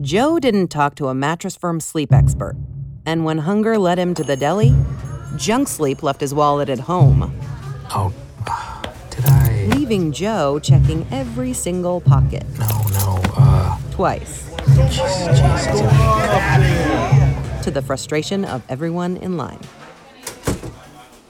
[0.00, 2.56] Joe didn't talk to a mattress firm sleep expert.
[3.04, 4.74] And when hunger led him to the deli,
[5.36, 7.38] junk sleep left his wallet at home,
[7.90, 8.12] Oh,
[9.10, 9.66] did I?
[9.74, 13.20] leaving Joe checking every single pocket No, no.
[13.36, 14.48] Uh, twice.
[17.64, 19.60] To the frustration of everyone in line.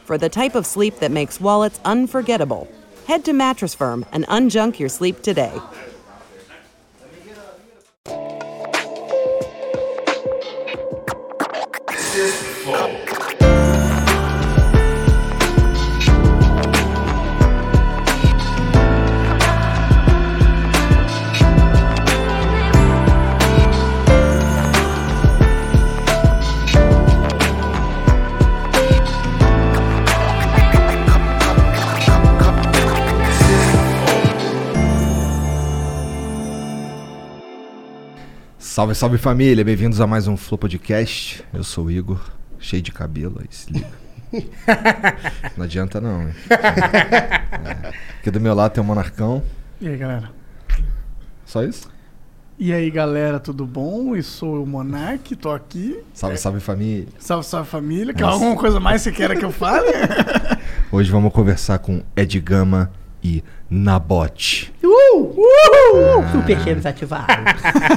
[0.04, 2.68] For the type of sleep that makes wallets unforgettable,
[3.08, 5.52] head to Mattress Firm and unjunk your sleep today.
[38.80, 41.44] Salve, salve família, bem-vindos a mais um Flow Podcast.
[41.52, 42.18] Eu sou o Igor,
[42.58, 43.90] cheio de cabelo, aí se liga.
[45.54, 46.22] não adianta não.
[46.22, 46.34] hein?
[46.48, 47.92] É.
[48.20, 49.42] Aqui do meu lado tem o Monarcão.
[49.82, 50.30] E aí, galera?
[51.44, 51.90] Só isso?
[52.58, 54.16] E aí, galera, tudo bom?
[54.16, 56.02] Eu sou o Monark, tô aqui.
[56.14, 57.08] Salve, salve família.
[57.18, 58.14] Salve, salve família.
[58.14, 58.36] Quer Nossa.
[58.36, 59.88] alguma coisa mais que você queira que eu fale?
[60.90, 62.90] Hoje vamos conversar com Ed Gama
[63.22, 64.72] e Nabote.
[64.82, 65.18] Uh!
[65.18, 66.32] Uh!
[66.32, 67.26] Superchat desativado.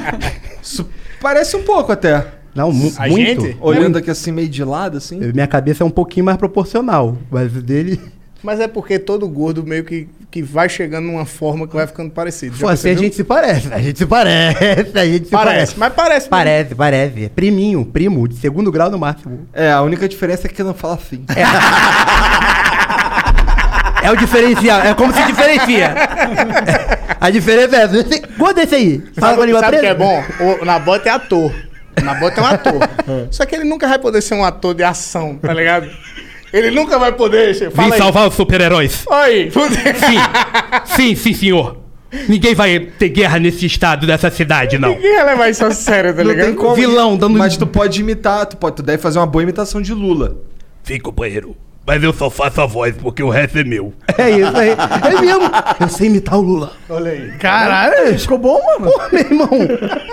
[0.62, 0.88] Isso
[1.20, 2.26] parece um pouco até.
[2.54, 3.42] Não, mu A muito.
[3.42, 3.56] gente?
[3.60, 5.18] Olhando aqui assim meio de lado, assim.
[5.32, 8.00] Minha cabeça é um pouquinho mais proporcional, mas dele.
[8.44, 12.10] Mas é porque todo gordo meio que, que vai chegando numa forma que vai ficando
[12.10, 12.56] parecido.
[12.58, 13.72] Pô, assim a gente se parece.
[13.72, 14.62] A gente se parece.
[14.98, 15.78] A gente se Parece, parece.
[15.78, 16.28] mas parece.
[16.28, 17.24] Parece, parece.
[17.24, 19.48] É Priminho, primo, de segundo grau no máximo.
[19.52, 21.24] É, a única diferença é que não fala assim.
[21.34, 21.42] É
[24.10, 25.94] o diferencial, é como se diferencia.
[27.20, 27.96] A diferença é essa.
[27.98, 29.02] Esse- aí.
[29.18, 29.86] Fala com a Sabe, língua sabe o que presa?
[29.86, 30.24] é bom?
[30.62, 31.52] O Nabote é ator.
[32.00, 32.88] O Nabote é um ator.
[33.30, 35.88] Só que ele nunca vai poder ser um ator de ação, tá ligado?
[36.52, 37.54] Ele nunca vai poder.
[37.72, 37.98] Fala Vim aí.
[37.98, 39.04] salvar os super-heróis.
[39.06, 39.50] Oi!
[39.50, 41.78] Sim, sim, sim, senhor.
[42.28, 44.90] Ninguém vai ter guerra nesse estado dessa cidade, não.
[44.90, 46.46] Ninguém vai levar isso a sério, tá Não ligado?
[46.46, 46.74] tem como.
[46.76, 49.92] Vilão dando- Mas tu pode imitar, tu, pode, tu deve fazer uma boa imitação de
[49.92, 50.36] Lula.
[50.84, 51.56] Sim, companheiro.
[51.86, 53.92] Mas eu só faço a voz porque o resto é meu.
[54.16, 54.70] É isso aí.
[54.70, 55.42] É mesmo.
[55.80, 56.72] Eu sei imitar o Lula.
[56.88, 57.32] Olha aí.
[57.38, 58.90] Caralho, ficou bom, mano.
[58.92, 59.48] Pô, meu irmão.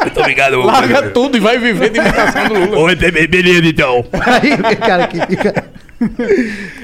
[0.02, 1.14] Muito obrigado, meu Larga companheiro.
[1.14, 2.78] tudo e vai viver de imitação do Lula.
[2.80, 4.06] Oi, be- be- beleza, então.
[4.12, 5.64] Aí cara que fica.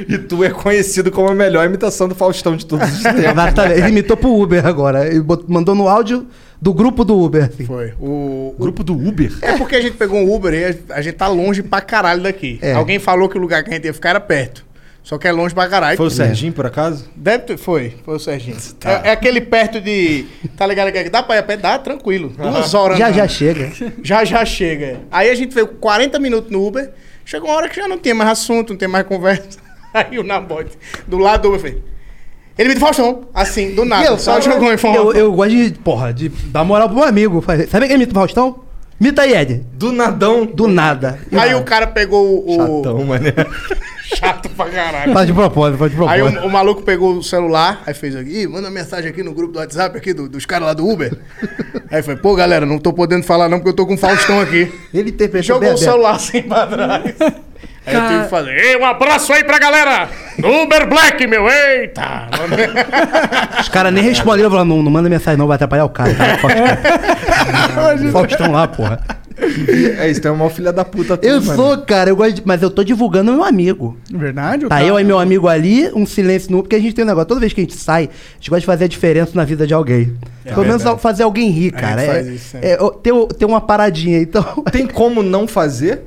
[0.08, 3.24] E tu é conhecido como a melhor imitação do Faustão de todos os tempos.
[3.26, 3.80] Exatamente.
[3.80, 5.08] Ele imitou pro Uber agora.
[5.08, 6.28] Ele mandou no áudio
[6.62, 7.46] do grupo do Uber.
[7.46, 7.66] assim.
[7.66, 7.94] Foi.
[8.00, 9.32] O, o- Grupo do Uber?
[9.42, 12.22] É porque a gente pegou um Uber e a, a gente tá longe pra caralho
[12.22, 12.60] daqui.
[12.62, 12.74] É.
[12.74, 14.66] Alguém falou que o lugar que a gente ia ficar era perto.
[15.08, 15.96] Só que é longe pra caralho.
[15.96, 17.06] Foi o Serginho, por acaso?
[17.16, 18.58] Deve ter, foi, foi o Serginho.
[18.78, 19.04] Tá.
[19.06, 20.26] É, é aquele perto de.
[20.58, 20.92] Tá ligado?
[20.92, 21.56] que Dá pra ir a pé?
[21.56, 22.34] Dá, tranquilo.
[22.38, 22.98] Duas horas.
[22.98, 23.72] Já já chega.
[24.04, 25.00] Já já chega.
[25.10, 26.92] Aí a gente veio 40 minutos no Uber.
[27.24, 29.60] Chegou uma hora que já não tinha mais assunto, não tem mais conversa.
[29.94, 31.76] Aí o Nabote, do lado do Uber, fez.
[32.58, 34.18] Ele me deu Faustão, assim, do nada.
[34.18, 35.14] só jogou a eu, informação.
[35.14, 37.42] eu gosto de, porra, de dar moral pro meu amigo.
[37.70, 38.60] Sabe quem imita o Faustão?
[39.00, 39.66] Imita aí, Ed.
[39.74, 40.46] Do nadão.
[40.46, 41.18] Do nada.
[41.32, 42.56] Aí o cara pegou o.
[42.58, 43.34] Chatão, mané.
[44.16, 45.12] Chato pra caralho.
[45.14, 46.44] Faz de propósito, faz de Aí propósito.
[46.44, 49.54] o, o maluco pegou o celular, aí fez aqui, "Ih, manda mensagem aqui no grupo
[49.54, 51.12] do WhatsApp aqui do- dos caras lá do Uber.
[51.92, 54.40] aí foi, pô, galera, não tô podendo falar não porque eu tô com o Faustão
[54.40, 54.72] aqui.
[54.94, 57.16] Ele interpretou Jogou o celular assim pra trás.
[57.88, 60.10] Aí eu tive que fazer, Ei, um abraço aí pra galera
[60.40, 62.28] Uber Black, meu, eita!
[63.62, 66.14] Os caras nem responderam, falaram, não, não manda mensagem não, vai atrapalhar o cara.
[66.14, 66.38] Tá?
[66.38, 68.12] Faustão.
[68.12, 69.00] Faustão lá, porra.
[70.00, 71.56] É isso, tem uma filha da puta tu, Eu mano.
[71.56, 73.96] sou, cara, eu gosto de, mas eu tô divulgando meu amigo.
[74.12, 74.64] Verdade?
[74.64, 77.08] Tá cara- eu e meu amigo ali, um silêncio no porque a gente tem um
[77.08, 77.28] negócio.
[77.28, 79.68] Toda vez que a gente sai, a gente gosta de fazer a diferença na vida
[79.68, 80.16] de alguém.
[80.44, 82.02] Pelo menos fazer alguém rir, A cara.
[82.02, 84.44] gente É, faz isso é, o- ter uma paradinha, então.
[84.72, 86.02] Tem como não fazer?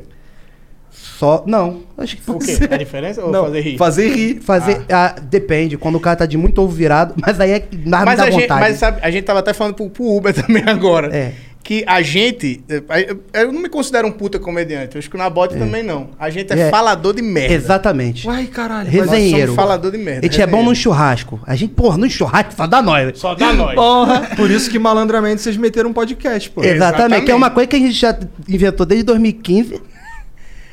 [0.91, 1.45] Só.
[1.47, 2.57] Não, acho que O quê?
[2.71, 3.77] A diferença ou não, fazer rir?
[3.79, 4.41] Fazer rir.
[4.41, 4.81] Fazer.
[4.91, 8.25] ah, depende, quando o cara tá de muito ovo virado, mas aí é Mas dá
[8.25, 11.15] a, gente, mas sabe, a gente tava até falando pro, pro Uber também agora.
[11.15, 11.33] É.
[11.71, 12.65] Que a gente.
[12.69, 14.97] eh, Eu não me considero um puta comediante.
[14.97, 16.09] Eu acho que o Nabote também não.
[16.19, 16.69] A gente é, É.
[16.69, 17.55] falador de merda.
[17.55, 18.27] Exatamente.
[18.27, 18.91] Uai, caralho.
[18.91, 19.55] Resenheiro.
[19.55, 20.27] Falador de merda.
[20.27, 21.39] A gente é bom no churrasco.
[21.47, 23.17] A gente, porra, no churrasco só dá nós.
[23.17, 23.77] Só dá nós.
[23.78, 24.31] Porra.
[24.34, 26.61] Por isso que malandramente vocês meteram um podcast, pô.
[26.61, 26.71] É.
[26.71, 27.55] Exatamente, que é uma Exatamente.
[27.55, 28.19] coisa que a gente já
[28.49, 29.81] inventou desde 2015.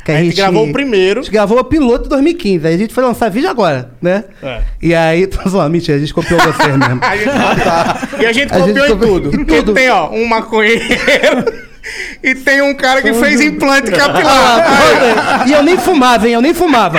[0.07, 1.19] Que A gente gravou o primeiro.
[1.19, 2.65] A gente gravou o piloto em 2015.
[2.67, 4.23] Aí a gente foi lançar vídeo agora, né?
[4.41, 4.61] É.
[4.81, 6.99] E aí, tô zoando, mentira, a gente copiou vocês mesmo.
[7.03, 9.41] A gente- E a gente A gente copiou em copiou tudo.
[9.41, 9.73] em tudo.
[9.73, 10.81] tem, ó, um maconheiro.
[12.21, 15.47] E tem um cara que fez implante Ah, capilar.
[15.47, 16.33] e eu nem fumava, hein?
[16.33, 16.97] Eu nem fumava.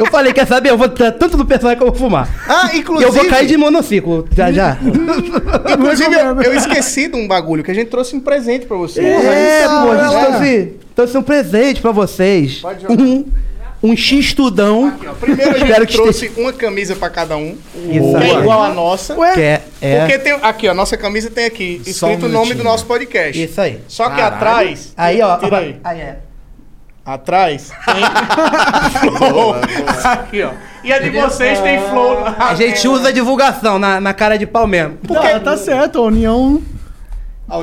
[0.00, 0.70] Eu falei, quer saber?
[0.70, 2.28] Eu vou tanto do personagem que eu vou fumar.
[2.48, 3.08] Ah, E inclusive.
[3.08, 4.78] eu vou cair de monociclo, já já.
[5.72, 9.00] Inclusive, eu, eu esqueci de um bagulho que a gente trouxe um presente pra você.
[9.00, 10.94] É, pô, a gente é.
[10.94, 12.58] trouxe, trouxe um presente pra vocês.
[12.58, 12.94] Pode jogar.
[12.94, 13.26] Um,
[13.82, 14.96] um X-tudão.
[15.20, 17.56] Primeiro a gente que trouxe uma camisa pra cada um.
[17.74, 19.14] Isso Que é igual a nossa.
[19.14, 19.98] Que é, é.
[19.98, 20.32] Porque tem.
[20.32, 23.42] Aqui, ó, nossa camisa tem aqui Só um escrito o nome do nosso podcast.
[23.42, 23.80] Isso aí.
[23.86, 24.94] Só que atrás.
[24.96, 25.36] Aí, ó.
[25.36, 25.76] Tira aí.
[25.84, 26.18] Aí é.
[27.04, 28.02] Atrás tem.
[30.10, 30.52] Aqui, ó.
[30.82, 32.24] E a de vocês tem flow.
[32.24, 34.96] A gente usa a divulgação na, na cara de pau mesmo.
[35.06, 36.62] Tá, tá certo, a união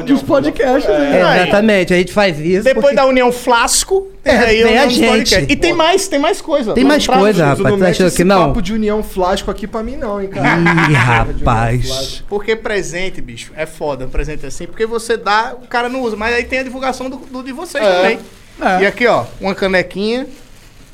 [0.05, 1.15] dos podcasts aí.
[1.15, 2.63] É, exatamente, a gente faz isso.
[2.63, 5.07] Depois porque da União Flasco, tem É, aí tem a gente.
[5.07, 5.51] podcast.
[5.51, 6.73] E tem mais, tem mais coisa.
[6.73, 7.79] Tem mais coisa, rapaz.
[7.79, 8.47] Tá achando esse que não?
[8.49, 10.59] papo de união flasco aqui pra mim, não, hein, cara.
[10.59, 12.23] Ih, rapaz.
[12.29, 14.05] Porque presente, bicho, é foda.
[14.07, 16.15] Presente assim, porque você dá, o cara não usa.
[16.15, 18.19] Mas aí tem a divulgação do, do de vocês também.
[18.61, 18.83] É.
[18.83, 20.27] E aqui, ó, uma canequinha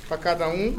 [0.08, 0.74] pra cada um.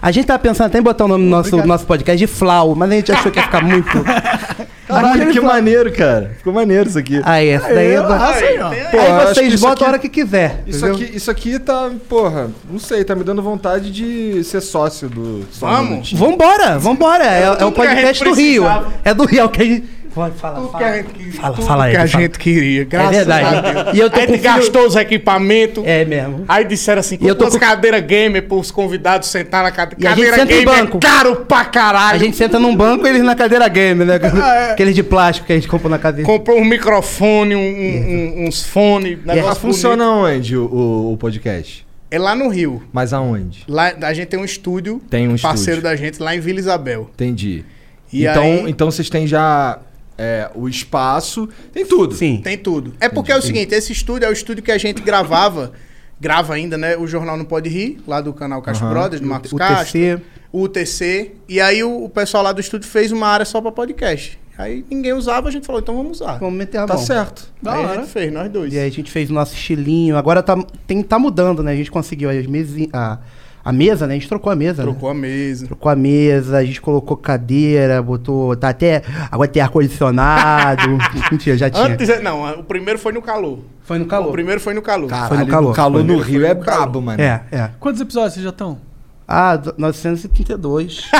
[0.00, 2.74] A gente tava pensando até em botar o nome do nosso, nosso podcast de Flau,
[2.74, 3.90] mas a gente achou que ia ficar muito.
[4.90, 6.32] Caralho, que maneiro, cara.
[6.36, 7.20] Ficou maneiro isso aqui.
[7.24, 8.00] Aí, essa daí é.
[8.02, 10.62] Ba- tem- Pô, Aí acho que vocês isso botam aqui- a hora que quiser.
[10.66, 11.06] Isso entendeu?
[11.06, 15.44] aqui, isso aqui tá, porra, não sei, tá me dando vontade de ser sócio do.
[15.52, 15.90] Só um Vamos?
[15.90, 16.20] Minutinho.
[16.20, 17.24] Vambora, vambora.
[17.24, 18.62] É, é o tudo que a podcast gente do Rio.
[18.64, 18.92] precisava.
[19.04, 19.99] É do Rio, é o que a gente.
[20.14, 20.86] Pode falar, Tudo que fala.
[20.90, 21.32] a gente queria.
[21.32, 22.22] Fala, tudo fala aí, que a fala.
[22.24, 22.84] gente queria.
[22.84, 23.56] Graças É verdade.
[23.56, 23.96] a Deus.
[23.96, 25.84] E eu tô a gente com filho- gastou os equipamentos.
[25.86, 26.44] É mesmo.
[26.48, 29.96] Aí disseram assim, eu tô comprou as com- cadeiras gamer pros convidados sentar na cade...
[29.96, 30.84] Cadeira senta em gamer.
[30.84, 30.96] banco.
[30.96, 32.16] É caro pra caralho.
[32.16, 34.14] A gente senta num banco e eles na cadeira game, né?
[34.72, 36.26] Aqueles de plástico que a gente compra na cadeira.
[36.28, 39.18] comprou um microfone, um- um- um- uns fones.
[39.24, 41.86] Mas negócio funciona onde o, o, o podcast?
[42.10, 42.82] É lá no Rio.
[42.92, 43.62] Mas aonde?
[43.68, 45.82] Lá a gente tem um estúdio, Tem um parceiro estúdio.
[45.82, 47.08] da gente lá em Vila Isabel.
[47.14, 47.64] Entendi.
[48.12, 49.78] E então, aí- então vocês têm já
[50.22, 52.14] é, o espaço, tem tudo.
[52.14, 52.40] Sim.
[52.44, 52.92] Tem tudo.
[53.00, 55.72] É porque é o seguinte, esse estúdio é o estúdio que a gente gravava,
[56.20, 56.94] grava ainda, né?
[56.96, 58.94] O Jornal Não Pode Rir, lá do canal Castro Aham.
[58.94, 59.86] Brothers, do Marcos o Castro.
[59.92, 60.20] TC.
[60.52, 61.32] O UTC.
[61.48, 64.38] E aí o, o pessoal lá do estúdio fez uma área só pra podcast.
[64.58, 66.38] Aí ninguém usava, a gente falou, então vamos usar.
[66.38, 67.02] Vamos meter a Tá mão.
[67.02, 67.50] certo.
[67.62, 68.00] Da aí a hora.
[68.02, 68.74] gente fez, nós dois.
[68.74, 70.16] E aí a gente fez o nosso estilinho.
[70.18, 70.54] Agora tá,
[70.86, 71.72] tem, tá mudando, né?
[71.72, 73.18] A gente conseguiu as mesi, a,
[73.64, 74.14] a mesa, né?
[74.14, 74.82] A gente trocou a mesa.
[74.82, 74.90] né?
[74.90, 75.66] Trocou a mesa.
[75.66, 78.56] Trocou a mesa, a gente colocou cadeira, botou.
[78.56, 79.02] Tá até.
[79.30, 80.98] Agora tem ar-condicionado.
[81.30, 81.84] Mentira, já tinha.
[81.86, 83.58] Antes, não, o primeiro foi no calor.
[83.82, 84.32] Foi no O calor.
[84.32, 85.08] primeiro foi no calor.
[85.08, 85.70] Caralho, calor.
[85.72, 87.20] o calor Foi no no- Rio foi é no brabo, mano.
[87.20, 87.70] É, é.
[87.80, 88.78] Quantos episódios vocês já estão?
[89.26, 91.08] Ah, do- 932.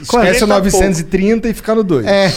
[0.00, 2.04] Esquece o 40 930 e fica no 2.
[2.06, 2.28] é,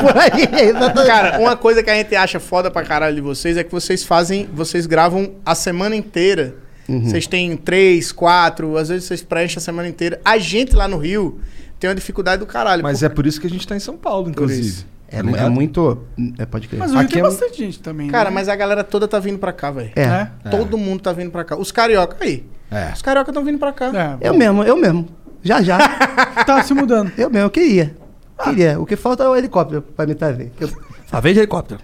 [0.00, 1.06] por aí, exatamente.
[1.06, 4.02] Cara, uma coisa que a gente acha foda pra caralho de vocês é que vocês
[4.04, 6.54] fazem, vocês gravam a semana inteira.
[6.90, 7.04] Uhum.
[7.04, 10.20] Vocês têm três, quatro, às vezes vocês preenchem a semana inteira.
[10.24, 11.40] A gente lá no Rio
[11.78, 12.82] tem uma dificuldade do caralho.
[12.82, 14.84] Mas por- é por isso que a gente tá em São Paulo, inclusive.
[15.08, 15.50] É, Tá é ligado?
[15.50, 15.98] muito.
[16.38, 16.78] É, pode crer.
[16.78, 18.08] Mas o Rio Aqui tem é- bastante gente também.
[18.08, 18.34] Cara, né?
[18.34, 19.90] mas a galera toda tá vindo pra cá, velho.
[19.96, 20.06] É.
[20.06, 20.30] Né?
[20.50, 21.56] Todo mundo tá vindo pra cá.
[21.56, 22.44] Os carioca aí.
[22.70, 22.92] É.
[22.94, 24.18] Os carioca estão vindo pra cá.
[24.20, 25.08] É, Eu mesmo, eu mesmo.
[25.42, 25.78] Já, já.
[26.46, 27.10] tá se mudando.
[27.18, 27.96] eu mesmo, eu queria.
[28.44, 28.80] Queria.
[28.80, 30.52] O que falta é o helicóptero pra me trazer.
[30.60, 30.68] Eu...
[31.08, 31.80] Só vejo helicóptero.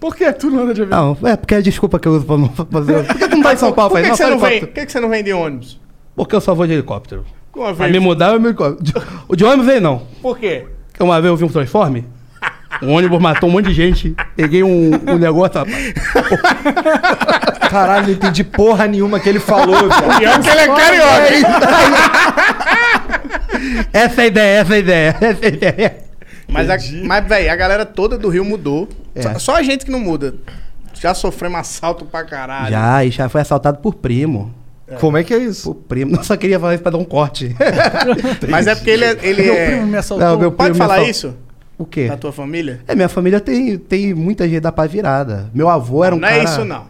[0.00, 0.32] Por quê?
[0.32, 1.16] Tu não anda de avião.
[1.20, 3.04] Não, é porque é a desculpa que eu uso pra não fazer.
[3.06, 3.90] Por que tu não vai em São Paulo?
[3.90, 4.60] Por que, Faz, que você não, vem?
[4.60, 5.78] Por que, que você não vem de ônibus?
[6.16, 7.24] Porque eu só vou de helicóptero.
[7.54, 7.92] Uma Pra vez.
[7.92, 9.02] me mudar, eu me helicóptero.
[9.28, 10.02] O de ônibus veio não.
[10.22, 10.64] Por quê?
[10.88, 12.06] Porque uma vez eu vi um transforme.
[12.82, 14.14] Um ônibus matou um monte de gente.
[14.36, 15.92] Peguei um, um negócio, rapaz.
[17.68, 20.22] Caralho, não entendi porra nenhuma que ele falou, velho.
[20.22, 21.42] E é que ele é carioca, hein?
[23.92, 25.16] Essa é a ideia, essa é a ideia.
[25.20, 25.96] Essa é a ideia.
[26.48, 28.88] Mas, a, mas velho, a galera toda do Rio mudou.
[29.14, 29.22] É.
[29.22, 30.34] Só, só a gente que não muda.
[30.94, 32.70] Já sofremos assalto pra caralho.
[32.70, 34.54] Já, e já foi assaltado por primo.
[34.98, 35.74] Como é que é isso?
[35.74, 36.12] Por primo.
[36.16, 37.54] Não só queria falar isso pra dar um corte.
[38.50, 39.16] Mas é porque ele é.
[39.22, 40.26] Ele Meu é- primo me assaltou.
[40.26, 41.36] Não, meu Pode primo falar me isso?
[41.78, 42.08] O quê?
[42.08, 42.80] Da tua família?
[42.86, 45.48] É, minha família tem, tem muita gente da pá virada.
[45.54, 46.40] Meu avô era um não cara...
[46.40, 46.86] é isso, não.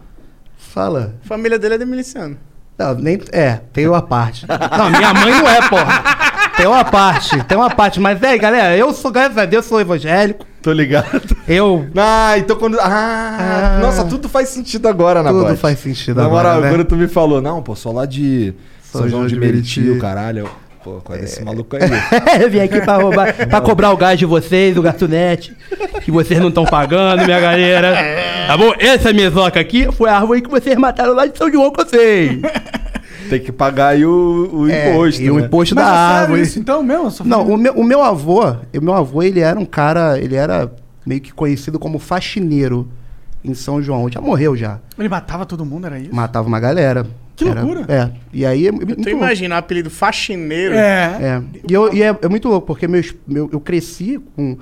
[0.57, 1.13] Fala.
[1.23, 2.37] A família dele é de miliciano.
[2.77, 3.19] Não, nem.
[3.31, 4.45] É, tem uma parte.
[4.47, 6.03] Não, minha mãe não é, porra.
[6.57, 7.99] Tem uma parte, tem uma parte.
[7.99, 10.45] Mas, é, galera, eu sou, graças a Deus, sou evangélico.
[10.61, 11.35] Tô ligado.
[11.47, 11.87] Eu.
[11.97, 12.79] Ah, então quando.
[12.79, 13.79] Ah, Ah.
[13.81, 16.67] nossa, tudo faz sentido agora, na Tudo faz sentido Na agora, moral, né?
[16.67, 18.53] agora tu me falou, não, pô, sou lá de
[18.83, 19.97] São, São João de de Meriti, Meriti.
[19.97, 20.49] o caralho.
[20.83, 21.81] Pô, qual é esse maluco aí?
[22.41, 25.55] Eu vim aqui pra roubar, pra cobrar o gás de vocês, o garçonete,
[26.03, 27.95] que vocês não estão pagando, minha galera.
[28.51, 28.73] Tá bom?
[28.79, 32.37] Essa mesoca aqui foi a árvore que vocês mataram lá de São João com vocês.
[33.31, 35.21] Tem que pagar aí o, o imposto.
[35.21, 35.45] É, e o né?
[35.45, 36.41] imposto Mas da é árvore.
[36.41, 37.09] isso então mesmo?
[37.25, 40.69] Não, o meu, o meu avô, o meu avô, ele era um cara, ele era
[41.05, 42.89] meio que conhecido como faxineiro
[43.43, 44.09] em São João.
[44.11, 44.79] Já morreu já.
[44.99, 46.13] Ele matava todo mundo, era isso?
[46.13, 47.07] Matava uma galera.
[47.33, 47.85] Que Era- loucura.
[47.87, 48.09] É.
[48.33, 49.23] E aí é muito Tu louco.
[49.23, 50.75] imagina o apelido faxineiro.
[50.75, 51.17] É.
[51.21, 51.41] É.
[51.69, 54.57] E, eu, e é, é muito louco, porque meus, meu, eu cresci com,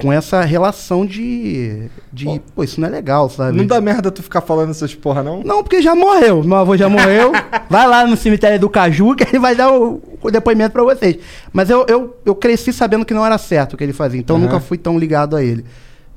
[0.00, 1.88] com essa relação de.
[2.12, 3.56] de pô, isso não é legal, sabe?
[3.56, 5.42] Não dá merda tu ficar falando essas porra, não?
[5.42, 6.42] Não, porque já morreu.
[6.42, 7.32] Meu avô já morreu.
[7.68, 11.18] vai lá no cemitério do Caju que ele vai dar o, o depoimento pra vocês.
[11.52, 14.20] Mas eu, eu, eu cresci sabendo que não era certo o que ele fazia.
[14.20, 14.52] Então eu Aham.
[14.52, 15.64] nunca fui tão ligado a ele.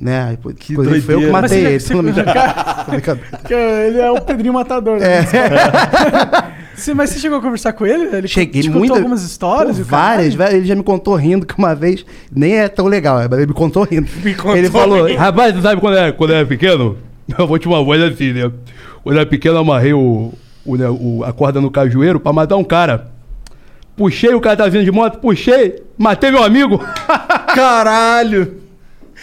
[0.01, 0.35] Né?
[0.57, 1.79] Que Inclusive, foi eu que matei ele.
[1.79, 3.53] você- você-
[3.87, 4.97] ele é o Pedrinho Matador.
[5.01, 5.21] É.
[5.21, 6.51] Né?
[6.75, 8.15] Sim, mas você chegou a conversar com ele?
[8.15, 8.81] Ele Cheguei te muito.
[8.87, 9.75] contou algumas histórias?
[9.75, 10.55] Pô, e várias, várias.
[10.57, 12.03] Ele já me contou rindo que uma vez.
[12.33, 14.07] Nem é tão legal, mas ele me contou rindo.
[14.23, 15.05] Me contou ele falou.
[15.05, 15.19] rindo.
[15.19, 16.97] Rapaz, tu sabe quando era, quando era pequeno?
[17.37, 18.51] Eu vou te uma voz assim, né?
[19.03, 20.33] Quando era pequeno, eu amarrei o,
[20.65, 23.11] o, né, o- a corda no cajueiro pra matar um cara.
[23.95, 26.79] Puxei, o cara tá vindo de moto, puxei, matei meu amigo.
[27.53, 28.60] Caralho!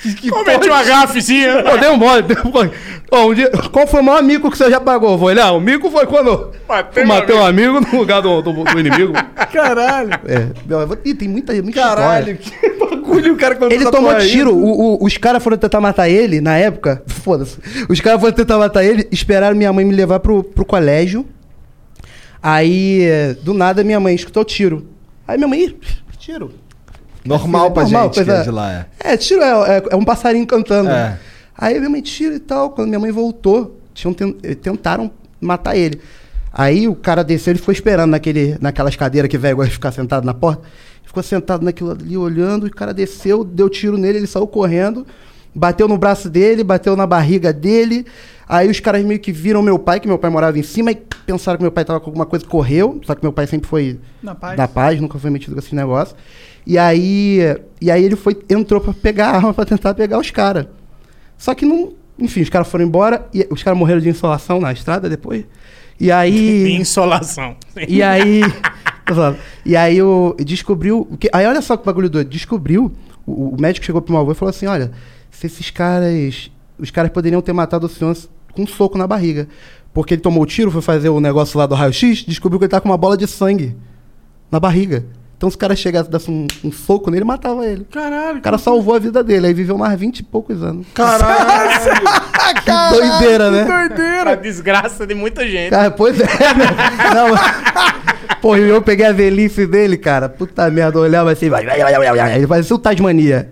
[0.03, 1.63] Que, que Cometi uma gafezinha.
[1.65, 2.23] Pô, dei um mole.
[2.23, 2.71] dei um mole.
[3.11, 5.19] Ó, um dia, Qual foi o maior mico que você já pagou?
[5.19, 5.57] Foi, não?
[5.59, 9.13] o mico foi quando Matei eu matei um amigo no lugar do, do, do inimigo.
[9.53, 10.11] Caralho.
[10.27, 10.85] É.
[10.87, 12.69] Vou- Ih, tem muita, muita Caralho, história.
[12.71, 14.55] que bagulho o cara contou Ele tomou tiro.
[14.55, 17.03] O- o- os caras foram tentar matar ele na época.
[17.07, 17.59] Foda-se.
[17.89, 21.27] Os caras foram tentar matar ele, esperaram minha mãe me levar pro, pro colégio.
[22.43, 23.05] Aí,
[23.43, 24.87] do nada, minha mãe escutou tiro.
[25.27, 25.77] Aí minha mãe, "Ih,
[26.19, 26.53] tiro.
[27.25, 28.43] Normal pra Normal, gente que é é.
[28.43, 28.87] de lá, é.
[29.13, 30.91] É, tiro é, é- é um passarinho cantando.
[30.91, 31.19] É.
[31.57, 32.71] Aí minha mãe tira e tal.
[32.71, 35.11] Quando minha mãe voltou, tinham eh, tentaram
[35.41, 36.01] matar ele.
[36.53, 39.93] Aí o cara desceu, ele ficou esperando naquele, naquelas cadeiras que velho gosta de ficar
[39.93, 40.63] sentado na porta.
[41.05, 45.07] Ficou sentado naquilo ali olhando, e o cara desceu, deu tiro nele, ele saiu correndo,
[45.55, 48.07] bateu no braço dele, bateu na barriga dele.
[48.49, 50.99] Aí os caras meio que viram meu pai, que meu pai morava em cima, e
[51.27, 53.01] pensaram que meu pai tava com alguma coisa, correu.
[53.05, 54.57] Só que meu pai sempre foi Na paz.
[54.57, 56.17] da paz, nunca foi metido com esse negócio.
[56.67, 57.39] E aí,
[57.81, 60.67] e aí ele foi, entrou pra pegar a arma pra tentar pegar os caras.
[61.37, 61.95] Só que não.
[62.19, 65.45] Enfim, os caras foram embora e os caras morreram de insolação na estrada depois.
[66.01, 66.73] E aí.
[66.79, 67.57] Insolação.
[67.89, 68.43] e aí.
[69.65, 71.07] e aí eu descobriu.
[71.19, 72.29] Que, aí olha só que bagulho doido.
[72.29, 72.93] Descobriu.
[73.25, 74.91] O, o médico chegou pro meu avô e falou assim: olha,
[75.31, 76.51] se esses caras.
[76.79, 78.17] Os caras poderiam ter matado o senhor
[78.53, 79.49] com um soco na barriga.
[79.93, 82.71] Porque ele tomou o tiro, foi fazer o negócio lá do raio-x, descobriu que ele
[82.71, 83.75] tá com uma bola de sangue
[84.51, 85.05] na barriga.
[85.39, 87.87] Então, se o cara chegasse e desse um, um soco nele, matava ele.
[87.93, 88.39] Caralho.
[88.39, 90.85] O cara salvou a vida dele, aí viveu mais 20 e poucos anos.
[90.93, 92.29] Caralho!
[92.65, 93.67] Que doideira, né?
[94.27, 95.71] A desgraça de muita gente.
[95.71, 96.67] Cara, pois é, né?
[97.15, 100.29] Não, mas- Pô, eu peguei a velhice dele, cara.
[100.31, 102.37] Puta merda, eu olhava assim, vai, vai, vai, vai, vai.
[102.37, 103.51] ele parecia o Tasmania.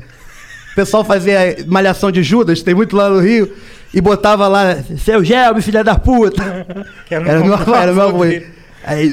[0.73, 3.53] O pessoal fazia malhação de Judas, tem muito lá no Rio,
[3.93, 6.67] e botava lá, seu Gelbe, filha da puta.
[7.11, 8.23] Era meu avô, era meu avô.
[8.25, 9.13] Aí,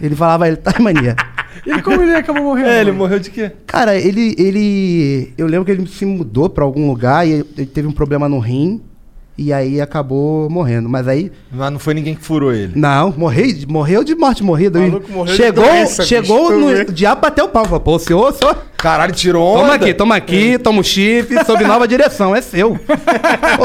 [0.00, 1.16] ele falava, ele Tasmania.
[1.66, 2.68] E como ele acabou morrendo?
[2.68, 3.52] É, ele morreu de quê?
[3.66, 5.34] Cara, ele, ele.
[5.36, 8.38] Eu lembro que ele se mudou pra algum lugar e ele teve um problema no
[8.38, 8.80] rim.
[9.42, 10.86] E aí acabou morrendo.
[10.86, 11.32] Mas aí.
[11.50, 12.72] Mas não foi ninguém que furou ele.
[12.76, 14.78] Não, morreu, morreu de morte morrida.
[14.78, 16.82] O maluco morreu de chegou doença, chegou bicho, no.
[16.82, 17.64] O diabo bateu o pau.
[17.64, 18.54] Falou, pô, senhor, senhor.
[18.76, 19.62] Caralho, tirou onda.
[19.62, 22.78] Toma aqui, toma aqui, toma o chip, sob nova direção, é seu.
[23.56, 23.64] Pô,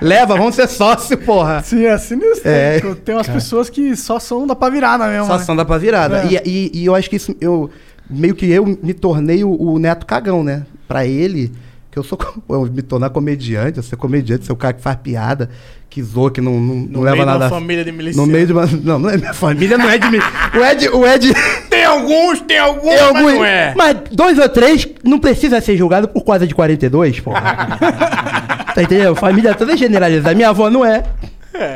[0.00, 1.62] leva, vamos ser sócio, porra.
[1.62, 2.50] Sim, é sinistro.
[2.50, 2.80] É.
[3.04, 5.26] Tem umas pessoas que só são da pra virada mesmo.
[5.26, 5.42] Só né?
[5.42, 6.24] ação dá pra virada.
[6.24, 6.26] É.
[6.32, 7.34] E, e, e eu acho que isso.
[7.40, 7.70] Eu,
[8.10, 10.64] meio que eu me tornei o, o neto cagão, né?
[10.88, 11.52] Pra ele,
[11.92, 12.18] que eu sou.
[12.48, 15.48] Eu me tornar comediante, eu ser comediante, ser o cara que faz piada,
[15.90, 17.44] que zoa, que não, não, não No leva meio de nada.
[17.44, 18.30] uma família de No milicianos.
[18.32, 18.66] meio de uma.
[18.66, 20.18] Não, não é minha família, não é de mim.
[20.58, 20.88] O Ed.
[20.88, 21.32] O Ed.
[21.70, 23.74] Tem alguns, tem alguns, Tem mas alguns- não é.
[23.76, 27.40] Mas dois ou três não precisa ser julgado por causa de 42, porra.
[28.74, 29.14] tá entendendo?
[29.16, 30.34] Família toda generalizada.
[30.34, 31.02] Minha avó não é.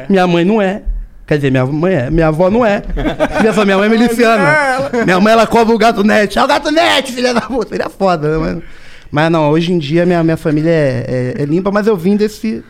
[0.08, 0.82] Minha mãe não é.
[1.26, 2.10] Quer dizer, minha mãe é.
[2.10, 2.82] Minha avó não é.
[3.40, 4.56] Minha, mãe é miliciana.
[5.04, 6.38] Minha mãe, ela cobra o gato net.
[6.38, 7.70] Ah, o gato net, filha da puta.
[7.70, 8.38] Seria foda, né?
[8.54, 8.62] Mas,
[9.10, 12.16] mas não, hoje em dia minha, minha família é, é- é limpa, mas eu vim
[12.16, 12.62] desse,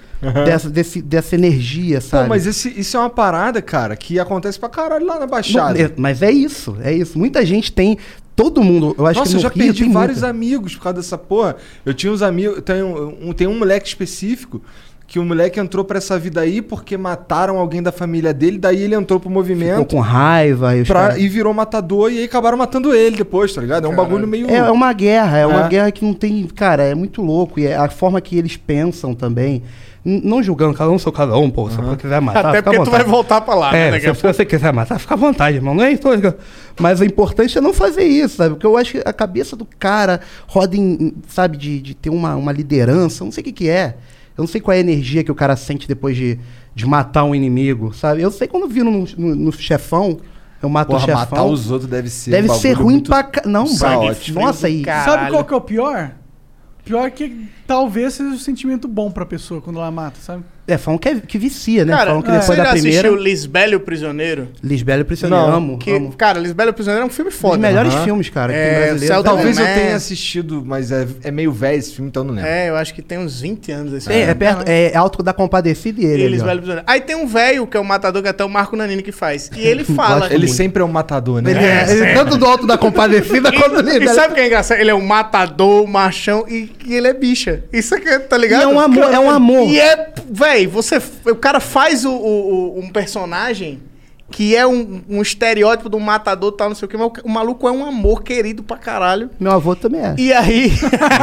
[0.45, 2.29] dessa, desse, dessa energia, sabe?
[2.29, 5.81] mas esse, isso é uma parada, cara, que acontece pra caralho lá na Não, Baixada.
[5.81, 7.19] é- mas é isso, é isso.
[7.19, 7.99] Muita gente tem.
[8.35, 10.29] Todo mundo, eu acho Nossa, que eu no já Rio perdi vários muita.
[10.29, 11.57] amigos por causa dessa porra.
[11.87, 12.61] Eu tinha uns amigos.
[12.63, 14.61] Tem um, um- tem um moleque específico
[15.07, 18.83] que o moleque entrou pra essa vida aí porque mataram alguém da família dele, daí
[18.83, 20.77] ele entrou pro Ficou movimento com raiva.
[20.77, 23.87] E, pra- e virou matador e aí acabaram matando ele depois, tá ligado?
[23.87, 24.51] É um bagulho meio.
[24.51, 25.69] É, é uma guerra, é, uma É.
[25.69, 26.45] guerra que não tem.
[26.55, 27.61] Cara, é muito louco.
[27.61, 29.63] E é a forma que eles pensam também.
[30.09, 31.69] Não julgando, cada um seu cada um, pô.
[31.69, 33.89] Se você quiser matar, Até fica à porque tu vai voltar pra lá, né?
[33.89, 35.75] É, daqui se, você quiser matar, fica à vontade, irmão.
[35.75, 36.03] Não é isso.
[36.81, 38.51] Mas o importante é não fazer isso, sabe?
[38.51, 42.37] Porque eu acho que a cabeça do cara roda em, sabe, de, de ter uma,
[42.37, 43.97] uma liderança, não sei o que, que é.
[44.37, 46.39] Eu não sei qual é a energia que o cara sente depois de,
[46.75, 48.21] de matar um inimigo, sabe?
[48.23, 50.19] Eu sei quando viro no, no- no chefão,
[50.63, 51.21] eu mato Porra, o chefão.
[51.21, 52.31] matar os outros deve ser.
[52.33, 53.43] Deve um ser ruim muito- pra ca...
[53.49, 54.85] Não, sangue Nossa, aí.
[54.85, 56.13] Sabe qual que é o pior?
[56.85, 60.45] Pior que talvez seja um sentimento bom pra pessoa quando ela mata, sabe?
[60.69, 61.93] É, falam que, é- que vicia, né?
[61.93, 62.99] Cara, falam que você depois já da primeira.
[63.01, 64.49] assistiu Lisbélio Prisioneiro?
[64.63, 65.47] Lisbelo Prisioneiro.
[65.47, 66.13] Não, amo, Que, amo.
[66.17, 67.55] cara, Lisbélio Prisioneiro é um filme Um foda.
[67.57, 68.05] dos melhores Aham.
[68.05, 69.07] filmes, cara, que É, tem brasileiro.
[69.15, 72.35] Celta Talvez eu tenha assistido, mas é, é meio velho esse filme, então eu não
[72.35, 72.51] lembro.
[72.51, 74.35] É, eu acho que tem uns 20 anos esse É, é, filme.
[74.35, 76.25] perto, é alto da compadecida e ele.
[76.25, 76.29] E.
[76.29, 76.85] Lisbélio Prisioneiro.
[76.91, 79.51] Aí tem um velho, que é o matador, que até o Marco Nanini que faz.
[79.57, 80.33] E ele fala...
[80.33, 81.51] Ele sempre é um matador, né?
[81.53, 84.05] Ele é, ele é tanto do alto da compadecida quanto E, dele.
[84.07, 84.81] e sabe o que é engraçado?
[84.81, 87.63] Ele é um matador, machão e, e ele é bicha.
[87.73, 88.63] Isso aqui, tá ligado?
[88.63, 89.69] E é um amor, é um amor.
[89.69, 90.13] E é,
[90.57, 91.01] véi, você.
[91.27, 93.81] O cara faz o, o- o- um personagem
[94.29, 97.31] que é um, um estereótipo do matador tal, não sei o que, mas o, o
[97.31, 99.31] maluco é um amor querido pra caralho.
[99.39, 100.15] Meu avô também é.
[100.19, 100.73] E aí,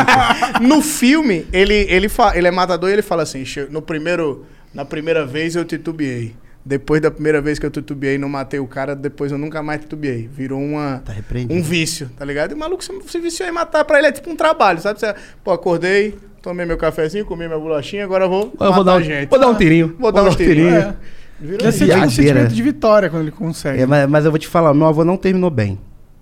[0.61, 4.45] no filme, ele, ele, fa- ele é matador e ele fala assim: "Che- no primeiro,
[4.73, 6.35] na primeira vez eu titubeei.
[6.65, 9.81] Depois da primeira vez que eu titubeei, não matei o cara, depois eu nunca mais
[9.81, 10.29] titubeei.
[10.33, 11.13] Virou uma, Tá
[11.49, 12.51] um vício, tá ligado?
[12.51, 14.97] E o maluco se, se viciou em matar pra ele é tipo um trabalho, sabe?
[14.97, 15.13] Você,
[15.43, 18.53] pô, acordei, tomei meu cafezinho, comi minha bolachinha, agora eu vou.
[18.59, 19.29] Eu vou dar, um, gente.
[19.29, 19.95] vou dar um tirinho.
[19.97, 20.73] Vou dar uns tirinhos.
[20.73, 20.95] É.
[21.39, 21.93] Virou Deve ser isso.
[21.93, 22.09] tipo um Viadeira.
[22.11, 23.81] sentimento de vitória quando ele consegue.
[23.81, 25.79] É, mas, mas eu vou te falar, meu avô não terminou bem.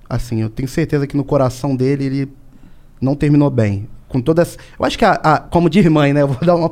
[0.10, 2.32] Assim, eu tenho certeza que no coração dele ele
[3.02, 3.90] não terminou bem.
[4.08, 4.58] Com todas.
[4.80, 6.22] Eu acho que, a, a- como diz mãe, né?
[6.22, 6.72] Eu vou dar uma.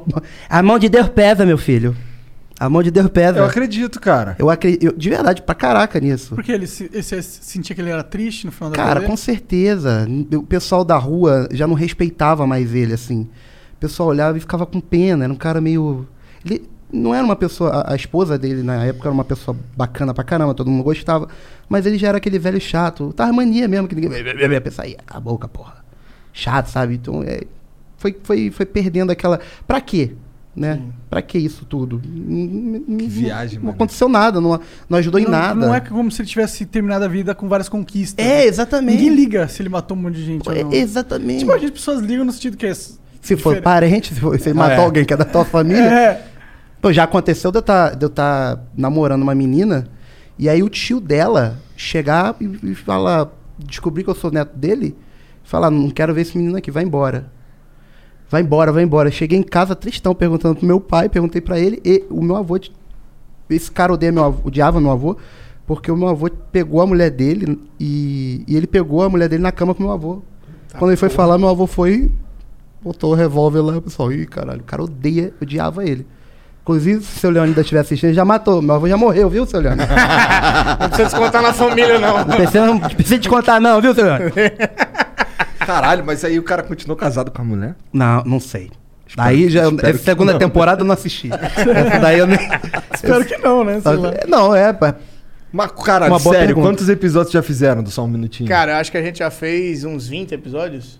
[0.49, 1.95] A mão de Deus pesa, meu filho.
[2.59, 3.39] A mão de Deus pesa.
[3.39, 4.35] Eu acredito, cara.
[4.37, 4.93] Eu acredito.
[4.97, 6.35] De verdade, pra caraca nisso.
[6.35, 9.15] Porque ele se, ele se- sentia que ele era triste no final da Cara, com
[9.15, 10.05] certeza.
[10.33, 13.21] O pessoal da rua já não respeitava mais ele, assim.
[13.75, 15.23] O pessoal olhava e ficava com pena.
[15.23, 16.05] Era um cara meio.
[16.45, 17.69] Ele não era uma pessoa.
[17.69, 21.29] A, a esposa dele na época era uma pessoa bacana pra caramba, todo mundo gostava.
[21.69, 23.13] Mas ele já era aquele velho chato.
[23.13, 24.11] Tava mania mesmo, que ninguém.
[24.61, 25.77] Pensar, aí, a boca, porra.
[26.33, 26.95] Chato, sabe?
[26.95, 27.41] Então, é,
[27.97, 29.39] foi, foi, foi perdendo aquela.
[29.65, 30.11] Pra quê?
[30.59, 30.81] Né?
[31.09, 32.01] Pra que isso tudo?
[32.01, 35.67] Que viagem, Não aconteceu nada, não, não ajudou em não, nada.
[35.67, 38.23] Não é como se ele tivesse terminado a vida com várias conquistas.
[38.23, 38.97] É, exatamente.
[38.97, 41.39] Ninguém liga se ele matou um monte de gente ou É, exatamente.
[41.39, 42.73] Tipo, a gente, pessoas ligam no sentido que é.
[42.73, 44.83] Se for parente, se for- se matar é.
[44.83, 45.89] alguém que é da tua família.
[45.89, 46.25] É.
[46.81, 49.87] Pô, já aconteceu de eu estar de eu tá namorando uma menina
[50.37, 54.95] e aí o tio dela chegar e, e falar, descobrir que eu sou neto dele,
[55.43, 57.29] falar, não quero ver esse menino aqui, vai embora.
[58.29, 59.09] Vai embora, vai embora.
[59.09, 62.59] Cheguei em casa tristão, perguntando pro meu pai, perguntei pra ele, e o meu avô,
[63.49, 65.17] esse cara odeia meu avô, odiava meu avô,
[65.65, 69.41] porque o meu avô pegou a mulher dele e, e ele pegou a mulher dele
[69.41, 70.21] na cama com meu avô.
[70.77, 72.11] Quando ele foi falar, meu avô foi
[72.81, 76.05] botou o revólver lá, pessoal, ih, caralho, o cara odeia, odiava ele.
[76.61, 78.61] Inclusive, se o seu ainda estiver assistindo, ele já matou.
[78.61, 79.87] Meu avô já morreu, viu, seu Leandro?
[80.79, 82.17] Não precisa descontar na família, não.
[82.19, 84.31] Não precisa, não precisa te contar, não, viu, seu Leandro?
[85.73, 87.75] Caralho, mas aí o cara continuou casado com a mulher?
[87.93, 88.71] Não, não sei.
[89.15, 89.63] Daí já.
[89.69, 90.39] espero Essa que segunda não.
[90.39, 91.29] temporada eu não assisti.
[92.01, 92.39] Daí eu nem.
[92.93, 93.79] Espero que não, né?
[93.81, 94.13] Sei lá.
[94.27, 94.95] Não, é, pá.
[95.51, 96.67] Mas, caralho, Uma sério, pergunta.
[96.67, 98.47] quantos episódios já fizeram do Só Um Minutinho?
[98.47, 100.99] Cara, eu acho que a gente já fez uns 20 episódios.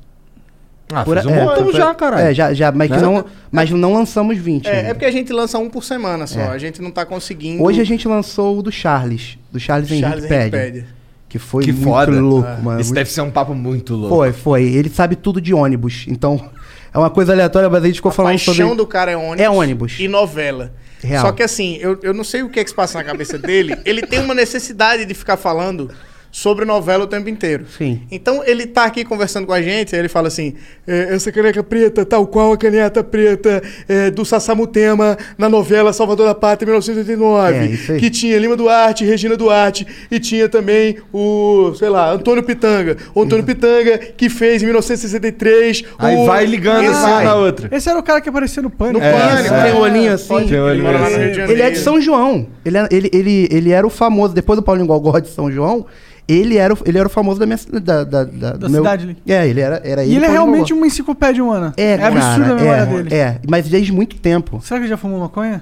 [0.92, 2.24] ah, Por- fez um é, montão foi- já, caralho.
[2.28, 2.98] É, já, já, mas, Né?
[2.98, 4.66] não, mas não lançamos 20.
[4.68, 4.90] É, ainda.
[4.90, 6.40] é porque a gente lança um por semana só.
[6.40, 6.48] É.
[6.48, 7.62] A gente não tá conseguindo.
[7.64, 9.38] Hoje a gente lançou o do Charles.
[9.52, 10.56] Do Charles, Charles Henrique Pede.
[10.56, 10.99] Henrique Pede.
[11.30, 12.12] Que foi Que muito foda.
[12.20, 12.60] louco, Ah.
[12.62, 12.80] mano.
[12.82, 14.16] Esse Muito- deve ser um papo muito louco.
[14.16, 14.64] Foi, foi.
[14.64, 16.06] Ele sabe tudo de ônibus.
[16.08, 16.44] Então,
[16.92, 18.76] é uma coisa aleatória, mas a gente ficou A falando paixão sobre.
[18.76, 19.40] do cara é ônibus.
[19.42, 20.00] É ônibus.
[20.00, 20.74] E novela.
[21.04, 21.26] Real.
[21.28, 23.38] Só que assim, eu, eu não sei o que é que se passa na cabeça
[23.38, 23.78] dele.
[23.86, 25.90] Ele tem uma necessidade de ficar falando
[26.32, 27.66] sobre novela o tempo inteiro.
[27.78, 28.02] Sim.
[28.12, 30.54] Então ele tá aqui conversando com a gente, aí ele fala assim:
[30.88, 36.28] "É, essa caneca preta, tal qual a caneta preta é, do Sassamutema na novela Salvador
[36.28, 37.96] da Pátria 1989.
[37.96, 42.98] É, que tinha Lima Duarte, Regina Duarte, e tinha também o, sei lá, Antônio Pitanga.
[43.16, 45.84] O Antônio Pitanga, que fez em 1963.
[45.98, 46.26] Aí o...
[46.26, 47.70] vai ligando assim uma na outra.
[47.76, 49.00] Esse era o cara que aparecia no pânico.
[49.00, 49.54] No É, Pânico.
[49.54, 49.64] é.
[49.64, 50.28] Tem um olhinho assim.
[50.28, 51.18] Pode- ele olhinho mora lá no assim.
[51.24, 51.52] Rio de Janeiro.
[51.54, 52.48] Ele é de São João.
[52.66, 55.86] Ele, é- ele, ele, ele era o famoso, depois do Paulinho Gogó de São João,
[56.32, 59.04] ele era, o- ele era o famoso da minha ci- da, da, da, do cidade
[59.06, 59.18] ali.
[59.28, 61.74] É, ele era, era E ele é realmente uma enciclopédia humana.
[61.76, 63.16] É, cara, absurda a memória é, dele.
[63.16, 64.62] É, mas desde muito tempo.
[64.64, 65.62] Será que ele já fumou maconha?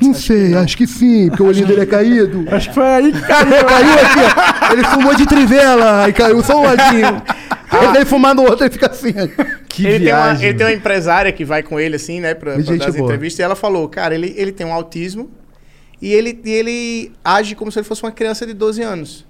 [0.00, 2.44] Não sei, acho que sim, porque o olhinho dele é caído.
[2.50, 3.64] Acho que foi aí que caiu.
[3.64, 4.20] caiu aqui,
[4.68, 4.72] ó.
[4.72, 7.22] Ele fumou de trivela, aí caiu só um ladinho.
[7.80, 9.12] Ele vem fumar no outro e fica assim.
[9.68, 10.48] Que ele, tem uma, viagem.
[10.48, 13.38] ele tem uma empresária que vai com ele, assim, né, pra, pra dar as entrevistas,
[13.38, 15.30] e ela falou, cara, ele, ele tem um autismo
[16.02, 19.24] e ele, e ele age como se ele fosse uma criança de 12 anos.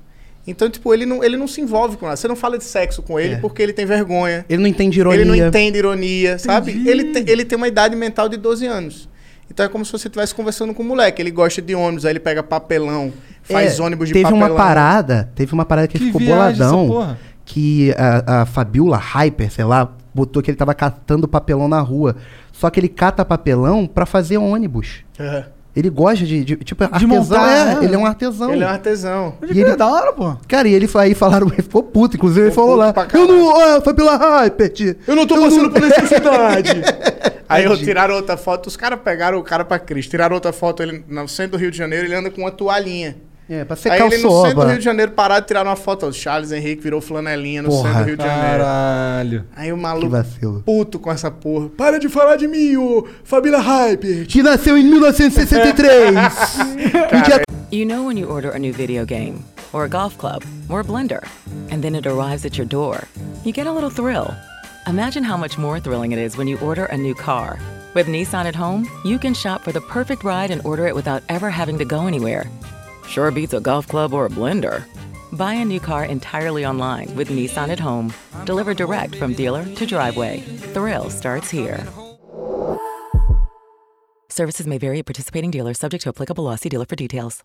[0.46, 2.16] Então, tipo, ele não, ele não se envolve com nada.
[2.16, 3.37] Você não fala de sexo com ele É.
[3.38, 4.44] porque ele tem vergonha.
[4.48, 5.20] Ele não entende ironia.
[5.20, 6.72] Ele não entende ironia, sabe?
[6.72, 6.88] Entendi.
[6.90, 9.09] Ele, tem- ele tem uma idade mental de 12 anos.
[9.50, 11.20] Então é como se você estivesse conversando com um moleque.
[11.22, 14.46] Ele gosta de ônibus, aí ele pega papelão, faz É, ônibus de teve papelão.
[14.48, 16.87] uma parada, teve uma parada que, ele Que ficou boladão.
[16.88, 17.18] porra.
[17.46, 22.16] Que a, a Fabiola Hyper, sei lá, botou que ele tava catando papelão na rua.
[22.52, 25.04] Só que ele cata papelão pra fazer ônibus.
[25.20, 25.44] Aham.
[25.77, 27.09] Ele gosta de, de- tipo, artesão.
[27.09, 27.79] montar, é, né?
[27.85, 28.53] ele é um artesão.
[28.53, 29.35] Ele é um artesão.
[29.43, 30.37] E ele- da hora, pô.
[30.47, 32.95] Cara, e ele aí falaram, ele ficou puto, inclusive ele falou lá.
[33.13, 34.97] Eu não, ah, foi pela Hypert.
[35.07, 36.71] Eu não tô passando por necessidade.
[37.47, 40.11] Aí eu tiraram outra foto, os caras pegaram o cara pra Cristo.
[40.11, 43.17] Tiraram outra foto, ele no centro do Rio de Janeiro, ele anda com uma toalhinha.
[43.48, 44.66] É, pra Aí secar ele o no centro do soba.
[44.68, 46.07] Rio de Janeiro parado, tiraram uma foto.
[46.07, 48.59] O Charles Henrique virou flanelinha no Porra, centro do Rio de Janeiro.
[48.64, 49.44] Caralho.
[49.54, 50.62] Aí o maluco vacilo.
[50.64, 51.68] puto com essa porra.
[51.76, 54.26] Para de falar de mim, ô Fabíola Hyper.
[54.26, 56.14] Que nasceu em 1963.
[57.12, 60.42] No dia You know when you order a new video game, or a golf club,
[60.68, 61.22] or a blender,
[61.72, 63.09] and then it arrives at your door,
[63.44, 64.33] you get a little thrill.
[64.87, 67.59] Imagine how much more thrilling it is when you order a new car.
[67.94, 71.22] With Nissan at home, you can shop for the perfect ride and order it without
[71.28, 72.48] ever having to go anywhere.
[73.09, 74.85] Sure beats a golf club or a blender.
[75.33, 78.12] Buy a new car entirely online with Nissan at home.
[78.45, 80.40] Delivered direct from dealer to driveway.
[80.73, 81.87] Thrill starts here.
[84.29, 86.57] Services may vary at participating dealers, subject to applicable law.
[86.57, 87.45] See dealer for details.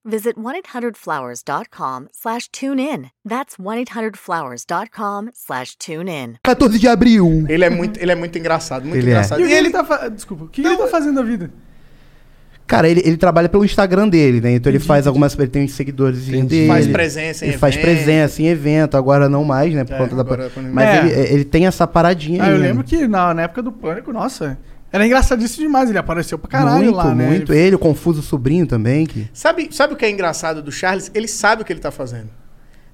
[0.05, 3.09] visit 1-800-Flowers.com slash tune in.
[3.27, 6.35] That's 1-800-Flowers.com slash tune in.
[6.43, 7.45] 14 de abril.
[7.47, 9.11] Ele é muito, ele é muito engraçado, muito Ele é.
[9.11, 9.41] engraçado.
[9.41, 10.07] E que E ele, ele tá fa...
[10.09, 11.51] Desculpa, o que ele tá fazendo da vida?
[12.67, 14.53] Cara, ele, ele trabalha pelo Instagram dele, né?
[14.53, 15.37] Então ele faz algumas.
[15.37, 16.67] Ele tem uns seguidores dele.
[16.67, 17.83] Faz presença em Ele faz evento.
[17.83, 19.83] presença em evento, agora não mais, né?
[19.83, 20.21] Por É, conta da.
[20.21, 20.71] é pandemia.
[20.73, 20.99] Mas É.
[21.21, 22.51] ele, ele tem essa paradinha Ah, aí.
[22.53, 22.67] eu né?
[22.69, 24.57] lembro que na, na época do Pânico, nossa,
[24.91, 25.89] era engraçadíssimo demais.
[25.89, 27.27] Ele apareceu pra caralho muito, lá, né?
[27.27, 27.53] muito.
[27.53, 29.05] Ele, o Confuso Sobrinho também.
[29.05, 29.27] Que...
[29.33, 31.09] Sabe, sabe o que é engraçado do Charles?
[31.13, 32.29] Ele sabe o que ele tá fazendo.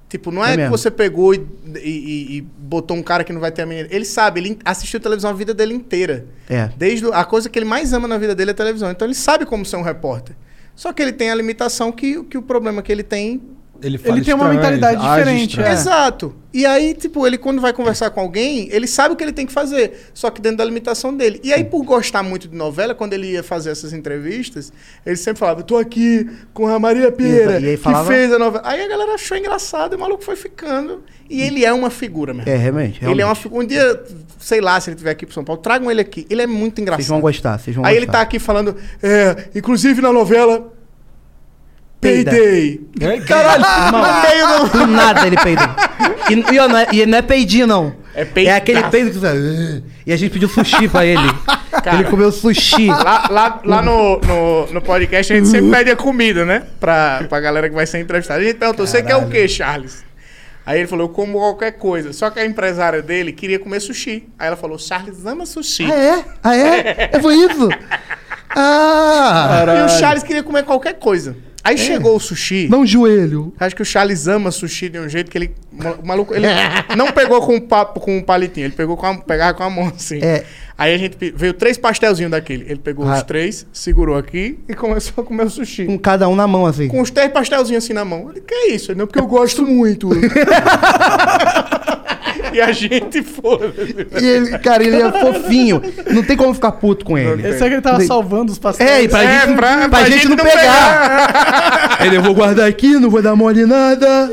[0.08, 0.70] Tipo, não é, É que mesmo.
[0.78, 3.88] você pegou e, e- e- e botou um cara que não vai ter a menina.
[3.90, 6.24] Ele sabe, ele assistiu televisão a vida dele inteira.
[6.48, 6.70] É.
[6.78, 8.90] Desde a coisa que ele mais ama na vida dele é televisão.
[8.90, 10.34] Então ele sabe como ser um repórter.
[10.74, 13.42] Só que ele tem a limitação que, que o problema que ele tem.
[13.82, 15.72] Ele, Ele tem uma mentalidade diferente, É.
[15.72, 16.34] Exato.
[16.52, 19.46] E aí, tipo, ele quando vai conversar com alguém, ele sabe o que ele tem
[19.46, 20.08] que fazer.
[20.12, 21.38] Só que dentro da limitação dele.
[21.44, 24.72] E aí, por gostar muito de novela, quando ele ia fazer essas entrevistas,
[25.06, 28.38] ele sempre falava: tô aqui com a Maria Pieira, E aí que falava- fez a
[28.38, 28.62] novela.
[28.66, 31.02] Aí a galera achou engraçado, e o maluco foi ficando.
[31.30, 32.50] E ele é uma figura, mesmo.
[32.50, 32.96] É, realmente.
[33.04, 33.42] Ele é uma realmente.
[33.42, 33.62] figura.
[33.62, 34.02] Um dia,
[34.40, 36.26] sei lá, se ele estiver aqui pro São Paulo, tragam ele aqui.
[36.30, 37.00] Ele é muito engraçado.
[37.02, 38.18] Vocês vão gostar, vocês vão Aí ele gostar.
[38.18, 40.72] tá aqui falando, é, inclusive na novela.
[42.00, 42.30] Peida.
[42.30, 42.80] Payday.
[43.26, 43.64] Caralho,
[44.22, 44.86] meio do.
[44.86, 45.68] Nada ele peidou.
[46.30, 47.92] E, e, ó, não é, e não é peidinho, não.
[48.14, 48.44] É.
[48.44, 49.82] É aquele peido que você...
[50.04, 51.22] E a gente pediu sushi pra ele.
[51.92, 52.88] ele comeu sushi.
[52.88, 56.64] Lá, lá, lá no, no, no podcast a gente sempre pede a comida, né?
[56.80, 58.40] Pra, pra galera que vai ser entrevistada.
[58.40, 60.04] A gente perguntou, você quer o quê, Charles?
[60.66, 62.12] Aí ele falou, eu como qualquer coisa.
[62.12, 64.28] Só que a empresária dele queria comer sushi.
[64.38, 65.84] Aí ela falou, Charles ama sushi.
[65.90, 66.24] Ah, é?
[66.42, 67.10] Ah, é?
[67.12, 67.68] É, foi isso?
[68.50, 69.64] Ah!
[69.80, 71.36] E o Charles queria comer qualquer coisa.
[71.64, 72.68] Aí chegou o sushi.
[72.70, 73.52] Não joelho.
[73.58, 75.50] Acho que o Charles ama sushi de um jeito que ele.
[76.02, 76.46] O maluco, ele
[76.96, 79.70] não pegou com um papo com um palitinho, ele pegou com a, pegava com a
[79.70, 80.18] mão assim.
[80.22, 80.44] É.
[80.78, 82.64] Aí a gente veio três pastelzinhos daquele.
[82.70, 83.16] Ele pegou Ah.
[83.16, 85.84] os três, segurou aqui e começou a comer o sushi.
[85.86, 86.86] Com cada um na mão, assim.
[86.88, 88.30] Com os três pastelzinhos assim na mão.
[88.30, 88.94] Ele, que é isso?
[88.94, 90.08] Não, porque eu gosto muito.
[92.54, 94.06] e a gente foda-se.
[94.20, 95.82] E ele, cara, ele é fofinho.
[96.10, 97.46] Não tem como ficar puto com ele.
[97.46, 98.90] Esse é que ele tava salvando os pastéis.
[98.90, 101.98] É, e pra, É, gente, pra- pra, pra gente, gente não não pegar.
[102.04, 104.30] ele, eu vou guardar aqui, não vou dar mole em nada.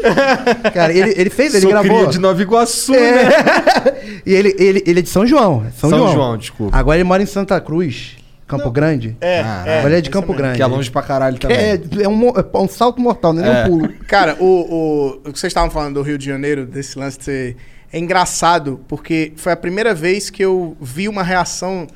[0.73, 1.97] Cara, ele, ele fez, ele Sou gravou.
[1.99, 2.99] cria de Nova Iguaçu, né?
[3.25, 3.95] É.
[4.25, 5.65] e ele, ele, ele é de São João.
[5.77, 6.13] São, São João.
[6.13, 6.77] João, desculpa.
[6.77, 9.15] Agora ele mora em Santa Cruz, Campo Grande.
[9.21, 10.37] É, Ah, é, Agora ele é de isso Campo mesmo.
[10.43, 10.57] Grande.
[10.57, 11.57] Que é longe pra caralho também.
[11.57, 13.65] É, é um, é um salto mortal, não é, É.
[13.65, 13.89] um pulo.
[14.07, 17.23] Cara, o, o, o que vocês estavam falando do Rio de Janeiro, desse lance de
[17.25, 17.57] ser.
[17.95, 21.87] É engraçado, porque foi a primeira vez que eu vi uma reação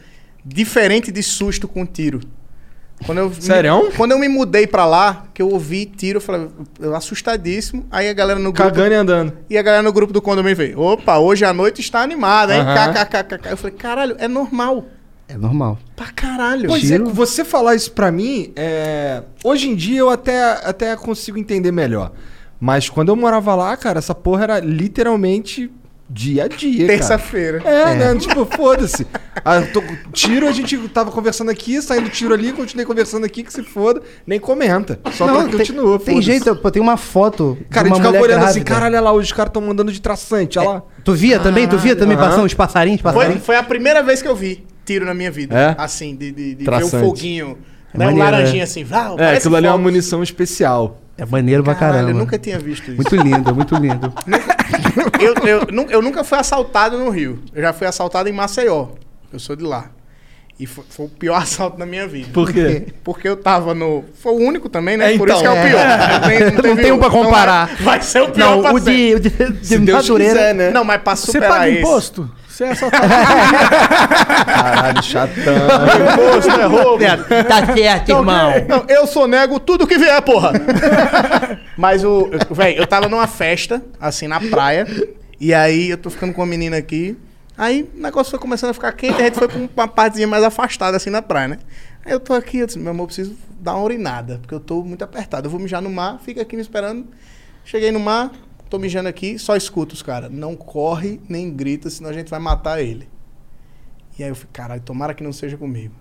[0.45, 2.21] diferente de susto com tiro.
[3.05, 3.91] Quando eu, me- Sério?
[3.97, 6.47] quando eu me mudei pra lá, que eu ouvi tiro, eu falei,
[6.79, 7.85] eu assustadíssimo.
[7.91, 8.69] Aí a galera no grupo.
[8.69, 9.33] Cagando e andando.
[9.49, 12.63] E a galera no grupo do condomínio veio, opa, hoje a noite está animada, hein?
[12.63, 13.49] KKKK.
[13.51, 14.85] Eu falei, caralho, é normal.
[15.27, 15.77] É normal.
[15.97, 16.69] Pra caralho.
[16.69, 17.09] Pois é, Tiro.
[17.09, 19.21] você falar isso pra mim, é...
[19.43, 22.13] hoje em dia eu até, até consigo entender melhor.
[22.57, 25.69] Mas quando eu morava lá, cara, essa porra era literalmente
[26.09, 26.87] dia a dia.
[26.87, 27.61] Terça-feira.
[27.63, 28.15] É, né?
[28.15, 29.05] Tipo, foda-se.
[29.45, 33.53] Ah, tô- Tiro, a gente tava conversando aqui, saindo tiro ali, continuei conversando aqui, que
[33.53, 34.99] se foda, nem comenta.
[35.13, 38.05] Só Não, tem, continua, tem jeito, pô, tem uma foto Cara, de a uma gente
[38.07, 40.83] ficava olhando assim, caralho, olha lá, os caras estão mandando de traçante, olha lá.
[41.03, 41.67] Tu via também?
[41.67, 42.27] Tu via também Aham.
[42.29, 43.01] passando os passarinhos?
[43.01, 43.45] Foi, passarinhos?
[43.45, 45.55] foi a primeira vez que eu vi tiro na minha vida.
[45.57, 45.75] É?
[45.77, 47.57] Assim, de, de, de ver o foguinho.
[47.93, 48.63] É Né, um laranjinha é.
[48.63, 48.83] assim.
[48.83, 50.99] Vau, É, aquilo ali é uma munição especial.
[51.19, 52.11] É maneiro pra Caralho, caramba.
[52.11, 52.95] eu nunca tinha visto isso.
[52.95, 54.13] Muito lindo, muito lindo.
[55.19, 57.39] eu, eu, eu nunca fui assaltado no Rio.
[57.53, 58.87] Eu já fui assaltado em Maceió.
[59.31, 59.89] Eu sou de lá.
[60.59, 62.29] E foi, foi o pior assalto da minha vida.
[62.33, 62.87] Por quê?
[63.03, 64.03] Porque eu tava no.
[64.21, 65.13] Foi o único também, né?
[65.13, 65.69] É, Por isso que então, é o é.
[65.69, 65.87] pior.
[66.21, 67.69] Não tem, Não teve tem um pra comparar.
[67.73, 70.33] Então vai, ser o pior Não, pra o de, o de, de Se Deus Madureira.
[70.33, 70.71] quiser, né?
[70.71, 72.31] Não, mas pra Você superar paga esse- imposto?
[72.59, 73.07] Você é assaltado.
[74.45, 75.55] Caralho, chatão.
[76.11, 77.03] Imposto é roubo.
[77.47, 78.51] Tá certo, irmão.
[78.67, 80.51] Não, eu sou nego tudo que vier, porra.
[81.77, 82.29] Mas o.
[82.51, 84.85] Véi, eu tava numa festa, assim, na praia.
[85.39, 87.17] E aí eu tô ficando com uma menina aqui.
[87.57, 90.43] Aí o negócio foi começando a ficar quente, a gente foi pra uma partezinha mais
[90.43, 91.59] afastada, assim, na praia, né?
[92.05, 94.59] Aí eu tô aqui, eu disse, meu amor, eu preciso dar uma urinada, porque eu
[94.59, 95.47] tô muito apertado.
[95.47, 97.07] Eu vou mijar no mar, fica aqui me esperando.
[97.63, 98.31] Cheguei no mar,
[98.69, 100.31] tô mijando aqui, só escuto os caras.
[100.31, 103.09] Não corre nem grita, senão a gente vai matar ele.
[104.17, 105.95] E aí eu fico, caralho, tomara que não seja comigo.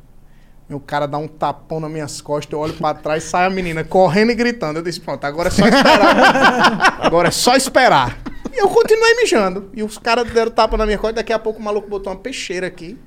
[0.69, 3.83] Meu cara dá um tapão nas minhas costas, eu olho pra trás, sai a menina
[3.83, 4.79] correndo e gritando.
[4.79, 6.97] Eu disse, pronto, agora é só esperar.
[7.07, 8.19] agora é só esperar.
[8.53, 9.71] E eu continuei mijando.
[9.73, 12.19] E os caras deram tapa na minha costa, daqui a pouco o maluco botou uma
[12.19, 12.99] peixeira aqui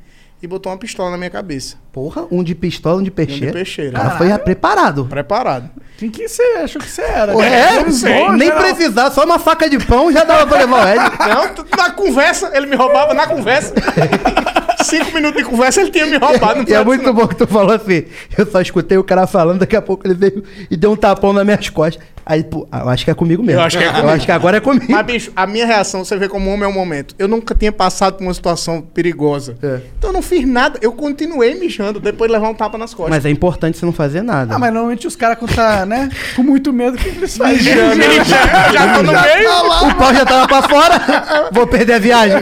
[0.41, 1.77] e botou uma pistola na minha cabeça.
[1.91, 3.53] Porra, um de pistola, um de Um de peixeira.
[3.53, 3.99] peixeira.
[3.99, 5.05] Ela foi preparado.
[5.05, 5.69] Preparado.
[6.01, 7.31] Quem que você achou que você era?
[7.45, 8.27] É, Eu sei.
[8.31, 8.63] nem Geral.
[8.63, 10.99] precisar, só uma faca de pão já dava pra levar o Ed.
[11.29, 13.71] Não, na conversa, ele me roubava na conversa.
[14.83, 16.63] Cinco minutos de conversa, ele tinha me roubado.
[16.63, 18.05] não E é muito assim, bom que tu falou assim.
[18.35, 21.31] Eu só escutei o cara falando, daqui a pouco ele veio e deu um tapão
[21.33, 22.03] nas minhas costas.
[22.25, 23.59] Aí, pô, eu acho que é comigo mesmo.
[23.59, 24.85] Eu acho que é Eu acho que agora é comigo.
[24.89, 27.15] Mas, bicho, a minha reação, você vê como homem é um momento.
[27.17, 29.57] Eu nunca tinha passado por uma situação perigosa.
[29.61, 29.81] É.
[29.97, 30.79] Então eu não fiz nada.
[30.81, 33.15] Eu continuei mijando depois de levar um tapa nas costas.
[33.15, 34.55] Mas é importante você não fazer nada.
[34.55, 37.59] Ah, mas normalmente os caras quando tá, né, com muito medo, o que eles fazem?
[38.25, 39.89] já, já tô no meio.
[39.89, 42.37] O pau já tava pra fora, vou perder a viagem.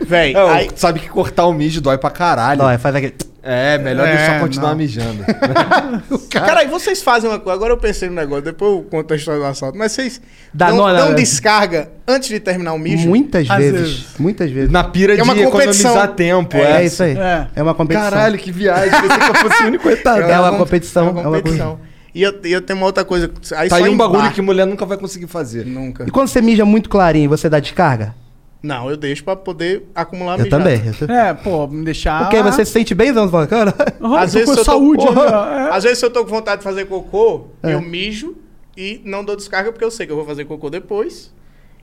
[0.00, 2.62] Véi, É, aí, Sabe que cortar o mijo dói pra caralho.
[2.62, 3.14] Não, faz aquele...
[3.50, 4.76] É, melhor É, deixar continuar não.
[4.76, 5.24] mijando.
[6.30, 7.56] cara, aí vocês fazem uma coisa.
[7.56, 9.78] Agora eu pensei no negócio, depois eu conto a história do assalto.
[9.78, 10.20] Mas vocês
[10.52, 13.08] Dá dão, dão descarga antes de terminar o mijo?
[13.08, 14.06] Muitas vezes, vezes.
[14.18, 14.70] muitas vezes.
[14.70, 15.92] Na pira É uma de competição.
[15.92, 16.56] economizar tempo.
[16.58, 17.16] É, É, isso aí.
[17.16, 17.46] É.
[17.56, 18.10] É, uma competição.
[18.10, 18.90] Caralho, que viagem.
[18.90, 20.20] Pensei que eu fosse o único coitado.
[20.22, 21.80] É uma com- competição, É é uma uma competição.
[22.14, 23.30] E eu, eu tenho uma outra coisa.
[23.56, 25.64] Aí Tá só aí um bagulho que mulher nunca vai conseguir fazer.
[25.64, 26.04] Nunca.
[26.06, 28.14] E quando você mija muito clarinho, você dá descarga?
[28.62, 30.64] Não, eu deixo pra poder acumular Eu mijada.
[30.64, 30.82] também.
[30.84, 32.22] Eu tô- É, pô, me deixar...
[32.24, 33.14] Porque você se sente bem?
[33.14, 35.06] Fala, cara, Ah, Às tô vezes com eu tô- saúde.
[35.06, 35.46] Porra.
[35.46, 35.68] né?
[35.70, 35.76] É.
[35.76, 37.74] Às vezes, se eu tô com vontade de fazer cocô, É.
[37.74, 38.34] eu mijo
[38.76, 41.32] e não dou descarga porque eu sei que eu vou fazer cocô depois.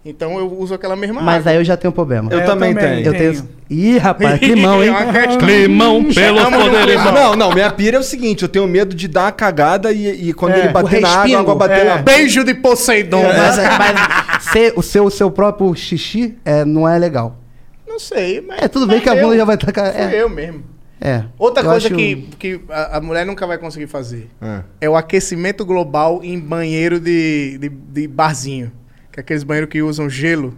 [0.08, 1.52] Então eu uso aquela mesma mas água.
[1.52, 2.32] aí eu já tenho um problema.
[2.32, 3.06] Eu É, também tenho.
[3.08, 3.50] Eu tenho.
[3.68, 4.92] Ih, rapaz, climão, hein?
[4.94, 5.36] É.
[5.38, 7.02] Climão poderes.
[7.02, 7.12] climão.
[7.12, 10.30] Não, não, minha pira é o seguinte, eu tenho medo de dar uma cagada e,
[10.30, 11.84] e quando É, ele bater na água, a água bater É.
[11.86, 13.24] na Beijo de Poseidon.
[13.24, 14.25] Mas, mas
[14.56, 17.38] ser- o seu, o seu próprio xixi é, não é legal.
[17.88, 18.62] Não sei, mas.
[18.62, 19.74] É, tudo bem mas que a bunda eu- já vai estar.
[19.94, 20.64] Fui É, eu mesmo.
[21.00, 21.24] é.
[21.38, 24.62] Outra Eu coisa acho- que, que a, a mulher nunca vai conseguir fazer É.
[24.82, 28.72] é o aquecimento global em banheiro de, de, de barzinho.
[29.12, 30.54] Que é aqueles banheiros que usam gelo.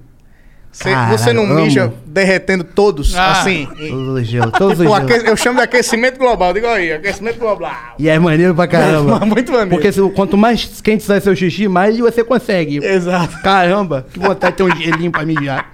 [0.78, 1.56] Cê- Caralho, você não amo.
[1.56, 3.32] mija derretendo todos, Ah.
[3.32, 3.68] assim.
[3.80, 6.54] os gelos, todos Tipo, os eu chamo de aquecimento global.
[6.54, 7.72] Digo aí, aquecimento global.
[7.98, 9.20] E é maneiro pra caramba.
[9.26, 9.72] Muito maneiro.
[9.72, 12.78] Porque se- quanto mais quente sai seu xixi, mais você consegue.
[12.78, 13.42] Exato.
[13.42, 15.74] Caramba, que vontade de ter um gelinho pra mijar.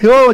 [0.00, 0.32] Eu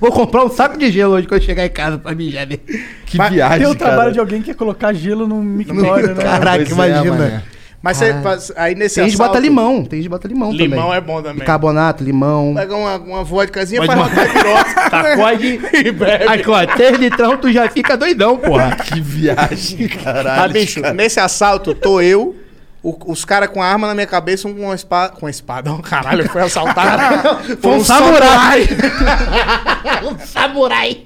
[0.00, 2.46] vou comprar um saco de gelo hoje quando eu chegar em casa pra mijar.
[2.46, 2.56] né?
[3.04, 3.90] Que Mas viagem, Tem o cara.
[3.90, 6.22] trabalho de alguém que é colocar gelo no mictório, né?
[6.22, 7.14] Caraca, Pois é, imagina.
[7.16, 7.42] mané.
[7.84, 10.52] Mas você, aí nesse Tem gente que bota assalto, limão, tem gente que bota limão,
[10.52, 10.68] também.
[10.68, 11.40] Limão é bom também.
[11.40, 12.54] Bicarbonato, limão.
[12.54, 14.88] Pega uma, uma vodkazinha, Pode faz uma caipirosca.
[14.90, 15.60] Sacode.
[15.86, 16.24] e bebe.
[16.26, 18.74] Aqui, ó, três litrão, tu já fica doidão, porra.
[18.84, 20.40] Que viagem, caralho.
[20.40, 22.34] Mas, bicho, nesse assalto, tô eu,
[22.82, 25.12] o- os caras com a arma na minha cabeça, um com uma espada.
[25.12, 27.56] Com uma espada, oh, caralho, foi assaltado.
[27.60, 28.66] Foi um samurai.
[30.10, 31.04] um samurai.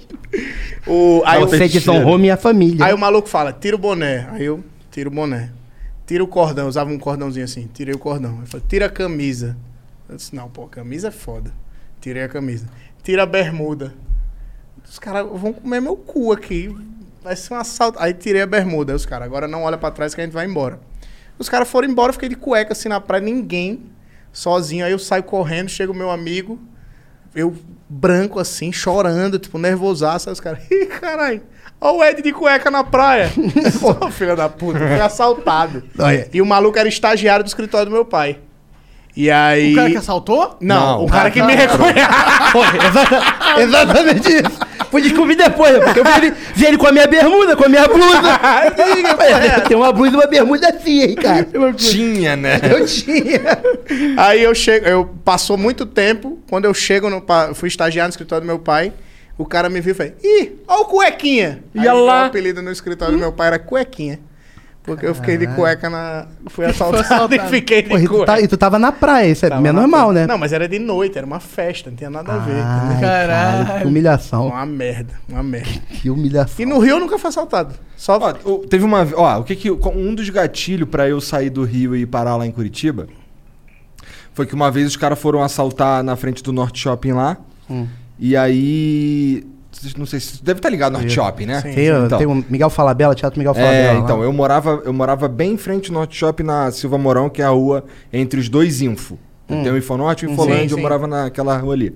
[0.87, 2.87] O, aí, Você o, desonrou minha família.
[2.87, 4.29] aí o maluco fala, tira o boné.
[4.31, 4.63] Aí eu
[4.93, 5.58] tiro o boné.
[6.09, 7.69] Tira o cordão, eu usava um cordãozinho assim.
[7.75, 8.39] Tirei o cordão.
[8.39, 9.55] Ele falou, tira a camisa.
[10.09, 11.53] Eu disse, não, pô, camisa é foda.
[12.01, 12.67] Tirei a camisa.
[13.03, 13.95] Tira a bermuda.
[14.89, 16.75] Os caras vão comer meu cu aqui.
[17.23, 17.99] Vai ser um assalto.
[18.01, 18.95] Aí tirei a bermuda.
[18.95, 20.81] Os caras, agora não olha pra trás que a gente vai embora.
[21.39, 23.83] Os caras foram embora, eu fiquei de cueca assim na praia, ninguém,
[24.33, 24.87] sozinho.
[24.87, 26.59] Aí eu saio correndo, chega o meu amigo,
[27.35, 27.55] eu
[27.87, 30.31] branco assim, chorando, tipo, nervosaço.
[30.31, 31.43] Aí os caras, ih, caralho,
[31.81, 33.31] olha o Ed de cueca na praia.
[33.83, 35.83] Ô, filha da puta, foi assaltado.
[35.99, 36.29] Olha.
[36.33, 38.39] E o maluco era estagiário do escritório do meu pai.
[39.17, 39.73] E aí.
[39.73, 40.57] O cara que assaltou?
[40.61, 41.05] Não, Não.
[41.05, 41.99] o cara que me reconhece.
[42.89, 43.23] Exata-
[43.61, 44.69] Exatamente isso.
[44.91, 45.81] Fui descobrir depois, né?
[45.81, 48.41] porque eu vi ele, vi ele com a minha bermuda, com a minha blusa.
[49.69, 51.47] Tem uma blusa e uma bermuda assim, hein, cara.
[51.75, 52.59] Tinha, né?
[52.71, 53.41] Eu tinha.
[54.17, 58.07] Aí eu chego, eu passou muito tempo, quando eu chego no pa- eu fui estagiar
[58.07, 58.93] no escritório do meu pai,
[59.39, 61.63] o cara me viu e falou: "Ih, ó o cuequinha".
[61.75, 62.25] Ia Aí lá.
[62.25, 64.19] O apelido no escritório do meu pai era cuequinha.
[64.83, 66.27] Porque eu fiquei de cueca na.
[66.47, 67.35] Fui assaltado, assaltado.
[67.37, 68.25] e fiquei de Porra, e tu, cueca.
[68.27, 70.27] tá- e tu tava na praia, isso é normal, né?
[70.27, 72.55] Não, mas era de noite, era uma festa, não tinha nada a ver.
[72.65, 73.01] Ai, entendeu?
[73.09, 73.67] Caralho.
[73.67, 74.47] cara, que humilhação.
[74.49, 75.69] Uma merda, uma merda.
[76.01, 76.55] Que humilhação.
[76.59, 77.75] E no Rio eu nunca fui assaltado.
[77.99, 78.19] Só.
[78.19, 79.07] Ó, o- teve uma.
[79.15, 79.71] Ó, o que que.
[79.71, 83.09] Um dos gatilhos pra eu sair do Rio e parar lá em Curitiba
[84.33, 87.37] foi que uma vez os caras foram assaltar na frente do Norte Shopping lá.
[87.69, 87.87] Hum.
[88.19, 89.45] E aí.
[89.97, 90.43] Não sei se.
[90.43, 91.61] Deve estar ligado no Norte Shopping, né?
[91.61, 91.73] Sim.
[91.75, 92.19] Tem, Então.
[92.19, 93.77] tem o Miguel Falabella, Teatro Miguel Falabella.
[93.77, 94.01] É, lá.
[94.01, 97.41] então, eu morava, eu morava bem em frente ao Norte Shopping na Silva Mourão, que
[97.41, 99.17] é a rua entre os dois Info.
[99.47, 101.95] Tem o Infonorte e o Infolândia, eu morava naquela rua ali.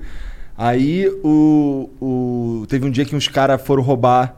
[0.56, 4.36] Aí o, o- teve um dia que uns caras foram roubar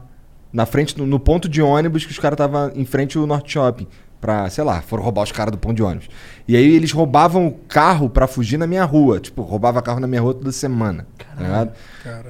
[0.51, 3.53] na frente, no, no ponto de ônibus, que os caras estavam em frente ao Norte
[3.53, 3.87] Shopping.
[4.25, 6.09] Pra, sei lá, foram roubar os caras do ponto de ônibus.
[6.47, 9.19] E aí eles roubavam o carro pra fugir na minha rua.
[9.19, 11.05] Tipo, roubava carro na minha rua toda semana.
[11.15, 11.71] Tá ligado?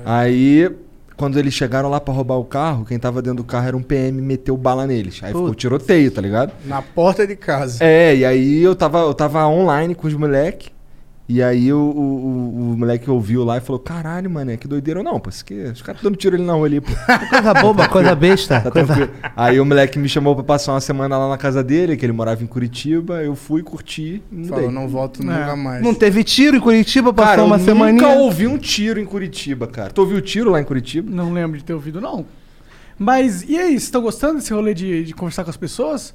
[0.03, 0.69] Aí,
[1.15, 3.81] quando eles chegaram lá pra roubar o carro, quem tava dentro do carro era um
[3.81, 5.21] PM e meteu bala neles.
[5.23, 6.51] Aí ficou tiroteio, tá ligado?
[6.65, 7.81] Na porta de casa.
[7.81, 10.74] É, e aí eu tava, eu tava online com os moleque.
[11.27, 15.01] E aí o, o, o- o moleque ouviu lá e falou: Caralho, mano, que doideira.
[15.01, 16.91] Não, pô, aqui, os caras dando tiro ali na rua ali, pô.
[17.31, 18.61] Coisa boba, coisa besta.
[18.61, 19.09] Tá coisa...
[19.35, 22.13] Aí o moleque me chamou pra passar uma semana lá na casa dele, que ele
[22.13, 23.23] morava em Curitiba.
[23.23, 24.21] Eu fui, curti.
[24.47, 25.81] Falou, não volto nunca mais.
[25.83, 28.07] Não teve tiro em Curitiba, passou Cara, uma eu semaninha.
[28.07, 29.89] nunca ouvi um tiro em Curitiba, cara.
[29.89, 31.09] Tu ouviu tiro lá em Curitiba?
[31.09, 32.23] Não lembro de ter ouvido, não.
[32.99, 36.13] Mas, e aí, vocês estão gostando desse rolê de, de conversar com as pessoas?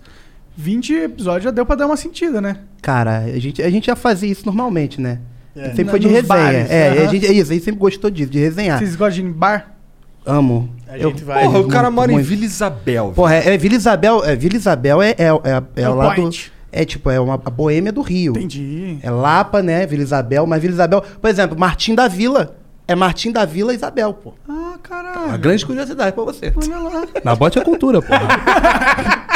[0.60, 2.56] 20 episódios já deu pra dar uma sentida, né?
[2.82, 5.18] Cara, a gente, a gente já fazia isso normalmente, né?
[5.56, 5.60] É.
[5.60, 6.22] A gente sempre Na- foi de resenha.
[6.26, 7.02] bares, é, aham.
[7.02, 8.78] a gente, é isso, a gente sempre gostou disso, de resenhar.
[8.78, 9.74] Vocês gostam de ir em bar?
[10.24, 10.68] Amo.
[10.88, 12.26] A gente vai- Porra, o cara mora em muito.
[12.26, 13.12] Vila Isabel.
[13.16, 15.26] Porra, é, é Vila Isabel, é, Vila Isabel é, é, é,
[15.76, 16.14] é, É o o lado.
[16.16, 16.52] point.
[16.72, 18.32] É tipo, é uma a boêmia do Rio.
[18.36, 18.98] Entendi.
[19.02, 19.86] É Lapa, né?
[19.86, 22.56] Vila Isabel, mas Vila Isabel, por exemplo, Martim da Vila.
[22.86, 24.34] É Martim da Vila Isabel, pô.
[24.48, 25.38] Ah, Uma caralho.
[25.38, 26.52] grande curiosidade pra você.
[26.56, 27.06] Olha lá.
[27.24, 28.08] Na bote é cultura, pô.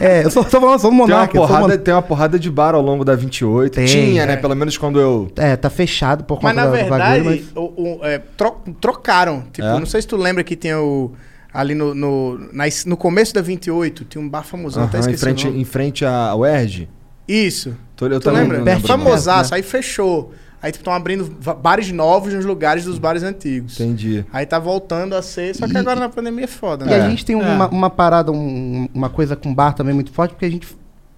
[0.00, 1.36] é, eu sou, sou, sou, sou Tem uma, monarca.
[1.36, 3.72] eu sou porrada, mon- tem uma porrada de bar ao longo da 28.
[3.74, 4.34] Tem, Tinha, né?
[4.34, 4.36] é.
[4.36, 5.30] Pelo menos quando eu.
[5.36, 7.56] É, tá fechado por conta Mas na verdade, bagulho, mas...
[7.56, 9.44] o- o- é, tro- trocaram.
[9.52, 9.78] Tipo, É?
[9.78, 11.12] não sei se tu lembra que tinha o.
[11.52, 15.10] Ali no, no, na no começo da 28, tinha um bar famosão, até Aham, em
[15.10, 15.60] esqueci frente, o nome.
[15.62, 16.88] em frente à UERJ.
[17.26, 17.74] Isso.
[17.96, 18.58] Tô- Eu Tu também lembra?
[18.58, 18.86] não lembro.
[18.86, 19.56] Famosaço, né?
[19.56, 20.32] aí fechou.
[20.60, 21.24] Aí estão abrindo
[21.62, 23.78] bares novos nos lugares dos bares antigos.
[23.78, 24.24] Entendi.
[24.32, 26.96] Aí tá voltando a ser, só que E- agora na pandemia é foda, E né?
[27.00, 30.46] a gente tem uma, uma parada, um- uma coisa com bar também muito forte, porque
[30.46, 30.66] a gente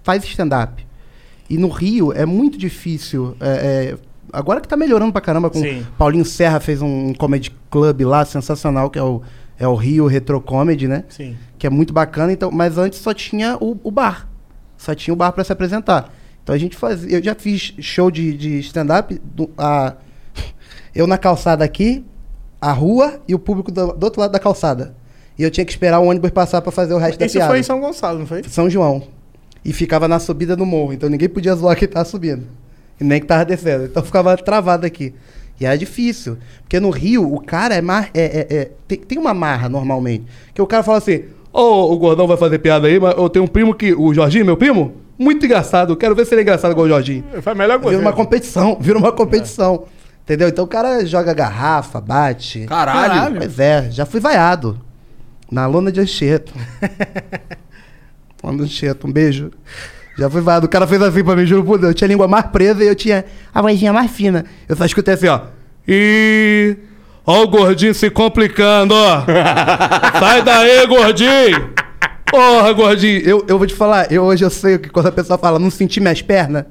[0.03, 0.85] faz stand-up.
[1.49, 3.35] E no Rio é muito difícil.
[3.39, 3.97] é, é,
[4.31, 5.85] agora que tá melhorando pra caramba, com Sim.
[5.97, 9.21] Paulinho Serra fez um comedy club lá, sensacional, que é o,
[9.59, 11.03] é o Rio Retro Comedy, né?
[11.09, 11.35] Sim.
[11.57, 14.27] Que é muito bacana, então, mas antes só tinha o, o bar.
[14.77, 16.13] Só tinha o bar pra se apresentar.
[16.51, 17.17] Então a gente fazia.
[17.17, 19.21] Eu já fiz show de, de stand-up.
[20.93, 22.03] Eu na calçada aqui,
[22.59, 24.93] a rua e o público do, do outro lado da calçada.
[25.39, 27.49] E eu tinha que esperar o ônibus passar pra fazer o resto da Isso piada.
[27.49, 28.43] foi em São Gonçalo, não foi?
[28.43, 29.01] São João.
[29.63, 30.91] E ficava na subida do morro.
[30.91, 32.45] Então ninguém podia zoar quem tava subindo.
[32.99, 33.85] E nem que tava descendo.
[33.85, 35.13] Então ficava travado aqui.
[35.57, 36.37] E era difícil.
[36.63, 38.09] Porque no Rio, o cara é mar...
[38.13, 40.25] é, é- é- tem, tem uma marra normalmente.
[40.53, 43.45] Que o cara fala assim: Ô, o gordão vai fazer piada aí, mas eu tenho
[43.45, 43.93] um primo que.
[43.93, 44.93] O Jorginho, meu primo?
[45.21, 45.95] Muito engraçado.
[45.95, 47.23] Quero ver se ele é engraçado igual o Jorginho.
[47.43, 49.85] Foi melhor que Vira uma competição, vira uma competição.
[50.23, 50.47] Entendeu?
[50.47, 52.65] Então o cara joga garrafa, bate.
[52.65, 53.01] Caralho.
[53.01, 53.37] Caralho.
[53.37, 54.81] Pois é, já fui vaiado.
[55.51, 56.51] Na lona de Anchieta.
[58.43, 59.51] lona de Anchieta, um beijo.
[60.17, 60.65] Já fui vaiado.
[60.65, 61.91] O cara fez assim pra mim, juro por Deus.
[61.91, 64.43] Eu tinha a língua mais presa e eu tinha a vozinha mais fina.
[64.67, 65.41] Eu só escutei assim, ó.
[65.87, 66.77] E.
[67.27, 69.23] Ó o gordinho se complicando, ó.
[70.19, 71.80] Sai daí, gordinho!
[72.31, 75.37] Porra, gordinho, eu, eu vou te falar, eu hoje eu sei que quando a pessoa
[75.37, 76.65] fala, não senti minhas pernas.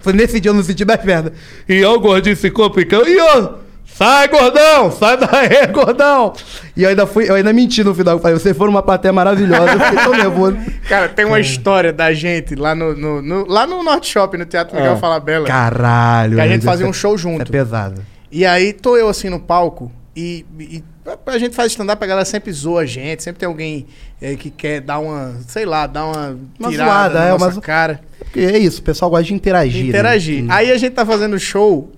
[0.00, 1.32] Foi nesse dia eu não senti minhas pernas.
[1.68, 3.06] E ó, o gordinho se complicando.
[3.08, 3.50] E ó,
[3.84, 4.90] sai, gordão!
[4.90, 6.32] Sai daí, gordão!
[6.74, 8.14] E eu ainda fui, eu ainda menti no final.
[8.16, 9.72] Eu falei, vocês foram uma plateia maravilhosa.
[9.72, 10.56] Eu fiquei tão nervoso.
[10.88, 14.46] Cara, tem uma história da gente lá no, no- no- lá no Norte Shopping, no
[14.46, 15.46] Teatro Miguel Falabella.
[15.46, 16.36] Caralho.
[16.36, 17.42] Que a gente fazia um show é- junto.
[17.42, 18.00] É pesado.
[18.30, 20.84] E aí tô eu assim no palco e, e
[21.26, 23.86] a gente faz stand-up, a galera sempre zoa a gente, sempre tem alguém
[24.20, 27.54] eh, que quer dar uma, sei lá, dar uma, Uma tirada zoada, na é, nossa
[27.56, 28.00] uma cara.
[28.18, 29.82] Porque é isso, o pessoal gosta de interagir.
[29.84, 29.88] né?
[29.88, 30.44] Interagir.
[30.44, 30.48] Hum.
[30.50, 31.90] Aí a gente tá fazendo show.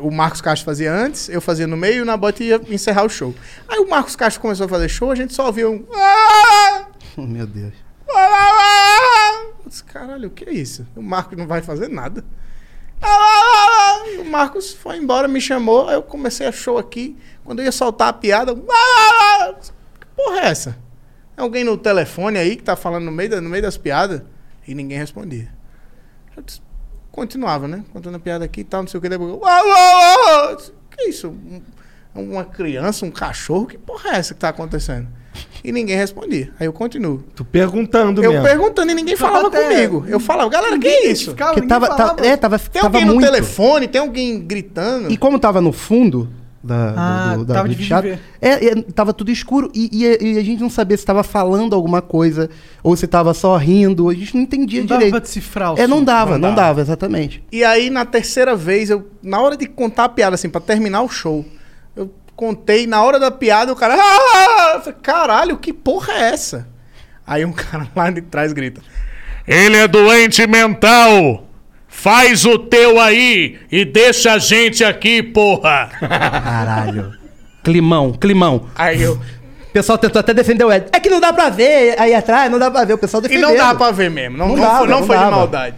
[0.00, 3.08] O Marcos Castro fazia antes, eu fazia no meio e na bota ia encerrar o
[3.08, 3.32] show.
[3.68, 5.84] Aí o Marcos Castro começou a fazer show, a gente só ouvia um.
[5.94, 7.72] "Ah, Oh, meu Deus.
[8.10, 9.44] ah, ah".
[9.64, 10.84] Eu disse, Caralho, o que é isso?
[10.96, 12.24] O Marcos não vai fazer nada.
[13.02, 17.16] Ah, o Marcos foi embora, me chamou, aí eu comecei a show aqui.
[17.44, 20.78] Quando eu ia soltar a piada, que porra é essa?
[21.36, 24.22] É alguém no telefone aí que tá falando no meio, da- no meio das piadas?
[24.66, 25.52] E ninguém respondia.
[26.36, 26.62] Eu disse,
[27.10, 27.84] continuava, né?
[27.92, 29.08] Contando a piada aqui e tal, não sei o que.
[29.08, 29.32] Depois,
[30.90, 31.28] que isso?
[31.28, 31.62] Um-
[32.14, 33.66] uma criança, um cachorro?
[33.66, 35.08] Que porra é essa que tá acontecendo?
[35.64, 36.50] E ninguém respondia.
[36.58, 37.22] Aí eu continuo.
[37.36, 38.44] Tu perguntando Eu mesmo.
[38.46, 39.88] perguntando e ninguém falava plateia.
[39.88, 40.04] comigo.
[40.08, 41.34] Eu falava, galera, que Ninguém isso?
[41.54, 43.26] ninguém tava, tava, é, tava, Tem tava alguém no muito.
[43.26, 43.86] telefone?
[43.88, 45.10] Tem alguém gritando?
[45.10, 46.28] E como tava no fundo
[46.64, 48.18] da, Ah, do, do, da- tava do ver.
[48.40, 51.74] é, é, tava tudo escuro e, e- e a gente não sabia se tava falando
[51.74, 52.50] alguma coisa
[52.82, 54.08] ou se tava só rindo.
[54.08, 55.12] A gente não entendia Não dava direito.
[55.12, 56.68] pra decifrar o É, não dava, Não não, dava.
[56.68, 57.42] dava, exatamente.
[57.52, 61.02] E aí, na terceira vez, eu, na hora de contar a piada, assim, pra terminar
[61.02, 61.44] o show, eu
[62.42, 63.94] contei, na hora da piada, o cara.
[63.98, 66.66] "Ah!" Eu falei, Caralho, que porra é essa?
[67.26, 68.80] Aí um cara lá de trás grita:
[69.46, 71.46] Ele é doente mental!
[71.88, 75.90] Faz o teu aí e deixa a gente aqui, porra!
[76.00, 77.12] Caralho.
[77.62, 78.66] climão, climão.
[78.74, 79.14] Aí eu.
[79.14, 80.86] O pessoal tentou até defender o Ed.
[80.92, 82.94] É que não dá pra ver aí atrás, não dá pra ver.
[82.94, 83.48] O pessoal E defendeu.
[83.50, 84.36] não dá pra ver mesmo.
[84.36, 85.36] Não, Não não dava, foi, não foi de dava.
[85.36, 85.76] maldade.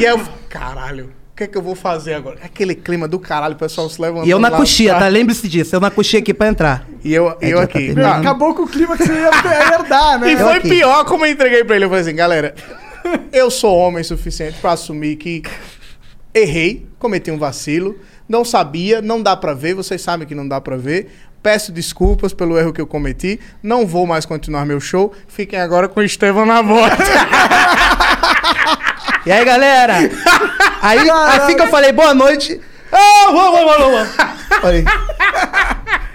[0.00, 0.20] E aí eu.
[0.48, 2.36] Caralho, que é que eu vou fazer agora?
[2.44, 4.26] Aquele clima do caralho, o pessoal se levantando.
[4.26, 5.08] E eu na coxinha, tá?
[5.08, 5.74] Lembre-se disso.
[5.74, 6.86] Eu na coxinha aqui pra entrar.
[7.02, 7.94] E eu, É, eu aqui.
[7.94, 10.32] tá acabou com o clima que você ia ia herdar, né?
[10.32, 10.68] E foi aqui.
[10.68, 11.86] pior como eu entreguei pra ele.
[11.86, 12.54] Eu falei assim, galera,
[13.32, 15.42] eu sou homem suficiente pra assumir que
[16.34, 20.60] errei, cometi um vacilo, não sabia, não dá pra ver, vocês sabem que não dá
[20.60, 21.10] pra ver.
[21.42, 25.14] Peço desculpas pelo erro que eu cometi, não vou mais continuar meu show.
[25.26, 26.92] Fiquem agora com o Estevão na voz.
[29.26, 29.94] E aí, galera?
[30.82, 32.60] Aí, assim que eu falei boa noite.
[32.92, 34.60] Ah, vamos, vamos, vamos, vamos.
[34.60, 34.84] Falei.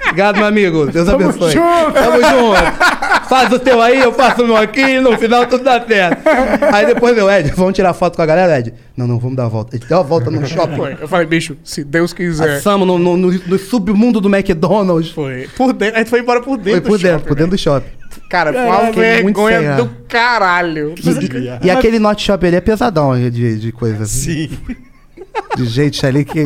[0.08, 0.86] Obrigado, meu amigo.
[0.88, 1.52] Deus abençoe.
[1.52, 1.92] junto.
[1.94, 3.26] Tamo junto.
[3.28, 6.22] Faz o teu aí, eu faço o meu aqui no final tudo dá certo.
[6.72, 8.74] Aí depois, meu, Ed, vamos tirar foto com a galera, Ed?
[8.96, 9.76] Não, não, vamos dar a volta.
[9.76, 10.76] A gente deu a volta no shopping.
[10.78, 10.98] Foi.
[11.02, 12.56] Eu falei, bicho, se Deus quiser.
[12.56, 15.12] Passamos no, no, no- no submundo do McDonald's.
[15.12, 15.50] Foi.
[15.58, 17.52] Por dentro, a gente foi embora por dentro Foi por do dentro, shopping, por dentro
[17.52, 17.88] do shopping.
[18.30, 20.96] Cara, foi uma muito vergonha sem do caralho.
[21.62, 24.50] E, e aquele Norte Shop ali é pesadão de, de coisa assim.
[24.50, 24.76] Sim.
[25.56, 26.44] De gente ali que.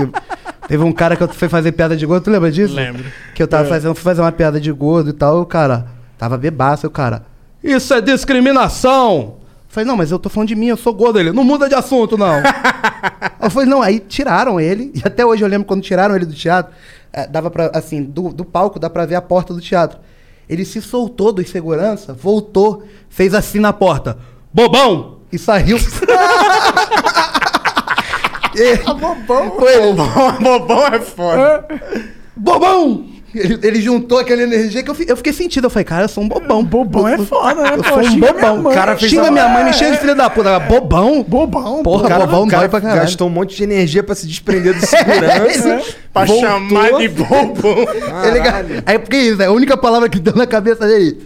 [0.67, 2.75] Teve um cara que eu fui fazer piada de gordo, tu lembra disso?
[2.75, 3.03] Lembro.
[3.33, 5.87] Que eu tava fazendo, fui fazer uma piada de gordo e tal, e o cara
[6.15, 7.25] tava bebaço, o cara.
[7.63, 9.37] Isso é discriminação!
[9.41, 11.19] Eu falei, não, mas eu tô falando de mim, eu sou gordo.
[11.19, 12.35] Ele, não muda de assunto, não.
[13.41, 16.33] eu falei, não, aí tiraram ele, e até hoje eu lembro quando tiraram ele do
[16.33, 16.71] teatro,
[17.11, 19.99] eh, dava pra, assim, do, do palco dá pra ver a porta do teatro.
[20.49, 24.17] Ele se soltou dos segurança, voltou, fez assim na porta,
[24.53, 25.19] bobão!
[25.31, 25.77] E saiu.
[28.55, 29.51] E- Bobão.
[29.57, 29.93] Foi ele,
[30.41, 31.65] Bobão é foda.
[32.35, 33.05] bobão!
[33.33, 35.65] Ele, ele juntou aquela energia que eu, eu fiquei sentido.
[35.65, 36.63] Eu falei, cara, eu sou um bobão.
[36.63, 37.69] Bobão é foda, né?
[37.75, 37.89] Eu pô?
[37.89, 38.59] sou um bobão.
[38.65, 40.59] O cara fez xinga a- minha mãe, me chama de filho da puta.
[40.61, 41.21] Bobão?
[41.23, 41.83] Bobão.
[41.83, 43.01] Porra, O cara, bobão cara dói pra caralho.
[43.01, 45.81] gastou um monte de energia pra se desprender do segurança.
[46.11, 46.49] Pra voltou.
[46.49, 47.77] chamar de bobão.
[48.25, 51.21] Ele, aí porque isso, é a única palavra que deu na cabeça dele.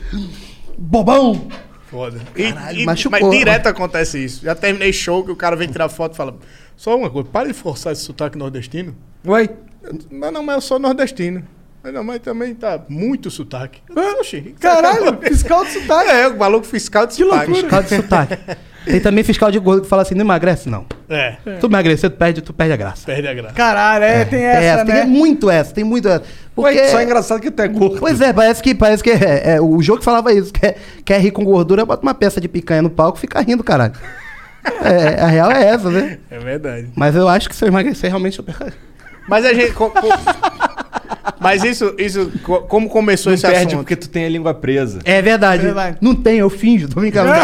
[0.77, 1.47] Bobão!
[1.89, 2.19] Foda.
[2.35, 3.19] E, Caralho, e- machucou.
[3.29, 4.41] mas direto acontece isso.
[4.43, 6.35] Já terminei show que o cara vem tirar foto e fala:
[6.75, 8.95] Só uma coisa, para de forçar esse sotaque nordestino.
[9.25, 9.47] Ué,
[10.11, 11.43] não, não, mas eu sou nordestino.
[11.83, 13.81] Mas, não, mas também tá muito sotaque.
[14.19, 16.09] Oxi, Caralho, fiscal de sotaque.
[16.09, 17.51] É, o maluco fiscal de Que sotaque.
[17.51, 17.61] loucura.
[17.61, 18.37] Fiscal de sotaque.
[18.85, 20.85] Tem também fiscal de gordo que fala assim, não emagrece, não.
[21.09, 23.05] É, Tu emagrecer, tu perde, tu perde a graça.
[23.05, 23.53] perde a graça.
[23.55, 25.01] Caralho, é, tem Tem essa, essa, né?
[25.01, 26.23] tem muito essa, tem muito essa.
[26.55, 26.77] Porque...
[26.79, 27.99] ué, só é engraçado que tu é gordo.
[27.99, 30.51] Pois é, parece que, parece que é, é, o jogo que falava isso.
[30.53, 33.63] Quer, quer rir com gordura, bota uma peça de picanha no palco e fica rindo,
[33.63, 33.93] caralho.
[34.83, 36.19] É, a real é essa, né?
[36.29, 36.87] É verdade.
[36.95, 38.45] Mas eu acho que se eu emagrecer, realmente eu.
[39.27, 39.73] Mas a gente.
[41.39, 43.77] Mas isso, isso co- como começou Não esse perde assunto?
[43.79, 44.99] porque tu tem a língua presa.
[45.05, 45.63] É verdade.
[45.63, 45.97] Verdade.
[46.01, 47.31] Não tem, eu finjo, tô brincando.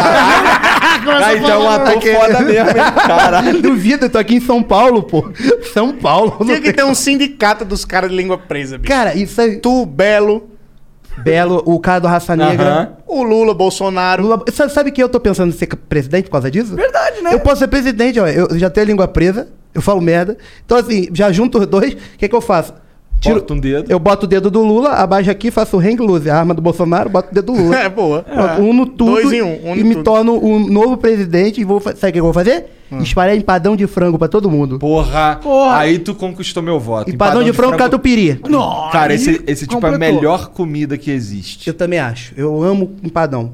[1.02, 2.74] Ah, então é um ator Aquele- foda mesmo, hein?
[3.06, 3.62] Caralho.
[3.62, 5.30] Duvido, eu tô aqui em São Paulo, pô.
[5.72, 6.36] São Paulo.
[6.44, 8.92] Tinha que tem- ter um sindicato dos caras de língua presa, bicho.
[8.92, 9.56] Cara, isso aí.
[9.56, 10.50] Tu, Belo,
[11.18, 12.68] Belo, o cara do Raça Negra.
[12.70, 12.92] Aham.
[13.06, 14.22] o Lula, Bolsonaro.
[14.22, 16.74] Lula- Sabe, sabe que eu tô pensando em ser presidente por causa disso?
[16.76, 17.32] Verdade, né?
[17.32, 18.26] Eu posso ser presidente, ó.
[18.26, 20.36] Eu já tenho a língua presa, eu falo merda.
[20.66, 22.74] Então, assim, já junto os dois, o que, que eu faço?
[23.22, 23.90] Bota um dedo.
[23.90, 26.62] Eu boto o dedo do Lula, abaixo aqui, faço o hang loose, a arma do
[26.62, 27.76] Bolsonaro, boto o dedo do Lula.
[27.80, 28.22] É boa.
[28.22, 30.04] Pronto, uno tudo Dois em um, e me tudo.
[30.04, 32.66] torno o novo presidente e vou sabe o que eu vou fazer?
[32.90, 32.98] Hum.
[33.00, 34.78] Espalhar empadão de frango pra todo mundo.
[34.78, 35.38] Porra.
[35.42, 35.76] Porra.
[35.78, 37.10] Aí tu conquistou meu voto.
[37.10, 38.40] Empadão, de frango catupiry.
[38.48, 41.68] Nossa, Cara, aí esse, esse tipo é a melhor comida que existe.
[41.68, 42.32] Eu também acho.
[42.36, 43.52] Eu amo empadão.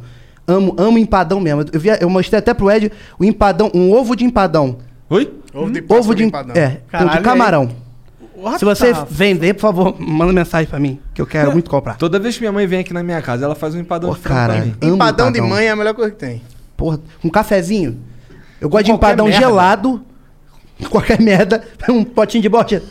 [0.48, 1.64] Amo, amo empadão mesmo.
[1.72, 4.76] Eu, via- eu mostrei até pro Ed o empadão, um ovo de empadão.
[5.10, 5.30] Oi?
[5.52, 6.54] Ovo de Ovo de, empadão.
[6.56, 7.68] é, Caralho, de camarão.
[8.37, 11.70] What Se você the vender, por favor, manda mensagem pra mim, que eu quero muito
[11.70, 11.97] comprar.
[11.97, 14.16] Toda vez que minha mãe vem aqui na minha casa, ela faz um empadão Pô,
[14.16, 14.64] de frango pra cara.
[14.66, 14.74] mim.
[14.82, 15.57] Empadão de empadão.
[15.57, 16.43] mãe é a melhor coisa que tem.
[16.76, 17.99] Porra, um cafezinho.
[18.61, 19.41] Eu gosto de empadão merda.
[19.41, 20.03] gelado,
[20.91, 22.82] qualquer merda, um potinho de bote.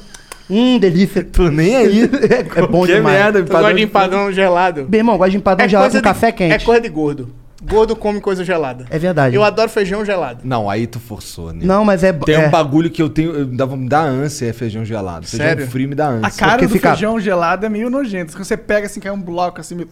[0.50, 1.24] Hum, delícia.
[1.24, 2.04] Tô nem aí.
[2.04, 3.18] É, é bom demais.
[3.18, 4.88] merda, Tu gosta de empadão gelado?
[4.90, 6.54] Meu irmão, eu gosto de empadão gelado com de- café quente.
[6.54, 7.30] É coisa de gordo.
[7.68, 8.86] Gordo come coisa gelada.
[8.90, 9.36] É verdade.
[9.36, 10.42] Eu adoro feijão gelado.
[10.44, 11.62] Não, aí tu forçou, né?
[11.64, 12.14] Não, mas é...
[12.14, 15.26] Tem é, um bagulho que eu tenho, eu dá, me dá ânsia, é feijão gelado.
[15.26, 15.68] Feijão Sério?
[15.68, 16.28] frio me dá ânsia.
[16.28, 18.34] A cara Porque do fica- feijão gelado é meio nojento.
[18.34, 19.90] Quando você pega assim, cai um bloco assim, meio...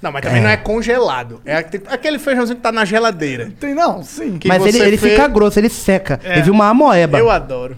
[0.00, 1.40] Não, mas também não é congelado.
[1.46, 3.50] É aquele- feijãozinho que tá na geladeira.
[3.58, 4.36] Tem não, sim.
[4.38, 6.20] Que Mas ele, você ele fez- fica grosso, ele seca.
[6.22, 6.34] É.
[6.34, 7.18] Ele viu uma amoeba.
[7.18, 7.74] Eu adoro.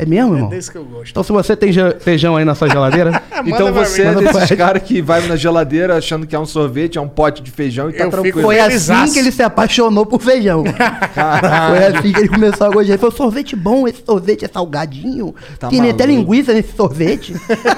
[0.00, 0.48] É mesmo, É irmão?
[0.50, 1.10] desse que eu gosto.
[1.10, 1.70] Então se você tem
[2.00, 5.96] feijão aí na sua geladeira, Ah, Então você é desses caras que vai na geladeira
[5.96, 8.42] achando que é um sorvete, é um pote de feijão e tá Eu tranquilo.
[8.42, 10.62] Foi assim que ele se apaixonou por feijão.
[10.64, 12.88] Foi assim que ele começou a gostar.
[12.92, 15.34] Ele falou, sorvete bom, esse sorvete é salgadinho.
[15.58, 16.32] Tá Tem até maluco.
[16.32, 17.34] linguiça nesse sorvete.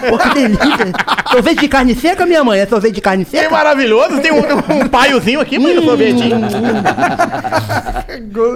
[0.08, 0.92] Pô, que delícia.
[1.30, 2.60] sorvete de carne seca, minha mãe?
[2.60, 3.50] É sorvete de carne seca?
[3.50, 4.20] maravilhoso.
[4.20, 6.36] Tem um, um paiozinho aqui, mãe, no sorvetinho.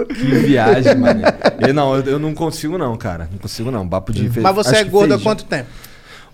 [0.07, 1.21] Que viagem, mano.
[1.65, 3.27] Eu, não, eu, eu não consigo não, cara.
[3.31, 3.87] Não consigo não.
[3.87, 5.69] Papo de fe- Mas você acho é gordo há quanto tempo?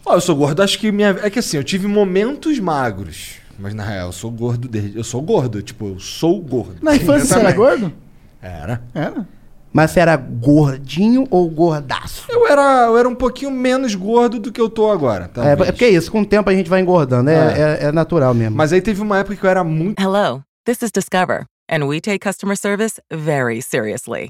[0.05, 1.09] Ó, eu sou gordo, acho que minha.
[1.24, 3.36] É que assim, eu tive momentos magros.
[3.57, 4.97] Mas na real, eu sou gordo desde.
[4.97, 6.76] Eu sou gordo, tipo, eu sou gordo.
[6.82, 7.93] Na infância você era gordo?
[8.41, 8.82] Era.
[8.93, 9.28] Era.
[9.71, 12.26] Mas você era gordinho ou gordaço?
[12.30, 15.30] Eu era, eu era um pouquinho menos gordo do que eu tô agora.
[15.38, 17.30] É, é porque é isso, com o tempo a gente vai engordando.
[17.30, 18.55] É, é- é natural mesmo.
[18.55, 19.99] Mas aí teve uma época que eu era muito.
[19.99, 24.30] Hello, this is Discover, and we take customer service very seriously.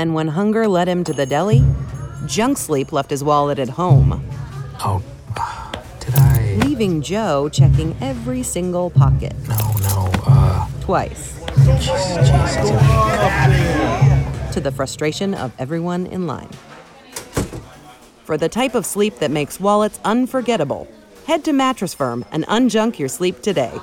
[0.00, 1.62] And when hunger led him to the deli,
[2.24, 4.26] junk sleep left his wallet at home,
[4.82, 5.02] Oh,
[6.00, 6.56] did I?
[6.64, 10.10] leaving Joe checking every single pocket No, no.
[10.26, 11.34] Uh, twice.
[14.54, 16.48] To the frustration of everyone in line.
[18.24, 20.88] For the type of sleep that makes wallets unforgettable,
[21.26, 23.78] head to Mattress Firm and unjunk your sleep today.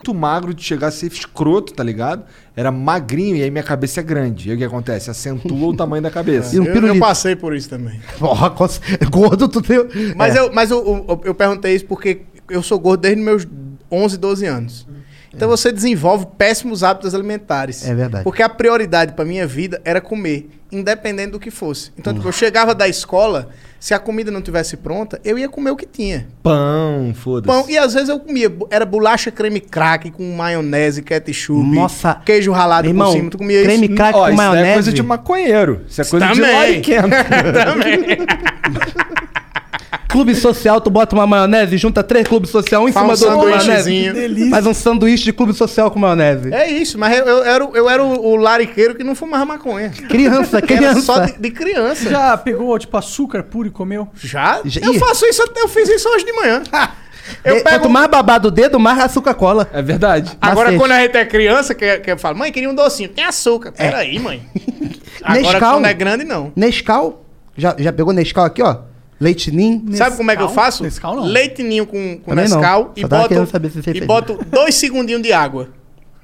[0.00, 2.22] Muito magro de chegar a ser escroto, tá ligado?
[2.54, 4.46] Era magrinho e aí minha cabeça é grande.
[4.46, 5.10] E aí o que acontece?
[5.10, 6.54] Acentua o tamanho da cabeça.
[6.54, 8.00] E um Eu, eu passei por isso também.
[8.16, 8.48] Porra,
[9.10, 9.78] gordo tu tem...
[10.14, 10.38] Mas, É.
[10.38, 13.44] eu, mas eu, eu, eu perguntei isso porque eu sou gordo desde meus
[13.90, 14.86] 11, 12 anos.
[15.34, 17.84] Então você desenvolve péssimos hábitos alimentares.
[17.84, 18.22] É verdade.
[18.22, 21.90] Porque a prioridade pra minha vida era comer, independente do que fosse.
[21.98, 25.70] Então, tipo, eu chegava da escola, se a comida não tivesse pronta, eu ia comer
[25.70, 26.26] o que tinha.
[26.42, 27.46] Pão, foda-se.
[27.46, 32.20] Pão, e às vezes eu comia, era bolacha creme crack com maionese, ketchup, Nossa.
[32.24, 33.30] queijo ralado Irmão, por cima.
[33.30, 33.94] Tu comia creme isso?
[33.94, 34.68] crack Ó, com isso maionese.
[34.68, 35.80] é coisa de maconheiro.
[35.88, 36.54] Isso é coisa de Também.
[36.54, 37.08] lariquento.
[37.64, 39.27] Também.
[40.08, 43.34] Clube social, tu bota uma maionese, junta três clubes social, um em Faz cima um
[43.34, 43.66] do outro maionese.
[43.82, 44.14] sanduíchezinho.
[44.14, 44.50] Delícia.
[44.50, 46.52] Faz um sanduíche de clube social com maionese.
[46.52, 49.44] É isso, mas eu, eu era, o- eu era o, o lariqueiro que não fumava
[49.44, 49.90] maconha.
[50.08, 51.00] Criança, Era criança.
[51.02, 52.08] só de, de criança.
[52.10, 54.08] Já pegou, tipo, açúcar puro e comeu?
[54.14, 54.60] Já?
[54.64, 56.62] Já- Eu faço isso, até- eu fiz isso hoje de manhã.
[57.44, 57.76] Eu É, pego...
[57.80, 59.68] Quanto mais babado o dedo, mais açúcar cola.
[59.72, 60.36] É verdade.
[60.40, 60.78] Agora, Macete.
[60.82, 63.10] quando a gente é criança, que, que eu falo, mãe, queria um docinho.
[63.10, 63.72] Tem açúcar.
[63.72, 64.42] Peraí, mãe.
[65.22, 65.74] Agora, Nescau.
[65.74, 66.50] quando é grande, não.
[66.56, 67.24] Nescau.
[67.56, 68.76] Já, já pegou Nescau aqui, ó?
[69.20, 69.84] Leite ninho.
[69.96, 70.64] Sabe como é que eu Nescau?
[70.64, 70.82] faço?
[70.84, 71.24] Nescau não.
[71.24, 72.56] Leite ninho com, com Também não.
[72.60, 74.06] Nescau e Só tava boto, querendo saber se você e fez.
[74.06, 75.68] boto dois segundinhos de água.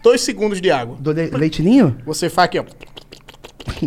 [0.03, 0.97] Dois segundos de água.
[1.01, 1.97] Do le- leite ninho?
[2.07, 2.64] Você faz aqui, ó.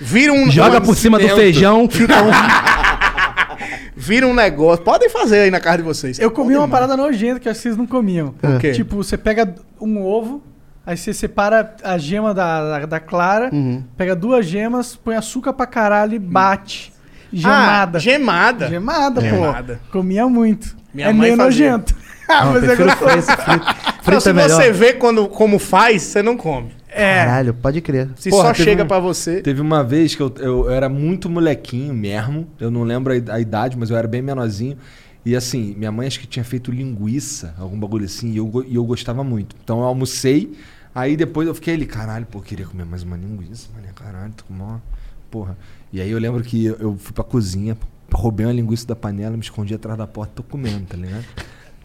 [0.00, 0.50] Vira um...
[0.50, 2.30] Joga um- por cima do feijão, fica um.
[3.96, 4.84] Vira um negócio.
[4.84, 6.18] Podem fazer aí na casa de vocês.
[6.18, 6.70] Eu comi Bom uma demais.
[6.82, 8.34] parada nojenta que eu acho que vocês não comiam.
[8.42, 8.72] O quê?
[8.72, 10.42] Tipo, você pega um ovo,
[10.86, 13.82] aí você separa a gema da, da, da clara, Uhum.
[13.96, 16.92] pega duas gemas, põe açúcar pra caralho e bate.
[17.32, 17.98] Gemada.
[17.98, 18.68] Ah, gemada.
[18.68, 19.80] Gemada, Gemada.
[19.86, 19.92] pô.
[19.98, 20.76] Comia muito.
[20.94, 21.70] Minha é mãe meio fazia.
[21.72, 21.94] nojento.
[22.28, 23.10] ah, Não, mas é gostoso.
[23.22, 23.66] frito, frito.
[23.68, 24.48] Então, Frito se é melhor.
[24.62, 26.70] você vê quando, como faz, você não come.
[26.88, 27.24] É.
[27.26, 28.08] Caralho, pode crer.
[28.16, 29.42] Se Porra, só chega um- pra você.
[29.42, 32.48] Teve uma vez que eu, eu era muito molequinho mesmo.
[32.58, 34.76] Eu não lembro a, id- a idade, mas eu era bem menorzinho.
[35.24, 38.76] E assim, minha mãe acho que tinha feito linguiça, algum bagulho assim, e eu, e
[38.76, 39.54] eu gostava muito.
[39.62, 40.56] Então eu almocei,
[40.94, 44.32] aí depois eu fiquei ali, caralho, pô, eu queria comer mais uma linguiça, mano, caralho,
[44.34, 44.80] tô com uma
[45.30, 45.56] porra.
[45.92, 47.76] E aí eu lembro que eu- fui pra cozinha,
[48.12, 51.24] roubei uma linguiça da panela, me escondi atrás da porta, tô comendo, tá ligado?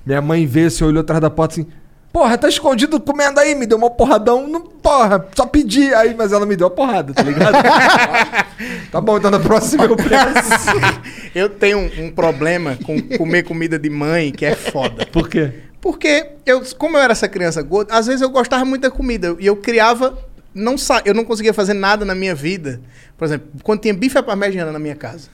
[0.05, 1.67] Minha mãe veio assim, olhou atrás da porta assim,
[2.11, 5.93] porra, tá escondido comendo aí, me deu uma porradão, não, porra, só pedi.
[5.93, 7.55] Aí, mas ela me deu a porrada, tá ligado?
[8.91, 10.69] tá bom, então na próxima eu peço.
[11.33, 15.03] Eu tenho um, um problema com comer comida de mãe que é foda.
[15.07, 15.51] Por quê?
[15.81, 19.35] Porque eu, como eu era essa criança gorda, às vezes eu gostava muito da comida
[19.39, 20.15] e eu criava,
[20.53, 22.81] não sa eu não conseguia fazer nada na minha vida.
[23.17, 25.29] Por exemplo, quando tinha bife à parmegiana na minha casa,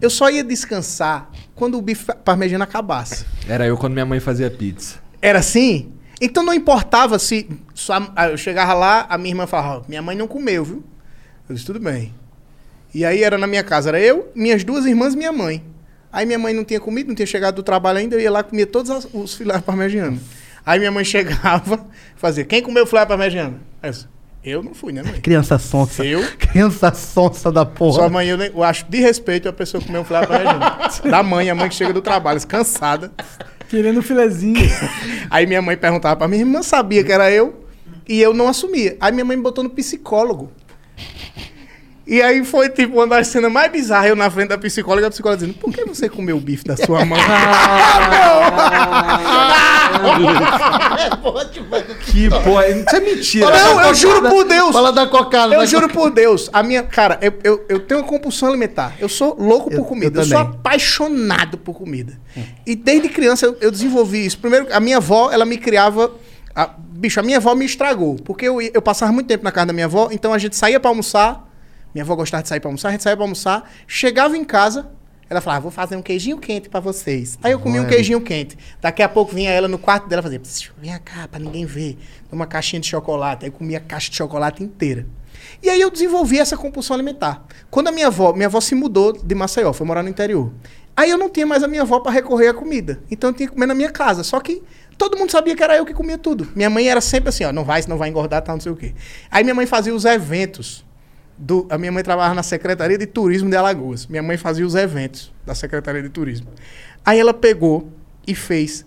[0.00, 3.24] eu só ia descansar quando o bife parmegiana acabasse.
[3.48, 4.96] Era eu quando minha mãe fazia pizza.
[5.20, 5.92] Era assim?
[6.20, 10.26] Então não importava se só- eu chegava lá, a minha irmã falava, minha mãe não
[10.26, 10.84] comeu, viu?
[11.48, 12.12] Eu disse, tudo bem.
[12.94, 15.62] E aí era na minha casa, era eu, minhas duas irmãs e minha mãe.
[16.12, 18.42] Aí minha mãe não tinha comido, não tinha chegado do trabalho ainda, eu ia lá
[18.42, 20.20] comia todos as- os filés parmegianos.
[20.64, 23.60] Aí minha mãe chegava, fazia, quem comeu filé parmegiano?
[23.82, 24.06] Aí eu, disse,
[24.50, 25.20] eu não fui, né, mãe?
[25.20, 26.04] Criança sonsa.
[26.04, 26.22] Eu?
[26.38, 27.94] Criança sonsa da porra.
[28.00, 30.60] Sua mãe, eu, nem- eu acho de respeito a pessoa comer um filé parmegiano.
[31.10, 33.12] da mãe, a mãe que chega do trabalho, cansada.
[33.68, 34.56] Querendo um filezinho.
[35.30, 37.64] Aí minha mãe perguntava pra minha irmã, sabia que era eu,
[38.08, 38.96] e eu não assumia.
[39.00, 40.50] Aí minha mãe me botou no psicólogo.
[42.10, 45.10] E aí foi tipo uma das cenas mais bizarras, eu na frente da psicóloga, a
[45.10, 47.20] psicóloga dizendo, por que você comeu o bife da sua mãe?
[52.06, 53.50] Que porra, isso é mentira.
[53.50, 54.72] não, eu juro por Deus!
[54.72, 55.54] Fala da cocada.
[55.54, 56.82] Eu da juro por Deus, a minha.
[56.82, 58.94] Cara, eu, eu, eu tenho uma compulsão alimentar.
[58.98, 60.18] Eu sou louco por comida.
[60.18, 62.18] eu Eu, sou apaixonado por comida.
[62.66, 64.38] E desde criança eu, eu desenvolvi isso.
[64.38, 66.10] Primeiro, a minha avó, ela me criava.
[66.54, 68.16] a- bicho, a minha avó me estragou.
[68.24, 70.80] Porque eu, eu passava muito tempo na casa da minha avó, então a gente saía
[70.80, 71.47] pra almoçar.
[71.94, 73.70] Minha avó gostava de sair pra almoçar, a gente saía pra almoçar.
[73.86, 74.90] Chegava em casa,
[75.30, 77.38] ela falava, vou fazer um queijinho quente pra vocês.
[77.42, 78.56] Aí eu comia um queijinho quente.
[78.80, 81.98] Daqui a pouco vinha ela no quarto dela fazer, "Psiu, vem cá, pra ninguém ver.
[82.30, 83.44] Uma caixinha de chocolate.
[83.44, 85.06] Aí eu comia a caixa de chocolate inteira.
[85.62, 87.44] E aí eu desenvolvi essa compulsão alimentar.
[87.70, 90.52] Quando a minha avó, minha avó se mudou de Maceió, foi morar no interior.
[90.96, 93.00] Aí eu não tinha mais a minha avó para recorrer à comida.
[93.10, 94.24] Então eu tinha que comer na minha casa.
[94.24, 94.62] Só que
[94.96, 96.48] todo mundo sabia que era eu que comia tudo.
[96.56, 98.76] Minha mãe era sempre assim, ó, não vai, senão vai engordar, tal, não sei o
[98.76, 98.94] quê.
[99.30, 100.84] Aí minha mãe fazia os eventos.
[101.38, 104.06] Do, a minha mãe trabalhava na Secretaria de Turismo de Alagoas.
[104.06, 106.48] Minha mãe fazia os eventos da Secretaria de Turismo.
[107.04, 107.92] Aí ela pegou
[108.26, 108.84] e fez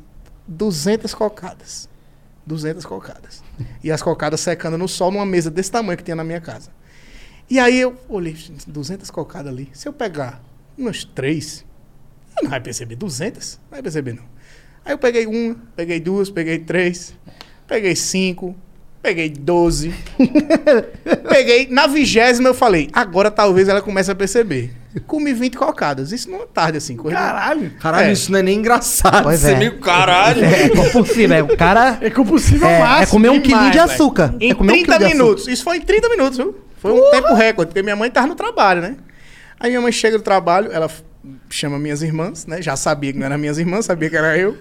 [0.47, 1.89] 200 cocadas.
[2.45, 3.41] 200 cocadas.
[3.83, 6.71] E as cocadas secando no sol numa mesa desse tamanho que tinha na minha casa.
[7.49, 9.69] E aí eu olhei, "Gente, 200 cocadas ali.
[9.73, 10.43] Se eu pegar
[10.77, 11.65] umas três,
[12.41, 12.95] não vai perceber.
[12.95, 13.59] 200?
[13.63, 14.23] Não vai perceber, não.
[14.83, 17.13] Aí eu peguei uma, peguei duas, peguei três,
[17.67, 18.55] peguei cinco,
[19.01, 19.93] peguei 12.
[21.27, 24.71] peguei, na vigésima eu falei, agora talvez ela comece a perceber.
[25.07, 26.11] Comi 20 cocadas.
[26.11, 26.97] Isso numa tarde, assim.
[26.97, 27.71] Coisa de- Caralho.
[27.79, 28.11] Caralho, É.
[28.11, 29.23] isso não é nem engraçado.
[29.23, 29.55] Pois Você é.
[29.57, 30.43] meio caralho.
[30.43, 31.41] É compulsivo, é.
[31.41, 31.97] O cara.
[32.01, 33.03] É compulsível É, máximo.
[33.03, 34.35] é comer um demais, quilinho de açúcar.
[34.39, 35.23] Em é comer um 30 quilo de açúcar.
[35.23, 35.47] minutos.
[35.47, 36.55] Isso foi em 30 minutos, viu?
[36.77, 38.97] Foi um tempo recorde, porque minha mãe tava no trabalho, né?
[39.59, 40.89] Aí minha mãe chega do trabalho, ela
[41.49, 42.61] chama minhas irmãs, né?
[42.61, 44.57] Já sabia que não eram minhas irmãs, sabia que era eu.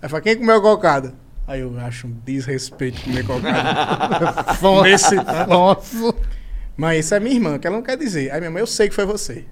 [0.00, 1.12] Aí fala, quem comeu cocada?
[1.46, 4.52] Aí eu acho um desrespeito comer cocada.
[4.82, 5.16] Nesse...
[5.48, 6.14] Nossa.
[6.76, 8.30] Mas isso é minha irmã, que ela não quer dizer.
[8.32, 9.44] Aí minha mãe, eu sei que foi você.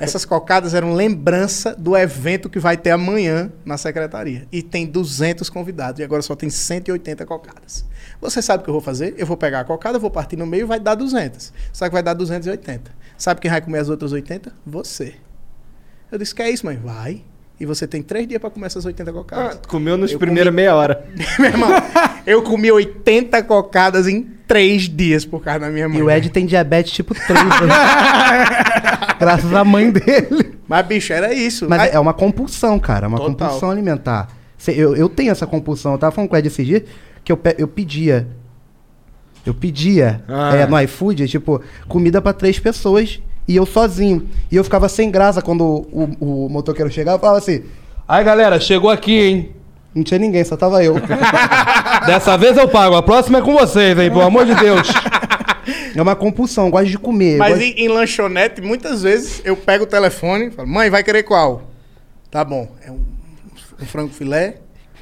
[0.00, 4.46] Essas cocadas eram lembrança do evento que vai ter amanhã na secretaria.
[4.50, 6.00] E tem 200 convidados.
[6.00, 7.84] E agora só tem 180 cocadas.
[8.20, 9.14] Você sabe o que eu vou fazer?
[9.18, 11.52] Eu vou pegar a cocada, vou partir no meio e vai dar 200.
[11.72, 12.90] Sabe que vai dar 280.
[13.18, 14.52] Sabe quem vai comer as outras 80?
[14.64, 15.14] Você.
[16.10, 16.76] Eu disse, que é isso, mãe?
[16.76, 17.22] Vai.
[17.62, 19.60] E você tem três dias para comer essas 80 Ah, cocadas.
[19.68, 21.04] comeu nos primeiros comi- meia hora.
[21.38, 21.70] Meu irmão,
[22.26, 25.98] eu comi 80 cocadas em três dias por causa da minha mãe.
[25.98, 27.28] E o Ed tem diabetes tipo 3.
[27.40, 27.46] né?
[29.18, 30.58] Graças à mãe dele.
[30.66, 31.68] Mas, bicho, era isso.
[31.68, 33.06] Mas Aí- é uma compulsão, cara.
[33.06, 33.32] É uma Total.
[33.48, 34.28] compulsão alimentar.
[34.66, 35.92] Eu, eu tenho essa compulsão.
[35.92, 36.82] Eu tava falando com o Ed esses dias
[37.24, 38.26] que eu, pe- eu pedia.
[39.46, 40.54] Eu pedia Ah.
[40.56, 44.28] é, no iFood, tipo, comida pra três pessoas e eu sozinho.
[44.50, 47.64] E eu ficava sem graça quando o, o, o motoqueiro chegava e falava assim:
[48.06, 49.50] Aí, galera, chegou aqui, hein?
[49.94, 50.94] não tinha ninguém, só tava eu.
[52.06, 52.94] Dessa vez eu pago.
[52.96, 54.10] A próxima é com vocês, hein?
[54.10, 54.88] Pelo amor de Deus.
[55.94, 57.36] é uma compulsão, eu gosto de comer.
[57.38, 61.02] Mas gosto- em, em lanchonete, muitas vezes eu pego o telefone e falo, mãe, vai
[61.02, 61.64] querer qual?
[62.30, 62.68] Tá bom.
[62.84, 63.00] É um,
[63.80, 64.56] um frango filé,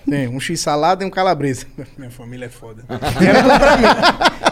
[0.08, 1.66] tem um x-salada e um calabresa.
[1.96, 2.82] Minha família é foda.
[2.88, 3.84] Era tudo pra mim.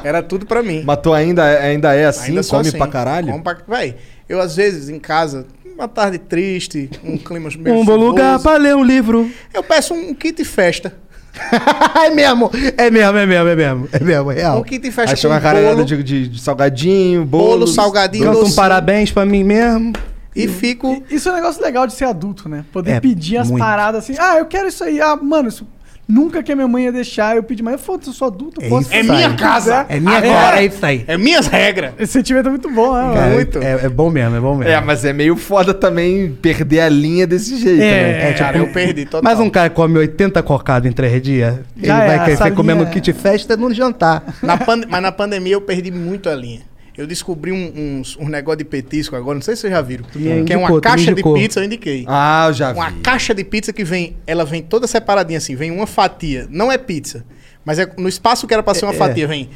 [0.04, 0.82] Era tudo pra mim.
[0.84, 2.30] Mas tu ainda, ainda é assim?
[2.30, 2.78] Ainda come assim.
[2.78, 3.32] pra caralho?
[3.32, 3.58] Como pra...
[3.66, 3.96] Véi,
[4.28, 8.56] eu às vezes em casa, uma tarde triste, um clima meio Um bom lugar pra
[8.56, 9.30] ler um livro.
[9.52, 10.94] Eu peço um kit festa.
[12.04, 13.88] é mesmo, é mesmo, é mesmo, é mesmo.
[13.92, 14.58] É mesmo, é real.
[14.60, 17.44] Um kit festa Aí chega uma com caralhada bolo de, de, de salgadinho, bolo.
[17.50, 19.92] Bolo, salgadinho, Canta um parabéns pra mim mesmo.
[20.34, 21.02] e fico...
[21.10, 22.64] Isso é um negócio legal de ser adulto, né?
[22.72, 23.60] Poder É, pedir as muito.
[23.60, 24.16] paradas assim.
[24.18, 25.00] Ah, eu quero isso aí.
[25.00, 25.64] Ah, mano, isso
[26.08, 28.66] nunca que a minha mãe ia deixar eu pedir, mas foda-se, eu sou adulto, eu
[28.66, 29.86] É posso É minha casa.
[29.88, 30.30] É minha É.
[30.30, 31.04] agora, é isso aí.
[31.06, 31.92] É minhas regras.
[31.98, 33.14] Esse sentimento é muito bom, né?
[33.14, 33.58] Cara, muito.
[33.58, 34.72] É, é bom mesmo, é bom mesmo.
[34.72, 38.10] É, mas é meio foda também perder a linha desse jeito, É, né?
[38.22, 39.22] É, tipo, Cara, eu perdi total.
[39.22, 42.82] Mas um cara come 80 cocadas em três dias, ele é, vai crescer linha comendo
[42.84, 44.22] é- kit festa no jantar.
[44.42, 44.56] Na
[44.88, 46.60] Mas na pandemia eu perdi muito a linha.
[46.98, 50.04] Eu descobri um, uns, um negócio de petisco agora, não sei se vocês já viram.
[50.04, 52.04] que é uma indicou, tu me caixa de pizza, eu indiquei.
[52.08, 52.78] Ah, eu já vi.
[52.80, 56.72] uma caixa de pizza que vem, ela vem toda separadinha assim, vem uma fatia, não
[56.72, 57.24] é pizza,
[57.64, 58.98] mas é no espaço que era pra ser uma É, é.
[58.98, 59.48] fatia, vem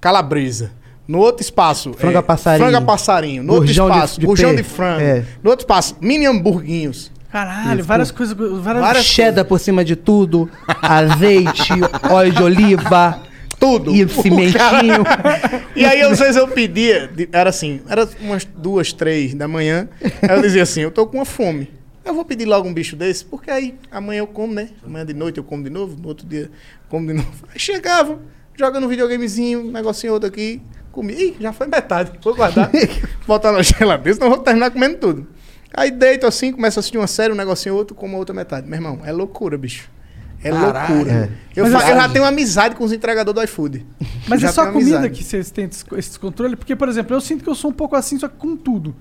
[0.00, 0.72] calabresa.
[1.06, 2.64] No outro espaço, Frango é, a passarinho.
[2.68, 3.42] frango a passarinho.
[3.42, 4.54] No outro de- espaço, de pé.
[4.54, 5.00] de frango.
[5.00, 5.24] É.
[5.42, 7.10] No outro espaço, mini hamburguinhos.
[7.32, 8.36] Caralho, várias coisas.
[8.36, 8.84] Várias...
[8.84, 10.50] Várias Cheddar por cima de tudo,
[10.82, 11.72] azeite,
[12.10, 13.22] óleo de oliva,
[13.58, 13.94] Tudo.
[13.94, 15.04] e O cimentinho.
[15.74, 19.88] E aí, às vezes, eu pedia, era assim, era umas duas, três da manhã.
[20.22, 21.70] Aí eu dizia assim, eu tô com uma fome.
[22.04, 24.70] Eu vou pedir logo um bicho desse, porque aí amanhã eu como, né?
[24.82, 26.48] Amanhã de noite eu como de novo, no outro dia eu
[26.88, 27.44] como de novo.
[27.52, 28.18] Aí chegava,
[28.56, 31.12] joga no videogamezinho, um negocinho outro aqui, comi.
[31.12, 32.12] Ih, já foi metade.
[32.24, 32.70] Vou guardar,
[33.26, 35.26] botar na geladeira, senão eu vou terminar comendo tudo.
[35.74, 38.66] Aí deito assim, começo a assistir uma série, um negocinho outro, como a outra metade.
[38.66, 39.90] Meu irmão, é loucura, bicho.
[40.42, 40.94] É Caralho.
[40.94, 41.12] loucura.
[41.12, 41.30] É.
[41.60, 43.84] Eu, assim- eu já tenho amizade com os entregadores do iFood.
[44.28, 45.14] Mas Já é só tenho comida amizade.
[45.18, 46.54] que vocês têm esse esse descontrole?
[46.56, 48.94] Porque, por exemplo, eu sinto que eu sou um pouco assim, só que com tudo.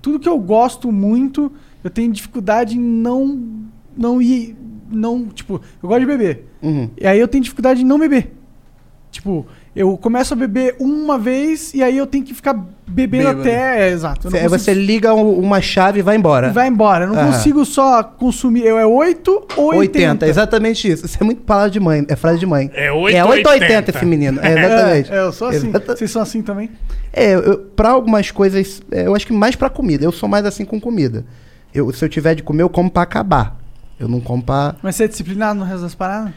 [0.00, 1.52] Tudo que eu gosto muito,
[1.84, 3.60] eu tenho dificuldade em não.
[3.96, 4.56] Não ir.
[4.90, 5.26] Não.
[5.26, 6.46] Tipo, eu gosto de beber.
[6.62, 6.88] Uhum.
[6.96, 8.34] E aí eu tenho dificuldade em não beber.
[9.10, 9.46] Tipo,
[9.80, 12.54] eu começo a beber uma vez e aí eu tenho que ficar
[12.86, 13.40] bebendo Bêbado.
[13.42, 13.88] até.
[13.88, 14.30] É, exato.
[14.30, 16.48] Cê- consigo- Você liga um- uma chave e vai embora.
[16.48, 17.04] e vai embora.
[17.04, 17.32] Eu não Aham.
[17.32, 18.64] consigo só consumir.
[18.64, 19.80] Eu é 8 ou 80.
[20.24, 21.06] 80, exatamente isso.
[21.06, 22.70] Isso é muito palavra de mãe, é frase de mãe.
[22.74, 24.40] É É 880 880 esse menino.
[24.42, 25.12] É, exatamente.
[25.12, 25.68] É, é, eu sou assim.
[25.68, 26.70] Exata- Vocês são assim também?
[27.12, 30.04] É, eu, pra algumas coisas, é, eu acho que mais pra comida.
[30.04, 31.24] Eu sou mais assim com comida.
[31.74, 33.56] Eu, se eu tiver de comer, eu como pra acabar.
[34.00, 34.74] Eu não como pra.
[34.82, 36.32] Mas você é disciplinado no resto das paradas?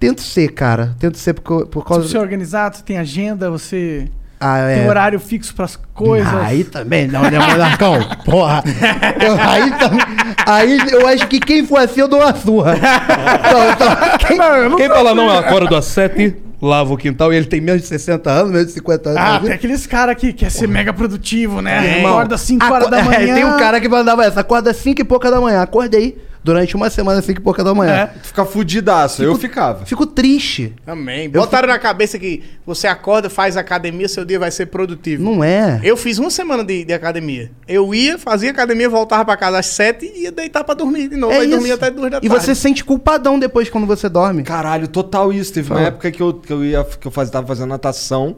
[0.00, 0.96] Tento ser, cara.
[0.98, 2.08] Tento ser por, por causa.
[2.08, 4.08] você é organizado, você tem agenda, você
[4.40, 4.88] Ah, tem é.
[4.88, 6.26] horário fixo pras coisas.
[6.32, 7.98] Ah, aí também não, né, Monarcão?
[8.24, 8.64] Porra.
[9.20, 9.72] Eu- aí,
[10.46, 12.76] aí eu acho que quem for assim, eu dou uma surra.
[12.76, 14.18] Então, então,
[14.68, 17.88] quem, Quem fala não, acorda às 7, lava o quintal e ele tem menos de
[17.88, 19.20] 60 60 anos, menos de 50 anos.
[19.22, 21.98] Ah, tem aqueles caras que quer ser mega produtivo, né?
[21.98, 23.34] Irmão, Acorda às 5 aco- horas da é, manhã.
[23.34, 25.60] tem um cara que mandava essa, acorda às 5 e pouca da manhã.
[25.60, 27.92] Acordei durante uma semana às 5 e pouca da manhã.
[27.92, 28.10] É.
[28.22, 29.22] Fica fudidaço.
[29.22, 29.84] Eu ficava.
[29.84, 30.74] Fico triste.
[30.86, 31.28] Amém.
[31.28, 35.22] Botaram na cabeça que você acorda, faz academia, seu dia vai ser produtivo.
[35.22, 35.80] Não é?
[35.82, 37.50] Eu fiz uma semana de, de academia.
[37.68, 41.16] Eu ia, fazia academia, voltava pra casa às sete e ia deitar pra dormir de
[41.16, 41.32] novo.
[41.32, 41.56] É aí isso.
[41.56, 42.44] dormia até duas da E tarde.
[42.46, 44.42] você sente culpadão depois quando você dorme.
[44.42, 45.52] Caralho, total isso.
[45.52, 48.36] Teve uma época que eu, que eu ia que eu fazia, tava fazendo natação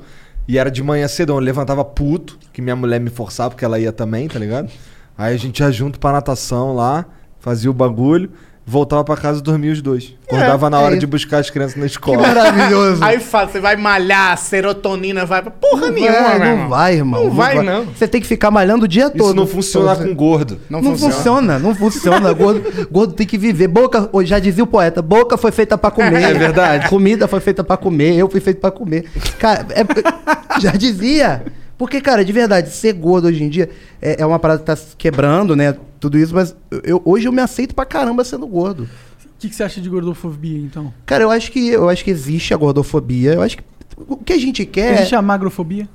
[0.48, 3.78] e era de manhã cedo, eu levantava puto, que minha mulher me forçava porque ela
[3.78, 4.68] ia também, tá ligado?
[5.16, 7.07] Aí a gente ia junto pra natação lá,
[7.43, 8.30] fazia o bagulho,
[8.64, 10.14] voltava pra casa e dormia os dois.
[10.28, 11.01] Acordava na é hora isso.
[11.01, 12.22] de buscar as crianças na escola.
[12.22, 13.03] Maravilhoso.
[13.03, 16.68] Aí fala, você vai malhar, a serotonina vai pra porra Não nenhuma, vai, não irmão.
[16.68, 17.24] vai, irmão.
[17.24, 17.84] Não vai, não.
[17.86, 19.26] Você tem que ficar malhando o dia todo.
[19.26, 20.59] Isso não funciona com gordo.
[20.70, 21.12] Não, Não, funciona.
[21.14, 21.59] funciona.
[21.59, 22.32] não funciona.
[22.32, 23.66] Gordo, gordo tem que viver.
[23.66, 26.22] Boca, já dizia o poeta, boca foi feita pra comer.
[26.22, 26.88] É verdade.
[26.88, 29.07] Comida foi feita pra comer, eu fui feito pra comer.
[29.40, 31.43] Cara, é- já dizia.
[31.82, 33.68] Porque, cara, de verdade, ser gordo hoje em dia
[34.00, 35.76] é, é uma parada que tá quebrando, né?
[35.98, 36.54] Tudo isso, mas
[36.84, 38.84] eu, hoje eu me aceito pra caramba sendo gordo.
[38.84, 40.94] O que, que você acha de gordofobia, então?
[41.04, 43.32] Cara, eu acho que eu acho que existe a gordofobia.
[43.32, 43.64] Eu acho que
[43.96, 44.94] o que a gente quer.
[44.94, 45.88] Existe a magrofobia?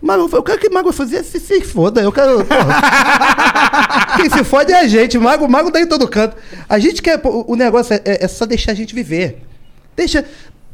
[0.00, 2.00] Magro, eu quero que Mago fazia se, se foda.
[2.00, 2.38] Eu quero.
[4.16, 5.18] Quem se fode é a gente.
[5.18, 6.34] Mago, mago tá em todo canto.
[6.66, 7.18] A gente quer.
[7.18, 9.42] pô, O negócio é, é- é só deixar a gente viver.
[9.94, 10.24] Deixa.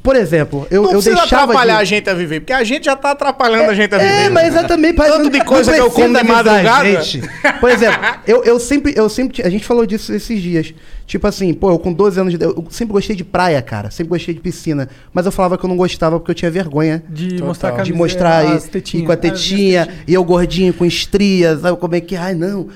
[0.02, 1.42] Por exemplo, eu, Não eu precisa deixava.
[1.44, 3.98] atrapalhar de- a gente a viver, porque a gente já tá atrapalhando a gente a
[3.98, 4.10] viver.
[4.10, 4.96] É, mas exatamente.
[4.96, 6.84] mas Tanto não- de coisa não que eu como precisa de madrugada.
[7.02, 7.22] gente.
[7.60, 9.42] Por exemplo, eu, eu sempre, eu sempre.
[9.42, 10.72] A gente falou disso esses dias.
[11.06, 12.52] Tipo assim, pô, eu com 12 anos de idade.
[12.56, 13.90] Eu sempre gostei de praia, cara.
[13.90, 14.88] Sempre gostei de piscina.
[15.12, 17.46] Mas eu falava que eu não gostava porque eu tinha vergonha De Total.
[17.48, 19.02] mostrar a de mostrar as e, tetinhas.
[19.02, 20.04] e com a Ah, tetinha, tetinhas.
[20.06, 22.68] e eu gordinho com estrias, aí eu como é que, ai não,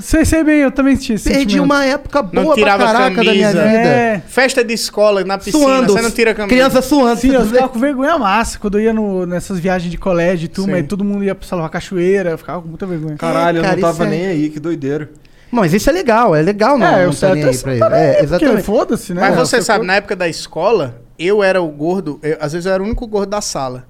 [0.00, 1.64] Sei, sei bem, eu também tinha perdi sentimento.
[1.64, 3.62] uma época Não boa pra tirava a caraca da minha camisa.
[3.68, 3.78] vida.
[3.88, 4.22] É.
[4.26, 6.54] Festa de escola na piscina, Suando, você não tira a camisa.
[6.54, 7.20] criança suando.
[7.20, 9.98] Sim, você eu tá ficava com vergonha massa quando eu ia no- nessas viagens de
[9.98, 10.80] colégio e turma, Sim.
[10.80, 13.16] e todo mundo ia pra salvar cachoeira, eu ficava com muita vergonha.
[13.16, 15.10] Caralho, cara, eu não tava é- nem aí, que doideira.
[15.50, 17.70] Mas isso é legal, é legal não, é, não tá nem é aí você pra
[17.70, 17.80] não ele.
[17.80, 18.62] tá nem aí, É, exatamente.
[18.62, 19.20] Foda-se, né?
[19.20, 22.64] Mas você Seu sabe, na época da escola, eu era o gordo, eu- às vezes
[22.64, 23.84] eu era o único gordo da sala.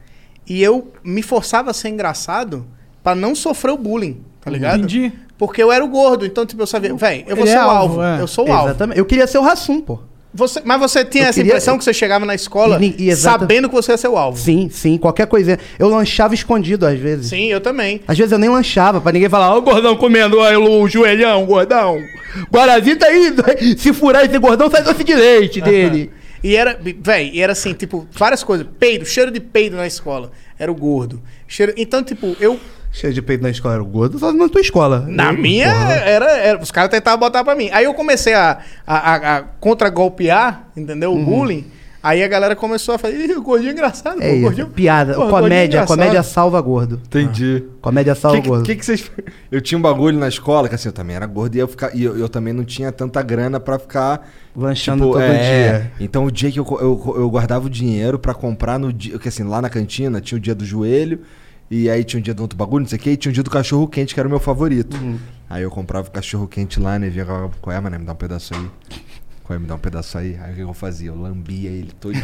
[0.48, 2.66] E eu me forçava a ser engraçado
[3.00, 4.78] pra não sofrer o bullying, tá ligado?
[4.78, 5.12] Entendi.
[5.38, 7.64] Porque eu era o gordo, então tipo, eu sabia, velho, eu vou Ele ser é
[7.64, 8.20] o alvo, alvo, é.
[8.20, 8.68] eu sou o alvo.
[8.70, 8.98] Exatamente.
[8.98, 10.00] Eu queria ser o Rassum, pô.
[10.34, 13.14] Você, mas você tinha Eu essa queria- impressão que você chegava na escola E e
[13.16, 14.38] sabendo que você ia ser o alvo.
[14.38, 15.58] Sim, sim, qualquer coisinha.
[15.78, 17.26] Eu lanchava escondido às vezes.
[17.28, 18.00] Sim, eu também.
[18.08, 21.44] Às vezes eu nem lanchava, pra ninguém falar, Ó, ó, o gordão comendo o joelhão,
[21.44, 21.98] gordão.
[22.50, 23.34] Guaravita aí,
[23.76, 26.10] se furar esse gordão, sai doce de leite dele.
[26.42, 28.66] E era, véi, e era assim, tipo, várias coisas.
[28.78, 30.32] Peido, cheiro de peido na escola.
[30.58, 31.22] Era o gordo.
[31.46, 32.58] Cheiro, então, tipo, eu.
[32.92, 35.04] Cheio de peito na escola, era o gordo, só na tua escola.
[35.08, 37.70] Na Eu, minha, era, era- Os caras tentavam botar pra mim.
[37.72, 41.14] Aí eu comecei a, a, a, a contra-golpear, entendeu?
[41.14, 41.64] O bullying.
[42.02, 44.66] Aí a galera começou a falar, Ih, o gordinho é engraçado, É isso, gordinho.
[44.66, 45.14] piada.
[45.14, 47.00] Porra, é comédia, engraçado." comédia salva gordo.
[47.06, 47.62] Entendi.
[47.80, 48.64] Comédia salva Que, gordo.
[48.64, 49.08] que, que vocês.
[49.52, 51.92] Eu tinha um bagulho na escola, que assim, eu também era gordo e eu, fica,
[51.94, 54.28] e eu, eu também não tinha tanta grana pra ficar.
[54.54, 55.38] Lanchando tipo, todo é,
[55.78, 55.92] dia.
[56.00, 59.12] Então o dia que eu, eu, eu guardava o dinheiro pra comprar no dia.
[59.12, 61.20] Porque assim, lá na cantina tinha o dia do joelho.
[61.74, 63.32] E aí tinha um dia do outro bagulho, não sei o que, e tinha um
[63.32, 64.94] dia do cachorro quente, que era o meu favorito.
[64.94, 65.18] Uhum.
[65.48, 67.08] Aí eu comprava o cachorro quente lá, né?
[67.08, 67.96] Via qual é, mané?
[67.96, 68.66] Me dá um pedaço aí.
[69.42, 69.58] Qual é?
[69.58, 70.38] Me dá um pedaço aí.
[70.42, 71.08] Aí o que eu fazia?
[71.08, 72.12] Eu lambia ele todo.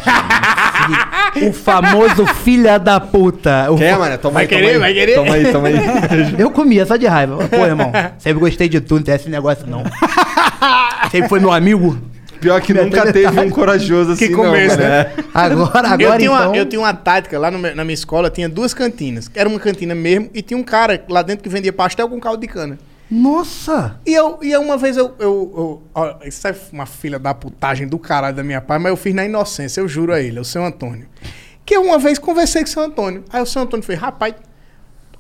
[1.47, 3.71] O famoso filha da puta.
[3.71, 4.19] O Quer, fa- mano?
[4.19, 4.73] Toma Vai aí, toma querer?
[4.73, 4.79] aí.
[4.79, 5.15] Vai querer?
[5.15, 5.77] Toma aí, toma aí.
[6.39, 7.37] Eu comia só de raiva.
[7.49, 9.83] Pô, irmão, sempre gostei de tu, não tem esse negócio não.
[11.11, 11.99] sempre foi meu amigo.
[12.41, 15.13] Pior que nunca teve um corajoso assim, Que começo, não, né?
[15.35, 16.49] Agora, agora eu, tinha então...
[16.49, 19.31] uma, eu tinha uma tática lá no na minha escola, tinha duas cantinas.
[19.35, 22.41] Era uma cantina mesmo e tinha um cara lá dentro que vendia pastel com caldo
[22.41, 22.79] de cana.
[23.11, 23.99] Nossa!
[24.05, 27.89] E eu, e uma vez eu, eu, eu- ó, Isso é uma filha da putagem
[27.89, 30.45] do caralho da minha pai, mas eu fiz na inocência, eu juro a ele, o
[30.45, 31.07] seu Antônio.
[31.65, 33.25] Que eu uma vez conversei com o seu Antônio.
[33.33, 34.35] Aí o seu Antônio fez, rapaz,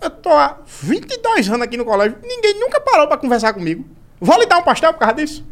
[0.00, 3.84] eu tô há 22 anos aqui no colégio, ninguém nunca parou pra conversar comigo.
[4.20, 5.44] Vou lhe dar um pastel por causa disso?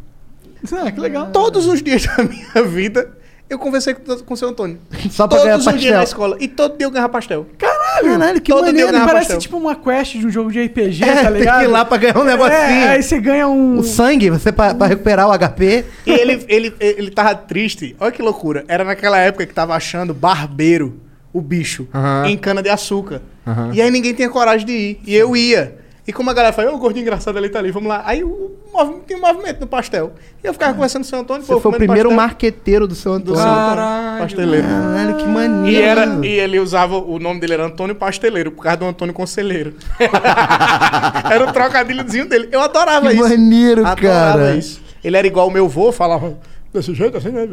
[0.73, 1.27] Ah, que legal.
[1.31, 3.09] Todos os dias da minha vida,
[3.49, 4.79] eu conversei com, com o seu Antônio.
[5.09, 5.97] Só pra Todos ganhar os dias pastel.
[5.97, 6.37] na escola.
[6.39, 7.45] E todo dia eu ganhava pastel.
[7.57, 8.87] Caralho, que Todo dia maneiro.
[8.89, 9.39] eu ganhava Parece pastel.
[9.39, 11.63] tipo uma quest de um jogo de RPG, É, tá tem que ligado?
[11.63, 12.53] ir lá pra ganhar um negocinho.
[12.57, 13.77] É, aí você ganha um...
[13.79, 15.85] O sangue, você pra, pra recuperar o HP.
[16.05, 17.95] E ele, ele, ele tava triste.
[17.99, 18.63] Olha que loucura.
[18.67, 20.99] Era naquela época que tava achando barbeiro,
[21.33, 22.27] o bicho, Aham.
[22.27, 23.21] em cana-de-açúcar.
[23.45, 23.71] Aham.
[23.73, 24.99] E aí ninguém tinha coragem de ir.
[25.05, 25.77] E eu ia.
[26.07, 28.01] E como a galera falou, ô gordinho engraçado ali tá ali, vamos lá.
[28.05, 28.55] Aí o,
[29.05, 30.13] tinha um movimento no pastel.
[30.41, 31.43] E eu ficava conversando com o seu Antônio.
[31.43, 33.41] Você foi o primeiro pastel marqueteiro do seu do Antônio.
[33.41, 34.19] seu Antônio.
[34.19, 34.67] Pasteleiro.
[34.67, 35.77] Caralho, que maneiro.
[35.77, 39.13] E, era, e ele usava, o nome dele era Antônio Pasteleiro, por causa do Antônio
[39.13, 39.73] Conselheiro.
[41.29, 42.47] era o trocadilhozinho dele.
[42.53, 43.27] Eu adorava Que isso.
[43.29, 44.55] maneiro, adorava cara.
[44.55, 44.81] isso.
[45.03, 46.37] Ele era igual o meu avô, falava
[46.77, 47.47] desse jeito assim, né?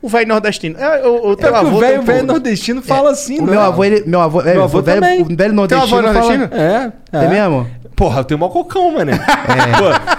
[0.00, 0.78] O velho nordestino.
[0.78, 3.46] É, o, o teu É que avô o velho um velho nordestino fala assim, O
[3.46, 3.52] né?
[3.52, 5.22] meu avô, ele, meu avô, é, Meu avô o velho, também.
[5.22, 5.98] o velho Teu nordestino.
[5.98, 6.48] avô é nordestino?
[6.48, 7.66] fala- É, É mesmo?
[7.94, 9.18] Porra, eu tenho mó cocão, mané.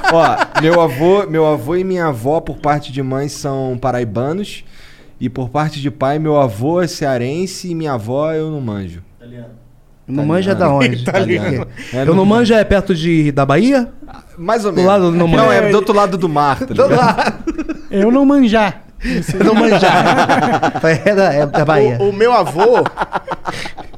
[0.10, 4.64] Pô, ó, meu avô, meu avô e minha avó, por parte de mãe, são paraibanos.
[5.20, 9.02] E por parte de pai, meu avô é cearense e minha avó eu não manjo.
[10.06, 10.96] Não manja da onde?
[11.02, 11.66] Italiano.
[11.94, 13.90] É, Eu não manjo é perto de, da Bahia?
[14.38, 14.92] Mais ou Do menos.
[14.92, 17.44] lado do não Não, é do outro lado do mar, tá Do lado.
[17.92, 18.82] Eu não manjar.
[19.44, 20.80] Não manjar.
[21.06, 21.98] é, da, é da Bahia.
[22.00, 22.84] O, o meu avô.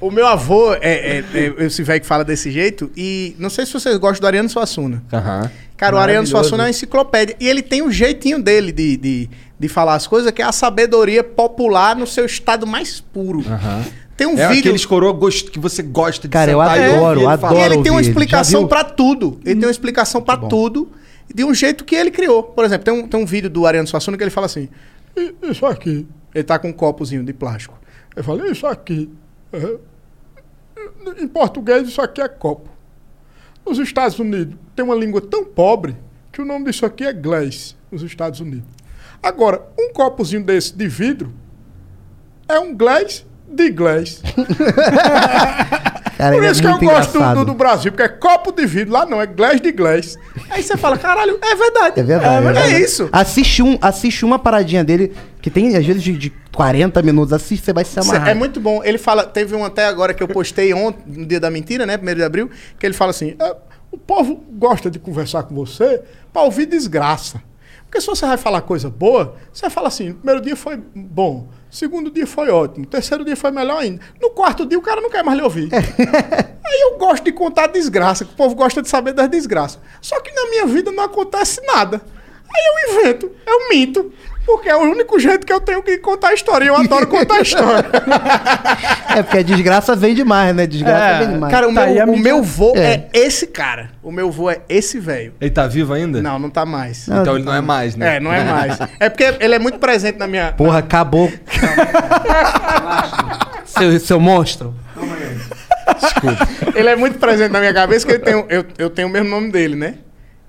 [0.01, 1.23] o meu avô é, é,
[1.59, 2.91] é esse velho que fala desse jeito.
[2.97, 5.03] E não sei se vocês gostam do Ariano Suassuna.
[5.13, 5.51] Aham.
[5.77, 6.25] Cara, o Ariano.
[6.25, 7.35] Suassuna é uma enciclopédia.
[7.39, 9.29] E ele tem um jeitinho dele de, de,
[9.59, 13.43] de falar as coisas, que é a sabedoria popular no seu estado mais puro.
[13.47, 13.83] Aham.
[14.17, 14.59] Tem um É vídeo.
[14.61, 17.55] aqueles coroa gost- que você gosta de Cara, eu e adoro, ele adoro.
[17.55, 18.01] E ele tem uma.
[18.01, 19.39] Já explicação pra tudo.
[19.43, 20.89] Ele tem uma explicação pra tudo
[21.33, 22.41] de um jeito que ele criou.
[22.43, 24.69] Por exemplo, tem um, tem um vídeo do Ariano Suassuna que ele fala assim:
[25.17, 26.07] "I- Isso aqui.
[26.33, 27.77] Ele tá com um copozinho de plástico.
[28.15, 29.09] Ele fala: Isso aqui.
[29.51, 29.77] é,
[31.21, 32.69] Em português, isso aqui é copo.
[33.65, 35.95] Nos Estados Unidos, tem uma língua tão pobre
[36.31, 38.67] que o nome disso aqui é glass, nos Estados Unidos.
[39.23, 41.33] Agora, um copozinho desse de vidro
[42.47, 43.25] é um glass
[43.55, 44.21] de glass.
[46.17, 47.45] Cara, Por é isso que eu muito gosto do, engraçado.
[47.45, 50.17] do, Brasil, porque é copo de vidro, lá não, é glass de glass.
[50.49, 51.99] Aí você fala, caralho, é verdade.
[51.99, 52.35] É verdade.
[52.35, 52.81] É, verdade.
[52.81, 53.09] isso.
[53.11, 57.33] Assiste, um, assiste uma paradinha dele, que tem às vezes de, de 40 minutos.
[57.33, 58.29] Assiste, você vai se amarrar.
[58.29, 58.81] É muito bom.
[58.81, 61.97] Ele fala, teve um até agora que eu postei ontem, no dia da mentira, né?
[61.97, 62.49] Primeiro de abril,
[62.79, 63.55] que ele fala assim: "É,
[63.91, 66.01] o povo gosta de conversar com você
[66.31, 67.41] pra ouvir desgraça.
[67.83, 72.09] Porque se você vai falar coisa boa, você fala assim: primeiro dia foi bom, segundo
[72.09, 74.01] dia foi ótimo, terceiro dia foi melhor ainda.
[74.21, 75.69] No quarto dia o cara não quer mais lhe ouvir.
[75.75, 79.79] Aí eu gosto de contar desgraça, que o povo gosta de saber das desgraças.
[80.01, 82.01] Só que na minha vida não acontece nada.
[82.47, 84.13] Aí eu invento, eu minto.
[84.45, 86.65] Porque é o único jeito que eu tenho que contar a história.
[86.65, 87.85] E eu adoro contar a história.
[89.15, 90.67] É porque a desgraça vem demais, né?
[90.67, 91.53] Desgraça É, vem demais.
[91.53, 92.95] Cara, o, Tá aí meu, o meu vô é.
[92.95, 93.09] É.
[93.13, 93.91] esse cara.
[94.03, 95.33] O meu vô é esse velho.
[95.39, 96.21] Ele tá vivo ainda?
[96.21, 97.07] Não, não tá mais.
[97.07, 98.17] Não, Então ele não é mais, né?
[98.17, 98.77] É, não é mais.
[98.99, 100.51] É porque ele é muito presente na minha.
[100.51, 101.31] Porra, acabou.
[103.65, 104.75] seu, seu monstro.
[106.73, 109.29] Ele é muito presente na minha cabeça, que eu tenho, eu, eu tenho o mesmo
[109.29, 109.95] nome dele, né?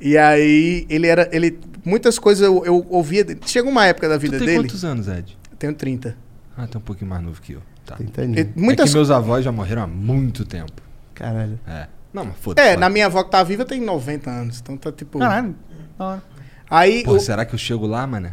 [0.01, 1.29] E aí, ele era.
[1.33, 3.25] Ele, muitas coisas eu, eu ouvia.
[3.25, 3.41] dele.
[3.47, 4.59] Chega uma época da Tu vida tem dele.
[4.65, 5.37] quantos anos, Ed?
[5.51, 6.17] Eu tenho 30.
[6.57, 7.63] Ah, tá um pouquinho mais novo que eu.
[7.85, 7.97] Tá.
[8.01, 10.73] E muitas É que meus avós já morreram há muito tempo.
[11.15, 11.59] Caralho.
[11.67, 11.87] É.
[12.13, 12.67] Não, mas foda-se.
[12.69, 14.59] É, na minha avó que tá viva tem 90 anos.
[14.61, 15.19] Então tá tipo.
[15.19, 15.55] Caralho.
[16.69, 17.03] Aí.
[17.05, 18.33] Pô, o- será que eu chego lá, mané?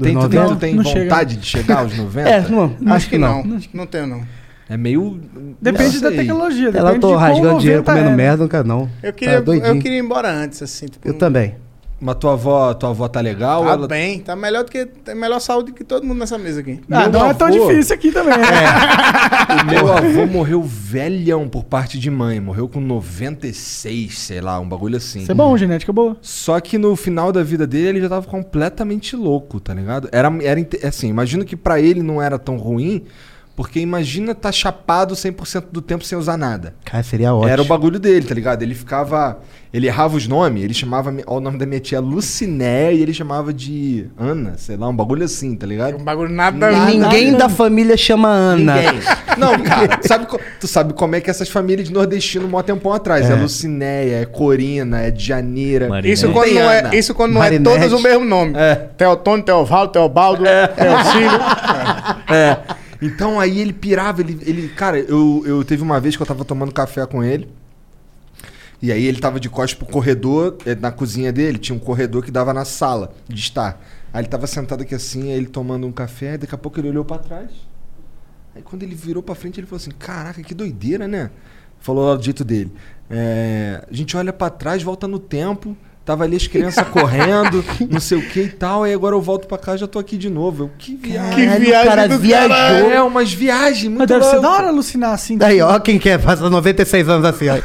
[0.00, 0.48] Tem, tu, tem, 90?
[0.48, 2.28] tu tem Não vontade de chegar aos 90?
[2.28, 3.44] É, não, acho que não.
[3.44, 3.60] não.
[3.72, 4.26] Não tenho, não.
[4.70, 5.20] É meio.
[5.60, 6.68] Depende da tecnologia.
[6.68, 8.88] Ela depende tô de quão rasgando dinheiro, 90 comendo é, merda, nunca não.
[9.02, 10.86] Eu queria, Tá eu queria ir embora antes, assim.
[10.86, 11.56] Tipo, Eu também.
[12.00, 13.64] Mas tua avó, tua avó tá legal?
[13.64, 13.88] Tá ela...
[13.88, 14.86] bem, tá melhor do que.
[14.86, 16.80] Tem melhor saúde que todo mundo nessa mesa aqui.
[16.88, 18.38] Ah, não é tão avô- difícil aqui também.
[18.38, 18.46] né?
[19.60, 22.38] O meu avô morreu velhão por parte de mãe.
[22.38, 25.22] Morreu com 96, sei lá, um bagulho assim.
[25.22, 26.16] Isso é bom, genética boa.
[26.22, 30.08] Só que no final da vida dele, ele já tava completamente louco, tá ligado?
[30.12, 33.04] Era, era assim, imagino que pra ele não era tão ruim,
[33.60, 36.72] Porque imagina tá chapado 100% do tempo sem usar nada.
[36.82, 37.52] Cara, seria ótimo.
[37.52, 38.62] Era o bagulho dele, tá ligado?
[38.62, 39.38] Ele ficava.
[39.70, 41.14] Ele errava os nomes, ele chamava.
[41.26, 44.96] Ó, o nome da minha tia Luciné e ele chamava de Ana, sei lá, um
[44.96, 45.98] bagulho assim, tá ligado?
[45.98, 46.56] Um bagulho nada...
[46.56, 48.76] E nada- ninguém da família chama Ana.
[48.76, 49.00] Ninguém.
[49.36, 50.26] Não, cara, tu sabe,
[50.58, 53.28] tu sabe como é que essas famílias de nordestino mó tempão atrás.
[53.28, 55.86] É, Lucinéia, é Corina, é Djaneira.
[55.86, 56.10] Maria.
[56.10, 58.54] Isso quando não, é, isso quando não é todos o mesmo nome.
[58.56, 58.74] É.
[58.96, 61.40] Teotônio, Teovaldo, Teobaldo, Teocílio.
[62.32, 62.56] É.
[63.00, 64.38] Então aí ele pirava, ele.
[64.42, 67.48] ele cara, eu, eu teve uma vez que eu tava tomando café com ele.
[68.82, 72.24] E aí ele tava de costas pro corredor, eh, na cozinha dele, tinha um corredor
[72.24, 73.78] que dava na sala de estar.
[74.12, 76.88] Aí ele tava sentado aqui assim, aí ele tomando um café, daqui a pouco ele
[76.88, 77.50] olhou pra trás.
[78.54, 81.30] Aí quando ele virou pra frente, ele falou assim: Caraca, que doideira, né?
[81.78, 82.72] Falou lá do jeito dele.
[83.08, 85.76] É, a gente olha pra trás, volta no tempo.
[86.10, 88.82] Tava ali as crianças correndo, não sei o que e tal.
[88.82, 90.64] Aí agora eu volto pra cá já tô aqui de novo.
[90.64, 91.34] Eu, que viagem.
[91.36, 92.48] Que Caralho, viagem o cara do viajou.
[92.48, 92.90] caralho.
[92.90, 95.38] É, umas viagens muito Mas deve ser da hora alucinar assim.
[95.38, 97.54] Daí, ó, quem quer passar 96 anos assim, ó.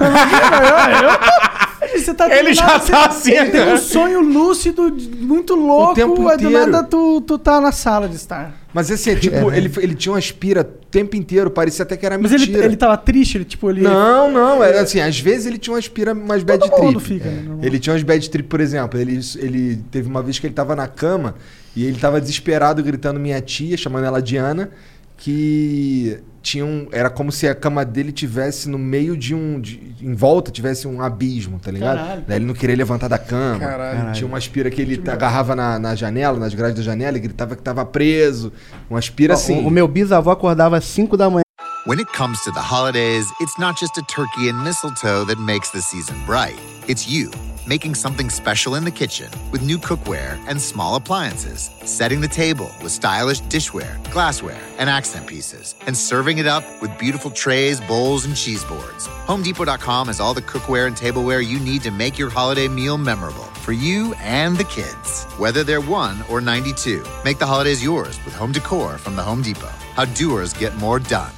[1.98, 3.74] Você tá Ele já nada, tá assim, Tem né?
[3.74, 6.72] um sonho lúcido, muito louco, tempo aí do inteiro.
[6.72, 8.54] nada tu, tu tá na sala de estar.
[8.76, 12.05] Mas assim, é tipo, ele, ele tinha uma aspira o tempo inteiro, parecia até que
[12.05, 12.57] era Mas mentira.
[12.57, 13.80] ele, ele tava triste, ele tipo, ele...
[13.80, 17.23] Não, não, era assim, às vezes ele tinha uma aspira mais bad Todo mundo trip.
[17.23, 17.59] fica, né.
[17.61, 20.76] Ele tinha umas bad trip, por exemplo, ele, ele teve uma vez que ele tava
[20.76, 21.36] na cama
[21.73, 24.69] e ele tava desesperado gritando minha tia, chamando ela de Ana,
[25.15, 29.96] que tinha um, era como se a cama dele tivesse no meio de um de-
[30.00, 31.98] em volta tivesse um abismo, tá ligado?
[31.98, 32.24] Caralho.
[32.28, 33.58] Daí ele não queria levantar da cama.
[33.60, 34.14] Caralho.
[34.14, 37.56] Tinha uma aspira que ele agarrava na, na janela, nas grades da janela e gritava
[37.56, 38.54] que tava preso.
[38.88, 39.64] Uma aspira assim.
[39.64, 41.41] O, o meu bisavô acordava às 5 da manhã.
[41.88, 45.72] When it comes to the holidays, it's not just a turkey and mistletoe that makes
[45.72, 46.58] the season bright.
[46.88, 47.32] It's you,
[47.68, 52.70] making something special in the kitchen with new cookware and small appliances, setting the table
[52.82, 58.26] with stylish dishware, glassware, and accent pieces, and serving it up with beautiful trays, bowls,
[58.26, 59.07] and cheese boards.
[59.28, 63.45] HomeDepot.com has all the cookware and tableware you need to make your holiday meal memorable
[63.63, 65.24] for you and the kids.
[65.38, 69.41] Whether they're 1 or 92, make the holidays yours with home decor from the Home
[69.41, 69.74] Depot.
[69.95, 71.32] How doers get more done.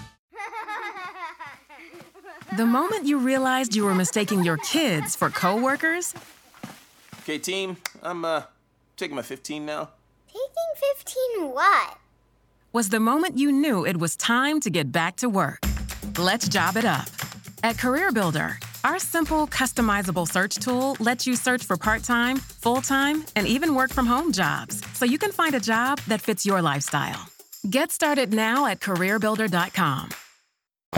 [2.57, 6.15] The moment you realized you were mistaking your kids for coworkers,
[7.21, 8.41] Okay, team, I'm uh
[8.95, 9.89] taking my 15 now.
[10.27, 11.97] Taking 15 what?
[12.73, 15.59] was the moment you knew it was time to get back to work.
[16.17, 17.07] Let's job it up.
[17.61, 18.49] At CareerBuilder,
[18.83, 23.75] our simple, customizable search tool lets you search for part time, full time, and even
[23.75, 27.21] work from home jobs so you can find a job that fits your lifestyle.
[27.69, 30.09] Get started now at CareerBuilder.com.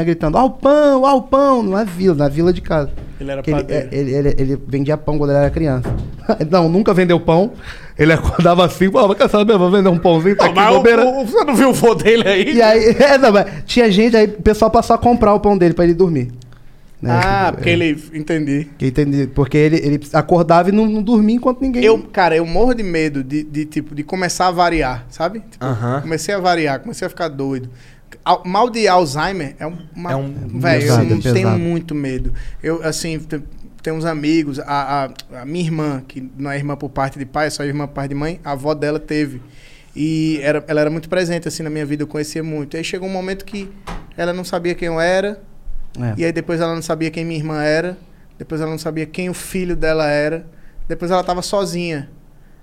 [0.03, 2.89] gritando, ao pão, ao pão, na vila, na vila de casa.
[3.19, 3.89] Ele era ele, padeiro.
[3.91, 5.93] é, ele, ele, ele vendia pão quando ele era criança.
[6.49, 7.51] Não, nunca vendeu pão.
[7.97, 11.05] Ele acordava assim falava, quer saber, vou vender um pãozinho, tá aqui, Mas o, bobeira.
[11.05, 12.53] o- você não viu o vô dele aí?
[12.55, 15.57] E aí, é, não, mas tinha gente, aí o pessoal passou a comprar o pão
[15.57, 16.31] dele pra ele dormir.
[17.01, 17.11] Né?
[17.11, 18.01] Ah, porque ele...
[18.13, 18.67] Entendi.
[18.77, 21.83] Que entendi, porque ele, ele acordava e não, não dormia enquanto ninguém...
[21.83, 25.39] Eu, cara, eu morro de medo de, de, tipo, de começar a variar, sabe?
[25.49, 26.01] Tipo, Aham.
[26.01, 27.69] Comecei a variar, comecei a ficar doido.
[28.23, 30.11] Al- Mal de Alzheimer é um, uma...
[30.11, 31.59] É um- Velho, eu pesado, não é tenho pesado.
[31.59, 32.33] muito medo.
[32.63, 33.41] Eu, assim, te-
[33.81, 37.25] tem uns amigos, a, a, a minha irmã, que não é irmã por parte de
[37.25, 39.41] pai, é só irmã por parte de mãe, a avó dela teve.
[39.95, 42.77] E era, ela era muito presente, assim, na minha vida, eu conhecia muito.
[42.77, 43.69] Aí chegou um momento que
[44.17, 45.41] ela não sabia quem eu era,
[45.99, 46.13] É.
[46.17, 47.97] e aí depois ela não sabia quem minha irmã era,
[48.37, 50.45] depois ela não sabia quem o filho dela era,
[50.87, 52.09] depois ela estava sozinha.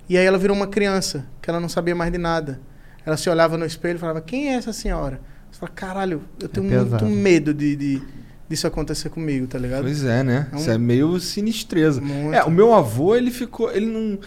[0.08, 2.60] E aí ela virou uma criança, que ela não sabia mais de nada.
[3.04, 5.20] Ela se olhava no espelho e falava, quem é essa senhora?
[5.56, 7.06] Você fala, caralho, eu tenho muito pesado.
[7.06, 8.02] medo de, de-
[8.46, 9.84] disso acontecer comigo, tá ligado?
[9.84, 10.48] Pois é, né?
[10.52, 11.98] É um- Isso é meio sinistreza.
[11.98, 12.34] Muito.
[12.34, 13.70] É, o meu avô, ele ficou.
[13.72, 14.18] Ele não.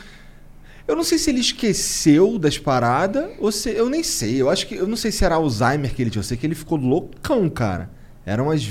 [0.88, 3.70] Eu não sei se ele esqueceu das paradas ou se.
[3.70, 4.42] Eu nem sei.
[4.42, 4.74] Eu acho que.
[4.74, 6.20] Eu não sei se era Alzheimer que ele tinha.
[6.20, 7.92] Eu sei que ele ficou loucão, cara.
[8.26, 8.68] Eram umas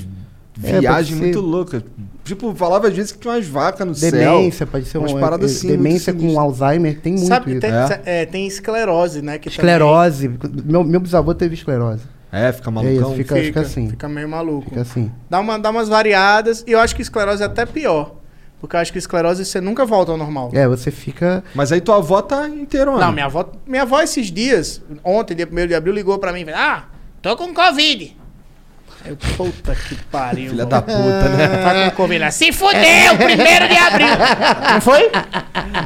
[0.65, 1.25] É, viagens ser.
[1.25, 1.81] muito loucas.
[2.25, 4.11] Tipo, falava às vezes que tinha umas vacas no céu.
[4.11, 5.69] Demência, pode ser umas uma paradas eh, assim.
[5.69, 6.41] Demência muito com.
[6.41, 7.61] Alzheimer, tem muito Sabe, isso.
[7.61, 8.03] tem, É.
[8.23, 9.39] é, tem esclerose, né?
[9.39, 10.29] Que Esclerose.
[10.65, 12.03] Meu, meu bisavô teve esclerose.
[12.31, 12.95] É, fica É malucão.
[13.09, 13.91] isso, fica, também fica assim.
[13.91, 14.69] Fica meio maluco.
[14.69, 15.11] Fica assim.
[15.31, 18.15] Dá, uma, dá umas variadas, e eu acho que esclerose é até pior.
[18.61, 20.51] Porque eu acho que esclerose você nunca volta ao normal.
[20.53, 21.45] É, você fica.
[21.55, 22.99] Mas aí tua avó tá inteirona.
[23.07, 26.41] Não, minha avó, minha avó esses dias, ontem, dia 1 de abril, ligou pra mim
[26.41, 26.85] e falou: Ah,
[27.23, 28.17] tô com Covid.
[29.09, 30.51] Eu, puta que pariu.
[30.51, 31.49] Filha da puta, né?
[31.49, 32.13] Tá com.
[32.13, 34.09] Ela, Se fudeu, primeiro de abril.
[34.71, 35.11] Não foi?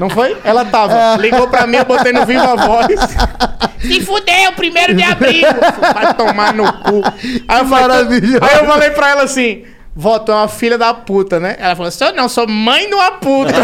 [0.01, 0.37] Não foi?
[0.43, 1.17] Ela tava.
[1.23, 2.89] Ligou pra mim, eu botei no viva voz.
[3.81, 5.47] Se fudeu, primeiro de abril.
[5.95, 7.03] Vai tomar no cu.
[7.47, 7.99] Aí eu falei.
[8.41, 9.65] Aí eu falei pra ela assim.
[9.95, 11.55] É uma filha da puta, né?
[11.59, 13.53] Ela falou, sou não, sou mãe de uma puta.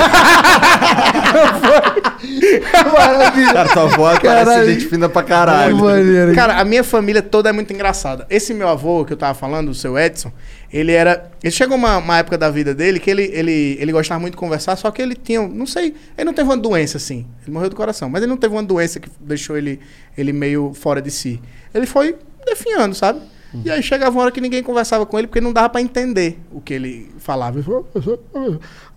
[3.52, 5.74] Cara, tua avó parece gente fina pra caralho.
[5.74, 6.34] Que maneiro.
[6.34, 8.26] Cara, a minha família toda é muito engraçada.
[8.28, 10.30] Esse meu avô que eu tava falando, o seu Edson,
[10.70, 11.30] ele era.
[11.42, 14.38] Ele chegou uma, uma época da vida dele que ele, ele, ele gostava muito de
[14.38, 15.48] conversar, só que ele tinha.
[15.48, 15.94] Não sei.
[16.16, 17.26] Ele não teve uma doença assim.
[17.42, 19.80] Ele morreu do coração, mas ele não teve uma doença que deixou ele,
[20.16, 21.40] ele meio fora de si.
[21.72, 23.20] Ele foi definhando, sabe?
[23.64, 26.38] E aí chegava uma hora que ninguém conversava com ele porque não dava pra entender
[26.53, 27.57] o que ele falava.
[27.57, 27.88] Ele falou,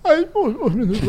[0.03, 0.99] Aí os meninos.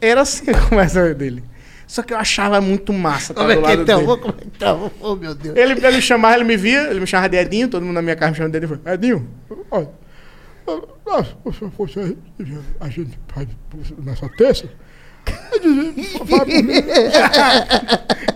[0.00, 1.42] Era assim a conversa dele.
[1.86, 3.32] Só que eu achava muito massa.
[3.32, 3.96] estar Como é do que lado então?
[3.96, 4.06] dele.
[4.06, 4.76] Vou comentar.
[5.00, 5.56] Oh, meu Deus.
[5.56, 8.16] Ele, ele chamava, ele me via, ele me chamava de Edinho, todo mundo na minha
[8.16, 8.82] casa me chamava de Edinho.
[8.86, 9.28] Edinho,
[9.70, 9.88] olha,
[11.24, 12.18] se você fosse aí,
[12.80, 13.48] a gente faz
[13.98, 14.68] nessa terça.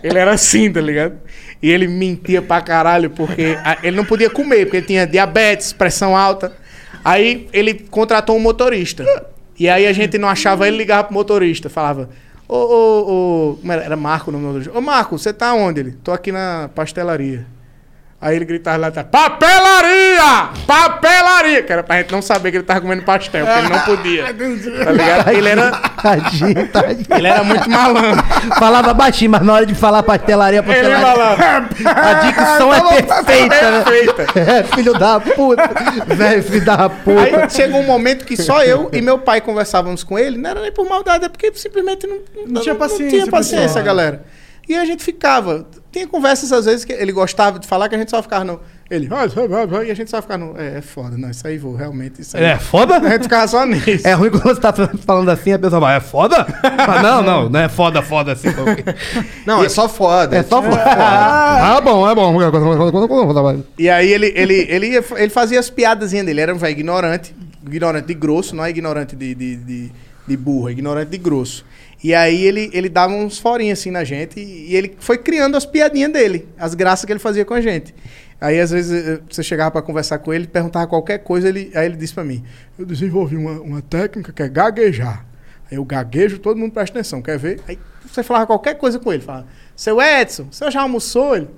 [0.02, 1.18] ele era assim, tá ligado?
[1.62, 5.72] E ele mentia pra caralho, porque a- ele não podia comer, porque ele tinha diabetes,
[5.72, 6.52] pressão alta.
[7.04, 9.04] Aí ele contratou um motorista.
[9.58, 12.10] E aí a gente não achava ele, ligava pro motorista, falava.
[12.48, 13.72] Ô, ô, ô.
[13.72, 14.78] Era Marco o nome do motorista.
[14.78, 15.80] Ô, Marco, você tá onde?
[15.80, 15.92] Ele?
[16.04, 17.44] Tô aqui na pastelaria.
[18.20, 20.48] Aí ele gritava lá atrás, papelaria!
[20.66, 21.62] Papelaria!
[21.62, 24.24] Que era pra gente não saber que ele tava comendo pastel, porque ele não podia.
[24.84, 25.28] Tá ligado?
[25.28, 25.70] Ele era,
[26.02, 27.06] Tadinho, tadinho.
[27.16, 28.22] ele era muito malandro.
[28.58, 31.06] Falava baixinho, mas na hora de falar pastelaria, Ele pastelaria.
[31.06, 31.68] falava.
[31.94, 33.84] A dicção é perfeita, né?
[33.84, 34.40] Perfeita.
[34.40, 35.70] É, filho da puta.
[36.06, 37.20] Velho, filho da puta.
[37.22, 40.60] Aí chegou um momento que só eu e meu pai conversávamos com ele, não era
[40.60, 44.24] nem por maldade, é porque simplesmente não, Não tinha paciência Não tinha paciência, galera.
[44.68, 45.66] E a gente ficava.
[45.90, 48.60] Tinha conversas às vezes que ele gostava de falar que a gente só ficava no.
[48.90, 50.60] Ele, vai, vai, vai, vai, e a gente só ficava no.
[50.60, 52.20] É, é foda, não, isso aí vou, realmente.
[52.20, 52.44] Isso aí.
[52.44, 52.96] É foda?
[52.96, 54.06] A gente ficava só nisso.
[54.06, 56.46] É ruim quando você tá falando assim, a pessoa vai, é foda?
[56.62, 58.48] Mas não, não, não é foda, foda assim.
[59.46, 60.36] Não, é só foda.
[60.36, 60.82] É só foda.
[60.84, 62.36] Ah, bom, é bom.
[63.78, 67.34] E aí ele, ele, ele, ele fazia as piadazinhas dele, era um velho ignorante,
[67.66, 69.92] ignorante de grosso, não é ignorante de, de, de,
[70.26, 71.64] de burro, é ignorante de grosso.
[72.02, 75.56] E aí ele, ele dava uns forinhos assim na gente e, e ele foi criando
[75.56, 77.94] as piadinhas dele, as graças que ele fazia com a gente.
[78.40, 81.96] Aí às vezes você chegava para conversar com ele, perguntava qualquer coisa, ele, aí ele
[81.96, 82.44] disse para mim:
[82.78, 85.26] Eu desenvolvi uma, uma técnica que é gaguejar.
[85.70, 87.60] Aí eu gaguejo, todo mundo presta atenção, quer ver?
[87.66, 87.76] Aí
[88.06, 91.34] você falava qualquer coisa com ele, falava: Seu Edson, você já almoçou?
[91.34, 91.48] Ele.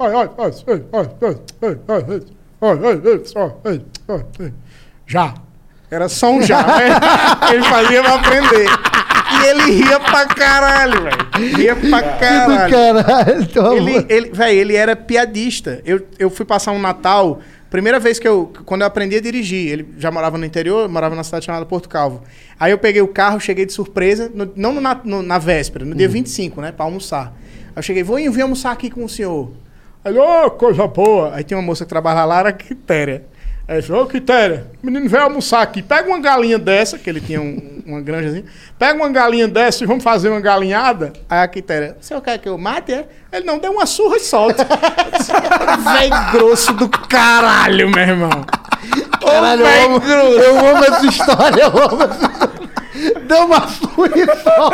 [5.07, 5.34] Já.
[5.91, 6.88] Era som já, né?
[7.53, 8.68] ele fazia para aprender.
[9.33, 11.57] E ele ria pra caralho, velho.
[11.57, 12.70] Ria pra caralho.
[12.70, 15.81] Caralho, Ele, ele, véi, ele era piadista.
[15.85, 19.70] Eu, eu fui passar um Natal, primeira vez que eu, quando eu aprendi a dirigir,
[19.72, 22.22] ele já morava no interior, morava na cidade chamada Porto Calvo.
[22.59, 25.85] Aí eu peguei o carro, cheguei de surpresa, no- não no, na, no- na véspera,
[25.85, 27.33] no dia 25, né, pra almoçar.
[27.68, 29.53] Aí eu cheguei, vou vir almoçar aqui com o senhor.
[30.05, 31.35] Aí ô, coisa boa.
[31.35, 33.24] Aí tem uma moça que trabalha lá, era Quitéria.
[33.71, 37.09] Aí ele falou, ô Quitéria, o menino veio almoçar aqui, pega uma galinha dessa, que
[37.09, 38.43] ele tinha um- uma granjazinha,
[38.77, 41.12] pega uma galinha dessa e vamos fazer uma galinhada.
[41.29, 42.93] Aí a Quitéria, o senhor quer que eu mate?
[42.93, 43.07] É?
[43.33, 44.66] Ele não, deu uma surra e solta.
[45.95, 48.45] Véi grosso do caralho, meu irmão.
[49.25, 50.39] Caralho, Ô, eu amo, grosso.
[50.41, 52.49] eu amo essa história, eu amo essa história.
[53.26, 54.70] Deu uma solidão.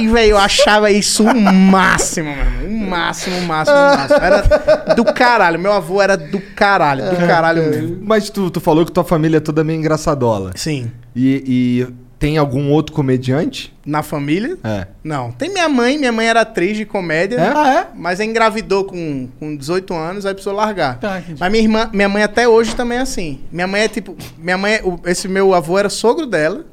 [0.00, 2.66] E, velho, eu achava isso o máximo, irmão.
[2.66, 4.20] O máximo, o máximo, o máximo.
[4.20, 5.58] Era do caralho.
[5.58, 7.98] Meu avô era do caralho, do caralho mesmo.
[8.02, 10.52] Mas tu, tu falou que tua família é toda meio engraçadola.
[10.54, 10.90] Sim.
[11.14, 11.44] E,
[11.86, 13.74] e tem algum outro comediante?
[13.84, 14.58] Na família?
[14.62, 14.86] É.
[15.02, 15.32] Não.
[15.32, 17.36] Tem minha mãe, minha mãe era atriz de comédia.
[17.36, 17.52] É?
[17.56, 17.86] Ah, é?
[17.94, 20.98] Mas engravidou com, com 18 anos, aí precisou largar.
[20.98, 23.40] Tá, mas minha irmã, minha mãe até hoje também é assim.
[23.50, 26.66] Minha mãe é tipo, minha mãe, esse meu avô era sogro dela.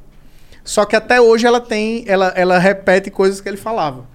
[0.67, 4.05] Só que até hoje ela tem, ela, ela repete coisas que ele falava.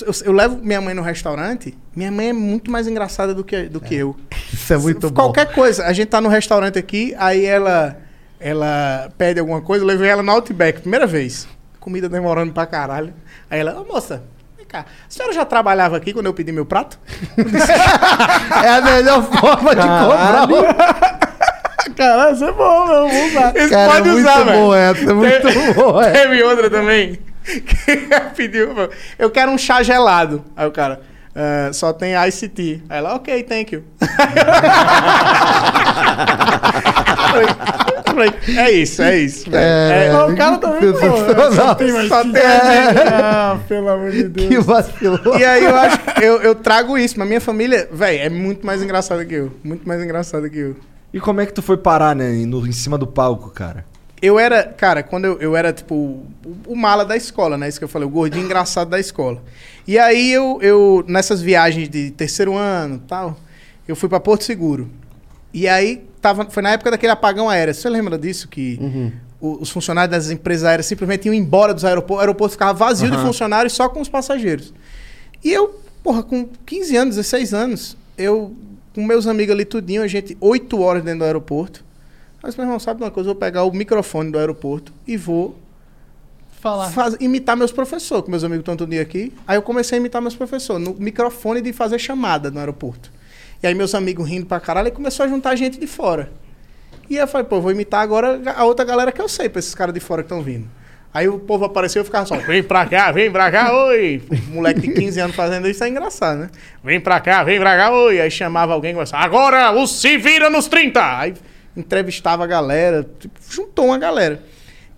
[0.00, 3.64] Eu, eu levo minha mãe no restaurante, minha mãe é muito mais engraçada do que,
[3.64, 4.14] do que eu.
[4.52, 5.16] Isso é muito bom.
[5.16, 7.98] Qualquer coisa, a gente tá no restaurante aqui, aí ela
[8.38, 11.48] ela pede alguma coisa, eu levei ela no Outback, primeira vez.
[11.80, 13.12] Comida demorando pra caralho.
[13.50, 14.22] Aí ela, ô moça,
[14.56, 17.00] vem cá, a senhora já trabalhava aqui quando eu pedi meu prato?
[18.64, 21.18] É a melhor forma de comprar.
[21.96, 23.08] Caralho, isso é bom, meu.
[23.08, 23.56] Vamos usar.
[23.56, 24.58] Isso Cara, pode é muito usar, velho.
[24.58, 26.10] bom essa, é muito Teve- bom essa.
[26.12, 27.96] Teve outra também, que
[28.36, 28.68] pediu,
[29.18, 30.44] eu quero um chá gelado.
[30.56, 31.00] Aí o cara,
[31.34, 32.80] "Ah, só tem Ice Tea.
[32.88, 33.84] Aí ela, ok, thank you.
[37.96, 39.50] Eu falei, é isso, é isso.
[39.50, 39.62] velho.
[39.62, 40.92] É, É, O cara também,
[41.92, 42.42] mais só tem
[43.12, 44.48] Ah, pelo amor de Deus.
[44.48, 45.38] Que vacilou.
[45.38, 48.64] E aí eu acho que eu, eu trago isso, mas minha família, velho, é muito
[48.64, 49.52] mais engraçada que eu.
[49.62, 50.76] Muito mais engraçada que eu.
[51.16, 52.30] E como é que tu foi parar, né?
[52.46, 53.86] No, em cima do palco, cara?
[54.20, 56.26] Eu era, cara, quando eu, eu era, tipo, o,
[56.68, 57.68] o mala da escola, né?
[57.68, 59.42] Isso que eu falei, o gordinho engraçado da escola.
[59.86, 63.38] E aí eu, eu nessas viagens de terceiro ano e tal,
[63.88, 64.88] eu fui pra Porto Seguro.
[65.54, 67.74] E aí tava, foi na época daquele apagão aéreo.
[67.74, 68.46] Você lembra disso?
[68.48, 69.12] Que Uhum.
[69.40, 72.16] o- os funcionários das empresas aéreas simplesmente iam embora dos aeroportos.
[72.18, 73.26] O aeroporto ficava vazio de Aham.
[73.26, 74.74] funcionários só com os passageiros.
[75.44, 78.54] E eu, porra, com 15 anos, 16 anos, eu,
[78.96, 81.84] com meus amigos ali tudinho, a gente, 8 horas dentro do aeroporto.
[82.42, 83.28] Mas, meu irmão, sabe uma coisa?
[83.30, 85.54] Eu vou pegar o microfone do aeroporto e vou
[86.60, 86.88] Falar.
[86.90, 89.32] faz- imitar meus professores, que meus amigos estão todo dia aqui.
[89.46, 93.12] Aí eu comecei a imitar meus professores, no microfone de fazer chamada no aeroporto.
[93.62, 96.32] E aí meus amigos rindo pra caralho, e começou a juntar gente de fora.
[97.08, 99.58] E aí eu falei, pô, vou imitar agora a outra galera que eu sei, pra
[99.58, 100.66] esses caras de fora que estão vindo.
[101.16, 104.22] Aí o povo apareceu e ficava só, vem pra cá, vem pra cá, oi.
[104.48, 106.50] Moleque de 15 anos fazendo isso é engraçado, né?
[106.84, 108.20] Vem pra cá, vem pra cá, oi.
[108.20, 111.18] Aí chamava alguém e começava, agora o se vira nos 30.
[111.20, 111.34] Aí
[111.76, 114.42] entrevistava a galera, tipo, juntou uma galera.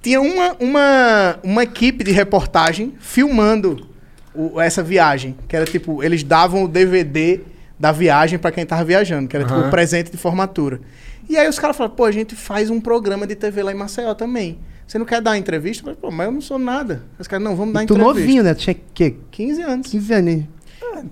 [0.02, 3.86] Tinha uma, uma, uma equipe de reportagem filmando
[4.34, 7.40] o- essa viagem, que era tipo, eles davam o DVD
[7.78, 9.68] da viagem pra quem tava viajando, que era tipo Aham.
[9.68, 10.80] o presente de formatura.
[11.28, 13.74] E aí os caras falaram, pô, a gente faz um programa de TV lá em
[13.76, 14.58] Maceió também.
[14.88, 15.84] Você não quer dar entrevista?
[15.84, 17.02] Falei, pô, mas eu não sou nada.
[17.18, 18.20] Os caras, não, vamos dar E tu entrevista.
[18.20, 18.54] novinho, né?
[18.54, 19.86] Tu tinha que 15 anos.
[19.88, 20.44] 15 anos.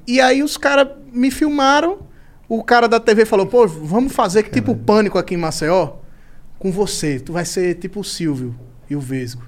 [0.06, 1.98] E aí os caras me filmaram.
[2.48, 5.96] O cara da TV falou, pô, vamos fazer que tipo pânico aqui em Maceió
[6.58, 7.20] com você.
[7.20, 8.54] Tu vai ser tipo o Silvio
[8.88, 9.42] e o Vesgo.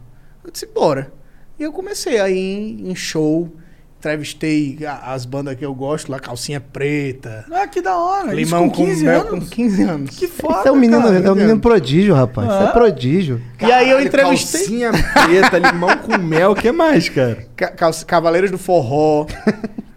[0.44, 1.10] Eu disse, bora.
[1.58, 3.50] E eu comecei aí em, em show.
[3.98, 7.44] Entrevistei as bandas que eu gosto lá, calcinha preta.
[7.52, 8.26] Ah, que da hora.
[8.28, 9.30] Isso Limão com 15 mel anos?
[9.32, 10.16] com 15 anos.
[10.16, 11.18] Que foda, Você é um menino, cara.
[11.18, 12.48] é um menino prodígio, rapaz.
[12.48, 12.66] Ah.
[12.68, 13.42] é prodígio.
[13.60, 14.60] E aí eu Caralho, entrevistei.
[14.60, 17.44] Calcinha preta, limão com mel, o que mais, cara?
[17.56, 17.72] Ca-
[18.06, 19.26] Cavaleiros do Forró.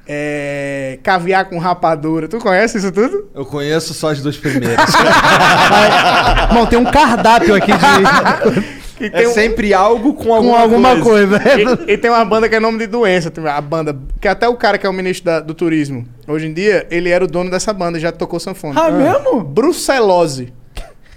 [0.07, 2.28] é, caviar com rapadura.
[2.28, 3.30] Tu conhece isso tudo?
[3.36, 4.84] Eu conheço só as duas primeiras.
[6.52, 8.72] Bom, tem um cardápio aqui de.
[9.02, 11.40] E tem é um- sempre algo com alguma, com alguma coisa.
[11.88, 13.32] E, e tem uma banda que é nome de doença.
[13.32, 13.98] tem A banda.
[14.19, 17.10] Que até o cara que é o ministro da- do turismo, hoje em dia, ele
[17.10, 18.80] era o dono dessa banda, já tocou sanfona.
[18.80, 19.44] Ah, mesmo?
[19.44, 20.53] Brucelose.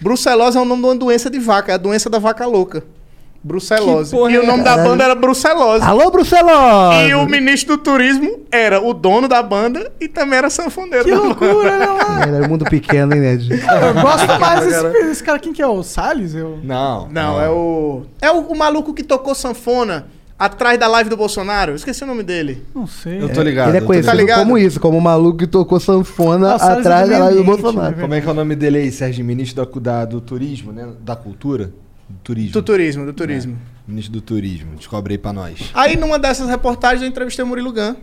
[0.00, 2.82] Brucelose é o nome de uma doença de vaca, é a doença da vaca louca.
[3.44, 4.10] Brucelose.
[4.10, 5.84] Que porra E o é nome da banda era Brucelose.
[5.84, 7.08] Alô, Brucelose!
[7.10, 11.10] E o ministro do turismo era o dono da banda e também era sanfoneiro Que
[11.10, 11.86] da loucura, né?
[11.86, 12.36] mano?
[12.36, 13.50] Era um mundo pequeno, hein, Ned?
[13.52, 15.38] Eu gosto mais desse, desse cara.
[15.38, 15.66] Quem que é?
[15.66, 16.34] O Salles?
[16.34, 16.58] Eu...
[16.62, 17.06] Não.
[17.10, 18.02] Não, é o.
[18.22, 20.06] É o, o maluco que tocou sanfona
[20.38, 21.72] atrás da live do Bolsonaro.
[21.72, 22.64] Eu esqueci o nome dele.
[22.74, 23.22] Não sei.
[23.22, 23.68] Eu tô ligado.
[23.68, 24.38] Ele é conhecido Tá ligado?
[24.40, 27.94] como isso, como o maluco que tocou sanfona o é atrás da live do Bolsonaro.
[27.96, 29.24] né, Como é que é o nome dele aí, Sérgio?
[29.24, 30.88] Ministro da, da- do turismo, né?
[31.00, 31.70] Da cultura?
[32.08, 32.52] Do turismo.
[32.52, 33.58] Do turismo, do turismo.
[33.86, 34.76] Ministro do turismo.
[34.76, 35.70] Descobre aí pra nós.
[35.74, 37.96] Aí numa dessas reportagens eu entrevistei o Murilo Gun.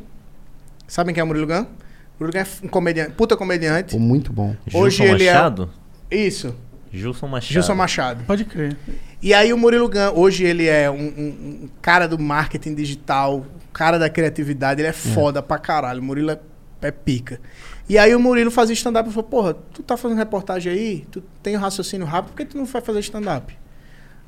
[0.88, 1.62] Sabem quem é o Murilo Gun?
[1.64, 3.94] O Murilo Gun é um comediante, puta comediante.
[3.94, 4.56] Pô, muito bom.
[4.74, 5.70] Hoje Gilson ele é- Machado?
[6.10, 6.56] Isso,
[6.92, 7.54] Gilson Machado.
[7.54, 8.24] Gilson Machado.
[8.26, 8.76] Pode crer.
[9.22, 13.46] E aí o Murilo Gun, hoje ele é um, um- um cara do marketing digital,
[13.72, 16.02] cara da criatividade, ele é foda pra caralho.
[16.02, 16.40] O Murilo é,
[16.82, 17.40] é pica.
[17.88, 21.22] E aí o Murilo fazia stand-up e falou, porra, tu tá fazendo reportagem aí, tu
[21.44, 23.54] tem um raciocínio rápido, por que tu não vai fazer stand-up?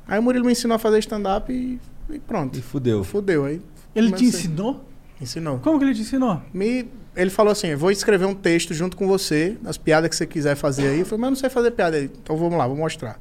[0.06, 2.58] Aí o Murilo me ensinou a fazer stand-up e, e pronto.
[2.58, 3.02] E fudeu.
[3.04, 3.44] Fudeu.
[3.44, 3.60] Aí
[3.94, 4.40] Ele te comecei.
[4.40, 4.84] ensinou?
[5.20, 5.58] Ensinou.
[5.60, 6.42] Como que ele te ensinou?
[6.52, 6.86] Me,
[7.16, 10.54] ele falou assim: vou escrever um texto junto com você, as piadas que você quiser
[10.56, 11.00] fazer aí.
[11.00, 12.10] Eu falei, mas eu não sei fazer piada aí.
[12.22, 13.18] Então vamos lá, vou mostrar.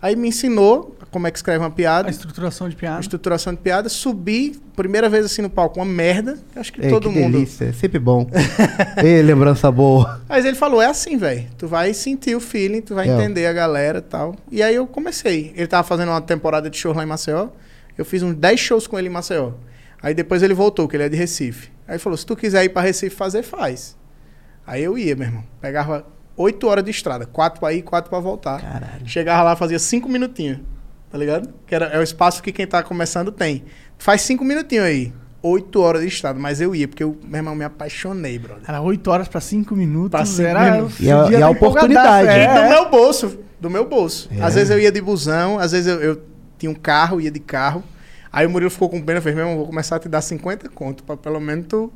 [0.00, 3.00] Aí me ensinou como é que escreve uma piada, A estruturação de piada.
[3.00, 6.38] estruturação de piada, subi, primeira vez assim no palco, uma merda.
[6.54, 7.32] Acho que Ei, todo que mundo.
[7.32, 8.28] delícia, é sempre bom.
[9.02, 10.20] Ei, lembrança boa.
[10.28, 11.46] Mas ele falou: é assim, velho.
[11.56, 13.12] Tu vai sentir o feeling, tu vai É.
[13.14, 14.36] entender a galera e tal.
[14.50, 15.52] E aí eu comecei.
[15.56, 17.48] Ele tava fazendo uma temporada de shows lá em Maceió.
[17.96, 19.52] Eu fiz uns 10 shows com ele em Maceió.
[20.02, 21.70] Aí depois ele voltou, que ele é de Recife.
[21.88, 23.96] Aí ele falou: se tu quiser ir pra Recife fazer, faz.
[24.66, 25.44] Aí eu ia, meu irmão.
[25.60, 26.04] Pegava
[26.36, 28.60] 8 horas de estrada, 4 pra ir, 4 pra voltar.
[28.60, 29.06] Caralho.
[29.08, 30.58] Chegava lá, fazia 5 minutinhos.
[31.10, 31.48] Tá ligado?
[31.66, 33.64] Que era, é o espaço que quem tá começando tem.
[33.96, 35.12] Faz 5 minutinhos aí.
[35.42, 38.64] 8 horas de estrada, mas eu ia, porque eu, meu irmão, me apaixonei, brother.
[38.66, 40.10] Era 8 horas pra 5 minutos.
[40.10, 40.98] Pra cinco era minutos.
[41.00, 42.28] E a- dia e a da oportunidade.
[42.28, 42.68] E do É.
[42.68, 43.38] meu bolso.
[43.60, 44.28] Do meu bolso.
[44.36, 44.42] É.
[44.42, 46.22] Às vezes eu ia de busão, às vezes eu, eu
[46.58, 47.82] tinha um carro, ia de carro.
[48.32, 50.68] Aí o Murilo ficou com pena, fez, meu irmão, vou começar a te dar 50
[50.68, 51.90] conto, pra pelo menos tu,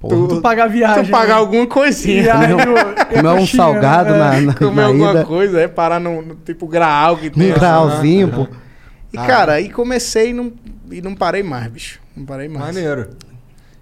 [0.00, 0.28] Porra.
[0.28, 1.04] Tu pagar viagem.
[1.04, 1.40] tu pagar né?
[1.40, 2.22] alguma coisinha.
[2.22, 4.18] E aí, Comer um- Comer um salgado né?
[4.18, 5.24] na, na, Comer na alguma ida.
[5.24, 7.50] coisa, é parar no, no tipo graal que tem.
[7.50, 8.46] Um grauzinho, pô.
[9.12, 10.52] E cara, aí comecei e não,
[10.90, 12.00] e não parei mais, bicho.
[12.16, 12.66] Não parei mais.
[12.74, 13.10] Maneiro.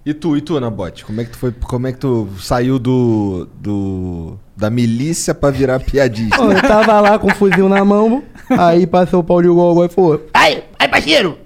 [0.04, 1.04] E tu, e tu, Nabote?
[1.04, 1.52] Como é que tu foi.
[1.52, 3.48] Como é que tu saiu do.
[3.60, 6.36] do da milícia pra virar piadista?
[6.36, 9.88] Pô, eu tava lá com o fuzil na mão, aí passou o Paulinho Gogó e
[9.88, 11.38] falou: Aí, aí, parceiro,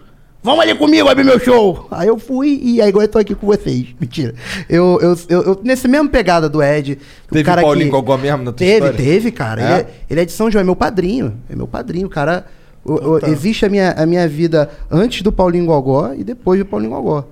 [0.47, 1.87] vamos ali comigo abrir meu show.
[1.91, 3.89] Aí eu fui e aí agora eu tô aqui com vocês.
[4.01, 4.35] Mentira.
[4.69, 6.99] Eu, eu, eu, eu- nesse mesmo pegada do Ed,
[7.29, 7.91] o Teve cara Paulinho que...
[7.91, 8.97] Gogó mesmo na tua Teve, história?
[8.97, 9.61] teve, cara.
[9.61, 9.65] É?
[9.65, 11.35] Ele, é, ele é de São João, é meu padrinho.
[11.51, 12.07] É meu padrinho.
[12.07, 12.47] O cara.
[12.85, 16.65] o- o- Existe a minha, a minha vida antes do Paulinho Gogó e depois do
[16.65, 17.25] Paulinho Gogó.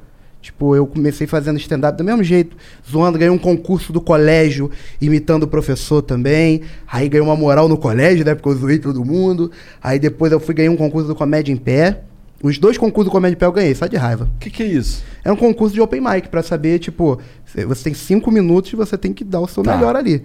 [0.43, 2.55] Tipo, eu comecei fazendo stand-up do mesmo jeito,
[2.86, 4.70] zoando, ganhei um concurso do colégio,
[5.01, 6.61] imitando o professor também.
[6.86, 8.35] Aí ganhei uma moral no colégio, né?
[8.35, 9.51] Porque eu zoei todo mundo.
[9.82, 12.03] Aí depois eu fui ganhar um concurso do Comédia em Pé.
[12.45, 14.29] Os dois concursos do Comédia Pé eu ganhei, só de raiva.
[14.37, 15.03] O que, que é isso?
[15.25, 17.19] É um concurso de open mic, pra saber, tipo,
[17.66, 19.75] você tem cinco minutos e você tem que dar o seu Tá.
[19.75, 20.23] melhor ali.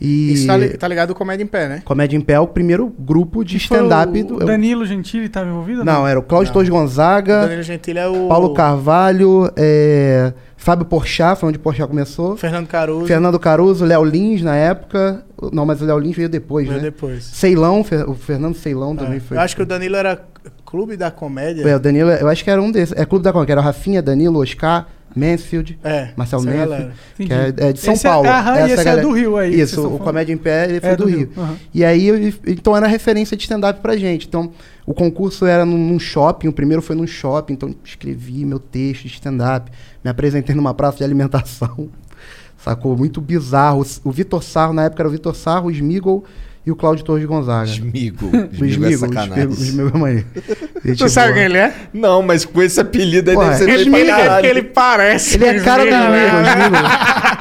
[0.00, 0.32] E.
[0.32, 1.82] Isso tá, li- tá ligado com Comédia em Pé, né?
[1.84, 4.38] Comédia em Pé é o primeiro grupo de stand-up o.
[4.44, 5.84] Danilo Gentili estava envolvido?
[5.84, 8.28] Não, era o Cláudio Torres Gonzaga, Danilo Gentili é o...
[8.28, 12.36] Paulo Carvalho, é, Fábio Porchat, foi onde o Porchat começou.
[12.36, 13.06] Fernando Caruso.
[13.06, 15.24] Fernando Caruso, Léo Lins na época.
[15.52, 16.84] Não, mas o Léo Lins veio depois, Veio né?
[16.84, 17.24] depois.
[17.24, 19.36] Ceilão, o Fernando Ceilão também foi.
[19.36, 20.20] Eu acho que o Danilo era
[20.64, 21.66] Clube da Comédia.
[21.66, 22.94] É, o Danilo, eu acho que era um desses.
[22.96, 24.86] É Clube da Comédia, que era o Rafinha, Danilo, Oscar,
[25.16, 28.28] Mansfield, É, Marcelo essa Mansfield, que é, é de São Esse é- Paulo.
[28.28, 29.98] aham, e Essa esse é galera- do Rio aí, Isso, o falando.
[30.00, 31.18] Comédia em Pé, ele foi É do, do Rio.
[31.18, 31.56] Rio, aham.
[31.72, 34.26] E aí, eu- então era referência de stand-up pra gente.
[34.28, 34.50] Então,
[34.86, 39.02] o concurso era num, num shopping, o primeiro foi num shopping, então escrevi meu texto
[39.02, 39.70] de stand-up,
[40.04, 41.88] me apresentei numa praça de alimentação.
[42.58, 42.96] Sacou?
[42.96, 43.84] Muito bizarro.
[44.04, 46.24] O Vitor Sarro, na época era o Vitor Sarro, o Smigol
[46.66, 47.70] e o Cláudio Torres Gonzaga.
[47.70, 48.26] Smigo.
[48.26, 48.36] O
[48.66, 49.08] Smigol,
[49.48, 50.26] o Smigol é maneiro.
[50.84, 51.34] Gente Tu sabe boa.
[51.36, 51.72] quem ele é?
[51.94, 55.34] Não, mas com esse apelido aí Porra, deve ser pra é porque ele parece.
[55.36, 56.52] Ele é cara Smigol, né?
[56.52, 56.86] Smigol.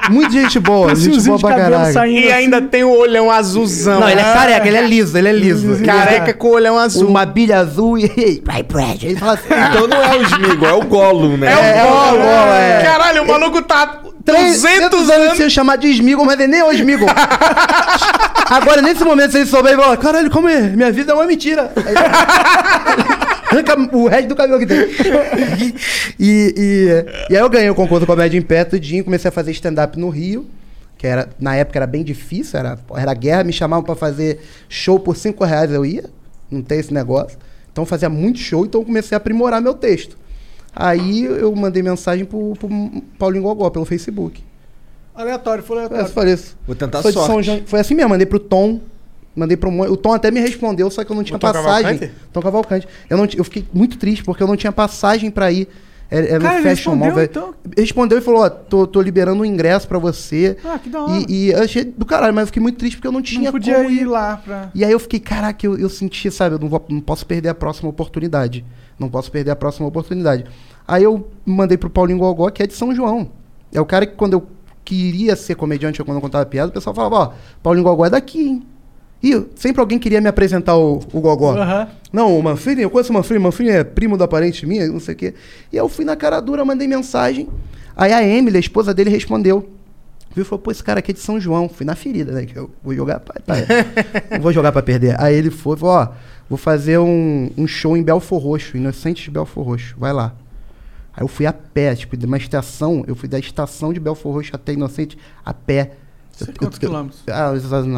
[0.11, 2.11] Muito gente boa, gente Fiozinho boa de pra caralho.
[2.11, 4.02] E ainda tem o olhão azulzão.
[4.02, 5.84] Não, ele é Ah, careca, ele é liso, ele é liso.
[5.84, 7.07] Careca com o olhão azul.
[7.07, 8.03] Uma bilha azul e.
[9.02, 9.47] Ele fala assim.
[9.49, 11.52] Então não é o Smigo, é o Gollum, né?
[11.52, 11.88] É o É, Gollum.
[11.88, 12.81] é o Gollum, é.
[12.84, 15.38] Caralho, o maluco tá 300 200 anos anos.
[15.38, 17.10] sem chamar de Smigol, mas ele nem é o Smigol.
[18.45, 20.61] Agora, nesse momento, se ele souber, ele fala: caralho, como é?
[20.69, 21.72] Minha vida é uma mentira.
[23.49, 25.76] Arranca o resto do cabelo que tem.
[26.19, 29.31] E, e, e aí eu ganhei o concurso do Comédia em Pé, tudinho, comecei a
[29.31, 30.45] fazer stand-up no Rio.
[30.97, 34.39] Que era, na época era bem difícil, era, era guerra, me chamavam pra fazer
[34.69, 36.05] show por 5 reais, eu ia.
[36.49, 37.38] Não tem esse negócio.
[37.72, 40.17] Então fazia muito show, então comecei a aprimorar meu texto.
[40.73, 42.69] Aí eu mandei mensagem pro, pro
[43.17, 44.43] Paulinho Gogó pelo Facebook.
[45.15, 46.05] Aleatório, foi É, aleatório.
[46.05, 46.57] eu falei isso.
[46.67, 47.45] Vou tentar Sou de São sorte.
[47.45, 48.81] João- Foi assim mesmo, mandei pro Tom.
[49.35, 51.83] Mandei pro O Tom até me respondeu, só que eu não tinha Tom passagem.
[51.83, 52.11] Cavalcante?
[52.31, 52.87] Tom Cavalcante.
[53.09, 55.67] Eu, não, eu fiquei muito triste porque eu não tinha passagem pra ir.
[56.09, 57.23] Era, era Cara, no ele Fashion respondeu, Mall.
[57.23, 57.53] então?
[57.77, 60.55] Respondeu e falou: Ó, tô, tô liberando um ingresso pra você.
[60.63, 61.25] Ah, que da hora.
[61.27, 63.45] E, e eu achei do caralho, mas eu fiquei muito triste porque eu não tinha
[63.45, 64.69] não podia como ir lá pra...
[64.73, 67.49] e aí eu fiquei, caraca, eu, eu senti, sabe, eu não, vou- não posso perder
[67.49, 68.63] a próxima oportunidade.
[68.99, 70.45] Não posso perder a próxima oportunidade.
[70.87, 73.31] Aí eu mandei pro Paulinho Gogó, que é de São João.
[73.73, 74.47] É o cara que quando eu
[74.86, 77.32] queria ser comediante quando eu contava piada, o pessoal falava, ó,
[77.62, 78.64] Paulinho Gogó é daqui, hein?
[79.24, 81.57] E sempre alguém queria me apresentar o, o Gogó.
[81.57, 81.88] Aham.
[82.14, 84.99] Não, o Manfrini, eu conheço o Manfrini, o Manfrini é primo da parente minha, não
[84.99, 85.34] sei o quê.
[85.74, 87.49] E eu fui na cara dura, mandei mensagem.
[87.95, 89.68] Aí a Emily, a esposa dele, respondeu.
[90.36, 91.68] Viu e falou, pô, esse cara aqui é de São João.
[91.70, 92.45] Fui na ferida, né?
[92.45, 93.36] Que eu vou jogar pra.
[93.41, 93.56] pra-
[94.32, 95.20] não vou jogar pra perder.
[95.20, 96.07] Aí ele foi, falou, ó,
[96.49, 99.95] vou fazer um, um show em Belfor Roxo, Inocentes de Belfor Roxo.
[99.98, 100.36] Vai lá.
[101.15, 104.33] Aí eu fui a pé, tipo, de uma estação, eu fui da estação de Belfor
[104.33, 105.91] Roxo até Inocente a pé.
[106.33, 107.21] Sei Eu- quantos eu- quilômetros?
[107.29, 107.53] Ah,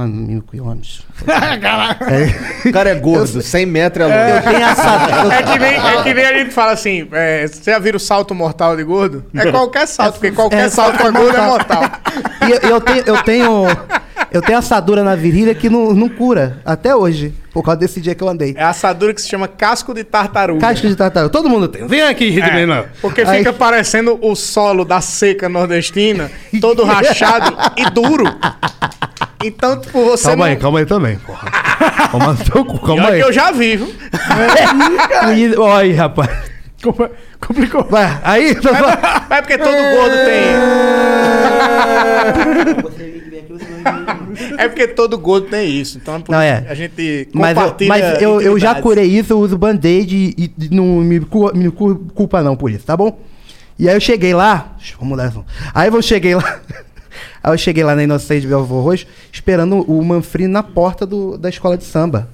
[0.06, 1.04] mil quilômetros.
[2.66, 4.38] O cara é gordo, 100 metros é longe.
[4.48, 5.34] Eu tenho essa.
[5.34, 8.00] É que, nem, é que nem a gente fala assim, é, você já viram o
[8.00, 9.26] salto mortal de gordo?
[9.34, 11.82] É qualquer salto, porque qualquer é, salto pra gordo é mortal.
[12.48, 13.66] E eu, eu tenho, eu tenho.
[14.32, 18.14] Eu tenho assadura na virilha que não, não cura, até hoje, por causa desse dia
[18.16, 18.54] que eu andei.
[18.58, 20.60] É a assadura que se chama casco de tartaruga.
[20.60, 21.88] Casca de tartaruga, todo mundo tem.
[21.88, 22.86] Vem aqui, de mim, não.
[23.02, 26.30] Porque Aí- fica parecendo o solo da seca nordestina,
[26.60, 28.26] todo rachado e duro.
[29.44, 30.52] Então, tipo, você Calma não...
[30.52, 31.50] aí, calma aí também, porra.
[32.12, 33.22] Calma, no teu cu, calma aí.
[33.22, 33.94] que eu já vi, viu?
[35.36, 36.30] E- Olha aí, rapaz.
[36.84, 37.06] Compl-
[37.40, 37.84] Complicou.
[37.90, 38.50] Vai, aí.
[39.30, 40.56] É porque todo gordo tem.
[44.58, 45.98] É porque todo gordo tem isso.
[45.98, 46.66] Então, por Não, isso é.
[46.70, 50.52] a gente Mas, eu, compartilha mas eu, eu já curei isso, eu uso band-aid e,
[50.60, 53.20] e não me, me cu- culpa não por isso, tá bom?
[53.80, 54.76] E aí eu cheguei lá.
[55.00, 55.44] Vamos mudar essa.
[55.74, 56.60] Aí eu cheguei lá.
[57.44, 61.38] aí eu cheguei lá na Inocente de Belfor Roxo, esperando o Manfrini na porta do,
[61.38, 62.28] da escola de samba.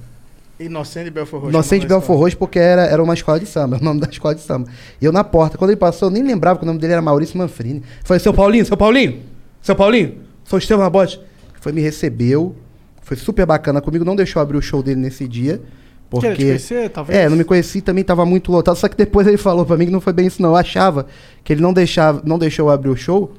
[0.58, 1.50] Inocente de Belfor Roxo.
[1.52, 4.08] Inocente de chama Belfor Roxo, porque era, era uma escola de samba, o nome da
[4.08, 4.68] escola de samba.
[5.00, 7.02] E eu na porta, quando ele passou, eu nem lembrava que o nome dele era
[7.02, 7.82] Maurício Manfrini.
[8.04, 9.20] Falei, seu Paulinho, seu Paulinho,
[9.60, 10.14] seu Paulinho,
[10.44, 11.20] sou Estevam Abote.
[11.64, 12.54] Foi, me recebeu,
[13.00, 15.62] foi super bacana comigo, não deixou abrir o show dele nesse dia.
[16.10, 16.28] Porque...
[16.28, 17.18] Queria te conhecer, talvez?
[17.18, 18.76] É, não me conheci, também tava muito lotado.
[18.76, 20.50] Só que depois ele falou pra mim que não foi bem isso, não.
[20.50, 21.06] Eu achava
[21.42, 23.32] que ele não, deixava, não deixou eu abrir o show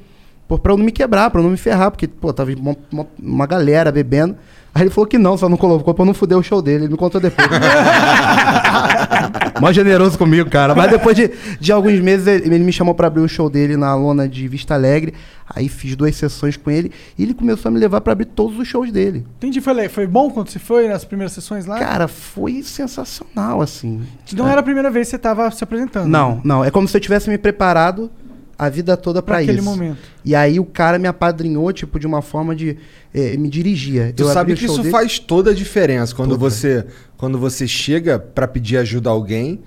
[0.48, 2.76] por, pra eu não me quebrar, pra eu não me ferrar, porque, pô, tava uma,
[2.92, 4.36] uma, uma galera bebendo.
[4.76, 6.84] Aí ele falou que não, só não colocou pra eu não fuder o show dele.
[6.84, 7.48] Ele me contou depois.
[9.62, 10.76] Mó generoso comigo, cara.
[10.76, 11.32] Mas depois de,
[11.62, 14.46] de alguns meses, ele, ele me chamou pra abrir o show dele na lona de
[14.50, 15.14] Vista Alegre.
[15.48, 16.92] Aí fiz duas sessões com ele.
[17.18, 19.26] E ele começou a me levar pra abrir todos os shows dele.
[19.38, 21.80] Entendi, foi, foi bom quando você foi nas primeiras sessões lá?
[21.80, 24.02] Cara, foi sensacional, assim.
[24.34, 26.10] Não era a primeira vez que você tava se apresentando.
[26.10, 26.66] Não, não.
[26.66, 28.12] É como se eu tivesse me preparado
[28.58, 29.64] a vida toda aquele isso.
[29.64, 29.98] momento.
[30.24, 32.78] E aí o cara me apadrinhou, tipo, de uma forma de.
[33.14, 34.14] eh, me dirigia.
[34.16, 36.40] Tu Eu sabe que show isso dele- faz toda a diferença quando Toda.
[36.50, 36.86] você
[37.18, 39.62] quando você chega pra pedir ajuda a alguém,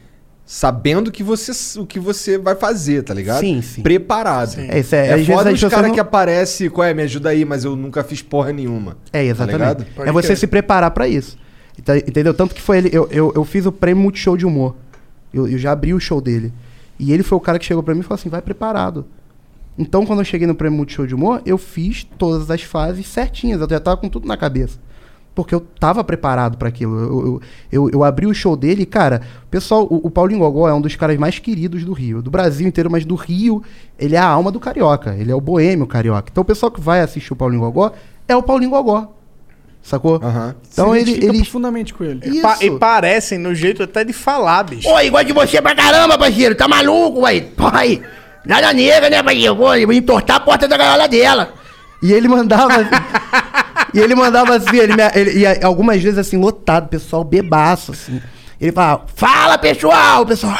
[0.46, 3.40] sabendo que você o que você vai fazer, tá ligado?
[3.40, 3.82] Sim, sim.
[3.82, 4.52] Preparado.
[4.52, 4.66] Sim.
[4.70, 7.44] É, isso é- é foda os caras não- que aparece, qual é, me ajuda aí,
[7.44, 8.96] mas eu nunca fiz porra nenhuma.
[9.12, 9.52] É, Tá exatamente.
[9.58, 9.86] ligado?
[10.06, 11.36] é você se preparar pra isso.
[11.78, 12.34] Entendeu?
[12.34, 12.90] Tanto que foi ele.
[12.92, 14.74] Eu, eu, eu fiz o prêmio Multishow de Humor.
[15.32, 16.52] Eu, eu já abri o show dele.
[16.98, 19.06] E ele foi o cara que chegou pra mim e falou assim: vai preparado.
[19.78, 23.60] Então, quando eu cheguei no prêmio Multishow de Humor, eu fiz todas as fases certinhas.
[23.60, 24.80] Eu já tava com tudo na cabeça.
[25.36, 26.98] Porque eu tava preparado pra aquilo.
[26.98, 30.68] Eu, eu, eu, eu abri o show dele e, cara, pessoal, o, o Paulinho Gogó
[30.68, 32.20] é um dos caras mais queridos do Rio.
[32.20, 33.62] Do Brasil inteiro, mas do Rio,
[33.96, 35.14] ele é a alma do carioca.
[35.14, 36.28] Ele é o boêmio carioca.
[36.32, 37.92] Então, o pessoal que vai assistir o Paulinho Gogó
[38.26, 39.17] é o Paulinho Gogó.
[39.88, 40.20] Sacou?
[40.70, 41.12] Então, Se ele.
[41.12, 41.38] ele...
[41.38, 42.20] profundamente com ele.
[42.28, 42.42] Isso.
[42.42, 44.86] Pa- e parecem no jeito até de falar, bicho.
[44.86, 46.54] Oi, gosto de você pra caramba, parceiro.
[46.54, 47.40] Tá maluco, ué?
[47.40, 48.02] Porra aí.
[48.44, 49.54] Nada negra, né, parceiro?
[49.54, 51.54] Vou, vou entortar a porta da gaiola dela.
[52.02, 52.86] E ele mandava.
[53.94, 58.20] e ele mandava assim, ele, me- ele- e algumas vezes assim, lotado, pessoal bebaço, assim.
[58.60, 60.58] Ele falava, fala pessoal, pessoal.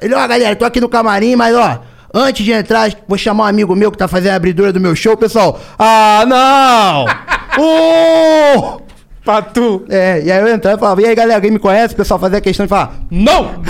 [0.00, 1.80] Ele, ó, galera, tô aqui no camarim, mas ó,
[2.14, 4.94] antes de entrar, vou chamar um amigo meu que tá fazendo a abridura do meu
[4.94, 5.58] show, pessoal.
[5.76, 7.06] Ah, não!
[7.56, 8.80] Ô!
[9.24, 9.84] Patu.
[9.90, 11.92] É, e aí eu entrava e falava, e aí galera, alguém me conhece?
[11.94, 13.62] O pessoal fazia questão de falar, não!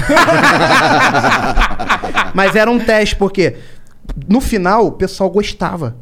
[2.34, 3.56] Mas era um teste, porque
[4.28, 5.96] no final o pessoal gostava.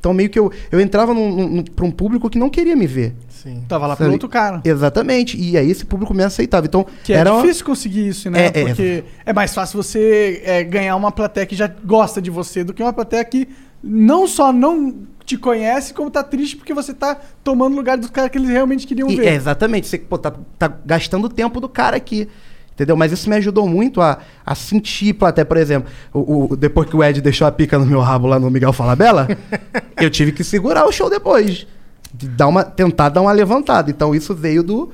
[0.00, 2.86] Então meio que eu, eu entrava num, num, pra um público que não queria me
[2.86, 3.14] ver.
[3.28, 3.64] Sim.
[3.68, 4.14] Tava lá pro Sabe?
[4.14, 4.60] outro cara.
[4.64, 5.36] Exatamente.
[5.36, 6.66] E aí esse público me aceitava.
[6.66, 8.46] Então Que é era uma- difícil conseguir isso, né?
[8.46, 8.64] É, é.
[8.64, 12.72] Porque é mais fácil você é, ganhar uma plateia que já gosta de você do
[12.74, 13.48] que uma plateia que
[13.82, 14.94] não só não
[15.24, 18.48] te conhece, como tá triste porque você tá tomando o lugar dos caras que eles
[18.48, 19.26] realmente queriam E- ver.
[19.26, 19.86] é, exatamente.
[19.88, 22.28] Você pô, tá, tá gastando o tempo do cara aqui.
[22.72, 22.94] Entendeu?
[22.94, 25.46] Mas isso me ajudou muito a, a sentir plateia.
[25.46, 28.38] Por exemplo, o, o- depois que o Ed deixou a pica no meu rabo lá
[28.38, 29.26] no Miguel Falabella,
[29.98, 31.66] eu tive que segurar o show depois.
[32.14, 33.90] De dar uma, tentar dar uma levantada.
[33.90, 34.92] Então isso veio do.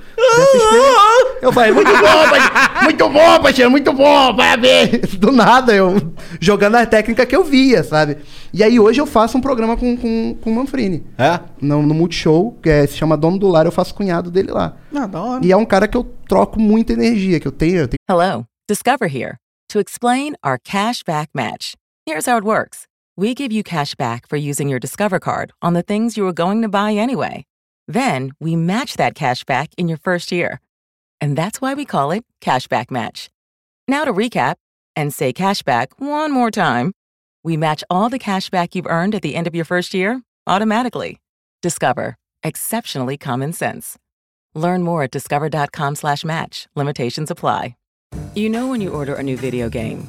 [1.41, 5.15] Eu falei, muito bom, parceiro, muito bom, parceiro, muito bom, parabéns.
[5.19, 8.19] Do nada, eu jogando a técnica que eu via, sabe?
[8.53, 11.05] E aí hoje eu faço um programa com, com, com o Manfrini.
[11.19, 11.41] É?
[11.61, 14.77] No, no Multishow, que é- se chama Dono do Lar, eu faço cunhado dele lá.
[14.95, 15.45] Ah, da hora.
[15.45, 17.79] E é um cara que eu troco muita energia, que eu tenho.
[17.79, 19.37] Eu tenho Hello, Discover here
[19.69, 21.73] to explain our cash back match.
[22.09, 22.87] Here's how it works
[23.17, 26.33] we give you cash back for using your Discover card on the things you were
[26.33, 27.45] going to buy anyway.
[27.87, 30.61] Then we match that cash back in your first year.
[31.21, 33.29] And that's why we call it Cashback Match.
[33.87, 34.55] Now to recap
[34.97, 36.93] and say cashback one more time.
[37.45, 40.23] We match all the cash back you've earned at the end of your first year
[40.47, 41.21] automatically.
[41.61, 42.17] Discover.
[42.43, 43.97] Exceptionally common sense.
[44.55, 46.67] Learn more at discover.com slash match.
[46.75, 47.77] Limitations apply.
[48.35, 50.09] You know when you order a new video game,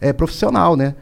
[0.00, 0.94] é profissional, né?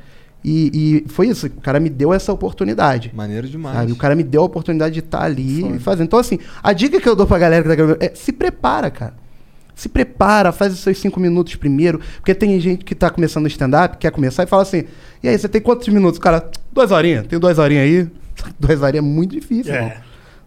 [0.45, 3.11] E, e foi isso, o cara me deu essa oportunidade.
[3.15, 3.77] Maneiro demais.
[3.77, 3.93] Sabe?
[3.93, 6.07] O cara me deu a oportunidade de estar ali e fazendo.
[6.07, 8.91] Então, assim, a dica que eu dou pra galera que tá gravando é se prepara,
[8.91, 9.15] cara.
[9.75, 12.01] Se prepara, faz os seus cinco minutos primeiro.
[12.17, 14.85] Porque tem gente que tá começando o stand-up, quer começar e fala assim:
[15.23, 16.19] e aí, você tem quantos minutos?
[16.19, 18.09] O cara, duas horinhas, tem duas horinhas aí.
[18.59, 19.77] duas horinhas é muito difícil, É.
[19.77, 19.93] irmão.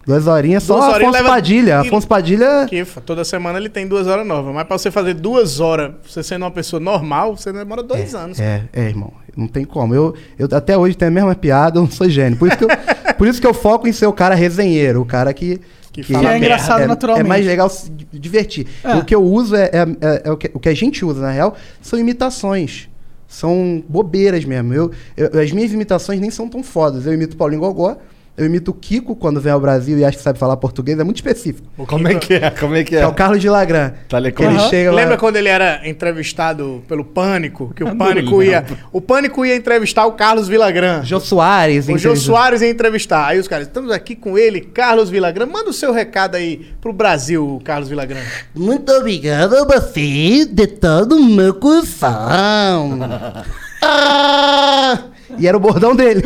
[0.06, 1.70] Duas horinhas só Duas horinhas Afonso leva- Padilha.
[1.70, 2.66] e- Afonso Padilha.
[2.68, 4.54] Que toda semana ele tem duas horas novas.
[4.54, 8.40] Mas pra você fazer duas horas, você sendo uma pessoa normal, você demora dois anos.
[8.40, 9.14] É, é, irmão.
[9.38, 9.94] Não tem como.
[9.96, 12.38] Eu, eu até hoje tenho a mesma piada, eu não sou gênio.
[12.38, 12.70] Por isso que eu,
[13.18, 15.62] por isso que eu foco em ser o cara resenheiro, o cara que.
[15.94, 17.26] Que fala é engraçado é, naturalmente.
[17.26, 18.66] É mais legal se divertir.
[18.82, 18.96] É.
[18.96, 21.20] O que eu uso é, é- é- é o, que, o que a gente usa,
[21.22, 22.88] na real, são imitações.
[23.28, 24.74] São bobeiras mesmo.
[24.74, 27.06] Eu, eu- as minhas imitações nem são tão fodas.
[27.06, 27.98] Eu imito Paulinho Gogó,
[28.38, 31.04] eu imito o Kiko quando vem ao Brasil e acha que sabe falar português, é
[31.04, 31.68] muito específico.
[31.86, 32.50] Como é que é?
[32.50, 33.02] Como é que Que é?
[33.02, 33.92] é o Carlos de Lagran.
[34.10, 34.52] Tá Que ligado?
[34.52, 34.96] ele chega lá.
[34.96, 37.74] Lembra quando ele era entrevistado pelo Pânico?
[37.76, 38.66] Que o não Pânico ia.
[38.92, 41.04] O Pânico ia entrevistar o Carlos Villagrán.
[41.04, 41.88] Jô Soares.
[41.88, 43.28] O Jô Soares ia entrevistar.
[43.28, 45.46] Aí os caras, estamos aqui com ele, Carlos Villagrán.
[45.46, 48.22] Manda o seu recado aí pro Brasil, Carlos Villagrán.
[48.56, 53.00] Muito obrigado a você de todo o meu coração.
[53.84, 55.06] Ah,
[55.38, 56.22] E era o bordão dele.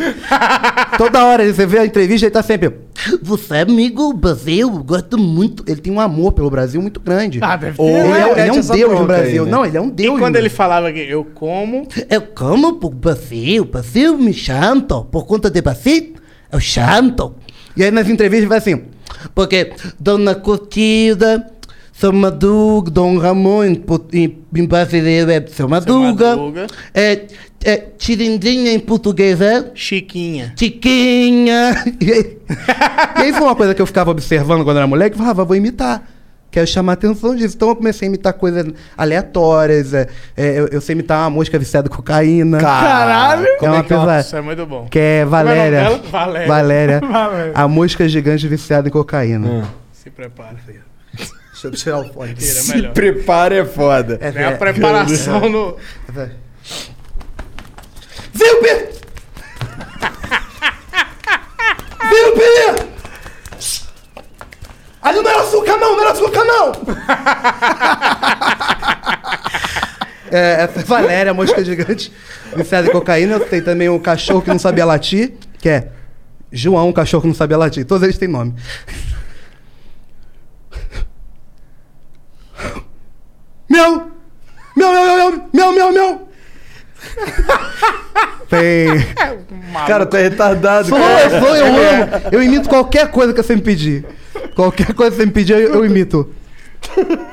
[0.98, 2.72] Toda hora você vê a entrevista, ele tá sempre.
[3.22, 5.64] Você é amigo do Brasil, gosto muito.
[5.66, 7.38] Ele tem um amor pelo Brasil muito grande.
[7.42, 7.82] Ah, deve ter.
[7.82, 9.44] Ele, é, ele é um deus no bronca aí, Brasil.
[9.44, 9.50] né?
[9.50, 10.16] Não, ele é um deus.
[10.16, 15.26] E quando ele falava que eu como, eu como por Brasil, Brasil me chanto, por
[15.26, 16.14] conta de Brasil,
[16.50, 17.34] eu chanto.
[17.76, 18.82] E aí nas entrevistas vai assim,
[19.34, 21.46] porque Dona Curtida,
[21.98, 23.64] São Madruga, Dom Ramon,
[24.12, 26.66] em, brasileiro é Seu Madruga, Madruga.
[26.94, 27.22] é,
[27.64, 30.52] é Tirindinha em português é Chiquinha.
[30.58, 31.84] Chiquinha.
[31.98, 32.38] E aí,
[33.18, 35.56] e aí foi uma coisa que eu ficava observando quando era moleque, e falava, vou
[35.56, 36.02] imitar.
[36.50, 37.56] Quero chamar a atenção disso.
[37.56, 38.66] Então eu comecei a imitar coisas
[38.96, 39.94] aleatórias.
[39.94, 40.06] é,
[40.36, 42.58] é, eu, eu sei imitar uma mosca viciada em cocaína.
[42.58, 43.46] Caralho!
[43.60, 44.20] É uma pesada.
[44.20, 44.86] Isso é muito bom.
[44.90, 45.76] Que é Valéria.
[45.76, 46.02] É dela?
[46.10, 46.46] Valéria.
[46.46, 47.00] Valéria.
[47.08, 47.52] Valéria.
[47.54, 49.64] A mosca gigante viciada em cocaína.
[49.92, 50.56] Se prepara,
[51.64, 52.34] eu tirar o fone.
[52.34, 52.92] Tira, é Se melhor.
[52.92, 54.18] prepara é foda.
[54.20, 54.56] É, É a é.
[54.56, 55.76] preparação no.
[58.32, 58.96] Viu, Pedro?
[62.10, 62.86] Viu, Pedro?
[65.02, 66.72] Ali não era açúcar não, não era açúcar não!
[70.32, 72.12] é, essa é Valéria, a mosca gigante,
[72.56, 73.38] viciada em cocaína.
[73.38, 75.88] Tem também o cachorro que não sabia latir, que é
[76.50, 77.84] João, o cachorro que não sabia latir.
[77.84, 78.54] Todos eles têm nome.
[83.76, 84.10] Meu!
[84.74, 86.28] Meu, meu, meu, meu, meu, meu, meu!
[88.48, 88.88] Tem.
[89.86, 91.22] Cara, tu é retardado, Sou, cara.
[91.22, 92.10] eu sou, eu amo.
[92.32, 94.04] Eu imito qualquer coisa que você me pedir.
[94.54, 96.30] Qualquer coisa que você me pedir, eu, eu imito.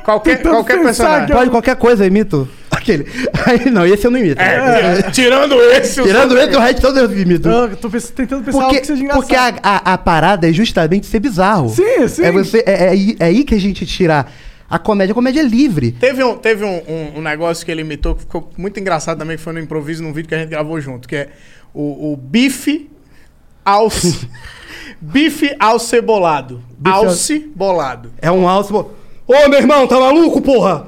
[0.04, 1.36] Qualquer, Tentando qualquer personagem.
[1.36, 2.48] Pode qualquer coisa, eu imito.
[2.72, 3.06] Aquele.
[3.46, 4.42] Aí, não, esse eu não imito.
[4.42, 7.48] É, tirando esse, Tirando esse, o resto todo eu imito.
[7.48, 9.22] Eu tô tentando pensar algo Porque, que seja engraçado.
[9.22, 11.70] porque a, a, a parada é justamente ser bizarro.
[11.70, 12.24] Sim, sim.
[12.24, 14.26] É, você, é, é, aí, é aí que a gente tira
[14.76, 15.12] a comédia.
[15.12, 15.92] A comédia é livre.
[15.94, 19.38] Teve, um, teve um, um- um negócio que ele imitou que ficou muito engraçado também,
[19.38, 21.30] que foi no improviso, num vídeo que a gente gravou junto, que é
[21.74, 22.90] o, o bife
[23.66, 23.90] ao...
[25.02, 26.62] bife ao cebolado.
[26.84, 28.12] ao- Alce bolado.
[28.22, 28.74] É um alce.
[28.74, 28.88] Ô,
[29.28, 30.88] meu irmão, tá maluco, porra?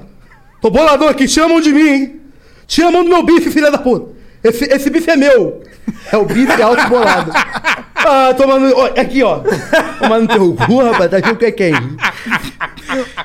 [0.62, 2.22] Tô boladão aqui, chamam de mim, hein?
[2.68, 4.15] Chamam do meu bife, filha da puta.
[4.48, 5.62] Esse, esse bife é meu.
[6.12, 7.32] É o bife alce bolado.
[8.08, 8.72] Ah, tomando.
[8.78, 9.40] Ó, aqui, ó.
[9.98, 11.10] Tomando teu cu, rapaz.
[11.10, 11.74] Tá achando que é quem?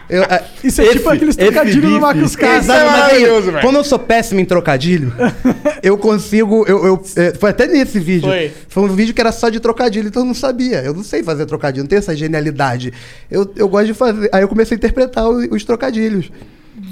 [0.09, 3.61] Eu, ah, Isso é tipo aqueles trocadilhos do Marcos mas aí, maravilhoso, velho.
[3.61, 5.13] como eu sou péssimo em trocadilho,
[5.83, 6.65] eu consigo.
[6.67, 8.31] Eu, eu- é, foi até nesse vídeo.
[8.69, 8.83] Foi.
[8.83, 10.81] um vídeo que era só de trocadilho, então eu não sabia.
[10.83, 12.91] Eu não sei fazer trocadilho, não tenho essa genialidade.
[13.31, 14.31] Eu, eu gosto de fazer.
[14.33, 16.31] Aí eu comecei a interpretar o- os, trocadilhos.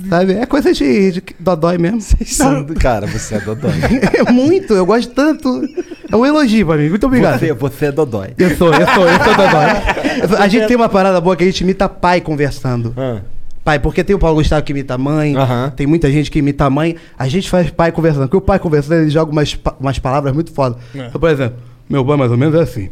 [0.09, 0.33] Sabe?
[0.35, 2.01] É coisa de, de dodói mesmo.
[2.01, 3.73] São Cara, você é dodói.
[4.15, 5.63] É muito, eu gosto tanto.
[6.11, 6.89] É um elogio pra mim.
[6.89, 7.39] Muito obrigado.
[7.39, 8.35] Você, você é dodói.
[8.39, 10.39] Eu sou, eu sou, eu sou dodói.
[10.39, 12.93] A gente tem uma parada boa que a gente imita pai conversando.
[12.97, 13.21] Ah.
[13.63, 15.71] Pai, porque tem o Paulo Gustavo que imita mãe, Aham.
[15.77, 16.97] tem muita gente que imita mãe.
[17.19, 18.23] A gente faz pai conversando.
[18.23, 20.79] Porque o pai conversando, ele joga umas, umas palavras muito foda.
[20.95, 21.07] É.
[21.07, 21.59] Então, por exemplo,
[21.89, 22.89] meu pai mais ou menos é assim.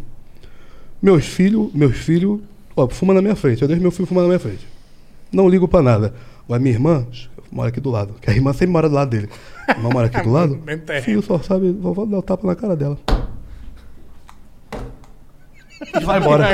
[1.01, 2.41] Meus filhos, meus filhos,
[2.77, 3.63] ó, fuma na minha frente.
[3.63, 4.67] Eu deixo meu filho fumar na minha frente.
[5.33, 6.13] Não ligo pra nada.
[6.47, 7.07] Agora minha irmã
[7.51, 8.15] mora aqui do lado.
[8.15, 9.29] Que a irmã sempre mora do lado dele.
[9.67, 10.63] A irmã mora aqui do lado.
[11.03, 12.99] Filho só sabe, vou dar o tapa na cara dela.
[16.01, 16.47] E vai embora.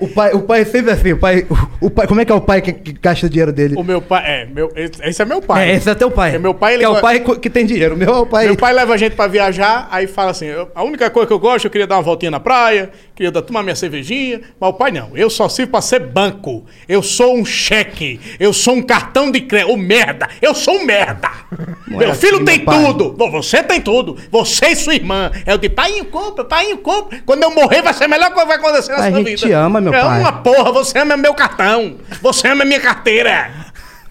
[0.00, 1.12] O pai, o pai é sempre assim.
[1.12, 1.46] O pai,
[1.80, 3.74] o, o pai, como é que é o pai que, que gasta o dinheiro dele?
[3.76, 4.22] O meu pai.
[4.26, 5.70] É, meu, esse esse é meu pai.
[5.70, 6.34] É, esse é teu pai.
[6.34, 7.94] É meu pai, que é o pai que tem dinheiro.
[7.94, 8.46] O meu é o pai.
[8.46, 11.32] Meu pai leva a gente pra viajar, aí fala assim: eu- a única coisa que
[11.32, 14.70] eu gosto, eu queria dar uma voltinha na praia, queria dar- tomar minha cervejinha, mas
[14.70, 16.64] o pai não, eu só sirvo pra ser banco.
[16.88, 19.72] Eu sou um cheque, eu sou um cartão de crédito.
[19.72, 21.28] Ô merda, eu sou um merda.
[21.86, 25.30] meu é filho assim, tem meu tudo, Bom, você tem tudo, você e sua irmã.
[25.46, 27.18] Eu digo, pai, compra, pai, compra.
[27.26, 29.36] Quando eu morrer, vai ser a melhor coisa que vai acontecer na A sua vida.
[29.36, 30.20] te ama, meu é pai.
[30.20, 33.70] uma porra, você ama meu cartão, você ama minha carteira.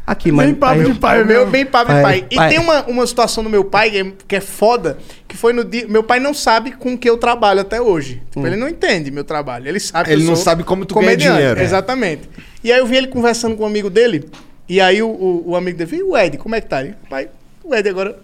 [0.10, 0.49] Aqui, mano.
[0.49, 1.47] Bem papo de pai, meu meu.
[1.47, 2.27] bem papo de Pai, pai.
[2.31, 2.49] E pai.
[2.49, 4.97] tem uma, uma situação no meu pai que é, que é foda,
[5.27, 5.88] que foi no dia.
[5.88, 8.19] Meu pai não sabe com que eu trabalho até hoje.
[8.31, 9.68] Tipo, ele não entende meu trabalho.
[9.68, 11.61] Ele sabe Ele que eu não sou sabe como tu ganha dinheiro.
[11.61, 12.27] Exatamente.
[12.64, 14.27] E aí eu vi ele conversando com um amigo dele.
[14.68, 16.81] E aí o, o, o amigo dele, e o Ed, como é que tá?
[16.81, 17.30] Ele, pai,
[17.64, 18.18] o Ed agora.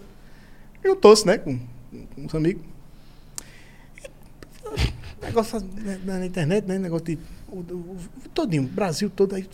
[0.82, 1.38] Eu torço, né?
[1.38, 1.56] Com,
[2.16, 2.62] com os amigos.
[5.22, 6.78] Negócio né, na, na internet, né?
[6.78, 7.18] Negócio de.
[7.48, 7.60] O, o-
[7.96, 9.34] o- todinho, Brasil todo.
[9.34, 9.46] Aí,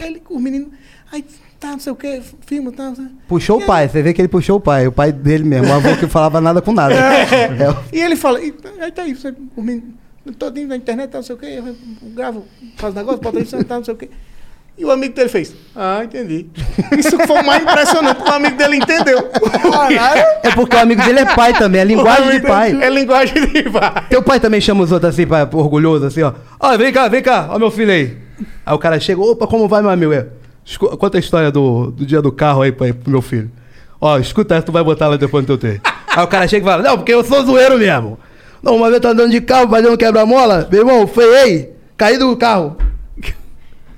[0.00, 0.68] ele, os meninos.
[1.12, 1.24] Aí
[1.60, 2.84] tá, não sei o que, filma, tá.
[2.88, 5.44] não sei- Puxou o pai, você vê que ele puxou o pai, o pai dele
[5.44, 6.94] mesmo, o avô que falava nada com nada.
[7.32, 7.96] É.
[7.96, 9.94] E ele fala, e, aí tá aí, você, os meninos,
[10.38, 11.76] todinho na internet, tá, não sei o que, eu
[12.14, 12.44] gravo,
[12.76, 14.10] faz negócio, bota aí, tá, não sei o que.
[14.76, 16.46] E o amigo dele fez, ah, entendi.
[16.98, 19.30] Isso foi o mais impressionante, porque o amigo dele entendeu.
[20.42, 22.76] É porque o amigo dele é pai também, é linguagem de pai.
[22.82, 24.06] É linguagem de pai.
[24.10, 26.32] Teu pai também chama os outros assim, pai, orgulhoso, assim, ó.
[26.58, 28.16] Ó, vem cá, vem cá, ó meu filho aí.
[28.66, 30.12] Aí o cara chega, opa, como vai, meu amigo?
[30.12, 30.26] É,
[30.64, 33.50] escu- Conta a história do, do dia do carro aí pra, pro meu filho.
[34.00, 35.82] Ó, escuta essa, tu vai botar lá depois no teu texto.
[36.14, 38.18] Aí o cara chega e fala, não, porque eu sou zoeiro mesmo.
[38.62, 42.36] Não, uma vez eu tô andando de carro, fazendo quebra-mola, meu irmão, freiei, caí do
[42.36, 42.76] carro.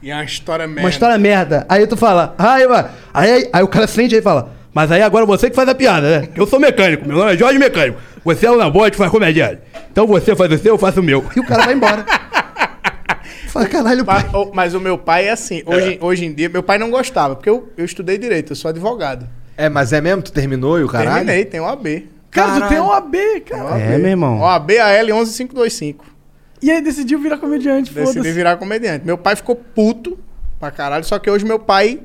[0.06, 0.82] E é uma história merda.
[0.82, 1.66] Uma história merda.
[1.68, 2.88] Aí tu fala, ai, mano.
[3.12, 5.68] Aí, aí, aí o cara sente aí e fala, mas aí agora você que faz
[5.68, 6.28] a piada, né?
[6.36, 7.98] Eu sou mecânico, meu nome é Jorge Mecânico.
[8.24, 9.62] Você é o Nabote, faz comediante.
[9.90, 11.24] Então você faz o seu, eu faço o meu.
[11.34, 12.06] E o cara vai embora.
[13.50, 14.24] Fala, caralho, pai.
[14.54, 15.64] Mas o meu pai é assim.
[15.66, 18.68] Hoje, hoje em dia, meu pai não gostava, porque eu, eu estudei direito, eu sou
[18.68, 19.26] advogado.
[19.56, 20.22] É, mas é mesmo?
[20.22, 21.26] Tu terminou e o caralho?
[21.26, 22.06] Terminei, tem OAB.
[22.30, 23.76] Cara, tu tem um AB, cara.
[23.76, 24.38] É, meu irmão.
[24.38, 26.15] OAB AL 11525.
[26.62, 28.32] E aí decidiu virar comediante, Decidi foda-se.
[28.32, 29.04] virar comediante.
[29.04, 30.18] Meu pai ficou puto
[30.58, 32.00] pra caralho, só que hoje meu pai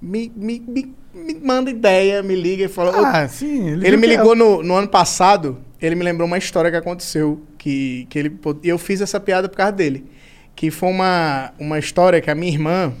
[0.00, 2.92] me, me, me, me manda ideia, me liga e fala.
[2.94, 3.68] Ah, "Ô, sim.
[3.70, 6.76] Ele, viu me é- ligou no, no ano passado, ele me lembrou uma história que
[6.76, 10.04] aconteceu, que, que ele, e eu fiz essa piada por causa dele.
[10.54, 12.92] Que foi uma, uma história que a minha irmã,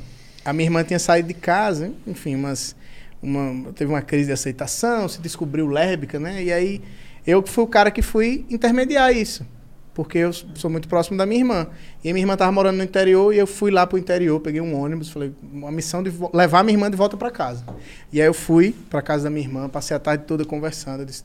[0.44, 2.74] a minha irmã tinha saído de casa, enfim, umas,
[3.22, 6.42] uma, teve uma crise de aceitação, se descobriu lésbica, né?
[6.42, 6.80] E aí
[7.26, 9.46] eu que fui o cara que fui intermediar isso.
[9.94, 11.68] Porque eu sou muito próximo da minha irmã.
[12.02, 14.78] E minha irmã tava morando no interior e eu fui lá pro interior, peguei um
[14.78, 17.64] ônibus, falei, uma missão de levar minha irmã de volta para casa.
[18.12, 21.06] E aí eu fui pra casa da minha irmã, passei a tarde toda conversando.
[21.06, 21.22] Disse,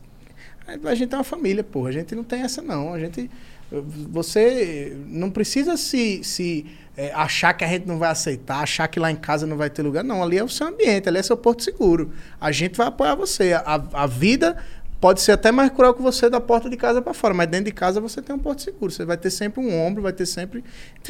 [0.83, 1.89] a gente é uma família, porra.
[1.89, 2.93] A gente não tem essa, não.
[2.93, 3.29] A gente.
[3.71, 6.65] Você não precisa se, se
[6.97, 9.69] é, achar que a gente não vai aceitar, achar que lá em casa não vai
[9.69, 10.03] ter lugar.
[10.03, 12.11] Não, ali é o seu ambiente, ali é seu porto seguro.
[12.41, 13.53] A gente vai apoiar você.
[13.53, 14.57] A, a vida
[14.99, 17.65] pode ser até mais cruel que você da porta de casa para fora, mas dentro
[17.65, 18.91] de casa você tem um porto seguro.
[18.91, 20.63] Você vai ter sempre um ombro, vai ter sempre.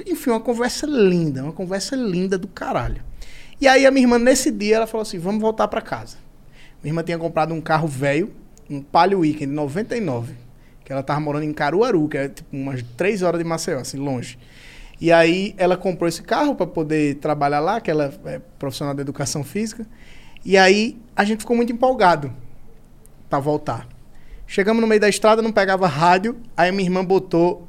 [0.06, 3.02] Enfim, uma conversa linda, uma conversa linda do caralho.
[3.60, 6.18] E aí a minha irmã, nesse dia, ela falou assim: vamos voltar para casa.
[6.84, 8.32] Minha irmã tinha comprado um carro velho,
[8.70, 10.34] um Palio Weekend 99,
[10.86, 13.98] que ela tava morando em Caruaru, que é tipo umas três horas de Maceió, assim,
[13.98, 14.38] longe.
[15.02, 19.02] E aí ela comprou esse carro para poder trabalhar lá, que ela é profissional de
[19.02, 19.86] educação física.
[20.46, 22.34] E aí a gente ficou muito empolgado
[23.30, 23.88] para voltar.
[24.48, 27.68] Chegamos no meio da estrada, não pegava rádio, aí minha irmã botou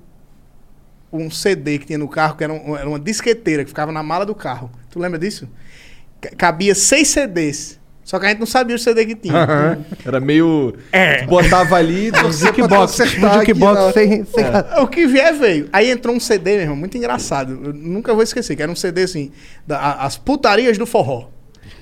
[1.13, 4.03] um CD que tinha no carro, que era, um- era uma disqueteira, que ficava na
[4.03, 4.71] mala do carro.
[4.91, 5.49] Tu lembra disso?
[6.21, 7.79] Ca- Cabia seis CDs.
[8.03, 9.79] Só que a gente não sabia o CD que tinha.
[10.05, 10.75] Era meio.
[10.91, 11.25] É.
[11.27, 13.07] Botava ali pra Jukebox, um
[13.39, 14.45] jukebox sem, sem
[14.83, 15.69] O que vier veio.
[15.73, 17.53] Aí entrou um CD, meu irmão, muito engraçado.
[17.63, 19.31] Eu nunca vou esquecer, que era um CD assim,
[19.67, 21.29] da- a- as putarias do forró.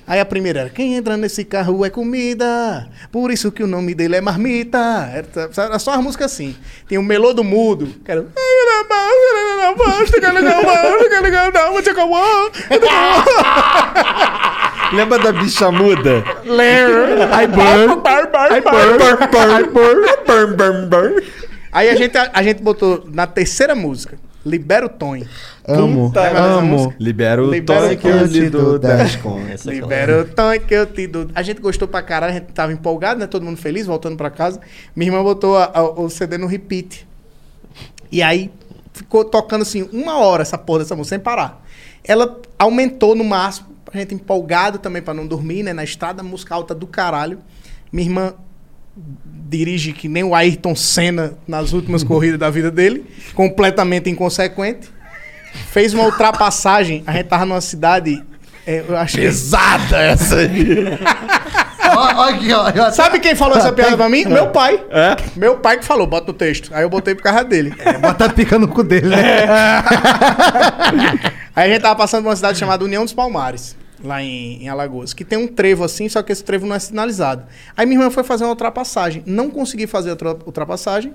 [0.09, 3.93] Aí a primeira era, quem entra nesse carro é comida, por isso que o nome
[3.93, 5.07] dele é marmita.
[5.13, 6.55] Era, era só uma música assim.
[6.87, 8.21] Tem o Melô do Mudo, que era...
[14.93, 16.23] Lembra da bicha muda?
[18.57, 18.69] I burn,
[19.59, 19.63] I
[20.25, 21.21] burn, burn, burn.
[21.71, 25.27] Aí a gente, a gente botou na terceira música, Libera o Tony.
[25.67, 26.93] Amo, Puta, amo.
[26.97, 29.65] Libera o Libera Tony o que eu lhe dou do 10 contas.
[29.65, 31.27] Libera o Tony que eu te dou.
[31.35, 33.27] A gente gostou pra caralho, a gente tava empolgado, né?
[33.27, 34.59] Todo mundo feliz, voltando pra casa.
[34.95, 37.05] Minha irmã botou a- a- o CD no repeat.
[38.11, 38.49] E aí
[38.93, 41.63] ficou tocando assim uma hora essa porra dessa música, sem parar.
[42.03, 45.73] Ela aumentou no máximo, a gente empolgado também pra não dormir, né?
[45.73, 47.39] Na estrada, música alta do caralho.
[47.91, 48.33] Minha irmã
[48.95, 54.89] dirige que nem o Ayrton Senna nas últimas corridas da vida dele, completamente inconsequente.
[55.71, 58.21] Fez uma ultrapassagem, a gente tava numa cidade.
[58.67, 60.99] é, eu acho que- Pesada essa aí.
[61.91, 62.71] Ó, ó aqui, ó.
[62.85, 62.91] ó.
[62.91, 64.23] Sabe quem falou essa piada pra mim?
[64.25, 64.79] Meu pai.
[64.91, 65.17] É?
[65.35, 66.69] Meu pai que falou, bota o texto.
[66.71, 67.73] Aí eu botei por causa dele.
[67.99, 69.47] Bota a pica no cu dele, né?
[71.55, 74.69] Aí a gente tava passando por uma cidade chamada União dos Palmares, lá em, em
[74.69, 77.43] Alagoas, que tem um trevo assim, só que esse trevo não é sinalizado.
[77.75, 79.23] Aí minha irmã foi fazer uma ultrapassagem.
[79.25, 81.13] Não consegui fazer a ultra- ultrapassagem,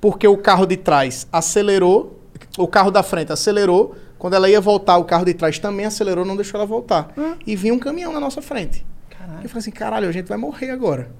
[0.00, 2.20] porque o carro de trás acelerou,
[2.58, 3.94] o carro da frente acelerou.
[4.18, 7.12] Quando ela ia voltar, o carro de trás também acelerou, não deixou ela voltar.
[7.46, 8.84] E vinha um caminhão na nossa frente.
[9.42, 11.10] Eu falei assim, caralho, a gente vai morrer agora.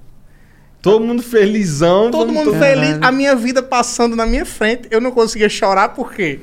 [0.80, 2.10] Todo mundo felizão.
[2.10, 4.88] Todo mundo to- feliz, a minha vida passando na minha frente.
[4.90, 6.40] Eu não conseguia chorar, por quê?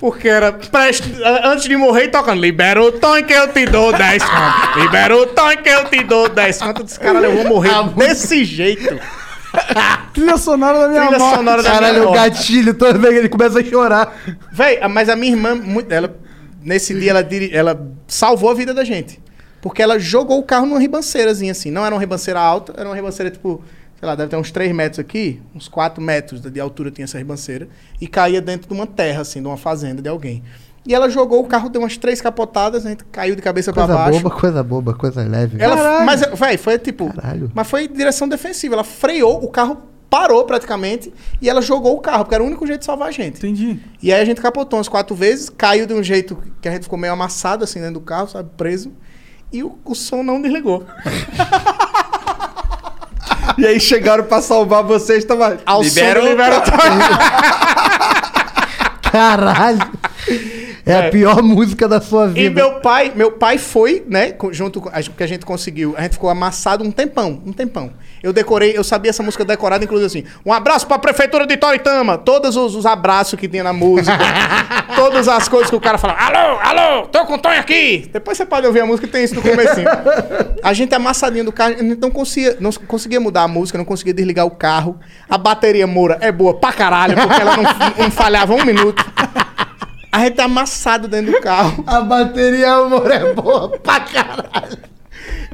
[0.00, 1.10] Porque era preste,
[1.44, 4.78] antes de morrer tocando Libera o tom que eu te dou 10 conto.
[4.80, 6.80] Libera o tom que eu te dou 10 conto.
[6.80, 8.98] Eu disse, caralho, eu vou morrer desse jeito.
[10.12, 11.36] Trilha sonora da minha Trilha morte.
[11.36, 12.30] sonora da Caralho, minha o morte.
[12.30, 14.14] gatilho, toda vez que ele começa a chorar.
[14.52, 16.14] Véi, mas a minha irmã, muito- ela,
[16.62, 19.20] nesse dia, ela, ela salvou a vida da gente.
[19.62, 21.70] Porque ela jogou o carro numa ribanceirazinha, assim.
[21.70, 23.62] Não era uma ribanceira alta, era uma ribanceira, tipo,
[23.98, 27.18] sei lá, deve ter uns 3 metros aqui, uns 4 metros de altura tinha essa
[27.18, 27.68] ribanceira.
[28.00, 30.42] E caía dentro de uma terra, assim, de uma fazenda de alguém.
[30.86, 33.84] E ela jogou o carro, deu umas três capotadas, a gente caiu de cabeça pra
[33.86, 34.20] Coisa baixo.
[34.20, 35.60] boba, coisa boba, coisa leve.
[35.60, 37.12] Ela, mas, véi, foi tipo.
[37.12, 37.50] Caralho.
[37.52, 38.74] Mas foi direção defensiva.
[38.76, 39.78] Ela freou, o carro
[40.08, 41.12] parou praticamente
[41.42, 43.38] e ela jogou o carro, porque era o único jeito de salvar a gente.
[43.38, 43.80] Entendi.
[44.00, 46.84] E aí a gente capotou umas quatro vezes, caiu de um jeito que a gente
[46.84, 48.92] ficou meio amassado assim dentro do carro, sabe, preso.
[49.52, 50.84] E o, o som não desligou.
[53.58, 55.58] E aí chegaram pra salvar vocês, tava.
[55.64, 56.62] Ao libera, som Libera
[59.10, 59.78] Caralho.
[60.84, 61.10] É, a É.
[61.10, 62.40] pior música da sua vida.
[62.40, 65.94] E meu pai, meu pai foi, né, junto com a gente- porque a gente conseguiu,
[65.96, 67.90] a gente ficou amassado um tempão, um tempão.
[68.26, 72.18] Eu decorei, eu sabia essa música decorada, inclusive assim, um abraço pra prefeitura de Toritama,
[72.18, 74.18] todos os, os abraços que tinha na música,
[74.96, 78.10] todas as coisas que o cara falava, alô, alô, tô com o Tonho aqui.
[78.12, 79.86] Depois você pode ouvir a música, tem isso no comecinho.
[80.60, 83.84] A gente amassadinho do carro, a gente não conseguia, não conseguia mudar a música, não
[83.84, 84.98] conseguia desligar o carro.
[85.30, 87.62] A bateria Moura é boa pra caralho, porque ela não,
[88.06, 89.04] não falhava um minuto.
[90.10, 91.84] A gente tá amassado dentro do carro.
[91.86, 94.95] A bateria, amor, é boa pra caralho.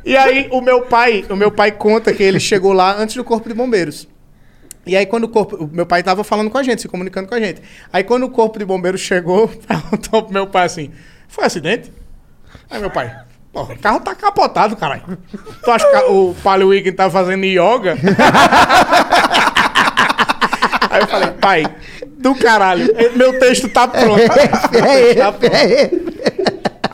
[0.04, 3.24] E aí o meu pai, o meu pai conta que ele chegou lá antes do
[3.24, 4.08] corpo de bombeiros.
[4.84, 7.28] E aí quando o corpo, o meu pai tava falando com a gente, se comunicando
[7.28, 7.62] com a gente.
[7.92, 10.90] Aí quando o corpo de bombeiros chegou, perguntou pro meu pai assim:
[11.28, 11.92] "Foi acidente?"
[12.68, 13.14] Aí meu pai:
[13.52, 15.18] Porra, o carro tá capotado, caralho.
[15.62, 17.98] Tu acha que o Palio Weekend tá fazendo yoga?
[20.90, 21.64] Aí eu falei, pai,
[22.18, 24.20] do caralho, meu texto tá pronto.
[24.20, 26.11] É Tá pronto.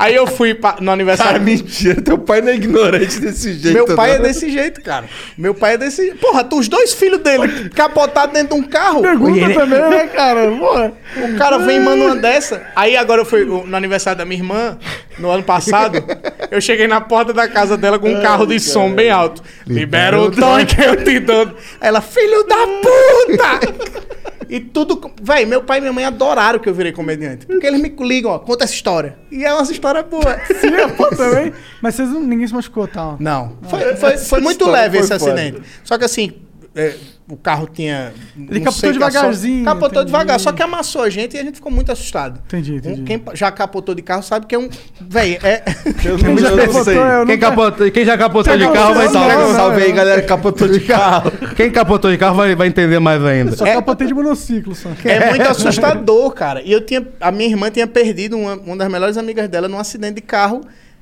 [0.01, 1.33] Aí eu fui pra- no aniversário.
[1.33, 3.75] Cara, mentira, teu pai não é ignorante desse jeito.
[3.75, 4.23] Meu pai é não.
[4.23, 5.07] desse jeito, cara.
[5.37, 6.19] Meu pai é desse jeito.
[6.19, 9.03] Porra, tu, os dois filhos dele capotados dentro de um carro.
[9.03, 10.49] Pergunta também, né, cara?
[10.53, 10.93] Porra.
[11.16, 12.62] O cara vem e manda uma dessa.
[12.77, 14.79] Aí agora eu fui no aniversário da minha irmã,
[15.19, 15.99] no ano passado.
[16.49, 19.43] Eu cheguei na porta da casa dela com um carro de som bem alto.
[19.66, 21.51] Libera o Tom que eu te dou.
[21.81, 24.09] Ela, filho da puta!
[24.51, 25.12] E tudo.
[25.23, 27.45] Véi, meu pai e minha mãe adoraram que eu virei comediante.
[27.45, 29.19] Porque eles me ligam, ó, conta essa história.
[29.31, 30.39] E é uma história boa.
[30.47, 31.52] Sim, pô, também.
[31.81, 33.16] Mas vocês não, ninguém se machucou, tal.
[33.19, 33.56] Não.
[33.62, 35.32] Foi, foi, foi muito história leve foi esse foda.
[35.35, 35.62] acidente.
[35.85, 36.32] Só que assim,
[36.74, 36.95] é,
[37.28, 38.12] o carro tinha.
[38.36, 40.07] Ele capotou devagarzinho, só- Capotou entendi.
[40.07, 42.40] devagar, só que amassou a gente e a gente ficou muito assustado.
[42.47, 43.03] Entendi, Um- entendi.
[43.03, 44.69] quem já capotou de carro sabe que é um.
[45.01, 45.62] Véi, é.
[46.05, 46.97] Eu não, já eu não capotou, sei.
[46.99, 50.69] eu Quem, capotou, quem já capotou de carro vai Salve, salve aí, galera, que capotou
[50.69, 51.32] de carro.
[51.57, 53.57] Quem capotou de carro vai, vai entender mais ainda.
[53.57, 54.90] Só capotei de monociclo, só.
[55.05, 56.62] É muito assustador, cara.
[56.62, 57.07] E eu tinha.
[57.20, 60.61] A minha irmã tinha perdido uma, uma das melhores amigas dela num acidente de carro,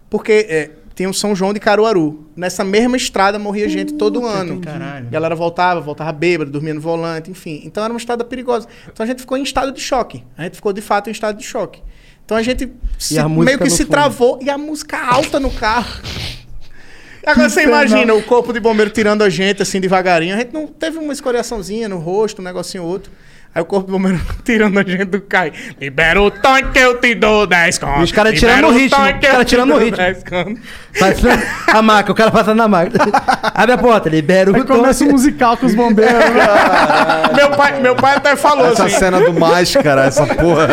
[0.08, 2.26] porque é, tinha o São João de Caruaru.
[2.34, 4.60] Nessa mesma estrada morria gente todo ano.
[4.60, 5.06] Caralho.
[5.06, 7.60] A galera voltava, voltava bêbada, dormia no volante, enfim.
[7.64, 8.66] Então era uma estrada perigosa.
[8.90, 10.24] Então a gente ficou em estado de choque.
[10.36, 11.80] A gente ficou de fato em estado de choque.
[12.24, 13.90] Então a gente se- a meio que se fundo.
[13.90, 16.00] travou e a música alta no carro.
[17.24, 20.34] Agora você imagina o corpo de bombeiro tirando a gente assim devagarinho.
[20.34, 23.10] A gente não teve uma escoriaçãozinha no rosto, um negocinho ou outro.
[23.56, 25.50] Aí o corpo de bombeiro tirando a gente do cai.
[25.80, 28.00] Libera o tanque que eu te dou 10 conto.
[28.00, 29.96] E os caras tirando o ritmo, os caras tirando o ritmo.
[29.96, 30.60] 10 conto.
[31.00, 32.98] Passando a maca, o cara passando na maca.
[33.54, 36.12] Abre a porta, libera o Aí começa o musical com os bombeiros.
[36.12, 37.32] né?
[37.34, 38.98] meu, pai, meu pai até falou Essa assim.
[38.98, 40.68] cena do máscara, essa porra.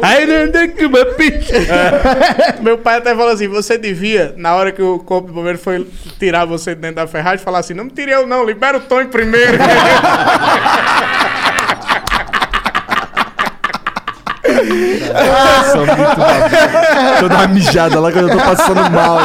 [0.00, 1.52] Aí não tem que uma picha.
[2.62, 5.86] Meu pai até falou assim: você devia, na hora que o corpo de bombeiro foi
[6.18, 8.80] tirar você de dentro da ferragem, falar assim: não me tire eu, não, libera o
[8.80, 9.58] Tony primeiro.
[15.72, 17.16] Sou muito babaca.
[17.20, 19.18] Tô dando uma mijada lá quando eu tô passando mal.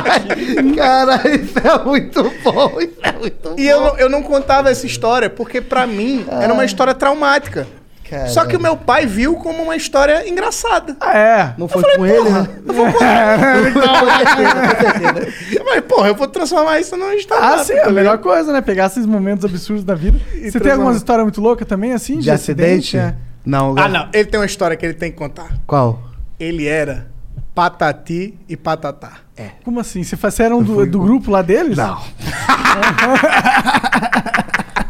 [0.76, 3.55] Cara, isso é muito bom, isso é muito bom.
[3.57, 7.68] E eu, não- eu não contava essa história porque, pra mim, era uma história traumática.
[8.09, 8.27] Cara.
[8.30, 10.95] Só que o meu pai viu como uma história engraçada.
[11.01, 11.53] Ah, é.
[11.57, 12.47] Não foi com ele, né?
[15.51, 17.43] Eu falei, porra, eu vou transformar isso numa história.
[17.45, 18.61] Ah, sim, é a melhor coisa, né?
[18.61, 20.19] Pegar esses momentos absurdos da vida.
[20.41, 22.19] Você tem algumas histórias muito loucas também, assim?
[22.19, 22.97] De acidente?
[22.97, 23.14] É.
[23.48, 24.10] Não, Ah, não.
[24.14, 25.57] Ele tem uma história que ele tem que contar.
[25.65, 26.03] Qual?
[26.40, 27.07] Ele era
[27.56, 29.14] patati e patatá.
[29.64, 30.03] Como assim?
[30.03, 31.78] Você, você era um do, do grupo lá deles?
[31.78, 31.98] Não.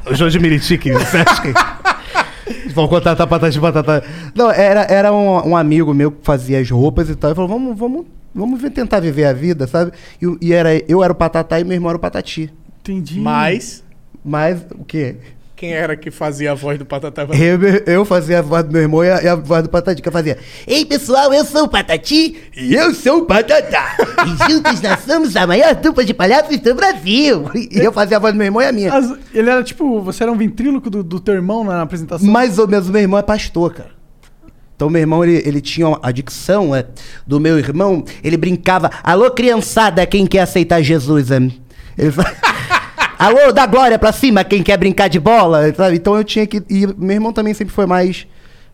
[0.10, 1.54] O João de Miritique, você acha que...
[2.74, 4.04] Vão contratar patati de batata.
[4.34, 7.32] Não, era, era um, um amigo meu que fazia as roupas e tal.
[7.32, 9.92] Ele falou, vamos, vamos, vamos ver- tentar viver a vida, sabe?
[10.22, 12.54] E, e era, eu era o patatá e meu irmão era o patati.
[12.80, 13.20] Entendi.
[13.20, 13.84] Mas,
[14.24, 15.18] Mas, o quê?
[15.58, 17.24] Quem era que fazia a voz do patatá?
[17.32, 17.60] Eu,
[17.92, 20.08] eu fazia a voz do meu irmão e a, e a voz do patati, que
[20.08, 20.38] eu fazia...
[20.68, 23.98] Ei, pessoal, eu sou o Patati e eu sou o Patatá.
[24.24, 27.50] e juntos nós somos a maior dupla de palhaços do Brasil.
[27.56, 28.94] E eu fazia a voz do meu irmão e a minha.
[28.94, 32.30] As- ele era tipo, você era um ventríloco do, do teu irmão na apresentação?
[32.30, 33.90] Mais ou menos, o meu irmão é pastor, cara.
[34.76, 36.86] Então, meu irmão, ele, ele tinha a dicção é,
[37.26, 38.06] do meu irmão.
[38.24, 41.32] Ele brincava, alô, criançada, quem quer aceitar Jesus?
[41.32, 41.38] é?"
[41.98, 42.32] Ele fa-
[43.18, 45.74] alô, dá glória pra cima, quem quer brincar de bola?
[45.74, 45.96] sabe?
[45.98, 46.64] Então, eu tinha que...
[46.70, 48.28] E meu irmão também sempre foi mais,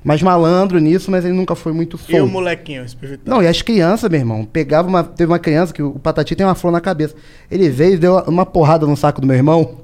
[0.03, 2.31] mais malandro nisso, mas ele nunca foi muito E o solto.
[2.31, 3.21] molequinho, esse perfeito.
[3.29, 5.03] Não, e as crianças, meu irmão, pegava uma.
[5.03, 7.15] Teve uma criança que o Patati tem uma flor na cabeça.
[7.49, 9.77] Ele veio e deu uma porrada no saco do meu irmão.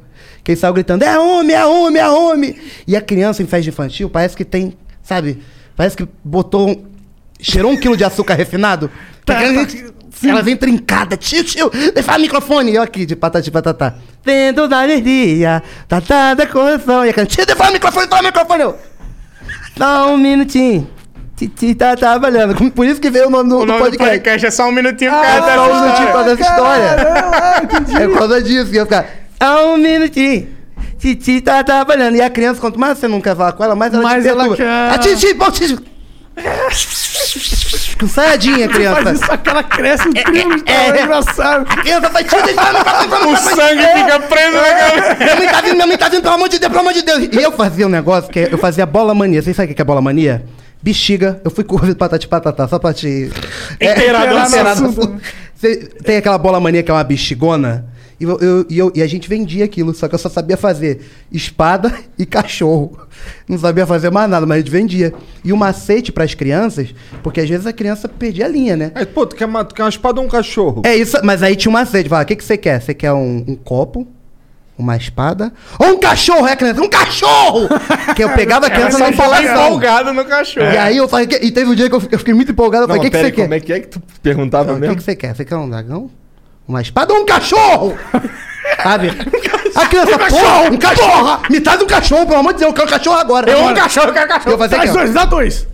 [0.43, 2.55] Que ele saiu gritando: É homem, é homem, é homem!
[2.87, 5.39] E a criança em festa infantil parece que tem, sabe?
[5.75, 6.69] Parece que botou.
[6.69, 6.83] um-
[7.41, 8.91] cheirou um quilo de açúcar refinado.
[10.23, 12.73] Ela vem trincada, tio, tio, deixa o microfone.
[12.75, 13.95] Eu aqui, de patati patatá.
[14.23, 17.05] Vendo da alegria, tatá da correção.
[17.05, 18.63] E a criança, tio, deixa o microfone, toma o microfone.
[18.63, 18.75] Eu,
[19.77, 20.87] Só um minutinho.
[21.37, 22.53] Titi tá trabalhando.
[22.71, 24.09] Por isso que veio o nome do, O nome do podcast.
[24.17, 26.35] podcast é só um minutinho Ah, cada só um minutinho pra história.
[26.35, 28.03] dessa história.
[28.03, 29.05] É por causa disso que eu ficar.
[29.39, 30.49] Ah, um minutinho.
[30.97, 32.17] Titi tá trabalhando.
[32.17, 34.27] E a criança, quanto mais você não quer falar com ela, mais ela Mais te
[34.29, 34.57] ela perturba.
[34.65, 34.93] quer.
[34.93, 35.77] A Titi, bom, Titi.
[37.99, 39.01] Com saiadinha, criança.
[39.03, 41.65] Faz isso, aquela cresce o primo, é, é, engraçado.
[41.69, 42.35] A criança deixa
[43.27, 45.15] O sangue fica preso na cabeça.
[45.19, 47.01] Minha mãe tá vindo, minha mãe tá vindo, pelo amor de Deus, pelo amor de
[47.01, 47.29] Deus.
[47.31, 49.41] E eu fazia um negócio que eu fazia bola mania.
[49.41, 50.43] Vocês sabem o que é bola mania?
[50.81, 51.41] Bexiga.
[51.43, 53.29] Eu fui curva de patati patatá, só pra te.
[53.79, 55.19] Inteirado.
[55.53, 57.85] Você tem aquela bola mania que é uma bexigona?
[58.19, 60.57] E, eu, eu- e, eu- e a gente vendia aquilo, só que eu só sabia
[60.57, 61.01] fazer
[61.31, 62.99] espada e cachorro.
[63.47, 65.13] Não sabia fazer mais nada, mas a gente vendia.
[65.43, 66.93] E o macete pras crianças,
[67.23, 68.91] porque às vezes a criança perdia a linha, né?
[68.95, 70.81] Aí, pô, tu quer uma, tu quer uma espada ou um cachorro?
[70.85, 72.09] É isso, mas aí tinha um macete.
[72.09, 72.81] Fala, o que, que você quer?
[72.81, 74.05] Você quer um, um copo,
[74.77, 76.47] uma espada ou um cachorro?
[76.47, 76.81] É, criança?
[76.81, 77.67] Um cachorro!
[78.15, 80.65] que eu pegava a criança Ela não fica empolgado no cachorro.
[80.73, 82.83] E aí eu falei, e teve um dia que eu fiquei, eu fiquei muito empolgado.
[82.83, 83.41] Eu falei, o que, que você quer?
[83.43, 84.93] como é que é que tu perguntava Não, O mesmo?
[84.95, 85.35] que, que você quer?
[85.35, 86.09] Você quer um dragão?
[86.69, 87.97] Uma espada ou um cachorro?
[88.83, 89.09] Sabe?
[89.75, 91.41] A criança, porra, um cachorro!
[91.49, 93.49] Me traz um cachorro, pelo amor de Deus, eu quero um cachorro agora.
[93.49, 93.75] Eu um Agora.
[93.75, 94.51] cachorro, eu quero cachorro.
[94.53, 95.67] Eu fazia Traz aqui, dois, dá dois.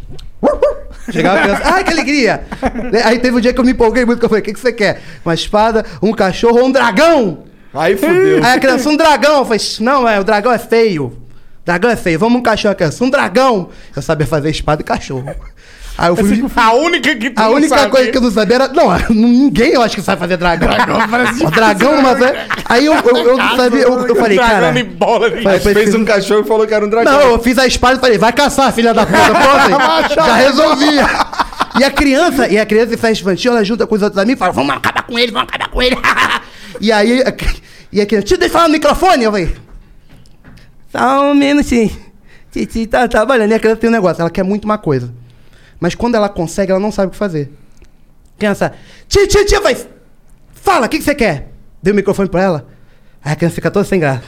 [1.12, 2.46] Chegava a criança, ai que alegria!
[3.04, 4.60] Aí teve um dia que eu me empolguei muito, que eu falei, o que, que
[4.60, 5.02] você quer?
[5.26, 7.44] Uma espada, um cachorro ou um dragão?
[7.74, 8.38] Aí fudeu.
[8.38, 9.40] Aí a criança, um dragão.
[9.40, 11.22] Eu falei, não, é, o dragão é feio.
[11.66, 13.70] Dragão é feio, vamos um cachorro, a criança, um dragão.
[13.94, 15.30] Eu sabia fazer espada e cachorro.
[15.98, 16.44] Aí eu fui...
[16.58, 17.92] A única que tu A não única sabe.
[17.92, 18.68] coisa que eu não sabia era.
[18.68, 20.68] Não, ninguém eu acho que sabe fazer dragão.
[20.68, 23.82] Dragão, dragão mas é- Aí eu, eu, eu não sabia.
[23.82, 24.72] Eu, eu falei, Dragão cara.
[24.74, 27.14] de bola Falei, fez um cachorro e falou que era um dragão.
[27.14, 29.18] Não, eu fiz a espada e falei, vai caçar, filha da puta.
[29.18, 31.06] Pronto, já resolvia.
[31.80, 34.38] E a criança, e a criança em festa infantil, ela junta com os outros amigos
[34.38, 35.98] e fala, vamos acabar com ele, vamos acabar com ele.
[36.82, 37.34] e aí, a,
[37.92, 39.24] e a criança, deixa eu falar no microfone.
[39.24, 39.56] Eu falei,
[40.92, 41.92] só um minutinho.
[42.52, 43.52] Titi tá trabalhando.
[43.52, 45.14] E a criança tem um negócio, ela quer muito uma coisa.
[45.80, 47.52] Mas quando ela consegue, ela não sabe o que fazer.
[48.38, 48.74] Criança,
[49.08, 49.76] tia, tia, tia, vai.
[50.54, 51.52] Fala, o que, que você quer?
[51.82, 52.68] Dei o microfone pra ela.
[53.24, 54.24] Aí a criança fica toda sem graça.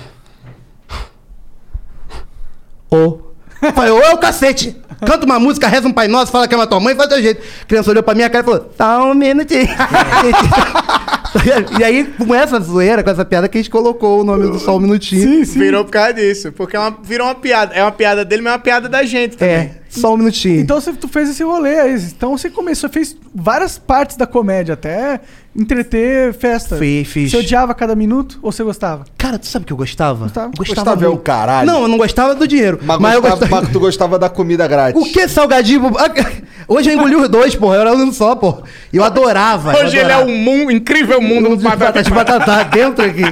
[3.62, 3.72] Ô.
[3.74, 4.76] Falei, ô, é o cacete.
[5.06, 7.22] Canta uma música, reza um Pai Nosso, fala que é uma tua mãe, faz teu
[7.22, 7.42] jeito.
[7.62, 9.68] A criança olhou pra minha cara e falou, tá um minutinho.
[11.80, 14.60] e aí, com essa zoeira, com essa piada, que a gente colocou o nome do
[14.60, 15.46] Só um Minutinho.
[15.46, 16.52] Virou por causa disso.
[16.52, 17.74] Porque é uma- virou uma piada.
[17.76, 19.56] É uma piada dele, mas é uma piada da gente também.
[19.56, 20.62] É, só um minutinho.
[20.62, 21.94] Então você, tu fez esse rolê aí.
[21.96, 25.20] Então você começou, fez várias partes da comédia, até
[25.58, 26.78] entreter festa.
[26.78, 27.32] Fiz, fiz.
[27.32, 29.06] Você odiava cada minuto ou você gostava?
[29.18, 30.26] Cara, tu sabe o que eu gostava?
[30.26, 30.52] Gostava.
[30.58, 31.66] Eu Gostava é o caralho.
[31.66, 32.80] Não, eu não gostava do dinheiro.
[32.84, 33.62] Mas, Mas, eu gostava, gostava.
[33.64, 35.02] mas tu gostava da comida grátis.
[35.02, 35.92] O que salgadinho?
[36.68, 37.76] Hoje eu engoli os dois, porra.
[37.78, 38.64] Eu era um só, porra.
[38.94, 39.74] Eu adorava.
[39.74, 40.30] eu Hoje ele é adorava.
[40.32, 43.24] um mundo, incrível mundo do de batata de batata dentro aqui.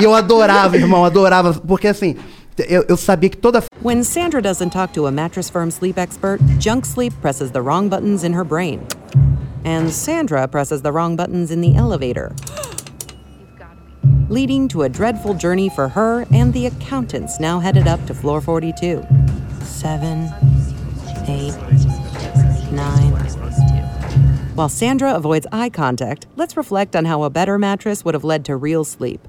[0.00, 1.52] E eu adorava, irmão, adorava.
[1.54, 2.16] Porque assim,
[2.68, 3.62] eu, eu sabia que toda.
[3.84, 7.88] When Sandra doesn't talk to a Mattress Firm sleep expert, Junk Sleep presses the wrong
[7.88, 8.80] buttons in her brain.
[9.64, 12.34] And Sandra presses the wrong buttons in the elevator.
[14.28, 18.40] Leading to a dreadful journey for her and the accountants now headed up to floor
[18.40, 19.04] 42.
[19.62, 20.32] Seven,
[21.26, 21.56] eight,
[22.72, 23.12] nine.
[24.54, 28.44] While Sandra avoids eye contact, let's reflect on how a better mattress would have led
[28.44, 29.26] to real sleep.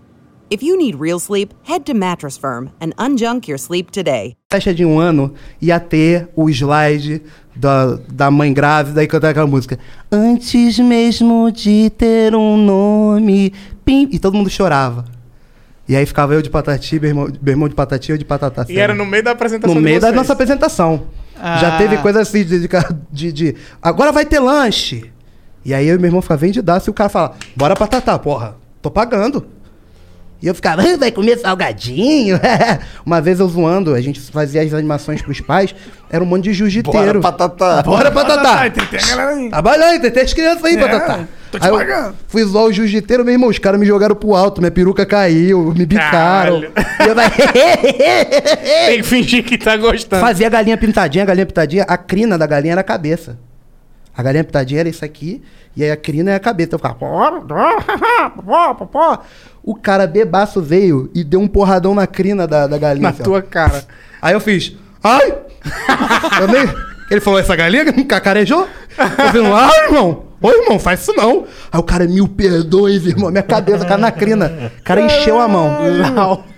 [0.55, 4.37] If you need real sleep, head to Mattress Firm and unjunk your sleep today.
[4.49, 7.21] festa de um ano ia ter o slide
[7.53, 9.77] da, da mãe grávida e cantar aquela música.
[10.09, 13.51] Antes mesmo de ter um nome.
[13.83, 15.03] Pim, e todo mundo chorava.
[15.89, 18.23] E aí ficava eu de patati, meu irmão, meu irmão de patati e eu de
[18.23, 18.65] patatá.
[18.69, 20.15] E era no meio da apresentação No de meio da vocês.
[20.15, 21.03] nossa apresentação.
[21.35, 21.77] Já Ah.
[21.77, 22.69] teve coisa assim de, de,
[23.11, 25.11] de, de, Agora vai ter lanche.
[25.65, 28.17] E aí eu e meu irmão ficava vendidaço e o cara fala: Bora pra Tatá,
[28.17, 29.45] porra, tô pagando.
[30.41, 32.39] E eu ficava, "Ah, vai comer salgadinho.
[33.05, 35.73] Uma vez eu zoando, a gente fazia as animações pros pais,
[36.09, 37.19] era um monte de jiu-jiteiro.
[37.19, 37.81] Bora pra Tatá.
[37.83, 38.55] Bora pra Tatá.
[38.59, 39.49] Ai, tem, tem a galera aí.
[39.49, 41.19] Trabalha aí, tem as crianças aí, É, Patatá.
[41.51, 42.15] tô te Aí eu pagando.
[42.27, 45.73] fui zoar o jiu-jiteiro, meu irmão, os caras me jogaram pro alto, minha peruca caiu,
[45.75, 46.61] me bicaram.
[47.05, 47.15] E eu
[48.87, 50.21] Tem que fingir que tá gostando.
[50.21, 53.37] Fazia a galinha pintadinha, a galinha pintadinha, a crina da galinha era a cabeça.
[54.17, 55.43] A galinha pintadinha era isso aqui,
[55.75, 56.69] e aí a crina é a cabeça.
[56.73, 56.95] Eu ficava.
[59.63, 63.03] O cara bebaço veio e deu um porradão na crina da, da galinha.
[63.03, 63.25] Na assim, ó.
[63.25, 63.83] tua cara.
[64.21, 64.75] Aí eu fiz.
[65.03, 65.35] Ai!
[66.39, 66.69] Eu nem-
[67.09, 68.67] Ele falou, essa galinha cacarejou?
[68.97, 70.25] Eu falei, ai, irmão!
[70.41, 71.45] Ô, irmão, faz isso não!
[71.71, 73.31] Aí o cara, mil perdões, irmão.
[73.31, 74.71] Minha cabeça caiu na crina.
[74.79, 75.77] O cara encheu a mão.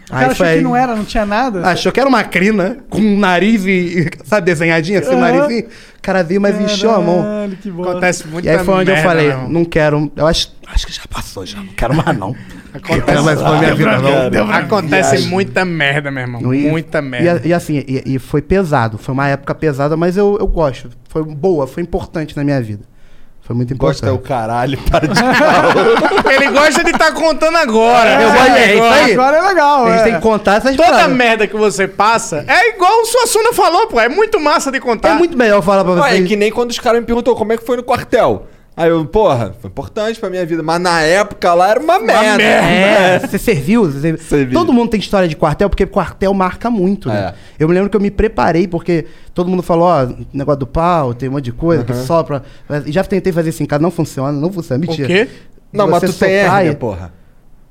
[0.07, 1.67] O cara Aí achou foi que não era, não tinha nada.
[1.67, 5.21] Achou que era uma crina com um nariz e, sabe, desenhadinho assim, o Aham.
[5.21, 5.65] narizinho.
[5.67, 7.21] O cara veio, mas encheu a mão.
[7.23, 7.91] Caralho, que bosta.
[7.91, 9.49] Acontece muito E aí foi onde eu falei, meu irmão.
[9.49, 12.33] não quero, eu acho, acho que já passou já, não quero mais não.
[12.73, 13.97] Acontece, Não quero mais pra minha vida
[14.31, 14.51] não.
[14.53, 16.53] Acontece muita merda, meu irmão.
[16.53, 17.41] E- muita merda.
[17.45, 20.89] E, e assim, e, e foi pesado, foi uma época pesada, mas eu, eu gosto.
[21.09, 22.83] Foi boa, foi importante na minha vida.
[23.47, 24.27] Foi muito Gosta é o importante.
[24.27, 25.17] caralho, para de
[26.35, 28.21] Ele gosta de estar contando agora.
[28.21, 29.13] Eu gosto- é isso aí.
[29.13, 30.03] Agora é legal, A gente é.
[30.03, 31.15] tem que contar essas Toda paradas.
[31.15, 33.99] merda que você passa é igual o Suassuna falou, pô.
[34.01, 35.09] É muito massa de contar.
[35.11, 36.25] É muito melhor falar pra Ué, vocês.
[36.25, 38.47] é que nem quando os caras me perguntou como é que foi no quartel.
[38.77, 40.61] Aí eu, porra, foi importante pra minha vida.
[40.61, 42.43] Mas na época lá era uma merda.
[42.47, 44.17] É, você serviu, você serviu.
[44.23, 44.53] Servi.
[44.53, 47.33] Todo mundo tem história de quartel, porque quartel marca muito, né?
[47.33, 47.63] É.
[47.63, 51.13] Eu me lembro que eu me preparei, porque todo mundo falou, ó, negócio do pau,
[51.15, 52.43] tem um monte de coisa que sopra.
[52.85, 55.07] E já tentei fazer assim, cara, não funciona, não funciona, O mentira.
[55.07, 55.27] quê?
[55.73, 57.11] Não, mas Você tu tem hérnia, e- porra.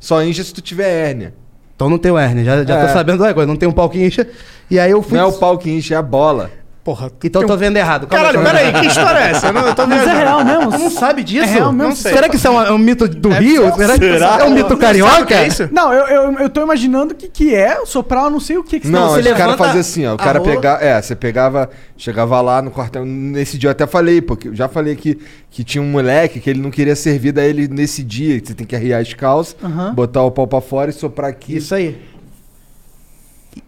[0.00, 1.34] Só incha se tu tiver hérnia.
[1.76, 2.86] Então não tenho hérnia, já, já É.
[2.86, 4.26] tô sabendo da coisa, não tem um pau que incha.
[4.68, 5.16] E aí eu fui...
[5.16, 6.50] Não é o pau que incha, é a bola.
[6.86, 7.10] Porra.
[7.24, 8.06] Então eu tô vendo errado.
[8.06, 9.48] Calma Caralho, peraí, que história é essa?
[9.48, 10.70] Eu, não, eu tô Mas é real mesmo?
[10.70, 11.42] Tu não sabe disso?
[11.42, 11.88] É real mesmo?
[11.88, 12.12] Não sei.
[12.12, 13.74] Será que isso é um, é um mito do Rio?
[13.74, 14.38] Será, que Será?
[14.38, 15.22] é um mito Sabe carioca?
[15.22, 15.68] o que é isso?
[15.72, 18.62] Não, eu, eu, eu tô imaginando o que, que é soprar, eu não sei o
[18.62, 20.14] que, que Não, você os caras levanta faziam assim, ó.
[20.14, 20.84] O cara pegava.
[20.84, 21.68] É, você pegava.
[21.96, 23.04] Chegava lá no quartel.
[23.04, 25.18] Nesse dia eu até falei, porque eu já falei que,
[25.50, 28.54] que tinha um moleque que ele não queria servir, daí ele nesse dia, que você
[28.54, 29.92] tem que arriar as calças, Aham.
[29.92, 31.56] botar o pau pra fora e soprar aqui.
[31.56, 31.98] Isso aí.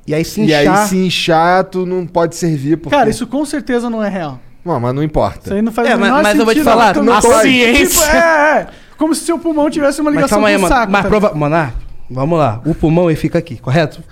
[0.08, 0.78] E aí se E inchar...
[0.80, 2.78] aí, se inchar, tu não pode servir.
[2.78, 2.96] Porque...
[2.96, 4.40] Cara, isso com certeza não é real.
[4.64, 5.40] Não, mas não importa.
[5.44, 7.42] Isso aí não faz É, mas- mas eu vou te sentido, falar, não A pode.
[7.42, 7.86] ciência.
[7.86, 8.18] Tipo, é,
[8.60, 8.66] é.
[8.96, 10.92] Como se seu pulmão tivesse uma Mas ligação calma aí, com o saco.
[10.92, 11.32] Mas tá prova...
[11.34, 11.74] Monark,
[12.10, 12.60] vamos lá.
[12.66, 14.02] O pulmão ele fica aqui, correto?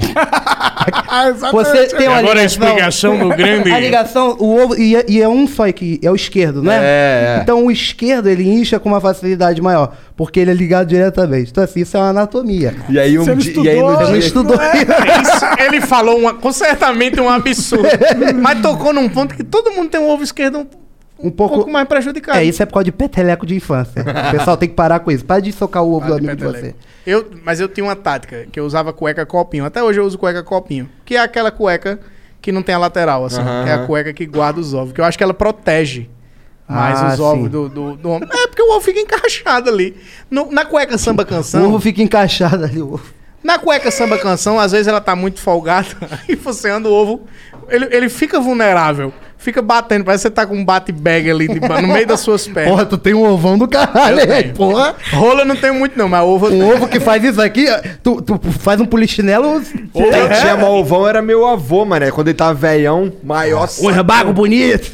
[1.52, 2.64] Você tem uma Agora a ligação...
[2.64, 3.72] explicação do grande.
[3.72, 6.76] A ligação, o ovo, e é, e é um só que é o esquerdo, né?
[6.76, 7.40] É, é.
[7.42, 11.50] Então o esquerdo ele incha com uma facilidade maior, porque ele é ligado diretamente.
[11.50, 12.74] Então assim, isso é uma anatomia.
[12.88, 17.20] E aí, um dia, e aí estudou, no estudou Isso, ele falou uma, com certamente
[17.20, 17.88] um absurdo.
[18.40, 20.66] mas tocou num ponto que todo mundo tem um ovo esquerdo
[21.22, 21.54] um, pouco...
[21.56, 22.38] pouco mais prejudicado.
[22.38, 24.02] É, isso é por causa de peteleco de infância.
[24.02, 25.24] O pessoal tem que parar com isso.
[25.24, 26.66] Para de socar o ovo do de amigo de peteleco.
[26.66, 26.74] você.
[27.10, 29.64] Eu, mas eu tinha uma tática, que eu usava cueca copinho.
[29.64, 30.88] Até hoje eu uso cueca copinho.
[31.04, 31.98] Que é aquela cueca
[32.42, 33.42] que não tem a lateral, assim.
[33.42, 34.92] Que é a cueca que guarda os ovos.
[34.92, 36.08] Que eu acho que ela protege
[36.68, 37.48] mais Ah, os ovos sim.
[37.50, 38.28] do, do, do homem.
[38.32, 39.96] É porque o ovo fica encaixado ali.
[40.30, 41.66] No- na cueca samba O canção.
[41.68, 42.80] ovo fica encaixado ali.
[42.80, 43.19] O ovo.
[43.42, 45.88] Na cueca samba canção, às vezes ela tá muito folgada.
[46.28, 47.22] Aí você anda o ovo.
[47.68, 49.12] Ele, ele fica vulnerável.
[49.38, 50.04] Fica batendo.
[50.04, 52.70] Parece que você tá com um bate-bag ali de- no meio das suas pernas.
[52.70, 54.94] Porra, tu tem um ovão do caralho aí, porra.
[55.14, 56.48] Rola eu não tenho muito, não, mas ovo.
[56.48, 56.74] Um tenho.
[56.74, 57.64] ovo que faz isso aqui,
[58.02, 59.62] tu, tu faz um polichinelo.
[59.94, 60.10] Quem
[60.42, 62.10] tinha malvão era meu avô, mané.
[62.10, 63.66] Quando ele tava velhão, maior.
[63.80, 64.90] Um rebago bonito.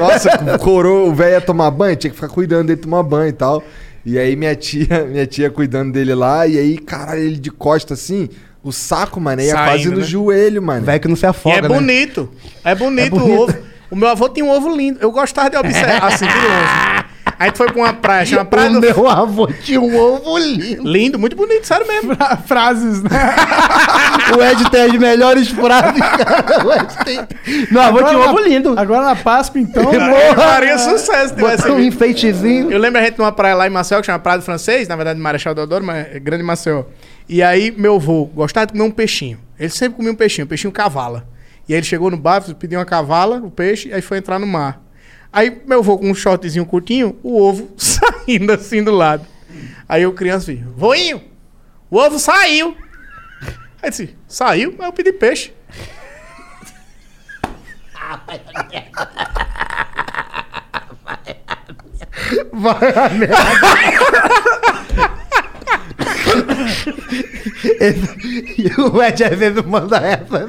[0.00, 3.32] Nossa, coroa, o velho ia tomar banho, tinha que ficar cuidando dele tomar banho e
[3.32, 3.62] tal.
[4.04, 7.94] E aí minha tia, minha tia cuidando dele lá, e aí, caralho, ele de costa
[7.94, 8.28] assim,
[8.62, 10.02] o saco, mano, ia Saindo, quase no né?
[10.04, 10.84] joelho, mano.
[10.84, 11.68] Velho que não se E afoga, é né?
[11.68, 12.28] bonito.
[12.64, 13.30] É bonito, É bonito.
[13.32, 13.56] o ovo.
[13.90, 14.98] O meu avô tinha um ovo lindo.
[15.00, 16.93] Eu gostava de observar assim, de longe.
[17.38, 18.80] Aí tu foi pra uma praia, chama Praia O do...
[18.80, 20.82] meu avô tinha um ovo lindo.
[20.88, 22.14] Lindo, muito bonito, sério mesmo.
[22.14, 23.10] Fra- Frases, né?
[24.38, 26.64] O Ed tem as melhores frases, cara.
[26.66, 27.20] O Ed tem...
[27.70, 28.74] Meu avô tinha um na- ovo lindo.
[28.78, 29.92] Agora na Páscoa, então.
[29.92, 30.34] Né?
[30.34, 32.70] faria sucesso Botou um enfeitezinho.
[32.70, 34.96] Eu lembro a gente numa praia lá em Maceió, que chama Praia do Francês, na
[34.96, 36.84] verdade Marechal Deodoro, mas é Grande Maceió.
[37.28, 39.38] E aí meu avô gostava de comer um peixinho.
[39.58, 41.26] Ele sempre comia um peixinho, um peixinho cavala.
[41.68, 44.38] E aí ele chegou no bar, pediu uma cavala, o peixe, e aí foi entrar
[44.38, 44.80] no mar.
[45.34, 49.26] Aí meu avô com um shortzinho curtinho, o ovo saindo assim do lado.
[49.88, 51.24] Aí eu criança vi, voinho,
[51.90, 52.76] o ovo saiu.
[53.82, 55.52] Aí disse, saiu, mas eu pedi peixe.
[62.52, 63.34] Vai a merda.
[68.56, 70.46] E o Ed vezes manda essa.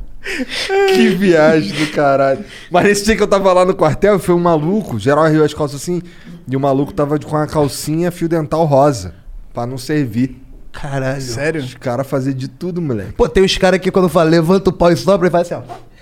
[0.94, 2.44] Que viagem do caralho.
[2.70, 5.52] Mas nesse dia que eu tava lá no quartel, foi um maluco, geral riu as
[5.52, 6.00] calças assim,
[6.48, 9.14] e o maluco tava de- com a calcinha fio dental rosa,
[9.52, 10.40] pra não servir.
[10.72, 11.20] Caralho.
[11.20, 11.60] Sério?
[11.60, 13.12] Os caras faziam de tudo, moleque.
[13.12, 15.62] Pô, tem uns caras que quando fala levanta o pau e sopra, ele faz assim,
[15.62, 15.94] ó.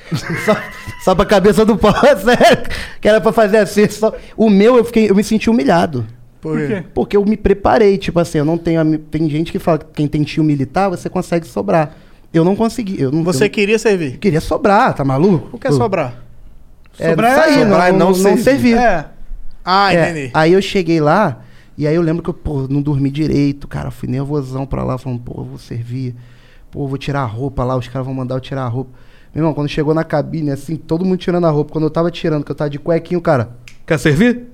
[0.44, 0.56] Só,
[1.04, 2.64] só pra cabeça do pau, é sério.
[3.00, 3.88] Que era pra fazer assim.
[3.88, 4.14] Só...
[4.36, 6.06] O meu, eu, fiquei, eu me senti humilhado.
[6.40, 6.84] Por quê?
[6.94, 8.98] Porque eu me preparei, tipo assim, eu não tenho.
[8.98, 11.94] Tem gente que fala que quem tem tio militar, você consegue sobrar.
[12.32, 13.00] Eu não consegui.
[13.00, 14.18] Eu não, Você eu queria servir?
[14.18, 15.50] queria sobrar, tá maluco?
[15.56, 16.22] O que é sobrar?
[16.98, 18.42] É, Sobrar sair, é- sobrar é não, não não, servir.
[18.42, 18.76] servir.
[18.76, 19.06] É.
[19.64, 20.30] Ah, É, entendi.
[20.34, 21.40] Aí eu cheguei lá,
[21.76, 23.90] e aí eu lembro que eu, pô, não dormi direito, cara.
[23.90, 26.14] Fui nervosão pra lá, falando, pô, eu vou servir.
[26.70, 28.90] Pô, eu vou tirar a roupa lá, os caras vão mandar eu tirar a roupa.
[29.34, 31.72] Meu irmão, quando chegou na cabine, assim, todo mundo tirando a roupa.
[31.72, 33.50] Quando eu tava tirando, que eu tava de cuequinho, o cara,
[33.86, 34.48] quer servir?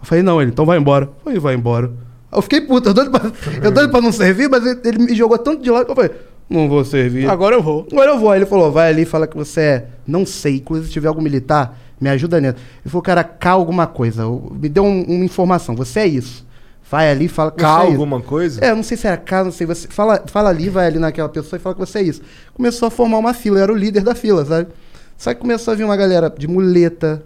[0.00, 1.10] Eu falei, não, ele, então vai embora.
[1.24, 1.90] Falei, vai embora.
[2.32, 3.32] Eu fiquei puto, eu doido pra,
[3.62, 5.96] eu doido pra não servir, mas ele, ele me jogou tanto de lado que eu
[5.96, 6.12] falei,
[6.50, 7.30] não vou servir.
[7.30, 7.86] Agora eu vou.
[7.92, 8.30] Agora eu vou.
[8.30, 11.08] Aí ele falou, vai ali e fala que você é, não sei, inclusive se tiver
[11.08, 12.56] algum militar, me ajuda nisso.
[12.84, 14.24] Ele falou, cara, cá alguma coisa.
[14.52, 16.44] Me deu um- uma informação, você é isso.
[16.90, 17.92] Vai ali e fala que Cá você é isso.
[17.92, 18.64] alguma coisa?
[18.64, 19.64] É, não sei se era cá, não sei.
[19.64, 22.20] Você fala, fala ali, vai ali naquela pessoa e fala que você é isso.
[22.52, 24.68] Começou a formar uma fila, eu era o líder da fila, sabe?
[25.16, 27.22] Só que começou a vir uma galera de muleta,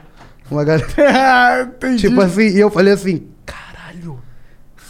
[0.50, 0.86] uma galera.
[1.96, 4.18] tipo assim, e eu falei assim, caralho,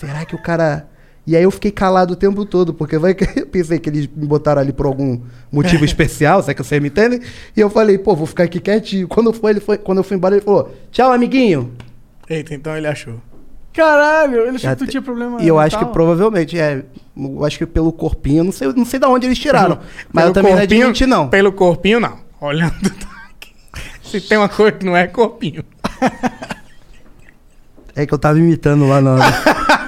[0.01, 0.89] será que o cara.
[1.27, 4.07] E aí eu fiquei calado o tempo todo, porque vai que eu pensei que eles
[4.15, 5.21] me botaram ali por algum
[5.51, 7.21] motivo especial, sabe que vocês me entendem?
[7.57, 9.09] E eu falei, pô, vou ficar aqui quietinho.
[9.09, 11.73] Quando, foi, ele foi, quando eu fui embora, ele falou, tchau, amiguinho.
[12.29, 13.15] Eita, então ele achou.
[13.73, 15.43] Caralho, ele achou que tu tinha problema.
[15.43, 16.85] E eu acho que provavelmente, é.
[17.17, 19.79] Eu acho que pelo corpinho, não sei, não sei de onde eles tiraram.
[20.13, 21.29] mas Pelo eu também não corpinho- admiti, não.
[21.29, 22.19] Pelo corpinho, não.
[22.41, 22.73] Olhando.
[22.91, 23.53] tá aqui.
[24.03, 25.65] Se tem uma coisa que não é corpinho.
[27.97, 29.17] É que eu tava imitando lá na.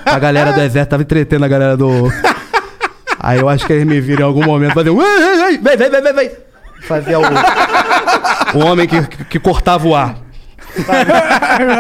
[0.07, 2.11] A galera do exército, tava entretendo a galera do.
[3.19, 5.03] Aí eu acho que eles me viram em algum momento fazer um.
[5.03, 6.31] "Ei, ei, ei, Vem, vem, vem, vem, vem.
[6.83, 7.23] Fazia o.
[8.55, 10.17] o homem que, que, que cortava o ar.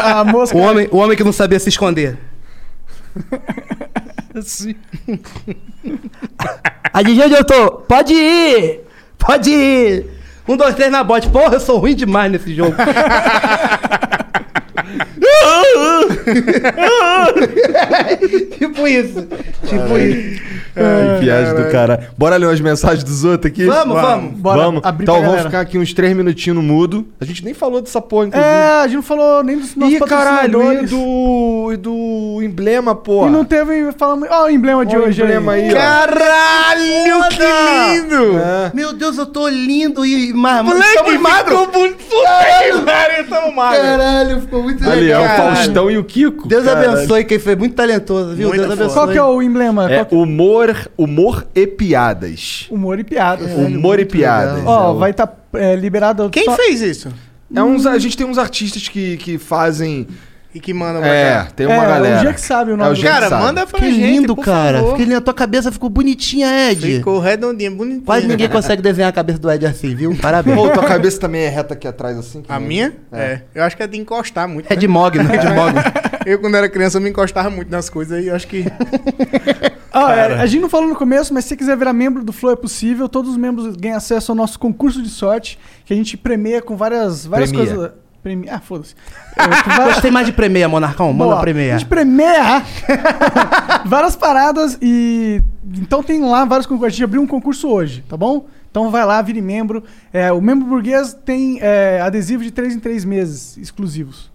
[0.02, 0.56] a mosca.
[0.56, 2.18] O homem, o homem que não sabia se esconder.
[4.42, 4.74] Sim.
[6.92, 7.70] A de onde eu tô?
[7.72, 8.80] Pode ir!
[9.18, 10.10] Pode ir!
[10.48, 11.28] Um, dois, três na bote.
[11.28, 12.74] Porra, eu sou ruim demais nesse jogo.
[18.58, 19.26] tipo isso.
[19.66, 20.46] Tipo isso.
[20.76, 22.10] Que viagem do cara.
[22.18, 23.64] Bora ler umas mensagens dos outros aqui?
[23.64, 24.32] Vamos, vamos.
[24.38, 24.80] Bora vamos.
[24.84, 25.48] abrir Então pra vamos galera.
[25.50, 27.06] ficar aqui uns três minutinhos no mudo.
[27.20, 28.50] A gente nem falou dessa porra, inclusive.
[28.52, 30.90] É, a gente não falou nem dos nossos Ih, caralho, e patrocinadores.
[30.90, 33.28] do, e do emblema, porra.
[33.28, 33.90] E não teve.
[33.92, 34.28] Falamos.
[34.30, 35.22] Ó, o emblema de Olha o hoje.
[35.22, 35.74] emblema aí, ó.
[35.74, 38.38] Caralho, que lindo!
[38.38, 38.70] É.
[38.74, 40.62] Meu Deus, eu tô lindo e mar...
[40.62, 41.58] Moleque, Estamos magro.
[41.58, 42.04] ficou muito
[42.84, 43.80] Caralho, tamo magro.
[43.82, 45.24] Caralho, ficou muito Ali, é legal.
[45.24, 46.48] o Faustão e o Kiko.
[46.48, 46.90] Deus Caralho.
[46.92, 48.48] abençoe quem foi muito talentoso, viu?
[48.48, 48.94] Muito Deus abençoe.
[48.94, 49.90] Qual que é o emblema?
[49.92, 52.66] É que- humor, humor e piadas.
[52.70, 53.44] Humor e piada.
[53.44, 54.62] humor e piadas.
[54.64, 55.32] Ó, É o- vai estar
[55.78, 56.28] liberado.
[56.30, 57.08] Quem só- fez isso?
[57.54, 60.06] É uns, a gente tem uns artistas que, que fazem.
[60.56, 61.48] E que manda pra É, cá?
[61.54, 62.16] tem uma é, galera.
[62.16, 63.42] O dia que sabe o nome É o que Cara, sabe.
[63.42, 64.78] manda pra Que gente, lindo, por cara.
[64.78, 64.90] favor.
[64.92, 65.18] Fiquei lindo.
[65.18, 66.96] A tua cabeça ficou bonitinha, Ed.
[66.96, 68.02] Ficou redondinho, bonitinho.
[68.06, 70.16] Quase ninguém consegue desenhar a cabeça do Ed assim, viu?
[70.16, 70.56] Parabéns.
[70.56, 72.40] Pô, tua cabeça também é reta aqui atrás, assim?
[72.40, 72.92] que A nem- minha?
[73.12, 73.40] É.
[73.54, 74.72] Eu acho que é de encostar muito.
[74.72, 75.80] É de mogno, é de mogno.
[76.24, 78.64] Eu, quando era criança, eu me encostava muito nas coisas e eu acho que.
[79.98, 82.30] Ah, é, a gente não falou no começo, mas se você quiser virar membro do
[82.32, 83.08] Flow é possível.
[83.08, 86.76] Todos os membros ganham acesso ao nosso concurso de sorte, que a gente premia com
[86.76, 87.66] várias, várias Premia.
[87.74, 87.90] coisas.
[88.22, 88.48] Premi...
[88.48, 88.94] Ah, foda-se.
[89.36, 91.12] Várias- Gostei mais de premeia, Monarcão.
[91.12, 91.46] Manda Boa,
[91.78, 92.62] gente premia
[93.86, 95.42] várias paradas e.
[95.78, 96.86] Então tem lá vários concursos.
[96.86, 98.46] A gente abriu um concurso hoje, tá bom?
[98.70, 99.82] Então vai lá, vire membro.
[100.12, 104.30] É, o membro burguês tem é, adesivo de 3 em 3 meses exclusivos.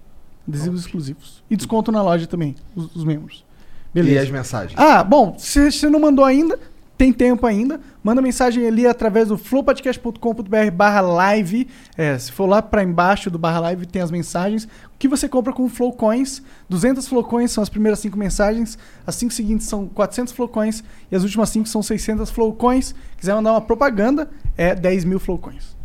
[0.48, 1.44] Adesivos exclusivos.
[1.50, 3.46] E desconto na loja também, os, os membros.
[3.94, 4.24] E Beleza.
[4.24, 4.74] as mensagens?
[4.80, 6.58] Ah, bom, se você não mandou ainda,
[7.02, 7.80] tem tempo ainda.
[8.04, 11.68] Manda mensagem ali através do flowpodcast.com.br barra live.
[11.98, 14.66] É, se for lá para embaixo do barra live, tem as mensagens.
[14.66, 16.44] O que você compra com Flow Coins.
[16.70, 18.78] 200 Flow Coins são as primeiras cinco mensagens.
[19.08, 20.84] As cinco seguintes são 400 Flow Coins.
[21.12, 22.94] E as últimas cinco são 600 Flow Coins.
[23.18, 25.76] Quiser mandar uma propaganda, é 10 mil Flow Coins.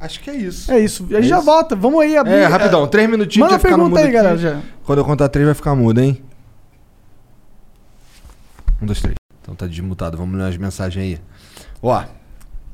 [0.00, 0.72] Acho que é isso.
[0.72, 1.02] É isso.
[1.10, 1.44] A gente É já isso?
[1.44, 1.76] volta.
[1.76, 2.32] Vamos aí abrir.
[2.32, 4.38] É, rapidão, três minutinhos Manda no pergunta aí, galera.
[4.38, 4.62] Já.
[4.86, 6.22] Quando eu contar três vai ficar mudo, hein?
[8.80, 9.25] Um, dois, três.
[9.46, 10.18] Então tá desmutado.
[10.18, 11.20] Vamos ler as mensagens aí.
[11.80, 12.04] Ó,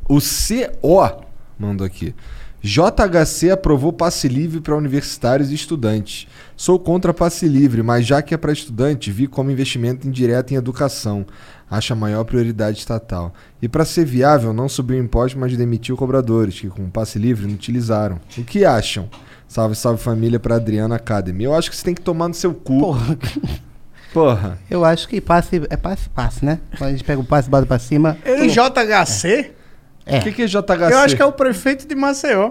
[0.08, 1.22] o CO
[1.58, 2.14] mandou aqui.
[2.62, 6.28] JHC aprovou passe livre para universitários e estudantes.
[6.56, 10.56] Sou contra passe livre, mas já que é para estudante, vi como investimento indireto em
[10.56, 11.26] educação.
[11.68, 13.34] Acho a maior prioridade estatal.
[13.60, 17.54] E para ser viável, não subiu imposto, mas demitiu cobradores, que com passe livre não
[17.54, 18.20] utilizaram.
[18.38, 19.10] O que acham?
[19.48, 21.44] Salve, salve família para Adriana Academy.
[21.44, 22.78] Eu acho que você tem que tomar no seu cu.
[22.78, 23.18] Porra.
[24.12, 24.58] Porra.
[24.70, 26.58] Eu acho que passe, é passe, passe, né?
[26.76, 28.16] Quando a gente pega o passe, bota pra cima.
[28.24, 29.52] Ele JHC?
[30.04, 30.18] É.
[30.18, 30.92] O que, que é JHC?
[30.92, 32.50] Eu acho que é o prefeito de Maceió.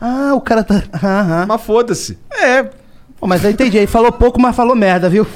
[0.00, 0.82] Ah, o cara tá.
[1.02, 1.46] Aham.
[1.46, 2.18] Mas foda-se.
[2.30, 2.64] É.
[3.18, 3.76] Pô, mas eu entendi.
[3.76, 5.26] Ele falou pouco, mas falou merda, viu?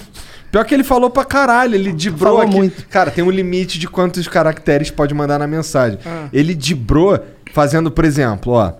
[0.50, 2.54] Pior que ele falou pra caralho, ele dibrou Falou aqui.
[2.54, 2.86] muito.
[2.88, 5.98] Cara, tem um limite de quantos caracteres pode mandar na mensagem.
[6.04, 6.28] Ah.
[6.32, 7.18] Ele dibrou
[7.54, 8.72] fazendo, por exemplo, ó.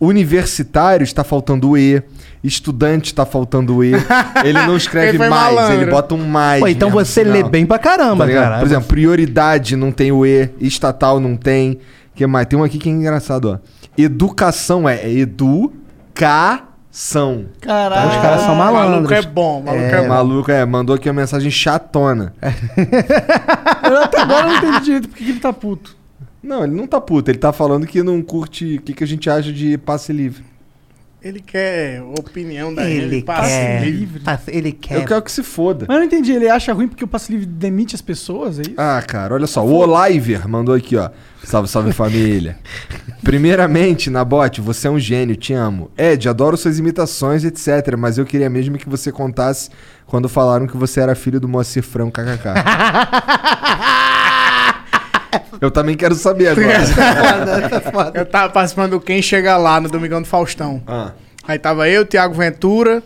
[0.00, 2.02] Universitário está faltando o E.
[2.42, 3.92] Estudante está faltando o E.
[4.44, 5.82] Ele não escreve Ele mais, malandro.
[5.82, 6.60] ele bota um mais.
[6.60, 7.34] Pô, então mesmo, você sinal.
[7.36, 8.58] lê bem pra caramba, Tá cara.
[8.58, 11.78] Por exemplo, prioridade não tem o E, estatal não tem.
[12.14, 12.46] que mais?
[12.46, 13.58] Tem um aqui que é engraçado, ó.
[13.98, 17.46] Educação é educação.
[17.60, 18.08] Caralho.
[18.10, 19.12] Os caras são Maluco malandros.
[19.12, 20.08] é bom, maluco é, É, bom.
[20.08, 22.32] maluco, é, mandou aqui uma mensagem chatona.
[23.84, 25.96] Eu até agora não entendi direito porque que ele tá puto.
[26.42, 29.06] Não, ele não tá puto, ele tá falando que não curte o que, que a
[29.06, 30.44] gente acha de passe livre.
[31.22, 33.24] Ele quer opinião da Ele gente.
[33.26, 33.84] passe quer.
[33.84, 34.20] livre.
[34.20, 34.96] Passe- Ele quer.
[34.96, 35.84] Eu quero que se foda.
[35.86, 38.62] Mas eu não entendi, ele acha ruim porque o passe livre demite as pessoas, é
[38.62, 38.72] isso?
[38.78, 39.62] Ah, cara, olha só.
[39.62, 41.10] O Oliver mandou aqui, ó.
[41.44, 42.56] Salve, salve família.
[43.22, 45.90] Primeiramente, Nabote, você é um gênio, te amo.
[45.96, 47.96] Ed, adoro suas imitações, etc.
[47.98, 49.68] Mas eu queria mesmo que você contasse
[50.06, 52.48] quando falaram que você era filho do Moacir Franco, kkk.
[55.60, 58.12] eu também quero saber agora.
[58.14, 60.82] Eu tava participando do Quem Chega Lá no Domingão do Faustão.
[60.86, 61.12] Ah.
[61.46, 63.02] Aí tava eu, Thiago Ventura,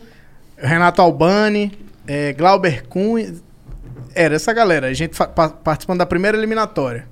[0.56, 1.72] Renato Albani,
[2.06, 3.34] eh, Glauber Cunha.
[4.14, 5.16] Era essa galera, a gente
[5.64, 7.06] participando da primeira eliminatória.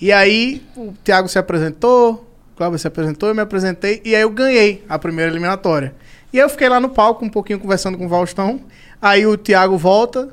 [0.00, 4.22] E aí o Thiago se apresentou, o Glauber se apresentou, eu me apresentei, e aí
[4.22, 5.94] eu ganhei a primeira eliminatória.
[6.32, 8.60] E aí eu fiquei lá no palco um pouquinho conversando com o Faustão.
[9.02, 10.28] Aí o Thiago volta,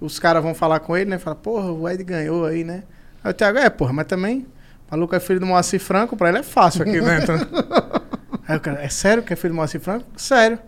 [0.00, 1.18] os caras vão falar com ele, né?
[1.18, 2.82] Fala, porra, o Ed ganhou aí, né?
[3.26, 4.46] Aí o Thiago, é, porra, mas também,
[4.88, 7.18] o maluco é filho do Moacir Franco, pra ele é fácil aqui, né?
[7.22, 7.36] Então-
[8.46, 10.06] Aí o cara, é sério que é filho do Moacir Franco?
[10.16, 10.60] Sério.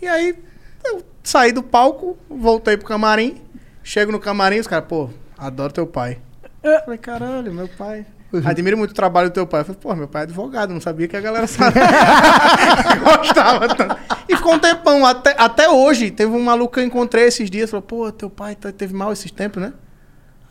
[0.00, 0.38] E aí,
[0.84, 3.42] eu saí do palco, voltei pro camarim,
[3.82, 6.18] chego no camarim, os caras, pô, adoro teu pai.
[6.62, 8.06] Eu falei, caralho, meu pai.
[8.44, 9.62] Admiro muito o trabalho do teu pai.
[9.62, 11.78] Eu falei, pô, meu pai é advogado, não sabia que a galera sabe.
[13.02, 13.96] Gostava tanto.
[14.28, 16.10] E ficou um tempão, até, até hoje.
[16.10, 19.12] Teve um maluco que eu encontrei esses dias, falou, pô, teu pai tá- teve mal
[19.12, 19.72] esses tempos, né?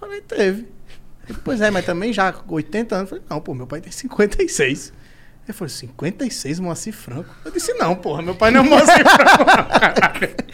[0.02, 0.68] Eu falei, teve.
[1.44, 3.12] Pois é, mas também já com 80 anos.
[3.12, 4.94] Eu falei, não, pô, meu pai tem 56.
[5.48, 7.30] Ele falou, 56, Moacir Franco?
[7.46, 9.46] Eu disse, não, porra, meu pai não é Moacir Franco.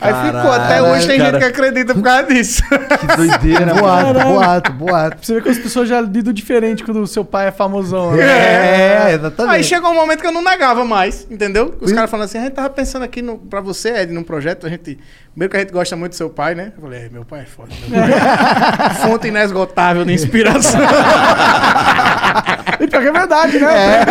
[0.00, 1.32] Aí ficou, até hoje tem cara.
[1.32, 2.62] gente que acredita por causa disso.
[2.62, 4.30] Que doideira, Boato, Caralho.
[4.30, 5.26] boato, boato.
[5.26, 8.12] Você vê que as pessoas já lidam diferente quando o seu pai é famosão.
[8.12, 8.22] Né?
[8.22, 9.54] É, exatamente.
[9.56, 11.76] Aí chegou um momento que eu não negava mais, entendeu?
[11.80, 14.66] Os caras falando assim, a gente tava pensando aqui no, pra você, Ed, num projeto,
[14.66, 14.98] a gente.
[15.38, 16.72] Primeiro que a gente gosta muito do seu pai, né?
[16.76, 17.68] Eu falei, é, meu pai é foda.
[17.88, 20.80] Pai é fonte inesgotável de inspiração.
[22.80, 24.04] E pior que é verdade, né?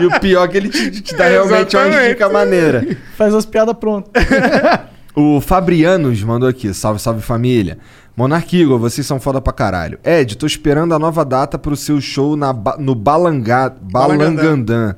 [0.00, 2.84] E o pior é que ele te, te dá realmente uma dica maneira.
[3.16, 4.10] Faz as piadas prontas.
[5.18, 7.78] O Fabrianos mandou aqui, salve, salve família.
[8.14, 9.98] Monark Igor, vocês são foda pra caralho.
[10.04, 14.94] Ed, tô esperando a nova data pro seu show na ba- no Balangá, Balangandã,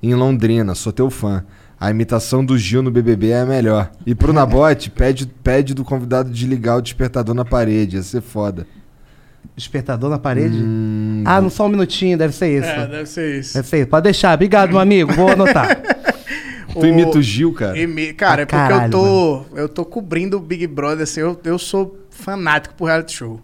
[0.00, 0.76] em Londrina.
[0.76, 1.42] Sou teu fã.
[1.80, 3.90] A imitação do Gil no BBB é a melhor.
[4.04, 7.96] E pro Nabote, pede, pede do convidado de ligar o despertador na parede.
[7.96, 8.66] Ia ser foda.
[9.56, 10.56] Despertador na parede?
[10.58, 12.68] Hum, Ah, não só um minutinho, deve ser isso.
[12.68, 13.54] é, deve ser isso.
[13.54, 13.88] Deve ser isso.
[13.88, 14.34] Pode deixar.
[14.34, 15.12] Obrigado, meu amigo.
[15.12, 15.80] Vou anotar.
[16.72, 17.78] tu imita o Gil, cara?
[17.78, 19.44] Imi- Cara, Ah, é porque eu caralho, tô.
[19.54, 23.40] Eu tô cobrindo o Big Brother, assim, eu, eu sou fanático por reality show.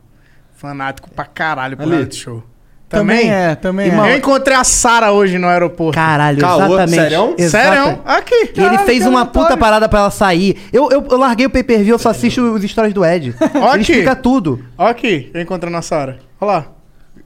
[0.57, 1.93] Fanático pra caralho por Ali.
[1.93, 2.43] reality show.
[2.89, 3.33] Também Também?
[3.33, 4.13] é, também Irmão, é.
[4.13, 5.95] Eu encontrei a Sara hoje no aeroporto.
[5.99, 6.95] Caralho, Caô, exatamente.
[6.95, 7.35] sério?
[7.51, 8.03] Sério?
[8.05, 8.35] Aqui.
[8.35, 10.57] E ele Caralho, fez uma puta parada pra ela sair.
[10.73, 13.35] Eu, eu, eu larguei o pay-per-view, eu só assisto os stories do Ed.
[13.41, 13.93] Ó ele aqui.
[13.93, 14.65] explica tudo.
[14.79, 16.19] Ó aqui, eu encontrando a Sara.
[16.41, 16.67] Olha lá.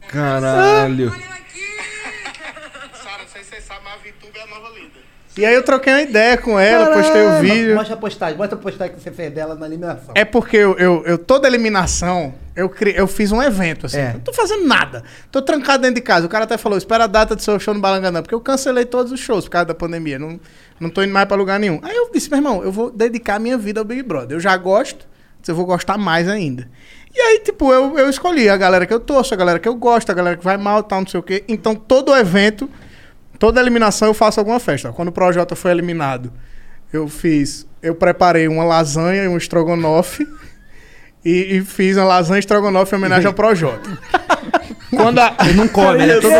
[0.08, 1.10] Caralho.
[1.10, 4.87] Sara, não sei se você sabe, mas a VTube é a nova líder.
[5.38, 7.74] E aí eu troquei uma ideia com ela, postei o vídeo.
[7.76, 10.12] Mostra a postagem, mostra a postagem que você fez dela na eliminação.
[10.14, 13.98] É porque eu, eu, eu- toda eliminação, eu, cri, eu fiz um evento, assim.
[13.98, 14.12] É.
[14.14, 15.04] Não tô fazendo nada.
[15.30, 16.26] Tô trancado dentro de casa.
[16.26, 18.84] O cara até falou, espera a data do seu show no Balangandã, porque eu cancelei
[18.84, 20.18] todos os shows por causa da pandemia.
[20.18, 20.40] Não,
[20.80, 21.78] não tô indo mais pra lugar nenhum.
[21.84, 24.36] Aí eu disse, meu irmão, eu vou dedicar a minha vida ao Big Brother.
[24.36, 25.06] Eu já gosto,
[25.38, 26.68] mas eu vou gostar mais ainda.
[27.14, 29.74] E aí, tipo, eu, eu escolhi a galera que eu torço, a galera que eu
[29.76, 31.44] gosto, a galera que vai mal, tal, não sei o quê.
[31.48, 32.68] Então, todo evento,
[33.38, 34.92] toda eliminação eu faço alguma festa.
[34.92, 36.32] Quando o Projota foi eliminado,
[36.92, 37.66] eu fiz...
[37.80, 40.26] Eu preparei uma lasanha e um estrogonofe
[41.24, 43.88] e, e fiz uma lasanha e estrogonofe em homenagem ao Projota.
[44.94, 45.34] Quando a...
[45.44, 46.34] Ele não come, ele é todo.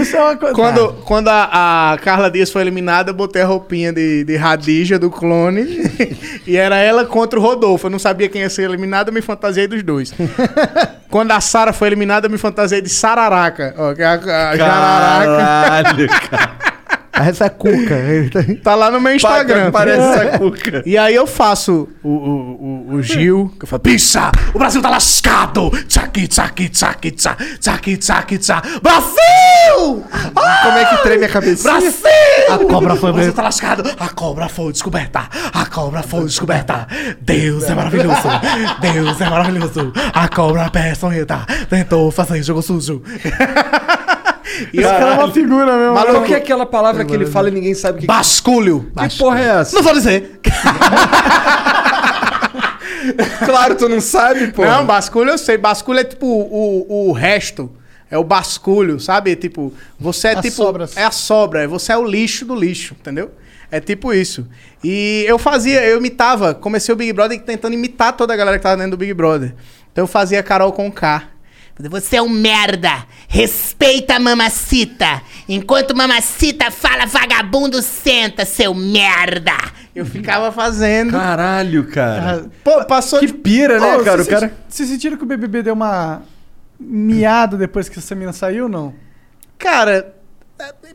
[0.00, 0.54] Isso é uma coisa.
[0.54, 4.98] Quando, quando a, a Carla Dias foi eliminada, eu botei a roupinha de, de Radija,
[4.98, 5.66] do clone,
[6.46, 7.86] e era ela contra o Rodolfo.
[7.86, 10.14] Eu não sabia quem ia ser eliminado, eu me fantasiei dos dois.
[11.10, 13.74] Quando a Sara foi eliminada, eu me fantasiei de Sararaca.
[13.78, 15.36] Ó, que é a, a Jararaca.
[15.36, 16.65] Caralho, cara.
[17.20, 17.96] Essa é cuca.
[18.32, 19.70] Tá- Tá lá no meu Instagram.
[19.70, 20.82] Parece essa cuca.
[20.84, 24.80] E aí eu faço o, o, o, o Gil, que eu falo, pisa, o Brasil
[24.82, 25.70] tá lascado!
[25.88, 28.62] Tsaki, tsaki, tsaki, tsa, tsaki, tsaki, tsa.
[28.82, 30.04] Brasil!
[30.36, 30.60] Ah!
[30.64, 31.62] Como é que treme a cabeça?
[31.62, 31.92] Brasil!
[32.50, 33.82] A cobra foi O Brasil tá lascado!
[33.98, 35.28] A cobra foi descoberta!
[35.52, 36.86] A cobra foi descoberta!
[37.20, 38.28] Deus é maravilhoso!
[38.80, 39.92] Deus é maravilhoso!
[40.12, 43.02] A cobra peçonhenta tentou fazer jogo sujo!
[44.72, 45.94] e Esse cara é uma figura mesmo.
[45.94, 48.90] Maluco, qual que é aquela palavra que ele fala e ninguém sabe o que, Basculho!
[49.08, 49.76] que porra é essa?
[49.76, 50.40] Não vou dizer!
[53.44, 54.64] Claro, tu não sabe, pô.
[54.64, 55.56] Não, basculho eu sei.
[55.56, 57.70] Basculho é tipo o, o resto.
[58.10, 59.34] É o basculho, sabe?
[59.36, 60.56] Tipo, você é As tipo.
[60.56, 60.96] sobras.
[60.96, 61.66] É a sobra.
[61.66, 63.30] Você é o lixo do lixo, entendeu?
[63.70, 64.46] É tipo isso.
[64.82, 66.54] E eu fazia, eu imitava.
[66.54, 69.54] Comecei o Big Brother tentando imitar toda a galera que tava dentro do Big Brother.
[69.90, 71.24] Então eu fazia Carol com K.
[71.78, 73.04] Você é um merda.
[73.28, 75.22] Respeita a mamacita.
[75.48, 79.52] Enquanto mamacita fala, vagabundo senta, seu merda.
[79.94, 81.12] Eu ficava fazendo.
[81.12, 82.46] Caralho, cara.
[82.64, 84.22] Pô, passou Que pira, né, Ô, cara?
[84.22, 84.52] O vocês cara.
[84.68, 86.22] Vocês sentiram que o BBB deu uma
[86.78, 88.94] miada depois que essa mina saiu ou não?
[89.58, 90.14] Cara,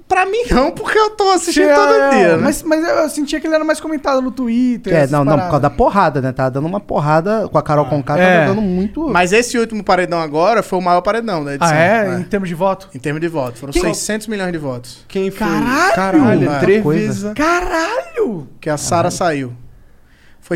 [0.07, 2.43] pra mim não, porque eu tô assistindo Che- todo é, dia, né?
[2.43, 4.93] Mas, mas eu sentia que ele era mais comentado no Twitter.
[4.93, 6.31] É, essas não, não, por causa da porrada, né?
[6.31, 8.41] Tava dando uma porrada com a Carol Conká, É.
[8.41, 9.07] tava dando muito.
[9.09, 11.73] Mas esse último paredão agora foi o maior paredão da edição.
[11.73, 12.07] Ah, é?
[12.09, 12.19] né?
[12.21, 12.89] Em termos de voto?
[12.93, 13.59] Em termos de votos.
[13.59, 15.05] Foram Quem- 600 milhões de votos.
[15.07, 15.47] Quem foi?
[15.47, 15.93] Caralho!
[15.95, 16.59] Caralho, É.
[16.59, 17.33] três vezes.
[17.33, 18.47] Caralho!
[18.59, 19.53] Que a Sara saiu.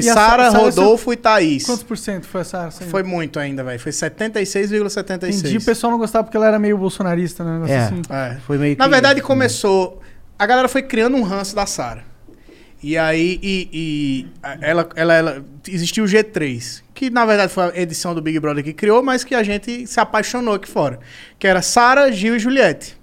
[0.01, 1.65] Foi a Sara, Sara- Rodolfo e Thaís.
[1.65, 2.65] Quantos por cento foi essa?
[2.67, 3.79] essa Foi muito ainda, velho.
[3.79, 5.39] Foi 76,76.
[5.39, 7.53] Entendi, o pessoal não gostava porque ela era meio bolsonarista, né?
[7.53, 7.79] Negócio É.
[7.79, 8.01] assim.
[8.09, 8.37] É.
[8.45, 8.79] Foi meio que.
[8.79, 10.01] Na verdade, começou.
[10.37, 12.03] A galera foi criando um ranço da Sara.
[12.83, 17.63] E aí, e, e a- ela, ela, ela- existiu o G3, que na verdade foi
[17.63, 20.99] a edição do Big Brother que criou, mas que a gente se apaixonou aqui fora.
[21.39, 22.95] Que era Sara, Gil e Juliette.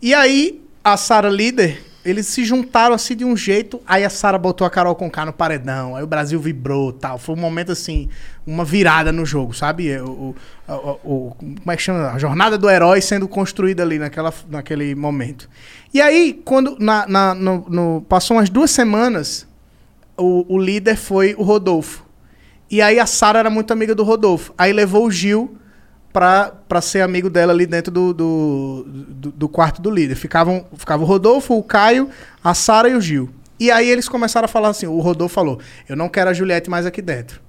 [0.00, 3.80] E aí, a Sara líder, eles se juntaram assim de um jeito.
[3.86, 5.94] Aí a Sara botou a Carol Conká no paredão.
[5.94, 7.18] Aí o Brasil vibrou tal.
[7.18, 8.08] Foi um momento assim,
[8.46, 9.96] uma virada no jogo, sabe?
[9.98, 10.36] O, o-
[10.68, 12.10] o- o- como é que chama?
[12.10, 15.48] A jornada do herói sendo construída ali naquela, naquele momento.
[15.94, 19.46] E aí, quando na, na- no, no- passou umas duas semanas,
[20.16, 22.04] o, o líder foi o Rodolfo.
[22.70, 24.52] E aí a Sara era muito amiga do Rodolfo.
[24.58, 25.56] Aí levou o Gil
[26.12, 30.14] pra ser amigo dela ali dentro do, do, do, do quarto do líder.
[30.14, 32.10] Ficavam, ficava o Rodolfo, o Caio,
[32.44, 33.30] a Sara e o Gil.
[33.58, 36.68] E aí eles começaram a falar assim, o Rodolfo falou, eu não quero a Juliette
[36.68, 37.40] mais aqui dentro.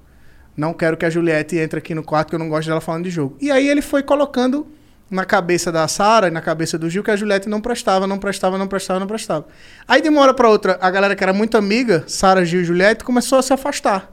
[0.56, 3.04] Não quero que a Juliette entre aqui no quarto, que eu não gosto dela falando
[3.06, 3.36] de jogo.
[3.42, 4.68] E aí ele foi colocando
[5.10, 8.20] na cabeça da Sara e na cabeça do Gil que a Juliette não prestava, não
[8.20, 9.48] prestava, não prestava, não prestava.
[9.88, 12.66] Aí de uma hora pra outra, a galera que era muito amiga, Sara, Gil e
[12.66, 14.12] Juliette, começou a se afastar.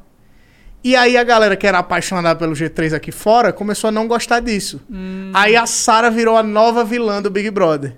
[0.82, 4.40] E aí a galera que era apaixonada pelo G3 aqui fora começou a não gostar
[4.40, 4.80] disso.
[5.34, 7.94] Aí a Sara virou a nova vilã do Big Brother.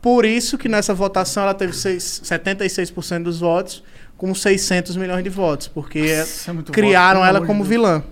[0.00, 3.84] Por isso que nessa votação ela teve seis- 76% dos votos
[4.16, 7.68] com 600 milhões de votos, porque Isso é criaram voto, ela como Deus.
[7.68, 8.02] vilã.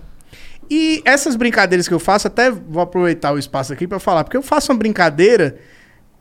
[0.69, 4.37] E essas brincadeiras que eu faço, até vou aproveitar o espaço aqui pra falar, porque
[4.37, 5.57] eu faço uma brincadeira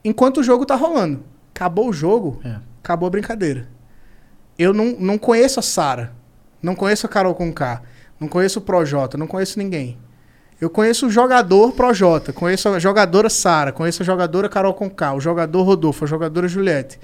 [0.04, 1.22] enquanto o jogo tá rolando.
[1.54, 2.56] Acabou o jogo, É.
[2.82, 3.68] acabou a brincadeira.
[4.58, 6.12] Eu não, não conheço a Sara,
[6.62, 7.82] não conheço a Carol Conká,
[8.18, 9.98] não conheço o Projota, não conheço ninguém.
[10.60, 15.20] Eu conheço o jogador Projota, conheço a jogadora Sara, conheço a jogadora Carol Conká, o
[15.20, 17.00] jogador Rodolfo, a jogadora Juliette.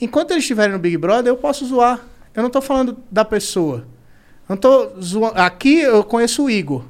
[0.00, 2.00] Enquanto eles estiverem no Big Brother, eu posso zoar.
[2.34, 3.78] Eu não tô falando da pessoa.
[4.48, 5.38] Eu não tô zoando.
[5.38, 6.84] Aqui eu conheço o Igor.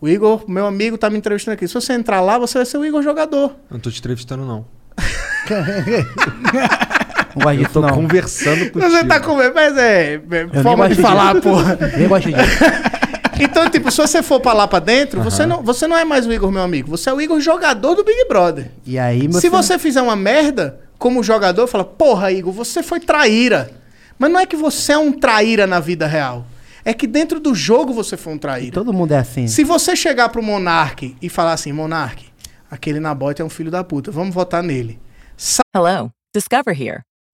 [0.00, 1.66] O Igor, meu amigo, tá me entrevistando aqui.
[1.66, 3.56] Se você entrar lá, você vai ser o Igor jogador.
[3.70, 4.64] Eu não tô te entrevistando, não.
[7.38, 7.90] Não Eu tô não.
[7.90, 8.90] conversando contigo.
[8.90, 9.36] Você tá com.
[9.36, 10.20] Mas é.
[10.52, 11.48] é forma de falar, disso.
[11.48, 11.78] porra.
[11.96, 12.38] Nem gosto disso.
[13.40, 16.26] Então, tipo, se você for pra lá pra dentro, você, não, você não é mais
[16.26, 16.90] o Igor, meu amigo.
[16.90, 18.70] Você é o Igor jogador do Big Brother.
[18.84, 22.98] E aí, meu Se você fizer uma merda, como jogador, fala, porra, Igor, você foi
[22.98, 23.70] traíra.
[24.18, 26.44] Mas não é que você é um traíra na vida real.
[26.84, 28.72] É que dentro do jogo você foi um traíra.
[28.72, 29.46] Todo mundo é assim.
[29.46, 32.24] Se você chegar pro Monark e falar assim, Monark,
[32.70, 34.98] aquele Nabote é um filho da puta, vamos votar nele.
[35.74, 37.07] Hello, Discover here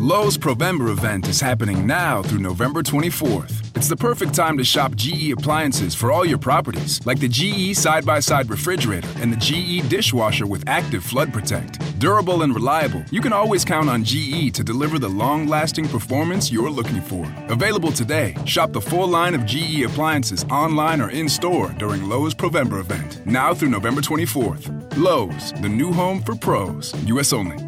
[0.00, 3.76] Lowe's Provember event is happening now through November 24th.
[3.76, 7.76] It's the perfect time to shop GE appliances for all your properties, like the GE
[7.76, 11.98] side by side refrigerator and the GE dishwasher with active flood protect.
[11.98, 16.50] Durable and reliable, you can always count on GE to deliver the long lasting performance
[16.50, 17.30] you're looking for.
[17.50, 22.34] Available today, shop the full line of GE appliances online or in store during Lowe's
[22.34, 24.96] Provember event, now through November 24th.
[24.96, 27.58] Lowe's, the new home for pros, US only.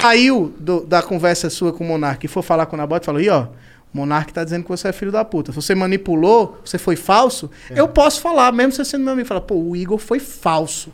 [0.00, 3.20] Saiu do- da conversa sua com o Monark e for falar com o Nabote, falou,
[3.20, 3.48] e ó, o
[3.98, 5.52] Monark tá dizendo que você é filho da puta.
[5.52, 9.40] Se você manipulou, você foi falso, eu posso falar, mesmo você sendo meu amigo, falar,
[9.42, 10.92] pô, o Igor foi falso.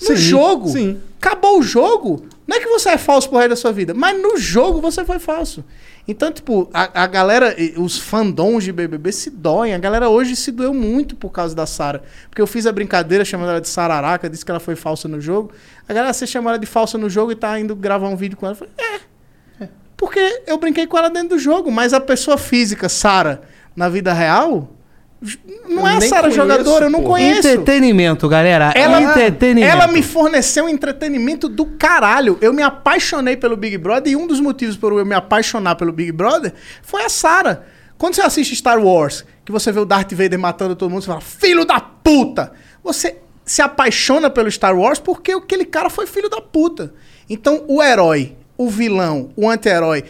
[0.00, 0.98] No Sim, jogo, sim.
[1.20, 4.20] acabou o jogo, não é que você é falso pro resto da sua vida, mas
[4.20, 5.62] no jogo você foi falso.
[6.10, 9.74] Então, tipo, a, a galera, os fandons de BBB se doem.
[9.74, 12.02] A galera hoje se doeu muito por causa da Sara.
[12.28, 15.20] Porque eu fiz a brincadeira chamando ela de Sararaca, disse que ela foi falsa no
[15.20, 15.52] jogo.
[15.88, 18.36] A galera, você chama ela de falsa no jogo e tá indo gravar um vídeo
[18.36, 18.54] com ela.
[18.54, 19.68] Eu falei, é.
[19.96, 23.42] Porque eu brinquei com ela dentro do jogo, mas a pessoa física, Sara,
[23.76, 24.68] na vida real,
[25.68, 27.46] Não é a Sara jogadora, eu não conheço.
[27.46, 28.72] Entretenimento, galera.
[28.74, 29.70] Ela, Entretenimento.
[29.70, 32.38] ela me forneceu entretenimento do caralho.
[32.40, 35.92] Eu me apaixonei pelo Big Brother e um dos motivos por eu me apaixonar pelo
[35.92, 37.64] Big Brother foi a Sarah.
[37.98, 41.08] Quando você assiste Star Wars, que você vê o Darth Vader matando todo mundo, você
[41.08, 42.52] fala, filho da puta!
[42.82, 46.94] Você se apaixona pelo Star Wars porque aquele cara foi filho da puta.
[47.28, 50.04] Então, o herói, o vilão, o anti-herói,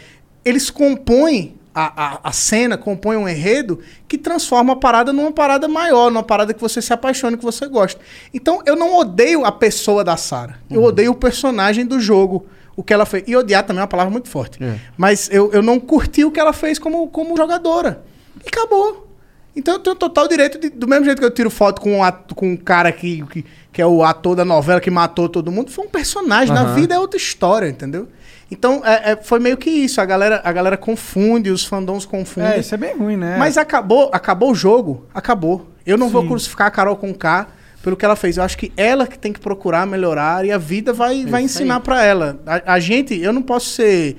[0.45, 5.69] eles compõem a, a, a cena, compõem um enredo que transforma a parada numa parada
[5.69, 8.01] maior, numa parada que você se apaixona, que você gosta.
[8.35, 10.59] Então, eu não odeio a pessoa da Sarah.
[10.71, 12.47] Eu odeio o personagem do jogo.
[12.77, 13.25] O que ela fez.
[13.27, 14.63] E odiar também é uma palavra muito forte.
[14.63, 14.77] É.
[14.97, 18.03] Mas eu, eu não curti o que ela fez como, como jogadora.
[18.43, 19.07] E acabou.
[19.55, 22.03] Então eu tenho total direito, de- do mesmo jeito que eu tiro foto com um,
[22.03, 25.51] ato- com um cara que, que, que é o ator da novela que matou todo
[25.53, 26.55] mundo, foi um personagem.
[26.55, 26.75] Na Aham.
[26.75, 28.09] vida é outra história, entendeu?
[28.51, 30.01] Então é- é- foi meio que isso.
[30.01, 32.53] A galera, a galera confunde, os fandoms confundem.
[32.53, 33.37] É, isso é bem ruim, né?
[33.39, 35.71] Mas acabou, acabou o jogo, acabou.
[35.87, 37.47] Eu não vou crucificar a Carol com K
[37.83, 38.37] pelo que ela fez.
[38.37, 41.81] Eu acho que ela que tem que procurar melhorar e a vida vai, vai ensinar
[41.81, 42.41] pra ela.
[42.47, 44.17] A, a gente, eu não posso ser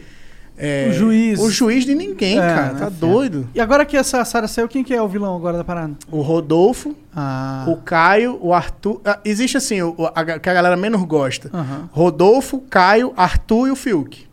[0.62, 1.40] é, O juiz.
[1.40, 2.74] o juiz de ninguém, É, cara.
[2.74, 2.80] né?
[2.80, 3.50] Tá doido.
[3.56, 5.94] E agora que essa Sarah saiu, quem que é o vilão agora da parada?
[6.12, 7.66] O Rodolfo, Ah.
[7.68, 9.02] o Caio, o Arthur.
[9.04, 11.50] ah, existe assim, o, a, que a galera menos gosta.
[11.54, 11.90] Aham.
[11.92, 14.28] Rodolfo, Caio, Arthur e o Fiuk.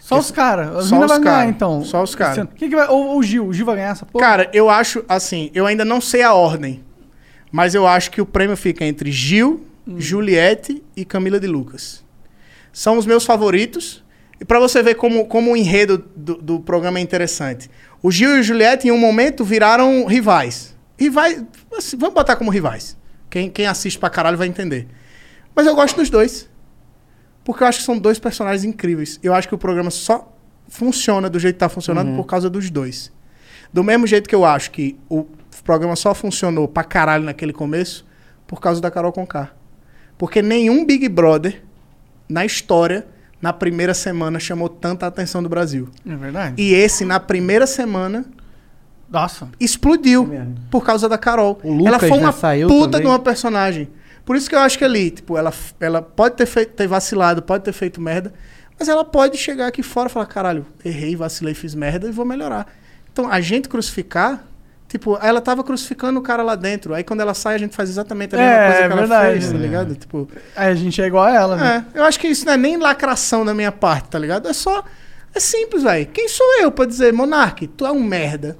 [0.00, 0.74] Só os caras.
[0.76, 1.46] As Só os ganhar, cara.
[1.46, 1.84] então.
[1.84, 2.32] Só os cara.
[2.32, 2.50] Esse ano.
[2.56, 2.88] Quem que vai...
[2.88, 3.46] Ou o Gil.
[3.46, 4.24] O Gil vai ganhar essa porra?
[4.24, 6.82] Cara, eu acho assim, eu ainda não sei a ordem,
[7.52, 9.64] mas eu acho que o prêmio fica entre Gil,
[9.96, 12.02] Juliette e Camila de Lucas.
[12.72, 14.02] São os meus favoritos.
[14.42, 17.70] E pra você ver como, como o enredo do, do programa é interessante.
[18.02, 20.76] O Gil e o Juliette, em um momento, viraram rivais.
[20.98, 21.44] Rivais.
[21.78, 22.96] assim, vamos botar como rivais.
[23.30, 24.88] Quem, quem assiste pra caralho vai entender.
[25.54, 26.50] Mas eu gosto dos dois.
[27.44, 29.20] Porque eu acho que são dois personagens incríveis.
[29.22, 30.36] Eu acho que o programa só
[30.66, 32.16] funciona do jeito que tá funcionando Uhum.
[32.16, 33.12] por causa dos dois.
[33.72, 35.24] Do mesmo jeito que eu acho que o
[35.62, 38.04] programa só funcionou pra caralho naquele começo
[38.44, 39.52] por causa da Carol Conká.
[40.18, 41.62] Porque nenhum Big Brother
[42.28, 43.06] na história,
[43.42, 45.88] na primeira semana, chamou tanta atenção do Brasil.
[46.08, 46.62] É verdade.
[46.62, 48.24] E esse, na primeira semana,
[49.10, 49.48] Nossa.
[49.58, 50.30] explodiu
[50.70, 51.58] por causa da Carol.
[51.64, 53.00] O Lucas, ela foi uma saiu puta também.
[53.00, 53.88] de uma personagem.
[54.24, 57.42] Por isso que eu acho que ali, tipo, ela, ela pode ter, feito, ter vacilado,
[57.42, 58.32] pode ter feito merda,
[58.78, 62.24] mas ela pode chegar aqui fora e falar, caralho, errei, vacilei, fiz merda e vou
[62.24, 62.72] melhorar.
[63.12, 64.46] Então, a gente crucificar,
[64.92, 66.92] tipo, ela tava crucificando o cara lá dentro.
[66.92, 68.96] Aí quando ela sai, a gente faz exatamente a mesma É, coisa que é ela
[68.96, 69.30] verdade.
[69.40, 69.60] fez, tá É.
[69.60, 69.94] ligado?
[69.96, 71.86] Tipo, Aí a gente é igual a ela, né?
[71.94, 74.46] é, eu acho que isso não é nem lacração da minha parte, tá ligado?
[74.48, 74.84] É só.
[75.34, 76.06] É simples, velho.
[76.08, 78.54] Quem sou eu pra dizer, Monark, tu é um merda?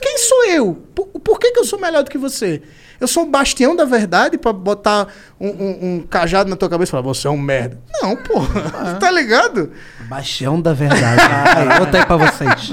[0.00, 0.74] Quem sou eu?
[0.94, 2.62] Por, por que, que eu sou melhor do que você?
[3.00, 5.08] Eu sou o bastião da verdade pra botar
[5.40, 7.78] um, um- um cajado na tua cabeça e falar, você é um merda.
[8.00, 8.94] Não, porra.
[9.00, 9.72] tá ligado?
[10.08, 11.20] Baixão da verdade.
[11.56, 12.70] Aí, bota aí pra vocês.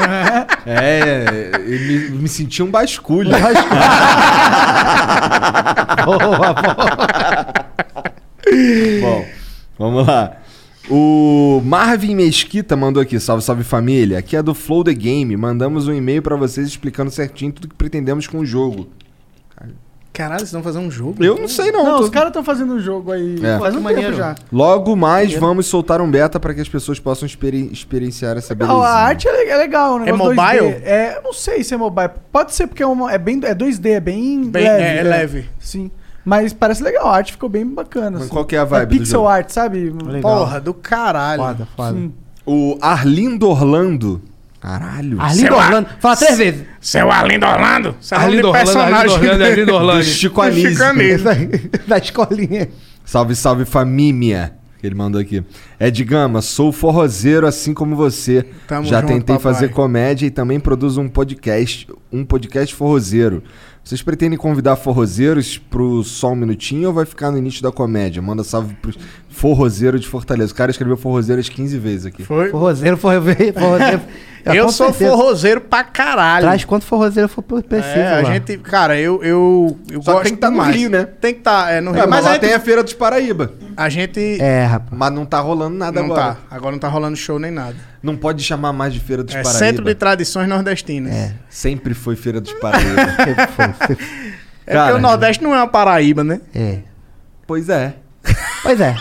[0.65, 3.31] É, eu me, me senti um basculho.
[6.06, 6.56] boa, boa.
[9.02, 9.26] Bom,
[9.77, 10.38] vamos lá.
[10.89, 14.18] O Marvin Mesquita mandou aqui, salve, salve família.
[14.19, 15.35] Aqui é do Flow The Game.
[15.38, 18.89] Mandamos um e-mail pra vocês explicando certinho tudo que pretendemos com o jogo.
[20.14, 21.24] Caralho, vocês vão fazer um jogo?
[21.24, 21.86] Eu não sei não.
[21.86, 23.58] Não, tô- os caras estão fazendo um jogo aí É.
[23.58, 24.08] faz um maneiro.
[24.08, 24.36] tempo já.
[24.52, 28.58] Logo mais vamos soltar um beta pra que as pessoas possam experi- experienciar essa Não,
[28.68, 28.88] belezinha.
[28.88, 30.10] a arte é é legal, né?
[30.10, 30.68] É mobile?
[30.84, 32.10] É, eu não sei se é mobile.
[32.32, 34.84] Pode ser porque é, uma, é bem é 2D, é bem, Bem- leve.
[34.84, 35.10] é, é né?
[35.10, 35.50] leve.
[35.60, 35.90] Sim.
[36.26, 38.12] Mas parece legal, a arte ficou bem bacana.
[38.12, 38.30] Mas assim.
[38.32, 39.28] qual que é a vibe do pixel jogo?
[39.28, 39.92] art, sabe?
[40.22, 41.42] Porra, do caralho.
[41.42, 41.94] Foda, foda.
[41.98, 42.14] Sim.
[42.46, 44.22] O Arlindo Orlando.
[44.62, 45.20] Caralho.
[45.20, 45.90] Arlindo Orlando.
[46.00, 46.64] Fala três vezes.
[46.80, 47.96] Seu Arlindo Orlando?
[48.00, 49.98] Seu nome Arlindo de Orlando, Arlindo Orlando, Arlindo Orlando.
[49.98, 50.70] Do Chico Anísio.
[50.72, 51.70] Chico Anísio.
[51.88, 52.70] da escolinha.
[53.04, 54.54] Salve, salve família.
[54.80, 55.44] Que ele mandou aqui.
[55.80, 58.46] Ed Gama, sou forrozeiro assim como você.
[58.68, 59.54] Tamo Já junto, tentei papai.
[59.54, 63.44] fazer comédia e também produzo um podcast, um podcast forrozeiro.
[63.92, 68.22] Vocês pretendem convidar forrozeiros pro Só Um Minutinho ou vai ficar no início da comédia?
[68.22, 68.94] Manda salve pro
[69.28, 70.54] forrozeiro de Fortaleza.
[70.54, 72.24] O cara escreveu forrozeiro as 15 vezes aqui.
[72.24, 72.50] Foi.
[72.52, 73.54] Forrozeiro, forrozeiro.
[73.60, 74.02] forrozeiro.
[74.44, 75.12] É, eu com sou certeza.
[75.12, 76.42] forrozeiro pra caralho.
[76.48, 77.76] Traz quanto forrozeiro for preciso.
[77.96, 78.34] É, a lá.
[78.34, 80.76] gente, cara, eu, eu, eu Só gosto tem que tá no demais.
[80.76, 81.06] Rio, né?
[81.06, 82.02] Tem que estar, é, no É, Rio.
[82.02, 83.54] mas mas lá a gente, tem a Feira dos Paraíba.
[83.78, 84.98] a gente É, rapaz.
[84.98, 86.22] Mas não tá rolando nada não agora.
[86.34, 86.38] tá.
[86.50, 87.76] Agora não tá rolando show nem nada.
[88.02, 89.60] Não pode chamar mais de Feira dos É Paraíba.
[89.60, 91.14] Centro de Tradições Nordestinas.
[91.14, 93.02] É, Sempre foi Feira dos Paraíba.
[94.65, 94.86] é Cara.
[94.86, 96.41] porque o Nordeste não é uma Paraíba, né?
[96.56, 96.80] É.
[97.45, 97.94] pois é.
[98.64, 98.95] Pois é.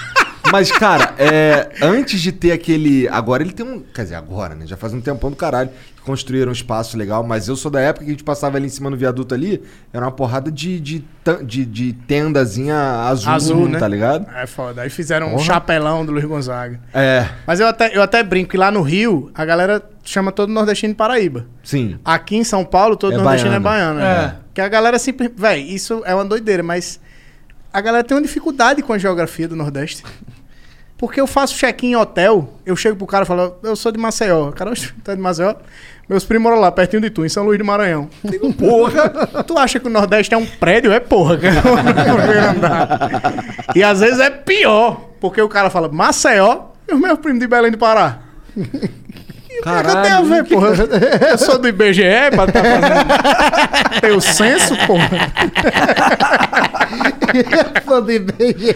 [0.52, 3.08] Mas, cara, é, antes de ter aquele.
[3.08, 3.80] Agora ele tem um.
[3.80, 4.66] Quer dizer, agora, né?
[4.66, 7.22] Já faz um tempão do caralho que construíram um espaço legal.
[7.22, 9.62] Mas eu sou da época que a gente passava ali em cima no viaduto ali.
[9.92, 11.04] Era uma porrada de, de,
[11.44, 13.78] de, de tendazinha azul, Azul, né?
[13.78, 14.26] tá ligado?
[14.34, 14.82] É foda.
[14.82, 15.44] Aí fizeram um Porra.
[15.44, 16.80] chapelão do Luiz Gonzaga.
[16.92, 17.26] É.
[17.46, 20.92] Mas eu até, eu até brinco que lá no Rio, a galera chama todo nordestino
[20.92, 21.46] de Paraíba.
[21.62, 21.98] Sim.
[22.04, 24.00] Aqui em São Paulo, todo É nordestino é baiano.
[24.00, 24.20] baiano.
[24.22, 24.26] É.
[24.26, 24.36] né?
[24.52, 25.32] Que a galera sempre.
[25.36, 26.98] Véi, isso é uma doideira, mas
[27.72, 30.02] a galera tem uma dificuldade com a geografia do Nordeste.
[31.00, 33.98] Porque eu faço check-in em hotel, eu chego pro cara e falo, eu sou de
[33.98, 34.50] Maceió.
[34.50, 35.54] O cara, "Oxe, tu é de Maceió?
[36.06, 38.10] Meus primos moram lá, pertinho de tu, em São Luís do Maranhão.
[38.22, 39.08] Eu Digo, porra,
[39.46, 40.92] tu acha que o Nordeste é um prédio?
[40.92, 41.62] É porra, cara.
[43.74, 47.46] E às vezes é pior, porque o cara fala Maceió e os meus primos de
[47.46, 48.18] Belém do Pará.
[48.58, 50.72] É eu tenho a ver, porra?
[51.30, 52.02] Eu sou do IBGE
[52.34, 54.00] pra estar fazendo.
[54.00, 55.08] Tem o censo, porra.
[57.86, 58.74] Sou do IBGE.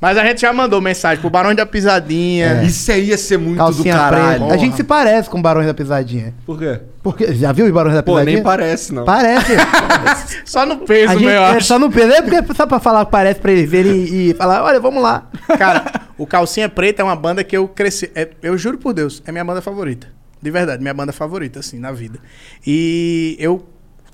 [0.00, 2.62] Mas a gente já mandou mensagem pro Barão da Pisadinha.
[2.62, 4.38] Isso aí ia ser muito Calcinha do caralho.
[4.40, 4.54] preta.
[4.54, 6.34] A gente se parece com Barões da Pisadinha.
[6.44, 6.80] Por quê?
[7.02, 8.34] Porque, já viu os Barões da Pô, Pisadinha?
[8.34, 9.04] nem parece, não.
[9.04, 9.52] Parece.
[10.44, 11.66] Só no peso, a gente, meu, eu é acho.
[11.66, 12.12] só no peso.
[12.12, 15.28] É porque só pra falar que parece pra eles verem e falar, olha, vamos lá.
[15.58, 15.84] Cara,
[16.18, 18.10] o Calcinha Preta é uma banda que eu cresci.
[18.14, 20.08] é- eu juro por Deus, é minha banda favorita.
[20.42, 22.18] De verdade, minha banda favorita, assim, na vida.
[22.66, 23.64] E eu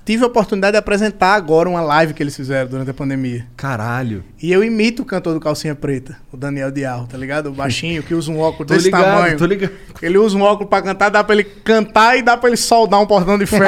[0.05, 3.47] tive a oportunidade de apresentar agora uma live que eles fizeram durante a pandemia.
[3.55, 4.23] Caralho.
[4.41, 7.47] E eu imito o cantor do Calcinha Preta, o Daniel Dial, tá ligado?
[7.47, 9.37] O baixinho que usa um óculos desse ligado, tamanho.
[9.37, 9.71] tô ligado.
[10.01, 13.01] Ele usa um óculos pra cantar, dá pra ele cantar e dá pra ele soldar
[13.01, 13.63] um portão de ferro.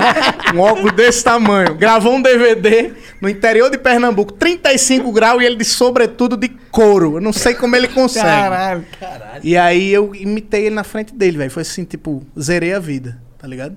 [0.54, 1.74] um óculos desse tamanho.
[1.74, 7.16] Gravou um DVD no interior de Pernambuco, 35 graus e ele de sobretudo de couro.
[7.16, 8.24] Eu não sei como ele consegue.
[8.24, 9.40] Caralho, caralho.
[9.42, 11.50] E aí eu imitei ele na frente dele, velho.
[11.50, 13.76] Foi assim, tipo, zerei a vida, tá ligado?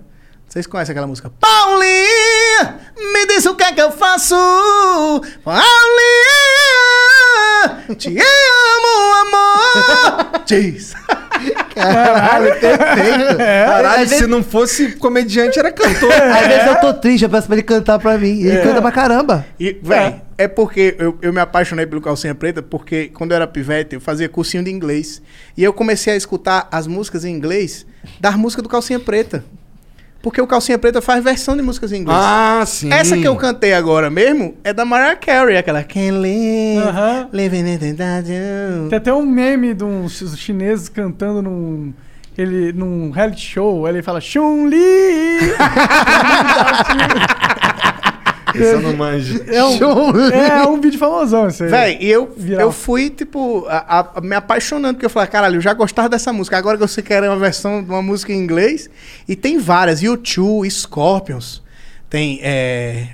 [0.49, 1.31] Vocês conhecem aquela música?
[1.39, 4.33] Paulinha, me diz o que é que eu faço.
[5.43, 5.61] Paulinha,
[7.95, 10.41] te amo, amor.
[10.49, 10.95] Diz.
[11.75, 13.37] Caralho, perfeito.
[13.37, 16.11] Caralho, às, vezes, se não fosse comediante, era cantor.
[16.11, 18.39] às vezes eu tô triste, eu peço pra ele cantar pra mim.
[18.39, 19.45] E ele canta pra caramba.
[19.59, 20.47] E, véi, é.
[20.47, 24.27] porque eu, eu me apaixonei pelo Calcinha Preta, porque quando eu era pivete, eu fazia
[24.27, 25.21] cursinho de inglês.
[25.55, 27.85] E eu comecei a escutar as músicas em inglês
[28.19, 29.45] das músicas do Calcinha Preta.
[30.21, 32.19] Porque o Calcinha Preta faz versão de músicas em inglês.
[32.21, 32.91] Ah, sim.
[32.91, 37.29] Essa que eu cantei agora mesmo é da Mariah Carey, aquela Can't live, Aham.
[37.31, 38.25] living in the dark.
[38.89, 41.93] Tem até um meme de uns chi- chineses cantando num,
[42.37, 43.87] ele, num reality show.
[43.87, 44.77] Ele fala Chun-Li!
[48.55, 49.41] Esse eu não manjo.
[49.47, 51.69] É um, é um vídeo famosão esse aí.
[51.69, 52.61] Véi, e eu, Viral.
[52.61, 56.31] eu fui, tipo, a- a- me apaixonando, porque eu falei, caralho, eu já gostava dessa
[56.33, 56.57] música.
[56.57, 58.89] Agora que eu sei que era uma versão de uma música em inglês.
[59.27, 61.61] E tem várias, U2, Scorpions.
[62.09, 63.09] Tem é,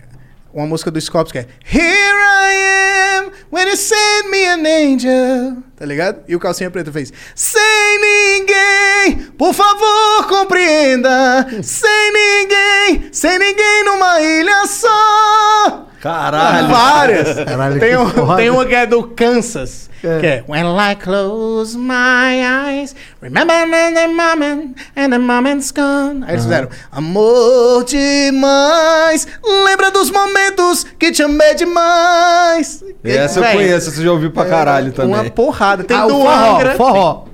[0.55, 5.63] uma música do Scorpions que é Here I am, when you send me an angel.
[5.75, 6.23] Tá ligado?
[6.29, 11.45] E o Calcinha Preta fez Sem ninguém, por favor, compreenda.
[11.61, 15.87] Sem ninguém, sem ninguém numa ilha só.
[16.05, 16.67] Caralho.
[16.67, 17.43] Várias.
[17.45, 18.35] Caralho, tem, um- foda.
[18.35, 19.89] tem uma que é do Kansas.
[20.01, 23.55] Que é When I close my eyes, remember
[23.95, 26.23] the moment, and the moment's gone.
[26.27, 29.27] Aí eles fizeram Amor demais,
[29.65, 32.83] lembra dos momentos que te amei demais.
[33.03, 35.11] Essa eu conheço, você já ouviu pra caralho também.
[35.15, 35.83] Uma porrada.
[35.83, 36.75] Tem Ah, do forró, Angra.
[36.75, 37.25] forró.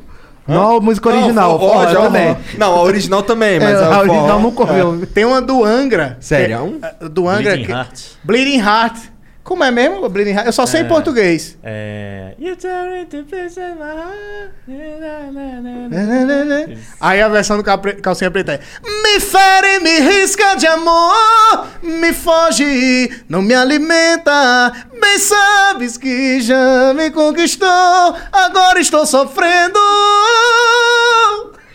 [0.52, 2.38] Não a música original, Não, o forró já também.
[2.58, 5.08] Não, a original também, mas É, a, a original forró- nunca ouviu.
[5.08, 6.18] Tem uma do Angra.
[6.20, 6.80] Sério?
[6.80, 7.44] que é- Do Angra.
[7.54, 8.00] Bleeding que- Heart.
[8.24, 8.98] Bleeding Heart.
[9.44, 10.08] Como é mesmo?
[10.08, 10.46] Bleeding Heart?
[10.46, 11.58] Eu só sei em português.
[11.64, 12.36] É.
[17.00, 18.60] Aí a versão do Capre- Calcinha Preta é
[19.04, 26.94] Me fere, me risca de amor Me foge, não me alimenta Bem sabes que já
[26.96, 27.68] me conquistou
[28.32, 29.80] Agora estou sofrendo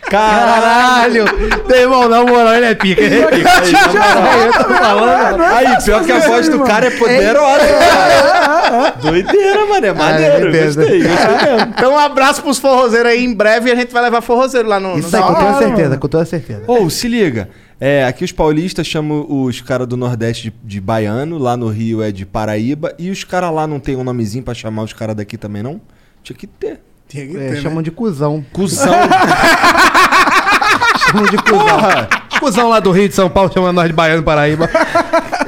[0.09, 1.25] Caralho!
[1.67, 3.01] Meu irmão, na moral, ele é pica.
[3.01, 3.49] Ele é pica.
[3.61, 3.71] Aí,
[4.47, 5.41] Eu tô falando.
[5.41, 8.91] Aí, pior que a voz do cara é poderosa, cara.
[9.01, 9.85] Doideira, mano.
[9.85, 10.45] É maneiro.
[10.51, 10.81] beleza.
[10.81, 11.73] gostei, gostei mesmo.
[11.77, 14.97] Então um abraço pros forrozeiros aí Em breve a gente vai levar forrozeiro lá no,
[14.97, 16.63] Isso aí, com toda certeza, com toda certeza.
[16.67, 17.49] Ou, se liga.
[17.79, 22.01] É, aqui os paulistas chamam os caras do Nordeste de, de baiano, lá no Rio
[22.01, 25.15] é de Paraíba, e os caras lá não tem um nomezinho pra chamar os caras
[25.15, 25.79] daqui também, não?
[26.23, 26.79] Tinha que ter.
[27.07, 27.61] Tinha que É, ter, né?
[27.61, 28.43] chamam de cuzão.
[28.51, 28.91] Cusão.
[31.11, 32.39] Chamam de cuzão.
[32.39, 34.69] Cuzão lá do Rio de São Paulo chamando nós de baiano Paraíba.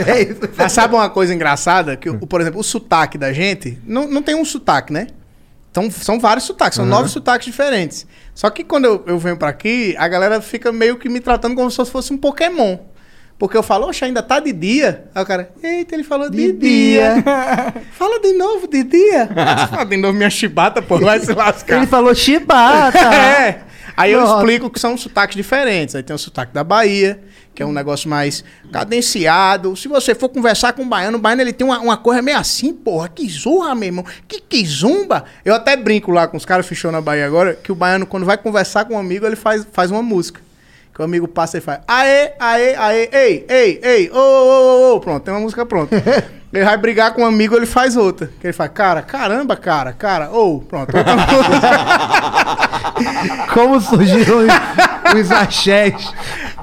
[0.05, 0.39] é isso.
[0.57, 1.95] Mas sabe uma coisa engraçada?
[1.95, 5.07] Que, o- por exemplo, o sotaque da gente não, não tem um sotaque, né?
[5.71, 8.07] Então, são vários sotaques, são nove sotaques diferentes.
[8.33, 11.53] Só que quando eu, eu venho pra aqui, a galera fica meio que me tratando
[11.55, 12.77] como se fosse um Pokémon.
[13.37, 15.05] Porque eu falo, oxe, ainda tá de dia?
[15.15, 17.13] Aí o cara, eita, ele falou de, De dia.
[17.13, 17.73] dia.
[17.93, 19.29] Fala de novo de dia.
[19.69, 21.77] Fala de novo minha chibata, pô, vai se lascar.
[21.77, 22.97] Ele falou chibata.
[23.15, 23.61] É.
[23.99, 25.93] Aí eu explico que são sotaques diferentes.
[25.93, 27.21] Aí tem o sotaque da Bahia,
[27.53, 29.75] que é um negócio mais cadenciado.
[29.75, 32.37] Se você for conversar com o baiano, o baiano ele tem uma, uma coisa meio
[32.37, 34.05] assim, porra, que zorra, meu irmão.
[34.25, 35.25] Que que zumba.
[35.43, 38.25] Eu até brinco lá com os caras fechou na Bahia agora, que o baiano, quando
[38.25, 40.39] vai conversar com um amigo, ele faz, faz uma música.
[40.93, 44.95] Que o amigo passa e faz, aê, aê, aê, ei, ei, ei, ô, ô, ô,
[44.95, 45.95] ô, pronto, tem uma música pronta.
[46.51, 48.31] Ele vai brigar com um amigo, ele faz outra.
[48.39, 50.97] Que ele faz, cara, caramba, cara, cara, ô, pronto.
[50.97, 51.13] outra
[53.53, 56.11] Como surgiram os, os axés.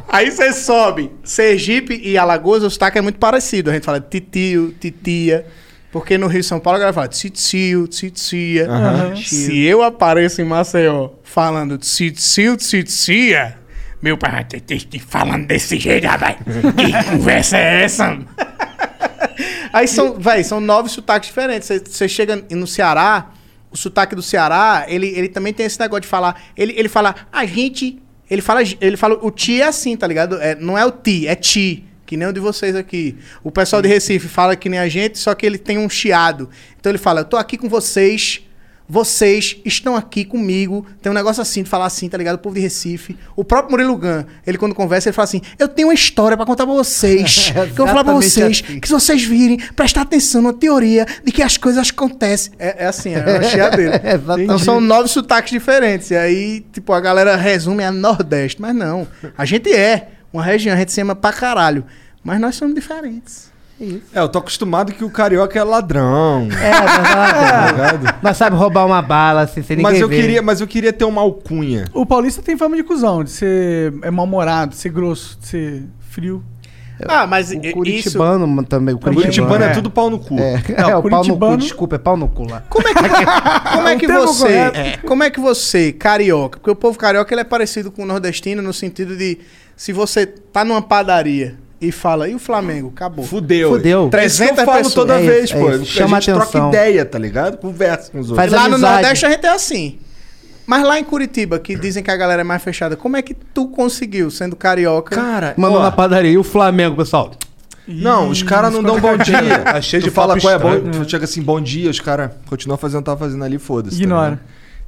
[0.08, 1.12] Aí você sobe.
[1.22, 3.70] Sergipe e Alagoas, o sotaque é muito parecido.
[3.70, 5.46] A gente fala titio, titia.
[5.92, 8.68] Porque no Rio de São Paulo a galera fala titio, titia.
[8.68, 9.16] Aham.
[9.16, 13.56] Se eu apareço em Maceió falando titio, titia,
[14.02, 16.36] meu pai vai ter te falando desse jeito, rapaz.
[16.76, 18.18] Que conversa é essa?
[19.78, 21.68] Aí são, véi, são nove sotaques diferentes.
[21.68, 23.30] Você- Você chega no Ceará,
[23.70, 26.40] o sotaque do Ceará, ele, ele também tem esse negócio de falar.
[26.56, 28.00] Ele, ele fala, a gente.
[28.30, 30.36] Ele fala, ele fala, o ti é assim, tá ligado?
[30.40, 31.84] É, não é o ti, é ti.
[32.04, 33.16] Que nem o de vocês aqui.
[33.42, 36.48] O pessoal de Recife fala que nem a gente, só que ele tem um chiado.
[36.78, 38.40] Então ele fala, eu tô aqui com vocês.
[38.88, 40.86] Vocês estão aqui comigo.
[41.02, 42.36] Tem um negócio assim, de falar assim, tá ligado?
[42.36, 43.16] O povo de Recife.
[43.34, 46.46] O próprio Murilo Gun, ele quando conversa, ele fala assim: Eu tenho uma história pra
[46.46, 47.50] contar pra vocês.
[47.74, 48.62] que eu vou falar pra vocês.
[48.64, 48.80] assim.
[48.80, 52.52] Que se vocês virem, prestar atenção na teoria de que as coisas acontecem.
[52.58, 54.00] É, é assim, é uma chiadeira.
[54.06, 54.44] Exatamente.
[54.44, 56.10] então são nove sotaques diferentes.
[56.10, 58.60] E aí, tipo, a galera resume a Nordeste.
[58.60, 59.06] Mas não.
[59.36, 61.84] A gente é uma região, a gente se ama pra caralho.
[62.22, 63.50] Mas nós somos diferentes.
[63.80, 64.02] É isso.
[64.14, 66.48] É, eu tô acostumado que o carioca é ladrão.
[66.50, 68.18] É, mas, Tá ligado?
[68.22, 70.20] mas sabe roubar uma bala assim, sem ninguém Mas eu, ver.
[70.20, 71.84] queria, mas eu queria ter uma alcunha.
[71.92, 75.82] O paulista tem fama de cuzão, de ser é mal-humorado, de ser grosso, de ser
[76.00, 76.42] frio.
[77.06, 78.94] Ah, mas O Curitibano mano, também.
[78.94, 79.72] O O Curitibano é é.
[79.74, 80.38] tudo pau no cu.
[80.38, 82.62] É, É, é, o o pau no cu, curitibano- desculpa, é pau no cu lá.
[82.70, 82.98] Como é que,
[83.74, 85.06] como é O que você, correto.
[85.06, 88.62] como é que você, carioca, porque o povo carioca ele é parecido com o nordestino
[88.62, 89.36] no sentido de
[89.76, 92.88] se você tá numa padaria e fala, e o Flamengo?
[92.94, 93.24] Acabou.
[93.24, 93.70] Fudeu.
[93.72, 94.10] Fudeu.
[94.12, 94.94] É isso que eu 300 falo pessoas.
[94.94, 95.68] toda É vez, isso, é pô.
[95.68, 96.68] A Chama gente troca atenção.
[96.68, 97.56] ideia, tá ligado?
[97.58, 98.36] Conversa com os outros.
[98.36, 98.92] Faz lá no amizade.
[98.94, 99.98] Nordeste a gente é assim.
[100.66, 103.34] Mas lá em Curitiba, que dizem que a galera é mais fechada, como é que
[103.34, 105.14] tu conseguiu, sendo carioca?
[105.14, 106.32] Cara, Mandou na padaria.
[106.32, 107.30] E o Flamengo, pessoal?
[107.86, 109.60] Não, os caras não dão bom dia.
[109.64, 112.98] Tá tu de fala qual é bom, chega assim, bom dia, os caras continuam fazendo
[112.98, 113.96] o que tava fazendo ali, foda-se.
[113.96, 114.30] tá Ignora.
[114.30, 114.40] ligado?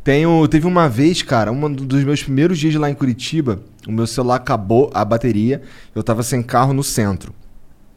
[0.08, 4.06] Tenho, teve uma vez, cara, um dos meus primeiros dias lá em Curitiba, o meu
[4.06, 5.60] celular acabou a bateria,
[5.94, 7.30] eu tava sem carro no centro.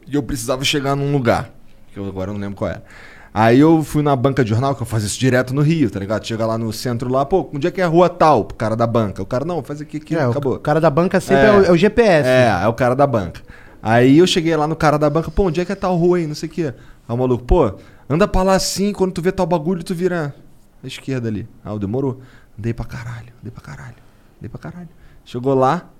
[0.06, 1.48] E eu precisava chegar num lugar,
[1.90, 2.84] que eu agora não lembro qual era.
[3.32, 5.98] Aí eu fui na banca de jornal, que eu fazia isso direto no Rio, tá
[5.98, 6.26] ligado?
[6.26, 8.44] Chega lá no centro lá, pô, onde é que é a rua tal?
[8.44, 9.22] Pro cara da banca.
[9.22, 10.56] O cara, não, faz aqui, aqui, É, acabou.
[10.56, 11.46] o cara da banca sempre É.
[11.46, 12.28] é, o, é o GPS.
[12.28, 13.40] É, é o cara da banca.
[13.82, 16.18] Aí eu cheguei lá no cara da banca, pô, onde é que é tal rua
[16.18, 16.26] aí?
[16.26, 16.74] Não sei o quê.
[17.08, 17.72] Aí o maluco, pô,
[18.06, 20.34] anda pra lá assim, quando tu vê tal bagulho, tu vira
[20.82, 21.48] à esquerda ali.
[21.64, 22.20] Ah, demorou.
[22.58, 23.96] Andei pra caralho, andei pra caralho,
[24.38, 24.88] andei pra caralho.
[25.24, 25.90] Chegou lá,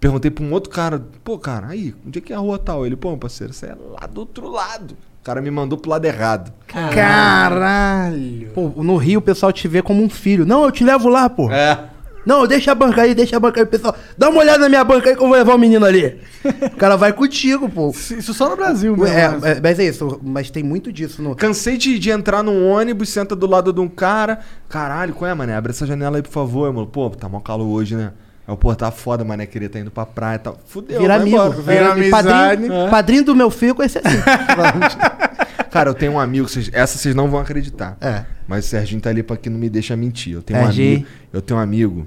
[0.00, 2.84] perguntei pra um outro cara, pô, cara, aí, onde é que é a rua tal?
[2.84, 4.96] Ele, pô, parceiro, você é lá do outro lado.
[5.20, 6.52] O cara me mandou pro lado errado.
[6.66, 8.50] Caralho.
[8.50, 10.46] Pô, no Rio o pessoal te vê como um filho.
[10.46, 11.50] Não, eu te levo lá, pô.
[11.50, 11.90] É.
[12.26, 13.96] Não, deixa a banca aí, deixa a banca aí, pessoal.
[14.18, 16.18] Dá uma olhada na minha banca aí que eu vou levar o menino ali.
[16.44, 17.90] o cara vai contigo, pô.
[17.90, 19.16] Isso só no Brasil, mesmo.
[19.16, 21.36] É, mas- é, mas é isso, mas tem muito disso no.
[21.36, 24.40] Cansei de, de entrar num ônibus, senta do lado de um cara.
[24.68, 25.54] Caralho, qual é, mané?
[25.54, 26.86] Abre essa janela aí, por favor, mano.
[26.86, 28.10] Pô, tá mó calor hoje, né?
[28.48, 29.46] É o pô, tá foda, mané.
[29.46, 30.58] Queria tá indo pra praia e tal.
[30.66, 31.36] Fudeu, Vira amigo.
[31.36, 31.50] embora.
[31.50, 32.28] Vira Vira amizade.
[32.28, 32.90] Padrinho, É.
[32.90, 34.16] padrinho do meu filho conhece assim.
[35.70, 37.96] Cara, eu tenho um amigo, vocês- essa vocês não vão acreditar.
[38.00, 38.24] É.
[38.48, 40.32] Mas o Serginho tá ali pra que não me deixa mentir.
[40.34, 41.06] Eu tenho um amigo.
[41.32, 42.06] Eu tenho um amigo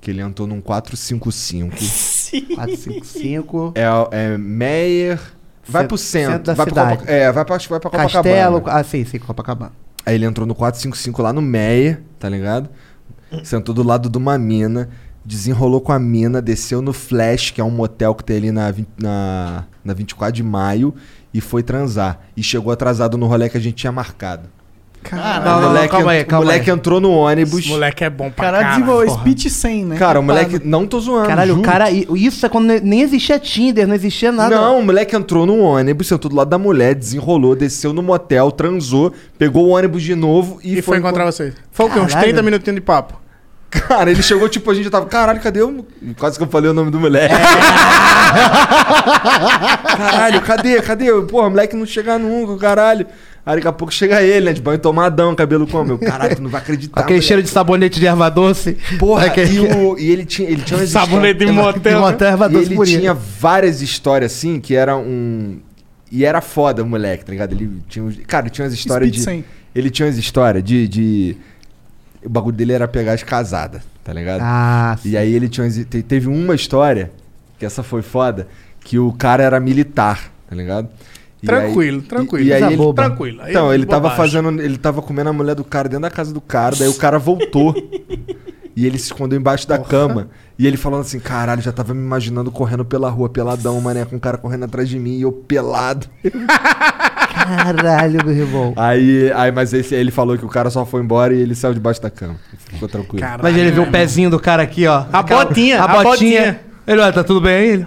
[0.00, 1.76] que ele entrou num 455.
[2.54, 3.74] 455.
[4.10, 5.20] é, é Meyer.
[5.62, 6.32] Vai pro centro.
[6.32, 6.98] centro da vai pra cidade.
[7.00, 8.08] Copa- é, vai pra, vai pra Copacabana.
[8.22, 8.62] Castelo.
[8.66, 9.72] Ah, sim, sim, Copacabana.
[10.04, 12.68] Aí ele entrou no 455 lá no Meia, tá ligado?
[13.44, 14.88] Sentou do lado de uma mina,
[15.24, 18.74] desenrolou com a mina, desceu no Flash, que é um motel que tem ali na,
[19.00, 20.92] na, na 24 de maio,
[21.32, 22.18] e foi transar.
[22.36, 24.48] E chegou atrasado no rolê que a gente tinha marcado.
[25.02, 25.44] Caralho.
[25.44, 26.76] Não, não, moleque, calma aí, calma o moleque aí.
[26.76, 27.60] entrou no ônibus.
[27.60, 28.74] Esse moleque é bom pra cara caralho.
[28.74, 29.20] desenvolveu porra.
[29.20, 29.96] speech 100, né?
[29.96, 30.60] Cara, o moleque.
[30.64, 31.26] Não tô zoando.
[31.26, 31.90] Caralho, o cara.
[31.90, 34.54] Isso é quando ne- nem existia Tinder, não existia nada.
[34.54, 38.52] Não, o moleque entrou no ônibus, sentou do lado da mulher, desenrolou, desceu no motel,
[38.52, 41.54] transou, pegou o ônibus de novo e, E foi encontrar encont- vocês.
[41.72, 41.98] Foi o quê?
[41.98, 42.24] Uns Caralho.
[42.32, 43.18] 30 minutinhos de papo.
[43.70, 45.86] Cara, ele chegou, tipo, a gente já tava, caralho, cadê o.
[46.18, 47.32] Quase que eu falei o nome do moleque.
[49.96, 50.82] caralho, cadê?
[50.82, 51.12] Cadê?
[51.22, 53.06] Porra, o moleque não chega nunca, caralho.
[53.44, 54.52] Aí daqui a pouco chega ele, né?
[54.52, 55.84] De banho tomadão, cabelo como?
[55.84, 57.00] Meu, caralho, tu não vai acreditar.
[57.00, 57.26] Aquele moleque.
[57.26, 58.76] cheiro de sabonete de erva doce.
[58.98, 61.94] Porra, Aquele- e, o- e ele tinha, ele tinha umas Sabonete de motel.
[61.94, 62.98] De motel, erva E doce ele purinha.
[63.00, 65.58] tinha várias histórias assim que era um.
[66.12, 67.52] E era foda o moleque, tá ligado?
[67.52, 68.04] Ele tinha.
[68.04, 69.24] uns- Cara, ele tinha umas histórias Speed de.
[69.24, 69.44] 100.
[69.74, 71.36] Ele tinha umas histórias de, de.
[72.22, 74.40] O bagulho dele era pegar as casadas, tá tá ligado?
[74.42, 75.64] Ah, E aí ele tinha.
[75.64, 77.10] umas- te- Teve uma história,
[77.58, 78.46] que essa foi foda,
[78.84, 80.88] que o cara era militar, tá ligado?
[81.42, 82.44] E Tranquilo, aí- tranquilo.
[82.44, 82.92] E, e aí ele.
[82.92, 83.40] Tranquilo.
[83.42, 84.16] Aí Então, é ele tava bobagem.
[84.42, 84.60] fazendo.
[84.62, 87.18] Ele tava comendo a mulher do cara dentro da casa do cara, daí o cara
[87.18, 87.74] voltou.
[88.76, 90.28] e ele se escondeu embaixo da cama.
[90.58, 94.16] E ele falando assim: caralho, já tava me imaginando correndo pela rua, peladão, mané, com
[94.16, 96.06] um cara correndo atrás de mim e eu pelado.
[97.32, 98.72] Caralho, meu irmão.
[98.76, 101.72] Aí, aí mas esse, ele falou que o cara só foi embora e ele saiu
[101.74, 102.36] debaixo da cama.
[102.70, 103.26] Ficou tranquilo.
[103.42, 105.04] Mas ele viu o pezinho do cara aqui, ó.
[105.12, 106.10] A Aquela- botinha, A a botinha.
[106.10, 106.60] botinha.
[106.86, 107.68] Ele, olha, tá tudo bem?
[107.70, 107.86] Ele,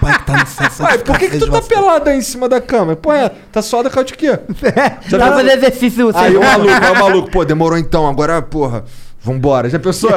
[0.00, 0.86] Pai que tá no céu.
[0.86, 2.96] Ué, por que, que tu tá pelado aí em cima da cama?
[2.96, 4.26] Pô, é, tá só da de quê?
[4.38, 5.20] Já Tá pensou?
[5.20, 6.06] fazendo exercício.
[6.12, 8.84] você Aí o maluco, aí o maluco, pô, demorou então, agora, porra,
[9.22, 9.68] vambora.
[9.70, 10.10] Já pensou?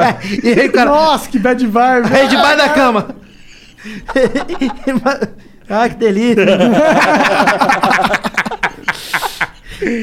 [0.44, 2.14] E aí, cara, Nossa, que bad vibe.
[2.14, 3.08] aí debaixo da cama.
[5.70, 6.44] ah, que delícia.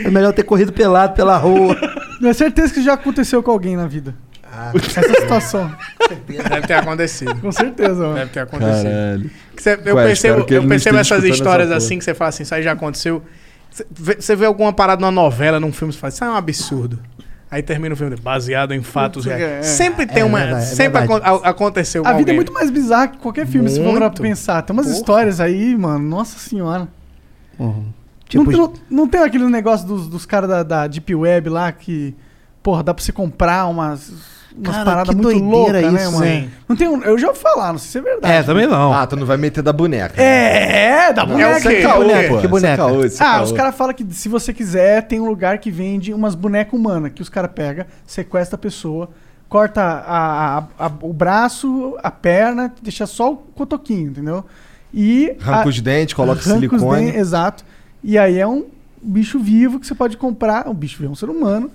[0.05, 1.77] é melhor ter corrido pelado pela rua.
[2.21, 4.15] Tenho certeza que já aconteceu com alguém na vida.
[4.57, 4.73] Ah.
[4.77, 5.75] Essa situação.
[6.49, 7.35] Deve ter acontecido.
[7.41, 8.15] Com certeza, mano.
[8.15, 8.85] Deve ter acontecido.
[8.85, 9.31] Caralho.
[9.57, 12.55] Que cê- eu Ué, percebo, eu percebo essas histórias assim que você fala assim, isso
[12.55, 13.23] aí já aconteceu.
[13.71, 16.37] Você vê, você vê alguma parada numa novela, num filme, você fala, isso é um
[16.37, 16.99] absurdo.
[17.51, 19.43] Aí termina o filme, baseado em fatos reais.
[19.43, 19.63] é.
[19.63, 20.39] sempre tem É uma.
[20.41, 22.35] verdade, é sempre a- aconteceu A vida é alguém.
[22.37, 24.23] muito mais bizarra que qualquer filme, se for pra Muito.
[24.23, 24.63] pensar.
[24.63, 24.97] Tem umas Porra.
[24.99, 26.09] histórias aí, mano.
[26.09, 26.89] Nossa senhora.
[27.59, 27.87] Uhum.
[28.29, 31.71] Tipo, não, não, não tem aquele negócio dos, dos caras da, da Deep Web lá
[31.71, 32.15] que,
[32.63, 34.13] porra, dá pra você comprar umas,
[34.57, 36.25] umas Cara, paradas muito loucas, né, isso, mano?
[36.25, 36.51] Sim.
[36.69, 38.35] Não tem um, eu já ouvi falar, não sei se é verdade.
[38.35, 38.93] É, também não.
[38.93, 40.21] Ah, tu não vai meter da boneca.
[40.23, 41.53] É, da É boneca.
[41.55, 41.59] quê?
[41.59, 42.39] Isso é caô, boneca?
[42.41, 42.77] Que é boneca?
[42.77, 43.43] caô, é Ah, caô.
[43.43, 47.13] os caras falam que se você quiser, tem um lugar que vende umas bonecas humanas,
[47.15, 49.11] que os caras pegam, sequestra a pessoa,
[49.49, 54.45] corta a- a- a- o braço, a perna, deixa só o cotoquinho, entendeu?
[54.93, 55.37] E.
[55.45, 57.07] Arranca os dentes, coloca silicone.
[57.07, 57.65] dentes, exato.
[58.03, 58.65] E aí é um
[59.03, 61.71] bicho vivo que você pode comprar, um bicho vivo, um ser humano,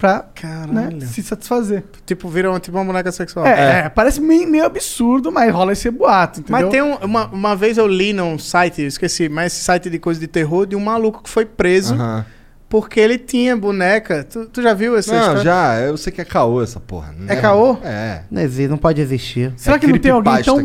[0.00, 0.24] pra
[0.72, 1.84] né, se satisfazer.
[2.06, 3.46] Tipo, vira uma, tipo uma boneca sexual.
[3.46, 6.62] É, é, parece meio, meio absurdo, mas rola esse boato, entendeu?
[6.62, 9.90] Mas tem um- uma, uma vez eu li num site, eu esqueci, mas esse site
[9.90, 12.24] de coisa de terror, de um maluco que foi preso Aham.
[12.68, 14.24] porque ele tinha boneca.
[14.24, 15.42] Tu, tu já viu essa Não, história?
[15.42, 17.12] já, eu sei que é caô essa porra.
[17.18, 17.76] Não É caô?
[17.84, 18.22] É.
[18.30, 19.52] Não existe, não pode existir.
[19.56, 20.58] Será É que não tem alguém tão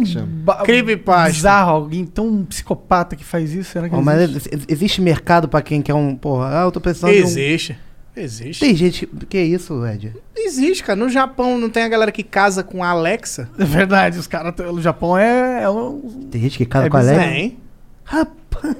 [0.63, 1.31] Creepypasta.
[1.33, 3.71] bizarro, alguém tão psicopata que faz isso?
[3.71, 4.49] Será que mas existe?
[4.53, 6.15] ex- existe mercado pra quem quer um.
[6.15, 7.77] Porra, ah, eu tô pensando um- Existe.
[8.15, 8.59] Existe.
[8.65, 9.05] Tem gente.
[9.05, 10.13] que- Que isso, Ed?
[10.35, 10.95] Existe, cara.
[10.97, 13.49] No Japão não tem a galera que casa com a Alexa?
[13.59, 14.53] É verdade, os caras.
[14.71, 16.27] O Japão é, é um.
[16.31, 17.19] Tem gente que casa É com a Alexa?
[17.21, 17.57] Tem.
[18.03, 18.75] Rapaz.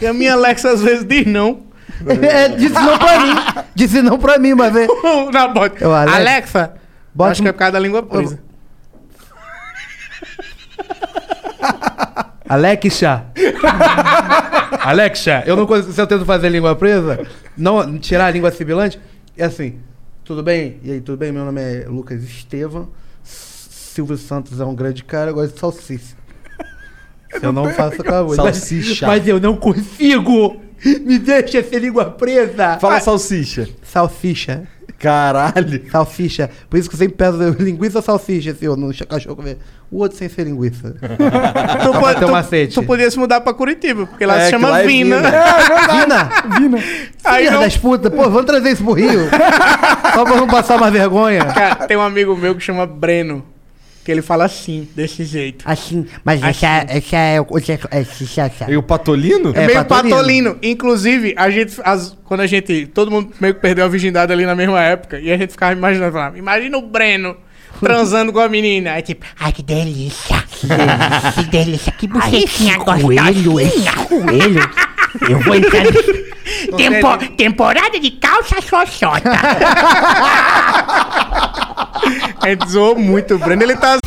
[0.00, 1.62] E a minha Alexa às vezes diz não.
[2.06, 3.34] É, disse não pra mim.
[3.74, 4.86] Disse não pra mim, mas vê.
[5.32, 5.82] Na bota.
[5.82, 6.74] Eu, Alexa, Alexa.
[7.14, 8.38] bota Acho que é por causa da língua presa.
[12.48, 13.26] Alexa.
[14.80, 15.92] Alexa, eu não consigo.
[15.92, 19.00] Se eu tento fazer língua presa, não tirar a língua sibilante,
[19.36, 19.78] é assim.
[20.24, 20.78] Tudo bem?
[20.82, 21.32] E aí, tudo bem?
[21.32, 22.88] Meu nome é Lucas Estevam.
[23.22, 26.16] Silvio Santos é um grande cara, eu gosto de salsicha.
[27.30, 28.34] Se eu não faço com.
[28.34, 29.06] Salsicha.
[29.06, 30.60] Mas, mas eu não consigo!
[30.84, 32.78] Me deixa ser língua presa!
[32.78, 33.68] Fala salsicha.
[33.82, 34.66] Salsicha.
[34.98, 35.82] Caralho.
[35.90, 36.50] Salsicha.
[36.70, 39.58] Por isso que eu sempre peço linguiça ou salsicha, ó, no cachorro ver.
[39.90, 40.94] O outro sem ser linguiça.
[41.84, 42.74] Tu, pode, tu, macete.
[42.74, 45.16] tu podia se mudar pra Curitiba, porque lá É, se chama lá é Vina.
[45.16, 45.30] Vina.
[45.92, 46.58] Vina!
[46.58, 46.78] Vina.
[47.24, 48.12] Aí Filha não- das putas.
[48.12, 49.28] Pô, vamos trazer isso pro Rio.
[50.14, 51.44] Só pra não passar mais vergonha.
[51.44, 53.44] Cara, tem um amigo meu que chama Breno,
[54.04, 55.64] que ele fala assim, desse jeito.
[55.66, 57.46] Assim, mas essa, essa é o.
[57.58, 59.52] Essa, essa, E o patolino?
[59.56, 60.16] É É, meio patolino.
[60.16, 60.58] patolino.
[60.62, 62.86] Inclusive, a gente, as- quando a gente.
[62.86, 65.18] Todo mundo meio que perdeu a virgindade ali na mesma época.
[65.18, 67.36] E a gente ficava imaginando, falava, imagina o Breno
[67.80, 68.92] transando com a menina.
[68.92, 70.44] Aí tipo, ai que delícia.
[70.60, 74.70] Que delícia, que delícia, que bucetinha coelho, esse coelho.
[75.28, 75.84] Eu vou entrar.
[76.76, 79.30] Tempo- temporada de calça xoxota.
[82.40, 83.62] a gente zoou muito o Breno.
[83.62, 83.98] Ele tá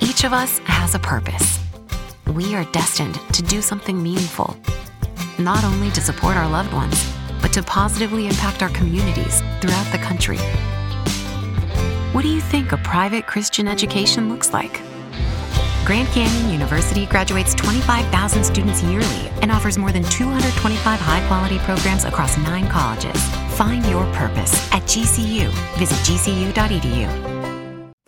[0.00, 1.58] Each of us has a purpose.
[2.34, 4.56] We are destined to do something meaningful,
[5.38, 7.06] not only to support our loved ones,
[7.40, 10.38] but to positively impact our communities throughout the country.
[12.12, 14.80] What do you think a private Christian education looks like?
[15.86, 22.02] Grand Canyon University graduates 25,000 students yearly and offers more than 225 high quality programs
[22.02, 23.16] across nine colleges.
[23.56, 25.48] Find your purpose at GCU.
[25.78, 27.35] Visit gcu.edu.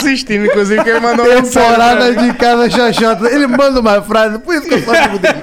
[0.00, 2.32] Assistindo, inclusive, que ele mandou Temporada mensagem.
[2.32, 3.28] de casa xoxota.
[3.30, 5.34] Ele manda uma frase, por isso que eu amigo dele.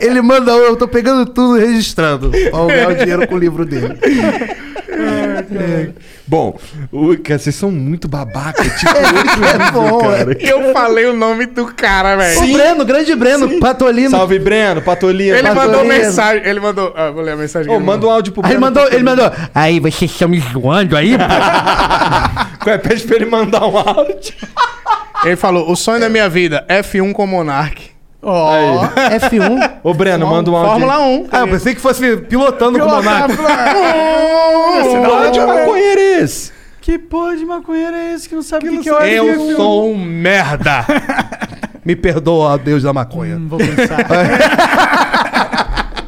[0.00, 2.30] Ele manda eu tô pegando tudo e registrando.
[2.30, 3.98] Ganhar o dinheiro com o livro dele.
[6.26, 6.58] Bom,
[6.92, 10.36] o, cara, vocês são muito babaca, tipo, É bom, cara.
[10.40, 12.40] Eu falei o nome do cara, velho.
[12.42, 14.10] O Breno, grande Breno, Patolino.
[14.10, 15.36] Salve, Breno, Patolino.
[15.36, 16.04] Ele mandou Patolino.
[16.04, 16.42] mensagem.
[16.46, 16.92] Ele mandou.
[16.96, 17.72] Ah, vou ler a mensagem.
[17.72, 18.60] Ele manda um áudio pro Aí Breno.
[18.60, 19.30] mandou, ele mandou.
[19.54, 21.24] Aí, vocês estão me zoando aí, pô?
[22.70, 22.76] É?
[22.76, 24.34] Pede pra ele mandar um áudio.
[25.24, 27.90] Ele falou: o sonho da minha vida, F1 com Monark.
[28.22, 28.88] Ó.
[29.20, 29.78] F1.
[29.82, 30.70] Ô, Breno, manda um áudio.
[30.70, 31.28] Fórmula 1.
[31.30, 33.36] Ah, eu pensei que fosse pilotando com o Monarca.
[33.36, 36.52] Que áudio maconheiro é esse?
[36.80, 39.14] Que porra de maconheiro é esse que não sabe o que, que é hora de
[39.14, 40.86] Eu sou um merda.
[41.84, 43.36] Me perdoa, Deus da maconha.
[43.36, 44.06] Hum, vou pensar.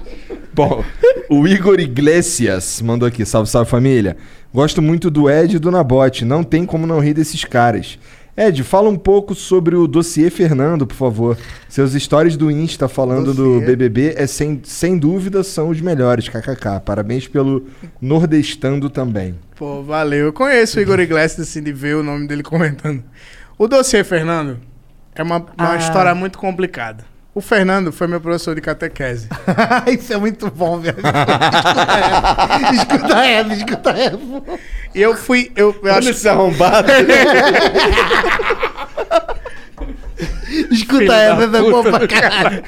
[0.52, 0.82] Bom,
[1.28, 4.16] o Igor Iglesias mandou aqui, salve, salve família.
[4.52, 7.98] Gosto muito do Ed e do Nabote, não tem como não rir desses caras.
[8.36, 11.36] Ed, fala um pouco sobre o dossiê Fernando, por favor.
[11.68, 13.60] Seus stories do Insta falando do.
[13.60, 16.80] BBB é sem, sem dúvida são os melhores, kkk.
[16.84, 17.66] Parabéns pelo
[18.00, 19.34] Nordestando também.
[19.56, 20.26] Pô, valeu.
[20.26, 23.02] Eu conheço o Igor Iglesias, assim, de ver o nome dele comentando.
[23.58, 24.58] O dossiê Fernando
[25.14, 25.76] é uma, uma Ah.
[25.76, 27.04] história muito complicada.
[27.32, 29.28] O Fernando foi meu professor de catequese.
[29.86, 30.96] Isso é muito bom, velho.
[32.74, 34.18] escuta essa, escuta essa.
[34.94, 35.52] E eu fui.
[35.54, 36.88] Eu, eu acho esse arrombado.
[40.70, 42.62] Escuta Filho essa, é bom puta pra caralho.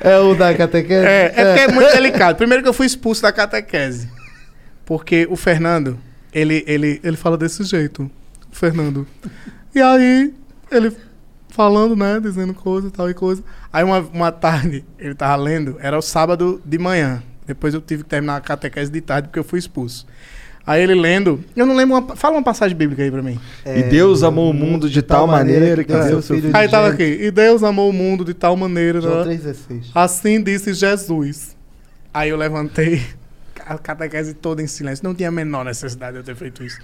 [0.00, 1.06] É o da catequese?
[1.06, 2.36] É, é porque é muito delicado.
[2.36, 4.08] Primeiro que eu fui expulso da catequese.
[4.84, 5.98] Porque o Fernando,
[6.32, 8.10] ele, ele, ele fala desse jeito.
[8.52, 9.06] O Fernando.
[9.74, 10.34] E aí,
[10.70, 10.94] ele
[11.54, 12.18] falando, né?
[12.20, 13.42] Dizendo coisa e tal e coisa.
[13.72, 17.22] Aí uma, uma tarde, ele tava lendo, era o sábado de manhã.
[17.46, 20.06] Depois eu tive que terminar a catequese de tarde porque eu fui expulso.
[20.66, 23.38] Aí ele lendo, eu não lembro, uma, fala uma passagem bíblica aí pra mim.
[23.66, 26.56] e Deus amou o mundo de tal maneira que deu seu filho.
[26.56, 29.00] Aí tava aqui, e Deus amou o mundo de tal maneira.
[29.00, 29.36] João né?
[29.36, 29.90] 3,16.
[29.94, 31.54] Assim disse Jesus.
[32.12, 33.02] Aí eu levantei
[33.66, 35.04] a catequese toda em silêncio.
[35.04, 36.80] Não tinha a menor necessidade de eu ter feito isso.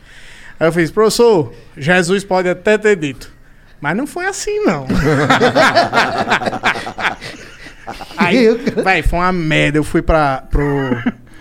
[0.58, 3.39] Aí eu fiz, professor, Jesus pode até ter dito.
[3.80, 4.86] Mas não foi assim, não.
[8.16, 8.48] Aí,
[8.84, 9.78] véi, foi uma merda.
[9.78, 10.62] Eu fui pra, pro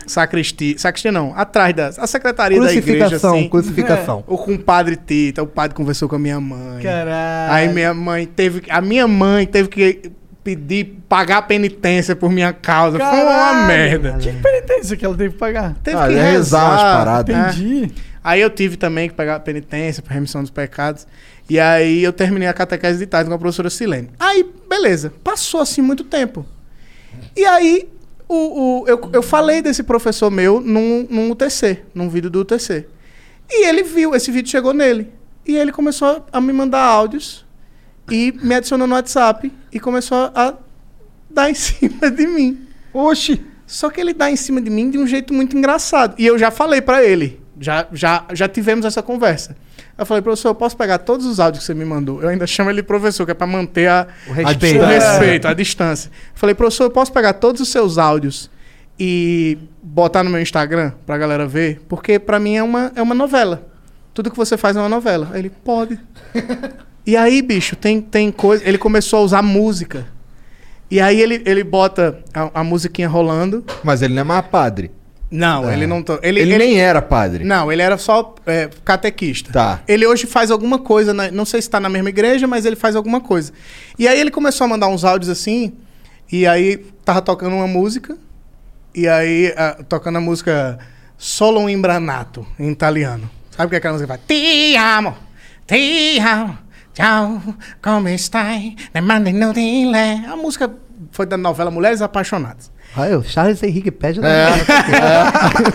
[0.08, 0.78] sacristia.
[0.78, 3.50] Sacristia não, atrás da a secretaria da igreja, Crucificação, assim.
[3.50, 4.24] crucificação.
[4.28, 6.82] O compadre Tita, o padre conversou com a minha mãe.
[6.82, 7.54] Caralho.
[7.54, 8.64] Aí minha mãe teve.
[8.70, 10.12] A minha mãe teve que
[10.44, 12.98] pedir, pagar penitência por minha causa.
[12.98, 13.68] Foi uma Caralho.
[13.68, 14.18] merda.
[14.20, 15.76] Que penitência que ela teve que pagar?
[15.84, 16.98] Teve Ah, que é rezar umas rezar.
[16.98, 17.36] paradas.
[17.36, 17.40] é.
[17.50, 17.92] Entendi.
[18.24, 21.08] Aí eu tive também que pagar penitência por remissão dos pecados.
[21.50, 24.10] E aí eu terminei a catequese de tarde com a professora Silene.
[24.20, 25.12] Aí, beleza.
[25.24, 26.46] Passou assim muito tempo.
[27.36, 27.90] E aí,
[28.28, 32.86] o, o- eu, eu falei desse professor meu num, num UTC, num vídeo do UTC.
[33.50, 35.10] E ele viu, esse vídeo chegou nele.
[35.46, 37.44] E ele começou a me mandar áudios
[38.12, 40.54] e me adicionou no WhatsApp e começou a
[41.30, 42.68] dar em cima de mim.
[42.94, 43.44] Oxi!
[43.66, 46.16] Só que ele dá em cima de mim de um jeito muito engraçado.
[46.18, 47.40] E eu já falei pra ele.
[47.60, 49.56] Já, já, já tivemos essa conversa.
[49.98, 52.22] Eu falei, professor, eu posso pegar todos os áudios que você me mandou?
[52.22, 54.82] Eu ainda chamo ele professor, que é pra manter a, O respeito.
[54.82, 56.10] o respeito, a distância.
[56.10, 58.50] Eu falei, professor, eu posso pegar todos os seus áudios
[58.98, 61.82] e botar no meu Instagram pra galera ver?
[61.90, 63.68] Porque pra mim é uma, é uma novela.
[64.14, 65.30] Tudo que você faz é uma novela.
[65.34, 66.00] Aí ele, pode.
[67.06, 68.64] e aí, bicho, tem, tem coisa.
[68.68, 70.08] Ele começou a usar música.
[70.92, 73.64] E aí ele, ele bota a, a musiquinha rolando.
[73.84, 74.92] Mas ele não é mais padre.
[75.32, 75.74] Não, É.
[75.74, 76.02] ele não.
[76.02, 76.20] To...
[76.24, 77.44] Ele, nem era padre.
[77.44, 79.52] Não, ele era só é, catequista.
[79.52, 79.80] Tá.
[79.88, 82.76] Ele hoje faz alguma coisa, na- não sei se tá na mesma igreja, mas ele
[82.76, 83.52] faz alguma coisa.
[83.98, 85.74] E aí ele começou a mandar uns áudios assim,
[86.32, 88.18] e aí tava tocando uma música,
[88.96, 90.80] e aí ah, tocando a música
[91.18, 93.30] Solo Imbranato, em italiano.
[93.52, 94.28] Sabe o que é aquela música que faz?
[94.28, 95.16] Ti amo,
[95.68, 96.58] ti amo,
[96.94, 97.42] ciao,
[97.84, 99.54] come stai, ne mandi no.
[100.32, 100.72] A música
[101.12, 102.72] foi da novela Mulheres Apaixonadas.
[102.96, 104.48] Aí, o Charles Henrique pede É.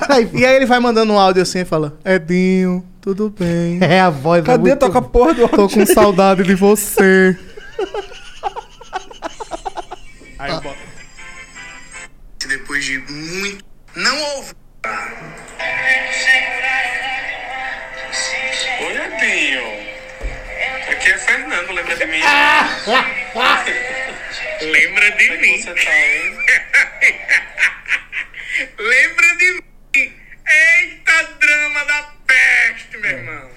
[0.09, 3.79] Aí, E aí ele vai mandando um áudio assim e fala: Edinho, tudo bem?
[3.83, 4.43] É a voz.
[4.43, 7.37] é Cadê muito- toca a porra do Tô com saudade de você.
[10.39, 10.77] Aí eu boto.
[12.49, 13.65] Depois de muito.
[13.97, 14.53] Não ouve.
[18.81, 19.63] Oi, Edinho.
[20.91, 22.21] Aqui é Fernando, lembra de mim?
[24.61, 25.59] Lembra de mim.
[25.61, 26.39] Você tá, hein?
[28.79, 30.13] Lembra de mim.
[30.47, 33.51] Eita drama da peste, meu irmão.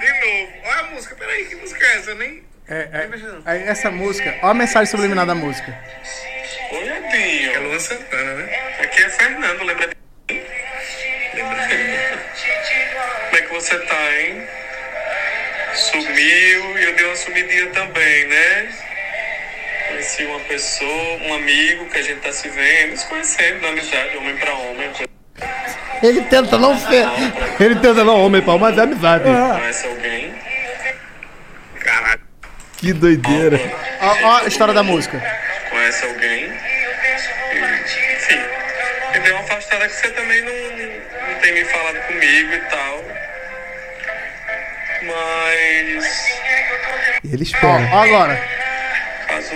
[0.00, 0.52] De novo.
[0.64, 1.14] Olha a música.
[1.16, 2.10] Peraí, que música é essa?
[2.10, 2.44] Eu nem...
[2.68, 4.34] É, é, é essa música.
[4.42, 5.76] Olha a mensagem subliminar da música.
[6.72, 7.52] Oi, Edinho.
[7.52, 8.76] É Luan Santana, né?
[8.80, 9.94] Aqui é Fernando, lembra de
[10.34, 10.42] mim?
[11.34, 11.96] Lembra de mim.
[13.24, 14.46] Como é que você tá, hein?
[15.74, 18.85] Sumiu e eu dei uma sumidinha também, né?
[20.16, 24.16] Conheci uma pessoa, um amigo que a gente tá se vendo, se conhecendo, na amizade,
[24.16, 24.90] homem pra homem.
[26.02, 27.06] Ele tenta não ser.
[27.60, 29.24] Ele tenta não, homem pau, mas é amizade.
[29.24, 30.34] Conhece alguém?
[31.80, 32.20] Caralho.
[32.78, 33.60] Que doideira.
[34.00, 35.22] Ó, ó a história da música.
[35.68, 36.44] Conhece alguém?
[37.52, 38.40] E, Enfim,
[39.12, 43.04] me deu uma afastada que você também não, não tem me falado comigo e tal.
[45.02, 46.40] Mas.
[47.22, 47.90] Ele espera.
[47.92, 48.55] Ó, agora.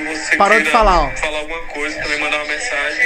[0.04, 1.10] Caso você Parou de queira falar, ó.
[1.16, 3.00] falar alguma coisa, também mandar uma mensagem.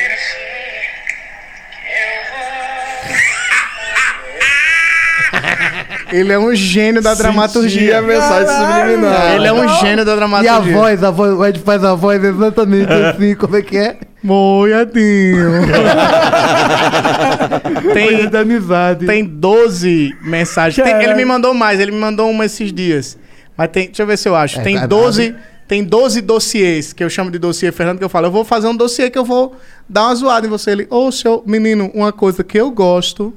[6.13, 7.99] Ele é um gênio da dramaturgia.
[7.99, 9.35] A mensagem subliminar.
[9.35, 10.73] Ele é um gênio da E a dramaturgia.
[10.73, 13.97] voz, a voz, o Ed faz a voz exatamente assim, como é que é?
[14.23, 15.63] Moiadinho.
[17.93, 19.07] tem, da amizade.
[19.07, 20.85] tem 12 mensagens.
[20.87, 23.19] Tem- ele me mandou mais, ele me mandou uma esses dias.
[23.57, 24.61] Mas tem, deixa eu ver se eu acho.
[24.61, 25.35] É, tem é 12,
[25.67, 28.67] tem 12 dossiês, que eu chamo de dossiê Fernando, que eu falo, eu vou fazer
[28.67, 29.57] um dossiê que eu vou
[29.89, 30.73] dar uma zoada em você.
[30.73, 33.33] Ele, ô, seu menino, uma coisa que eu gosto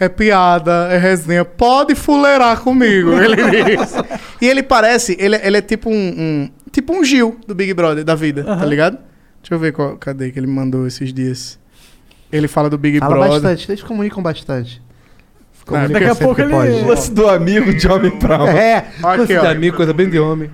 [0.00, 3.12] é piada, é resenha, pode fuleirar comigo.
[3.20, 3.36] Ele
[3.76, 3.94] diz.
[4.40, 8.04] E ele parece, ele, ele é tipo um, um- tipo um Gil do Big Brother
[8.04, 8.96] da vida, tá ligado?
[9.42, 11.58] Deixa eu ver qual, cadê que ele me mandou esses dias.
[12.30, 13.32] Ele fala do Big Fala Brother.
[13.40, 14.80] bastante, eles comunicam bastante.
[15.70, 16.70] Não, Daqui a pouco ele- pode.
[16.70, 18.56] O lance do amigo de homem pra homem.
[18.56, 19.50] É, Aqui, ó.
[19.50, 20.50] amigo, coisa bem de homem.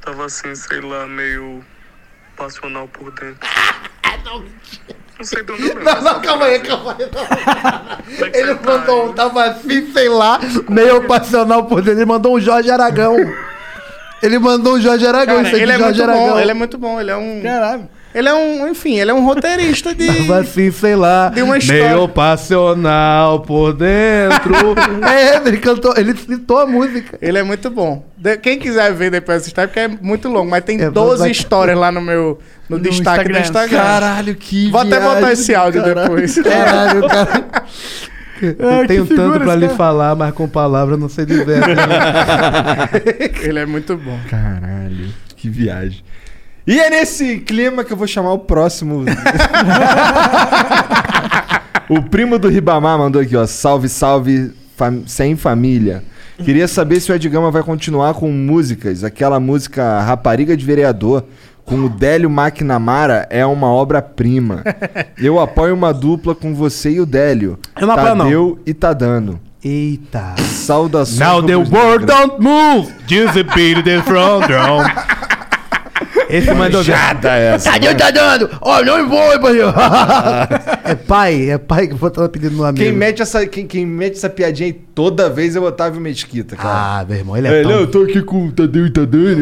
[0.00, 1.62] Tava assim, sei lá, meio
[2.36, 3.38] passional por dentro.
[5.18, 7.10] Não sei de onde eu lembro Não, não, calma aí, calma aí.
[8.32, 11.98] É Ele tá, mandou um, tava assim, sei lá, meio passional por dentro.
[12.00, 13.16] Ele mandou um Jorge Aragão.
[14.22, 16.28] Ele mandou um Jorge Aragão, Cara, ele é Jorge muito Aragão.
[16.32, 17.42] bom, ele é muito bom, ele é um.
[17.42, 17.88] Caralho.
[18.12, 20.06] Ele é um, enfim, ele é um roteirista de.
[20.06, 21.28] Tava assim, sei lá.
[21.28, 21.90] de uma história.
[21.94, 24.50] Meio passional por dentro.
[25.08, 27.16] É, ele cantou, ele citou a música.
[27.22, 28.04] Ele é muito bom.
[28.16, 31.20] De- quem quiser ver depois essa história, porque é muito longo, mas tem É, 12
[31.20, 33.40] vai- histórias lá no meu no, No destaque do Instagram.
[33.40, 33.78] Instagram.
[33.78, 36.08] Caralho, que Vou até botar viagem, esse áudio caralho.
[36.08, 36.34] depois.
[36.42, 37.44] Caralho, cara.
[38.42, 39.76] Eu tenho que figura tanto pra lhe cara.
[39.76, 41.60] falar, mas com palavras não sei dizer.
[43.42, 44.18] Ele é muito bom.
[44.30, 46.02] Caralho, que viagem.
[46.66, 49.04] E é nesse clima que eu vou chamar o próximo.
[51.88, 53.46] o primo do Ribamar mandou aqui, ó.
[53.46, 56.02] Salve, salve, fam- sem família.
[56.44, 59.04] Queria saber se o Ed Gama vai continuar com músicas.
[59.04, 61.24] Aquela música Rapariga de Vereador
[61.66, 64.64] com o Délio McNamara é uma obra-prima.
[65.18, 67.58] Eu apoio uma dupla com você e o Délio.
[67.78, 68.24] Eu não apoio, não.
[68.24, 69.38] Tadeu e tá dando.
[69.62, 70.34] Eita.
[70.38, 71.18] Saudações.
[71.18, 74.82] Now the world don't move, just a beat the front drum.
[76.30, 76.92] Esse mandou ver.
[76.92, 77.72] Manjada essa.
[77.72, 78.50] Tadeu tá dando!
[78.60, 79.72] Ó, não vou, parceiro.
[80.84, 82.84] É pai, é pai que botava pedindo no amigo.
[82.84, 86.56] Quem mete, essa, quem, quem mete essa piadinha aí toda vez é o Otávio Mesquita,
[86.56, 87.00] cara.
[87.00, 87.70] Ah, meu irmão, ele é, É, tão...
[87.72, 89.36] não, eu tô aqui com o Tadeu e Tadeu.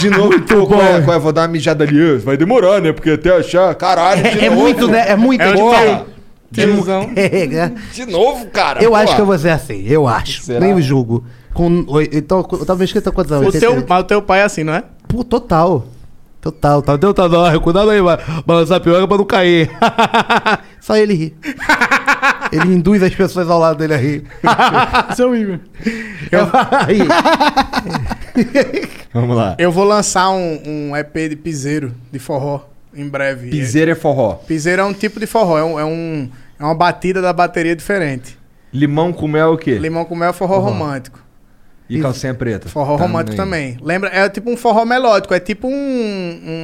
[0.00, 1.20] De novo, pô, qual é, qual é?
[1.20, 2.16] Vou dar uma mijada ali.
[2.18, 2.92] Vai demorar, né?
[2.92, 3.74] Porque até achar.
[3.74, 5.04] Caralho, de É, é muito, né?
[5.08, 5.42] É muito.
[5.42, 7.10] É é tá é mu- Tiozão.
[7.16, 7.72] é, é.
[7.92, 8.82] De novo, cara.
[8.82, 8.96] Eu pô.
[8.96, 10.42] acho que eu vou ser assim, eu acho.
[10.42, 10.60] Será?
[10.60, 11.24] Nem o julgo.
[11.52, 13.54] Com, então, eu tava escrito quantos anos?
[13.54, 14.84] O teu, mas o teu pai é assim, não é?
[15.08, 15.86] Pô, total.
[16.40, 16.80] Total.
[16.82, 19.68] Tá deu, tá dando, cuidado aí, vai balançar a piroga pra não cair.
[20.80, 21.36] Só ele ri.
[22.52, 24.24] ele induz as pessoas ao lado dele a rir.
[25.16, 25.58] Seu Igor.
[26.86, 26.98] Aí.
[29.12, 29.56] Vamos lá.
[29.58, 32.60] Eu vou lançar um, um EP de piseiro, de forró,
[32.94, 33.50] em breve.
[33.50, 34.34] Piseiro é forró.
[34.34, 36.28] Piseiro é um tipo de forró, é, um, é, um-
[36.58, 38.38] é uma batida da bateria diferente.
[38.72, 39.78] Limão com mel é o quê?
[39.78, 40.68] Limão com mel é forró Forró.
[40.70, 41.18] romântico.
[41.88, 42.68] E calcinha preta.
[42.68, 43.78] Forró romântico também.
[43.80, 44.10] Lembra?
[44.12, 45.72] É tipo um forró melódico, é tipo um,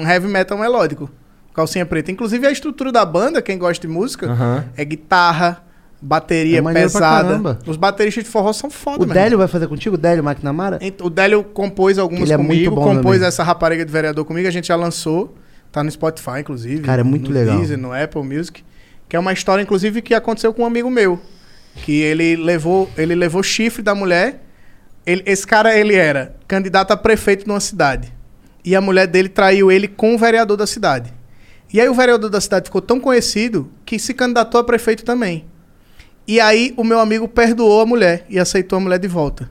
[0.03, 1.11] um heavy metal melódico.
[1.55, 2.11] Calcinha preta.
[2.11, 5.63] Inclusive a estrutura da banda, quem gosta de música, é guitarra,
[6.03, 7.29] bateria É pesada.
[7.29, 7.59] caramba.
[7.67, 9.95] Os bateristas de forró são foda, O Délio vai fazer contigo?
[9.95, 10.79] O Délio McNamara?
[11.03, 13.29] O Délio compôs algumas Ele é muito comigo, bom compôs também.
[13.29, 15.35] essa rapariga de vereador comigo, a gente já lançou.
[15.73, 16.83] Tá no Spotify, inclusive.
[16.83, 17.57] Cara, é muito no legal.
[17.57, 18.63] Deezer, no Apple Music.
[19.09, 21.19] Que é uma história, inclusive, que aconteceu com um amigo meu.
[21.77, 24.44] Que ele levou, ele levou chifre da mulher.
[25.07, 28.13] Ele- esse cara, ele era candidato a prefeito numa cidade.
[28.65, 31.13] E a mulher dele traiu ele com o vereador da cidade.
[31.73, 35.45] E aí o vereador da cidade ficou tão conhecido que se candidatou a prefeito também.
[36.27, 39.51] E aí o meu amigo perdoou a mulher e aceitou a mulher de volta.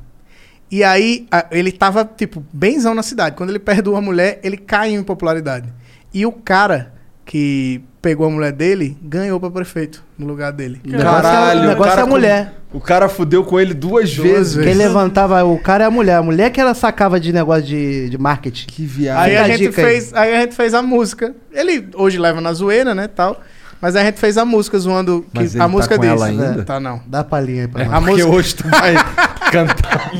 [0.71, 3.35] E aí, a- ele tava, tipo, benzão na cidade.
[3.35, 5.71] Quando ele perdoa a mulher, ele cai em popularidade.
[6.11, 6.92] E o cara
[7.25, 10.81] que pegou a mulher dele ganhou pra prefeito no lugar dele.
[10.91, 12.53] Caralho, o negócio cara é a mulher.
[12.73, 14.61] O cara fudeu com ele duas, vezes.
[14.61, 16.15] Quem levantava o cara é a mulher.
[16.17, 18.65] A mulher que ela sacava de negócio de, de marketing.
[18.67, 19.23] Que viagem.
[19.23, 19.87] Aí a, a gente dica aí.
[19.87, 21.33] fez, aí a gente fez a música.
[21.53, 23.39] Ele hoje leva na zoeira, né, tal.
[23.79, 26.29] Mas a gente fez a música zoando que Mas ele a tá música com ela
[26.31, 26.39] diz.
[26.41, 26.63] ainda?
[26.63, 27.01] Tá não.
[27.05, 27.93] Dá palhinha aí pra É, nós.
[27.93, 28.95] a Porque música, hoje tu vai
[29.51, 30.11] cantar.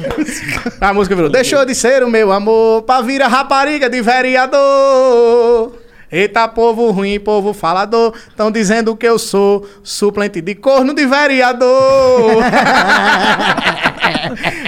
[0.82, 1.32] a música virou.
[1.32, 5.75] Deixou de ser o meu amor pra vir a rapariga de vereador.
[6.14, 8.14] Eita, povo ruim, povo falador.
[8.38, 12.43] Tão dizendo que eu sou suplente de corno de vereador.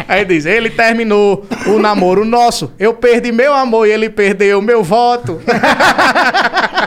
[0.07, 2.71] Aí diz, ele terminou o namoro nosso.
[2.79, 5.39] Eu perdi meu amor e ele perdeu meu voto.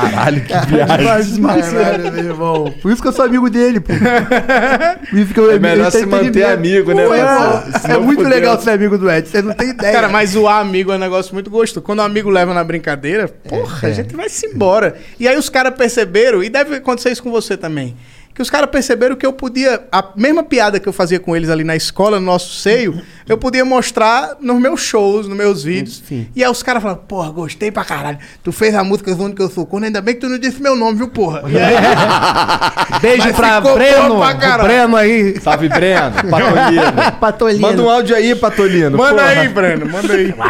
[0.00, 1.42] Caralho, que viagem.
[1.42, 2.74] Caralho, meu irmão.
[2.82, 3.92] Por isso que eu sou amigo dele, pô.
[5.10, 7.02] Por isso que eu, É melhor tá se manter amigo, né?
[7.04, 8.28] É, é muito fudeu.
[8.34, 9.92] legal ser amigo do Ed, você não tem ideia.
[9.92, 11.82] Cara, mas zoar amigo é um negócio muito gostoso.
[11.84, 13.90] Quando o amigo leva na brincadeira, porra, É.
[13.90, 14.96] a gente vai se embora.
[15.18, 17.96] E aí os caras perceberam, e deve acontecer isso com você também,
[18.34, 21.48] que os caras perceberam que eu podia, a mesma piada que eu fazia com eles
[21.50, 26.02] ali na escola, no nosso seio, eu podia mostrar nos meus shows, nos meus vídeos.
[26.34, 28.18] E aí os caras falaram, porra, gostei pra caralho.
[28.42, 30.60] Tu fez a música zoando que eu sou corno, ainda bem que tu não disse
[30.62, 31.42] meu nome, viu, porra?
[31.44, 31.54] Aí,
[33.00, 34.58] Beijo Mas pra Breno, pra.
[34.58, 35.40] Breno aí.
[35.40, 36.12] Salve, Breno.
[36.30, 37.12] Patolino.
[37.20, 37.60] Patolino.
[37.60, 38.96] Manda um áudio aí, Patolino.
[38.96, 39.40] manda porra.
[39.40, 40.34] aí, Breno, manda aí.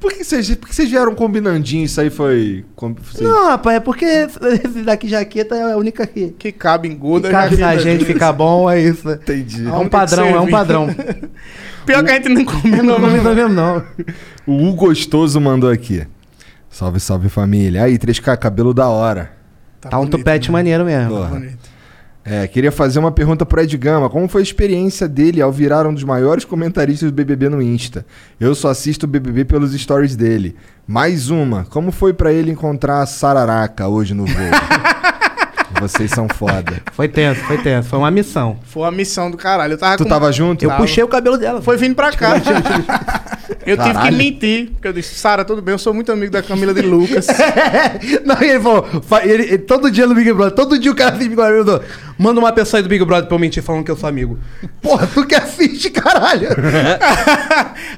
[0.00, 1.84] Por que vocês, por que vocês vieram combinandinho?
[1.84, 2.64] Isso aí foi.
[2.76, 6.96] vocês- Não, rapaz, é porque esse daqui jaqueta é a única que, Que cabe em
[6.96, 7.28] Guda.
[7.28, 9.06] que cabe na gente ficar bom, é isso.
[9.22, 9.66] Entendi.
[9.66, 10.88] É um padrão, é um padrão.
[11.86, 13.08] Pior que a gente não combinou, Não não.
[13.08, 13.82] combina mesmo, não.
[14.46, 16.06] O U Gostoso mandou aqui.
[16.70, 17.82] Salve, salve família.
[17.84, 19.32] Aí, 3K, cabelo da hora.
[19.80, 21.10] Tá um tupete maneiro mesmo.
[21.16, 21.28] Porra.
[21.30, 21.72] bonito.
[22.24, 24.08] É, queria fazer uma pergunta pro Ed Gama.
[24.08, 28.06] Como foi a experiência dele ao virar um dos maiores comentaristas do BBB no Insta?
[28.38, 30.54] Eu só assisto o BBB pelos stories dele.
[30.86, 31.64] Mais uma.
[31.64, 34.36] Como foi pra ele encontrar a Sararaca hoje no voo?
[35.82, 36.80] Vocês são foda.
[36.92, 37.88] Foi tenso, foi tenso.
[37.88, 38.58] Foi uma missão.
[38.64, 39.74] Foi uma missão do caralho.
[39.74, 40.64] Eu tava Tu com- tava junto?
[40.64, 40.80] Eu Tava.
[40.82, 41.60] puxei o cabelo dela.
[41.62, 42.34] Foi vindo pra cá.
[43.66, 44.16] eu tive que Caralho.
[44.16, 44.70] mentir.
[44.72, 47.26] Porque eu disse, Sara, tudo bem, eu sou muito amigo da Camila de Lucas.
[48.24, 50.94] Não, e ele falou, fa- ele, ele- todo dia no Big Brother, todo dia o
[50.94, 51.82] cara Brother, mandou,
[52.18, 54.38] manda uma pessoa aí do Big Brother pra eu mentir falando que eu sou amigo.
[54.80, 56.48] Porra, tu que assiste, caralho.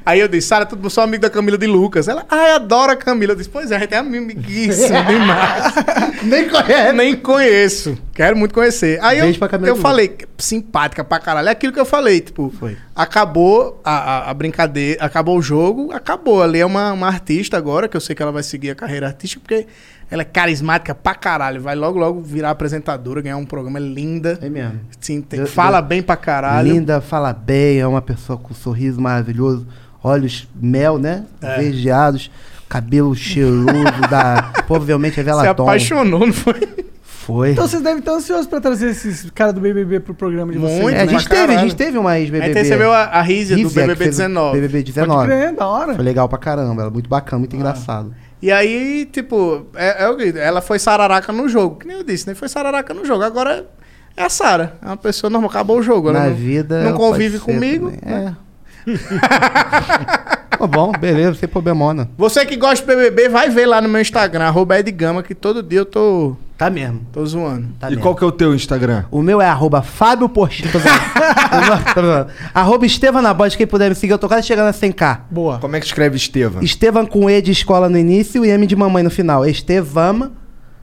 [0.04, 2.08] Aí eu disse, Sara, tudo bem, eu sou amigo da Camila de Lucas.
[2.08, 3.32] Ela, ai, adora a Camila.
[3.32, 5.74] Eu disse, pois é, a gente é amiguíssimo demais.
[6.22, 6.92] Nem conhece.
[6.92, 7.73] Nem conheço.
[8.14, 8.98] Quero muito conhecer.
[9.02, 11.48] Aí eu, Beijo eu de falei, simpática pra caralho.
[11.48, 12.76] É aquilo que eu falei, tipo, Foi.
[12.94, 13.92] acabou a,
[14.26, 16.42] a, a brincadeira, acabou o jogo, acabou.
[16.42, 19.06] Ali é uma, uma artista agora, que eu sei que ela vai seguir a carreira
[19.06, 19.66] artística, porque
[20.10, 21.60] ela é carismática pra caralho.
[21.60, 24.38] Vai logo, logo virar apresentadora, ganhar um programa é linda.
[24.42, 24.80] É mesmo.
[25.00, 26.72] Sim, tem- Eu- fala eu- bem pra caralho.
[26.72, 29.66] Linda, fala bem, é uma pessoa com um sorriso maravilhoso,
[30.02, 31.24] olhos mel, né?
[31.42, 31.56] É.
[31.58, 32.30] Verdeados,
[32.68, 33.66] cabelo cheiroso,
[34.10, 35.62] da, provavelmente é Se velatom.
[35.64, 36.83] apaixonou, não foi?
[37.24, 37.52] Foi.
[37.52, 40.80] Então vocês devem estar ansiosos pra trazer esses caras do BBB pro programa de vocês.
[40.82, 41.12] Muito, É, a né?
[41.12, 41.68] gente pra teve, a caralho.
[41.68, 42.44] gente teve uma ex-BBB.
[42.44, 44.60] A gente recebeu a, a Rízia do que BBB fez o 19.
[44.60, 45.26] BBB Pode 19.
[45.26, 45.94] crer, da hora.
[45.94, 48.14] Foi legal pra caramba, ela é muito bacana, muito engraçado.
[48.42, 51.76] E aí, tipo, é, é o que ela foi sararaca no jogo.
[51.76, 52.34] Que nem eu disse, né?
[52.34, 53.22] Foi sararaca no jogo.
[53.24, 53.66] Agora
[54.14, 54.76] é a Sara.
[54.82, 55.48] É uma pessoa normal.
[55.48, 56.10] Acabou o jogo.
[56.10, 56.80] Ela Na não, vida.
[56.82, 57.90] não ela convive pode ser comigo.
[57.90, 58.34] também, né?
[58.38, 58.44] É.
[60.56, 62.08] Tá bom, beleza, sem problemona.
[62.16, 65.62] Você que gosta de BBB, vai ver lá no meu Instagram, arroba Edgama, que todo
[65.62, 67.00] dia eu tô, Tá mesmo.
[67.12, 67.66] tô zoando.
[67.78, 68.02] Tá e mesmo.
[68.02, 69.04] qual que é o teu Instagram?
[69.10, 70.70] O meu é arroba Fábio Porchinho.
[70.72, 71.84] Tô zoando.
[71.94, 72.26] Tô zoando.
[72.54, 75.22] arroba Estevam Nabote, quem puder me seguir, eu tô quase chegando a 100k.
[75.28, 75.58] Boa.
[75.58, 76.62] Como é que escreve Estevam?
[76.62, 79.44] Estevam com E de escola no início e M de mamãe no final.
[79.44, 80.30] Estevam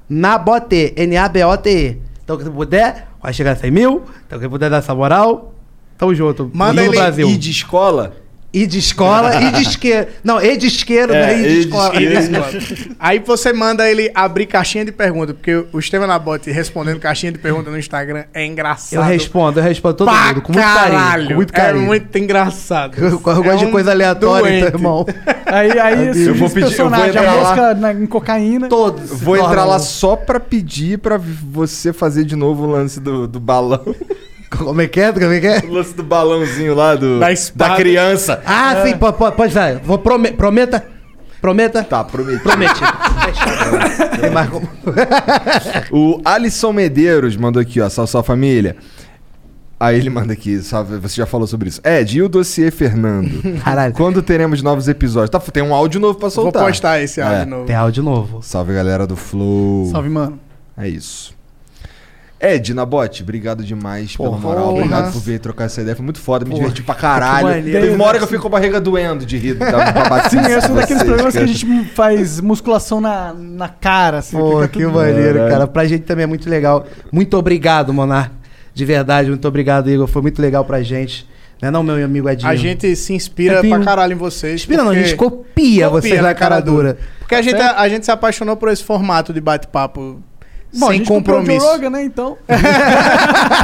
[0.10, 0.94] Nabote.
[0.98, 2.02] N-A-B-O-T-E.
[2.24, 4.04] Então, quem puder, vai chegar a 100 mil.
[4.28, 5.51] Então, quem puder dar essa moral,
[6.02, 6.52] tamo junto.
[6.54, 7.30] Manda ele Brasil.
[7.30, 8.16] E de escola?
[8.54, 10.08] E de escola, e de isqueiro.
[10.26, 11.40] Não, e de isqueiro, É, né?
[11.40, 11.94] E de e de escola.
[13.00, 17.38] Aí você manda ele abrir caixinha de pergunta, porque o Estevam Nabote respondendo caixinha de
[17.38, 19.00] pergunta no Instagram é engraçado.
[19.00, 20.98] Eu respondo, eu respondo todo pra mundo, com muito caralho.
[21.08, 21.28] carinho.
[21.30, 21.84] Com muito carinho.
[21.84, 22.98] É muito engraçado.
[22.98, 24.68] Eu, eu gosto É de um coisa aleatória, doente.
[24.68, 25.06] então, irmão.
[25.46, 27.42] Aí, aí Eu vou pedir- eu vou personagem, entrar a lá.
[27.42, 28.68] mosca na- em cocaína.
[28.68, 29.12] Todos.
[29.22, 33.40] Vou entrar lá só pra pedir pra você fazer de novo o lance do, do
[33.40, 33.96] balão.
[34.64, 35.12] Como é que é?
[35.12, 35.60] Como é que é?
[35.60, 38.42] O lance do balãozinho lá do, Da da criança.
[38.46, 39.78] Ah, sim, po- po- pode ser.
[39.80, 40.86] Vou prome- prometa.
[41.42, 41.84] Prometa.
[41.84, 42.42] Tá, prometi.
[42.44, 42.82] Prometi.
[44.22, 44.70] Tem mais como-
[45.92, 47.90] O Alisson Medeiros mandou aqui, ó.
[47.90, 48.76] Salve, salve família.
[49.80, 51.82] Aí ele manda aqui, salve, você já falou sobre isso.
[51.84, 53.32] Ed, e o dossiê Fernando?
[53.66, 53.92] Caralho.
[53.96, 55.32] Quando teremos novos episódios?
[55.32, 56.64] Tá, tem um áudio novo pra Vou soltar.
[56.68, 57.46] postar esse áudio É.
[57.46, 57.66] novo.
[57.66, 58.44] Tem áudio novo.
[58.44, 59.88] Salve galera do Flow.
[59.92, 60.40] Salve, mano.
[60.78, 61.34] É isso.
[62.44, 64.64] Ed, Nabote, obrigado demais pela moral.
[64.70, 64.76] porra.
[64.78, 65.95] Obrigado por vir trocar essa ideia.
[65.95, 67.48] Foi muito foda, me Porra, diverti pra caralho.
[67.48, 67.80] maneiro.
[67.82, 70.52] Teve uma hora que eu fico com a barriga doendo de rir da babacice Sim,
[70.52, 74.36] esse é um daqueles programas que a gente faz musculação na, na cara, assim.
[74.38, 75.52] Pô, que maneiro, Caralho.
[75.52, 75.68] cara.
[75.68, 76.88] Pra gente também é muito legal.
[77.11, 78.32] Muito obrigado, Monar.
[78.74, 80.08] De verdade, muito obrigado, Igor.
[80.08, 81.30] Foi muito legal pra gente.
[81.61, 82.50] Não é não, meu amigo Edinho?
[82.50, 84.61] A gente se inspira tenho- pra caralho em vocês.
[84.61, 86.98] Inspira não, a gente copia, vocês na cara dura.
[87.20, 90.20] Porque a gente, a gente se apaixonou por esse formato de bate-papo
[90.74, 91.66] Bom, a sem compromisso.
[91.66, 92.38] Rogan, né, então.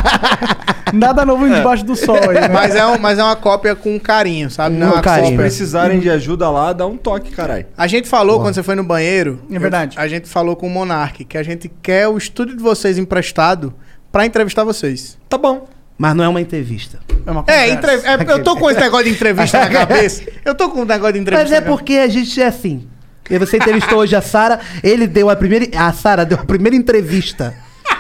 [0.94, 2.48] Nada novo debaixo do sol aí, né?
[2.48, 4.76] Mas é, um- mas é uma cópia com carinho, sabe?
[4.78, 7.66] Não é uma Se precisarem de ajuda lá, dá um toque, caralho.
[7.78, 9.42] A gente falou quando você foi no banheiro.
[9.52, 9.98] É verdade.
[9.98, 12.98] eu- a gente falou com o Monark que a gente quer o estúdio de vocês
[12.98, 13.74] emprestado
[14.12, 15.18] pra entrevistar vocês.
[15.28, 15.68] Tá bom.
[15.98, 17.00] Mas não é uma entrevista.
[17.26, 17.74] É, uma É, conversa.
[17.74, 20.24] entre- é, eu tô com esse negócio de entrevista na cabeça.
[20.46, 21.50] Eu tô com um negócio de entrevista.
[21.56, 22.88] Mas é porque a gente é assim.
[23.30, 25.68] E você entrevistou hoje a Sara, ele deu a primeira.
[25.78, 27.54] A Sara deu a primeira entrevista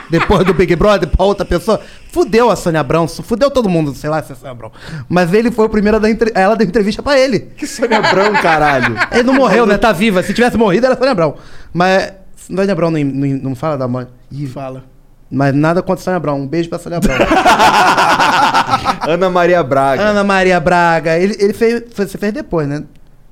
[0.09, 1.81] depois do Big Brother pra outra pessoa.
[2.11, 4.71] Fudeu a Sônia Abrão, fudeu todo mundo, sei lá se é Sônia Abrão.
[5.07, 6.31] Mas ele foi o primeiro a dar entre...
[6.33, 7.39] ela deu entrevista pra ele.
[7.57, 8.95] Que Sônia Abrão, caralho.
[9.11, 9.77] Ele não morreu, né?
[9.77, 10.23] Tá viva.
[10.23, 11.35] Se tivesse morrido, era Sônia Abrão.
[11.73, 14.07] Mas Sônia Abrão não, não, não fala da mãe.
[14.31, 14.83] Ih, Fala.
[15.29, 16.39] Mas nada contra Sônia Abrão.
[16.39, 17.15] Um beijo pra Sônia Abrão.
[19.05, 20.01] Ana Maria Braga.
[20.01, 21.17] Ana Maria Braga.
[21.17, 21.83] Ele, ele fez.
[21.93, 22.83] Você fez depois, né?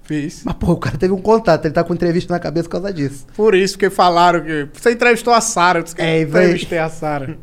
[0.06, 0.43] Fiz.
[0.45, 1.66] Mas, pô, o cara teve um contato.
[1.66, 3.25] Ele tá com entrevista na cabeça por causa disso.
[3.35, 4.67] Por isso, porque falaram que.
[4.74, 5.80] Você entrevistou a Sara.
[5.80, 7.38] Eu disse que É, eu vai- entrevistei a Sara.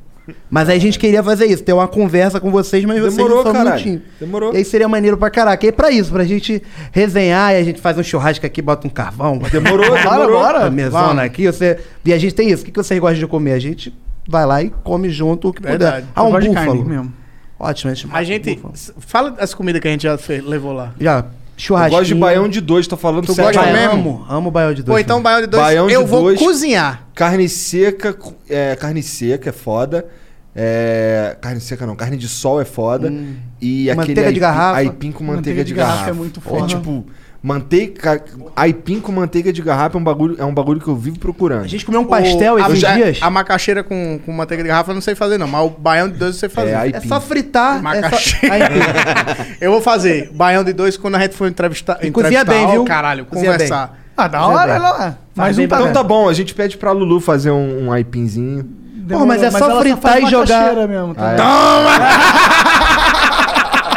[0.48, 3.42] Mas aí a gente queria fazer isso, ter uma conversa com vocês, mas vocês Demorou,
[3.44, 4.00] não são.
[4.20, 4.54] Demorou.
[4.54, 5.66] E aí seria maneiro pra caraca.
[5.66, 8.86] E é pra isso, pra gente resenhar e a gente faz um churrasco aqui, bota
[8.86, 9.38] um carvão.
[9.38, 10.40] Demorou, bora, demorou.
[10.40, 10.70] bora.
[10.70, 11.80] Mesona aqui, você...
[12.04, 12.62] E a gente tem isso.
[12.62, 13.54] O que que vocês gostam de comer?
[13.54, 13.92] A gente
[14.28, 16.02] vai lá e come junto o que Verdade.
[16.06, 16.12] puder.
[16.14, 16.88] Ah, Eu um gosto de carne búfalo.
[16.88, 17.12] mesmo.
[17.58, 18.08] Ótimo, a gente...
[18.12, 18.62] A gente.
[19.00, 20.94] Fala as comidas que a gente já fez- levou lá.
[21.00, 21.24] Já,
[21.62, 21.90] Eu churrasco.
[21.90, 23.52] gosto de baião de dois, tô falando Tu sério.
[23.54, 23.92] gosta mesmo?
[23.92, 24.94] Amo, amo baião de dois.
[24.96, 25.62] Pô, então baião de dois.
[25.62, 26.38] Baião de eu vou dois.
[26.38, 27.06] cozinhar.
[27.14, 28.16] Carne seca,
[28.48, 30.06] é, carne seca é foda.
[30.54, 33.12] É, carne seca não, carne de sol é foda.
[33.60, 34.78] E aquele Manteiga de aipim- garrafa.
[34.78, 36.10] aipim com manteiga, de, garrafa.
[36.10, 36.66] é muito É foda.
[36.66, 37.06] tipo,
[37.42, 38.22] manteiga,
[38.54, 41.64] aipim com manteiga de garrafa é um bagulho, é um bagulho que eu vivo procurando.
[41.64, 43.18] A gente comeu um pastel esses já- dias.
[43.20, 45.48] A macaxeira com, com manteiga de garrafa eu não sei fazer, não.
[45.48, 46.70] Mas o baião de dois eu sei fazer.
[46.70, 47.72] É, É só fritar.
[47.72, 47.82] É só...
[47.82, 48.68] Macaxeira.
[49.60, 51.98] Eu vou fazer baião de dois quando a gente for entrevistar.
[52.02, 52.84] E cozinha entrevistar, bem, ó, viu?
[52.84, 53.98] caralho, Cozinha conversar.
[54.16, 54.82] Ah, da Cozinha hora, bem.
[54.82, 55.16] lá.
[55.34, 58.68] Mais bem um Então tá bom, a gente pede pra Lulu fazer um, um aipinzinho.
[59.08, 61.34] Porra, mas é só ela fritar e jogar- macaxeira Mesmo, tá?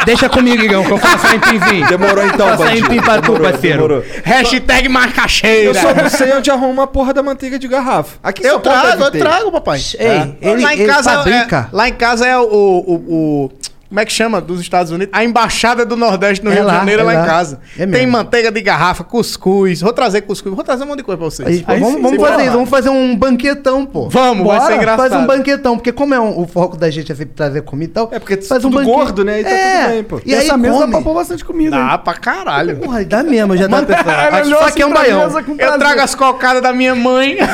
[0.06, 1.86] Deixa comigo, Igão, que eu faço aipimzinho.
[1.88, 2.86] Demorou então, Faça bandido.
[2.90, 3.76] aipim pra tu, parceiro.
[3.76, 4.04] demorou.
[4.24, 5.64] Hashtag macaxeira.
[5.70, 8.16] Eu só não sei onde arruma a porra da manteiga de garrafa.
[8.22, 9.80] Aqui em Eu trago, eu trago, papai.
[9.98, 11.68] Ei, ele, lá em ele casa fabrica.
[11.72, 13.50] É, lá em casa é o, o, o-
[13.96, 14.42] Como é que chama?
[14.42, 15.08] Dos Estados Unidos?
[15.10, 17.22] A Embaixada do Nordeste no É Rio lá, de Janeiro é é lá, lá.
[17.24, 17.60] em casa.
[17.76, 18.12] É Tem mesmo.
[18.12, 19.80] manteiga de garrafa, cuscuz.
[19.80, 20.54] Vou trazer cuscuz.
[20.54, 21.48] Vou trazer um monte de coisa pra vocês.
[21.48, 24.10] Aí, Aí vamos sim, vamos fazer isso, vamos fazer um banquetão, pô.
[24.10, 25.08] Vamos, vai Bora, ser engraçado.
[25.08, 27.90] Faz um banquetão, porque como é um- o foco da gente é sempre trazer comida
[27.90, 28.10] e tal.
[28.12, 28.94] É porque faz um banquete.
[28.94, 29.40] gordo, né?
[29.40, 29.80] E tá é.
[29.84, 30.20] tudo bem, pô.
[30.26, 30.92] E aí essa mesa dá come.
[30.92, 31.70] pra pôr bastante comida.
[31.78, 32.76] Dá pra caralho.
[32.76, 35.22] Porra, dá mesmo, já dá pra olhou só assim que é um baião.
[35.58, 37.38] Eu trago as cocadas da minha mãe.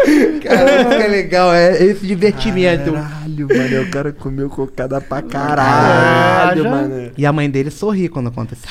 [0.44, 2.92] Caralho, que legal, é esse divertimento.
[3.48, 7.10] Caralho, mano, eu quero comer cocada pra caralho, já- mano.
[7.16, 8.62] E a mãe dele sorri quando acontece.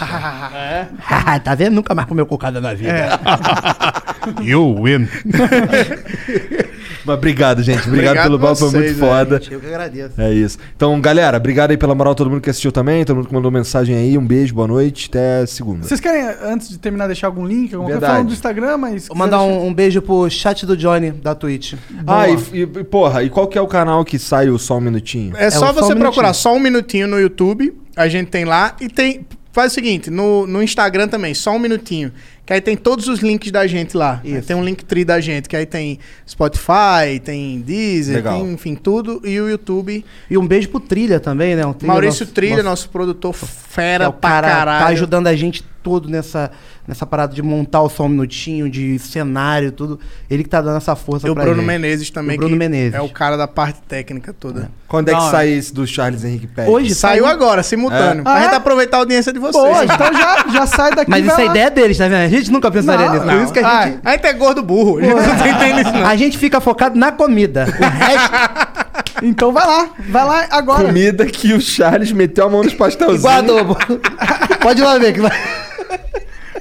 [1.43, 1.75] tá vendo?
[1.75, 3.19] Nunca mais comeu cocada na vida.
[4.41, 5.07] You win.
[7.05, 7.87] Mas obrigado, gente.
[7.87, 9.41] Obrigado, Obrigado pelo papo, foi muito né, foda.
[9.49, 10.21] Eu que agradeço.
[10.21, 10.57] É isso.
[10.75, 13.51] Então, galera, obrigado aí pela moral, todo mundo que assistiu também, todo mundo que mandou
[13.51, 14.17] mensagem aí.
[14.17, 15.87] Um beijo, boa noite, até segunda.
[15.87, 17.73] Vocês querem, antes de terminar, deixar algum link?
[17.73, 18.13] Alguma coisa Verdade.
[18.13, 19.07] falando do Instagram, mas.
[19.07, 21.73] Vou mandar um, um beijo pro chat do Johnny da Twitch.
[22.05, 24.81] Ah, e, e, porra, e qual que é o canal que sai o Só Um
[24.81, 25.35] Minutinho?
[25.37, 27.73] É, só o Só você Um procurar só um minutinho no YouTube.
[27.95, 28.75] A gente tem lá.
[28.79, 29.25] E tem.
[29.51, 32.11] Faz o seguinte, no, no Instagram também, só um minutinho.
[32.49, 34.23] Que aí tem todos os links da gente lá.
[34.47, 38.39] Tem um link tri da gente, que aí tem Spotify, tem Deezer, Legal.
[38.41, 39.21] tem, enfim, tudo.
[39.23, 40.03] E o YouTube.
[40.27, 41.63] E um beijo pro Trilha também, né?
[41.63, 44.85] Um Trilha, Maurício nosso- Trilha, nosso- nosso, produtor fera é o pra cara caralho.
[44.85, 46.51] tá ajudando a gente todo nessa,
[46.87, 49.97] nessa parada de montar o só um minutinho, de cenário, tudo.
[50.29, 51.67] Ele que tá dando essa força E o pra Bruno gente.
[51.67, 52.93] Menezes também, E o Bruno que Menezes.
[52.95, 54.69] é o cara da parte técnica toda.
[54.87, 56.71] Quando é que Não, sai esse do Charles Henrique Pérez?
[56.71, 58.21] Hoje Saiu agora, simultâneo.
[58.21, 58.23] É.
[58.23, 58.55] Pra Ah, gente é?
[58.57, 59.53] aproveitar a audiência de vocês.
[59.63, 61.09] Boa, então já, já sai daqui.
[61.09, 62.29] Mas isso é ideia deles, tá vendo?
[62.39, 63.25] A gente nunca pensaria Não, nisso.
[63.25, 63.43] Por Não.
[63.43, 63.99] isso que a gente.
[64.03, 64.97] Ah, a gente é gordo burro.
[64.97, 66.05] A gente não tá entendendo isso, não.
[66.07, 67.65] A gente fica focado na comida.
[67.65, 68.79] O resto.
[69.21, 70.85] Então vai lá, vai lá agora.
[70.85, 73.19] Comida que o Charles meteu a mão nos pastelzinhos.
[73.19, 73.77] igual adobo.
[74.61, 75.31] Pode ir lá ver que vai.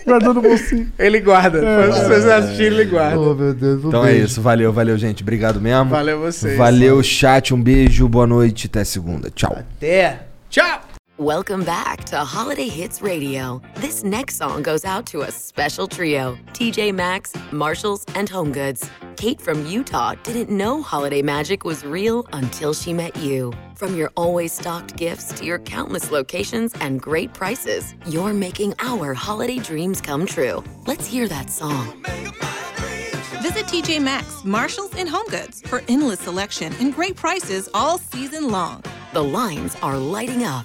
[0.05, 0.91] Guardou no bolsinho.
[0.99, 1.65] Ele guarda.
[1.65, 1.93] É.
[1.93, 3.21] Se vocês assistirem, ele guarda.
[3.21, 3.85] Oh, meu Deus.
[3.85, 4.25] um Então é beijo.
[4.27, 5.23] isso, valeu, valeu, gente.
[5.23, 5.85] Obrigado mesmo.
[5.91, 6.59] Valeu vocês.
[6.59, 7.55] Valeu, chat.
[7.55, 9.31] Um beijo, boa noite, até segunda.
[9.33, 9.57] Tchau.
[9.57, 10.23] Até.
[10.51, 10.81] Tchau.
[11.19, 13.61] Welcome back to Holiday Hits Radio.
[13.79, 18.89] This next song goes out to a special trio TJ Maxx, Marshalls, and Home Goods.
[19.17, 23.53] Kate from Utah didn't know holiday magic was real until she met you.
[23.75, 29.13] From your always stocked gifts to your countless locations and great prices, you're making our
[29.13, 30.63] holiday dreams come true.
[30.87, 32.01] Let's hear that song.
[33.43, 38.53] Visit TJ Maxx, Marshalls, and Home Goods for endless selection and great prices all season
[38.53, 38.85] long.
[39.15, 40.65] The lines are lighting up.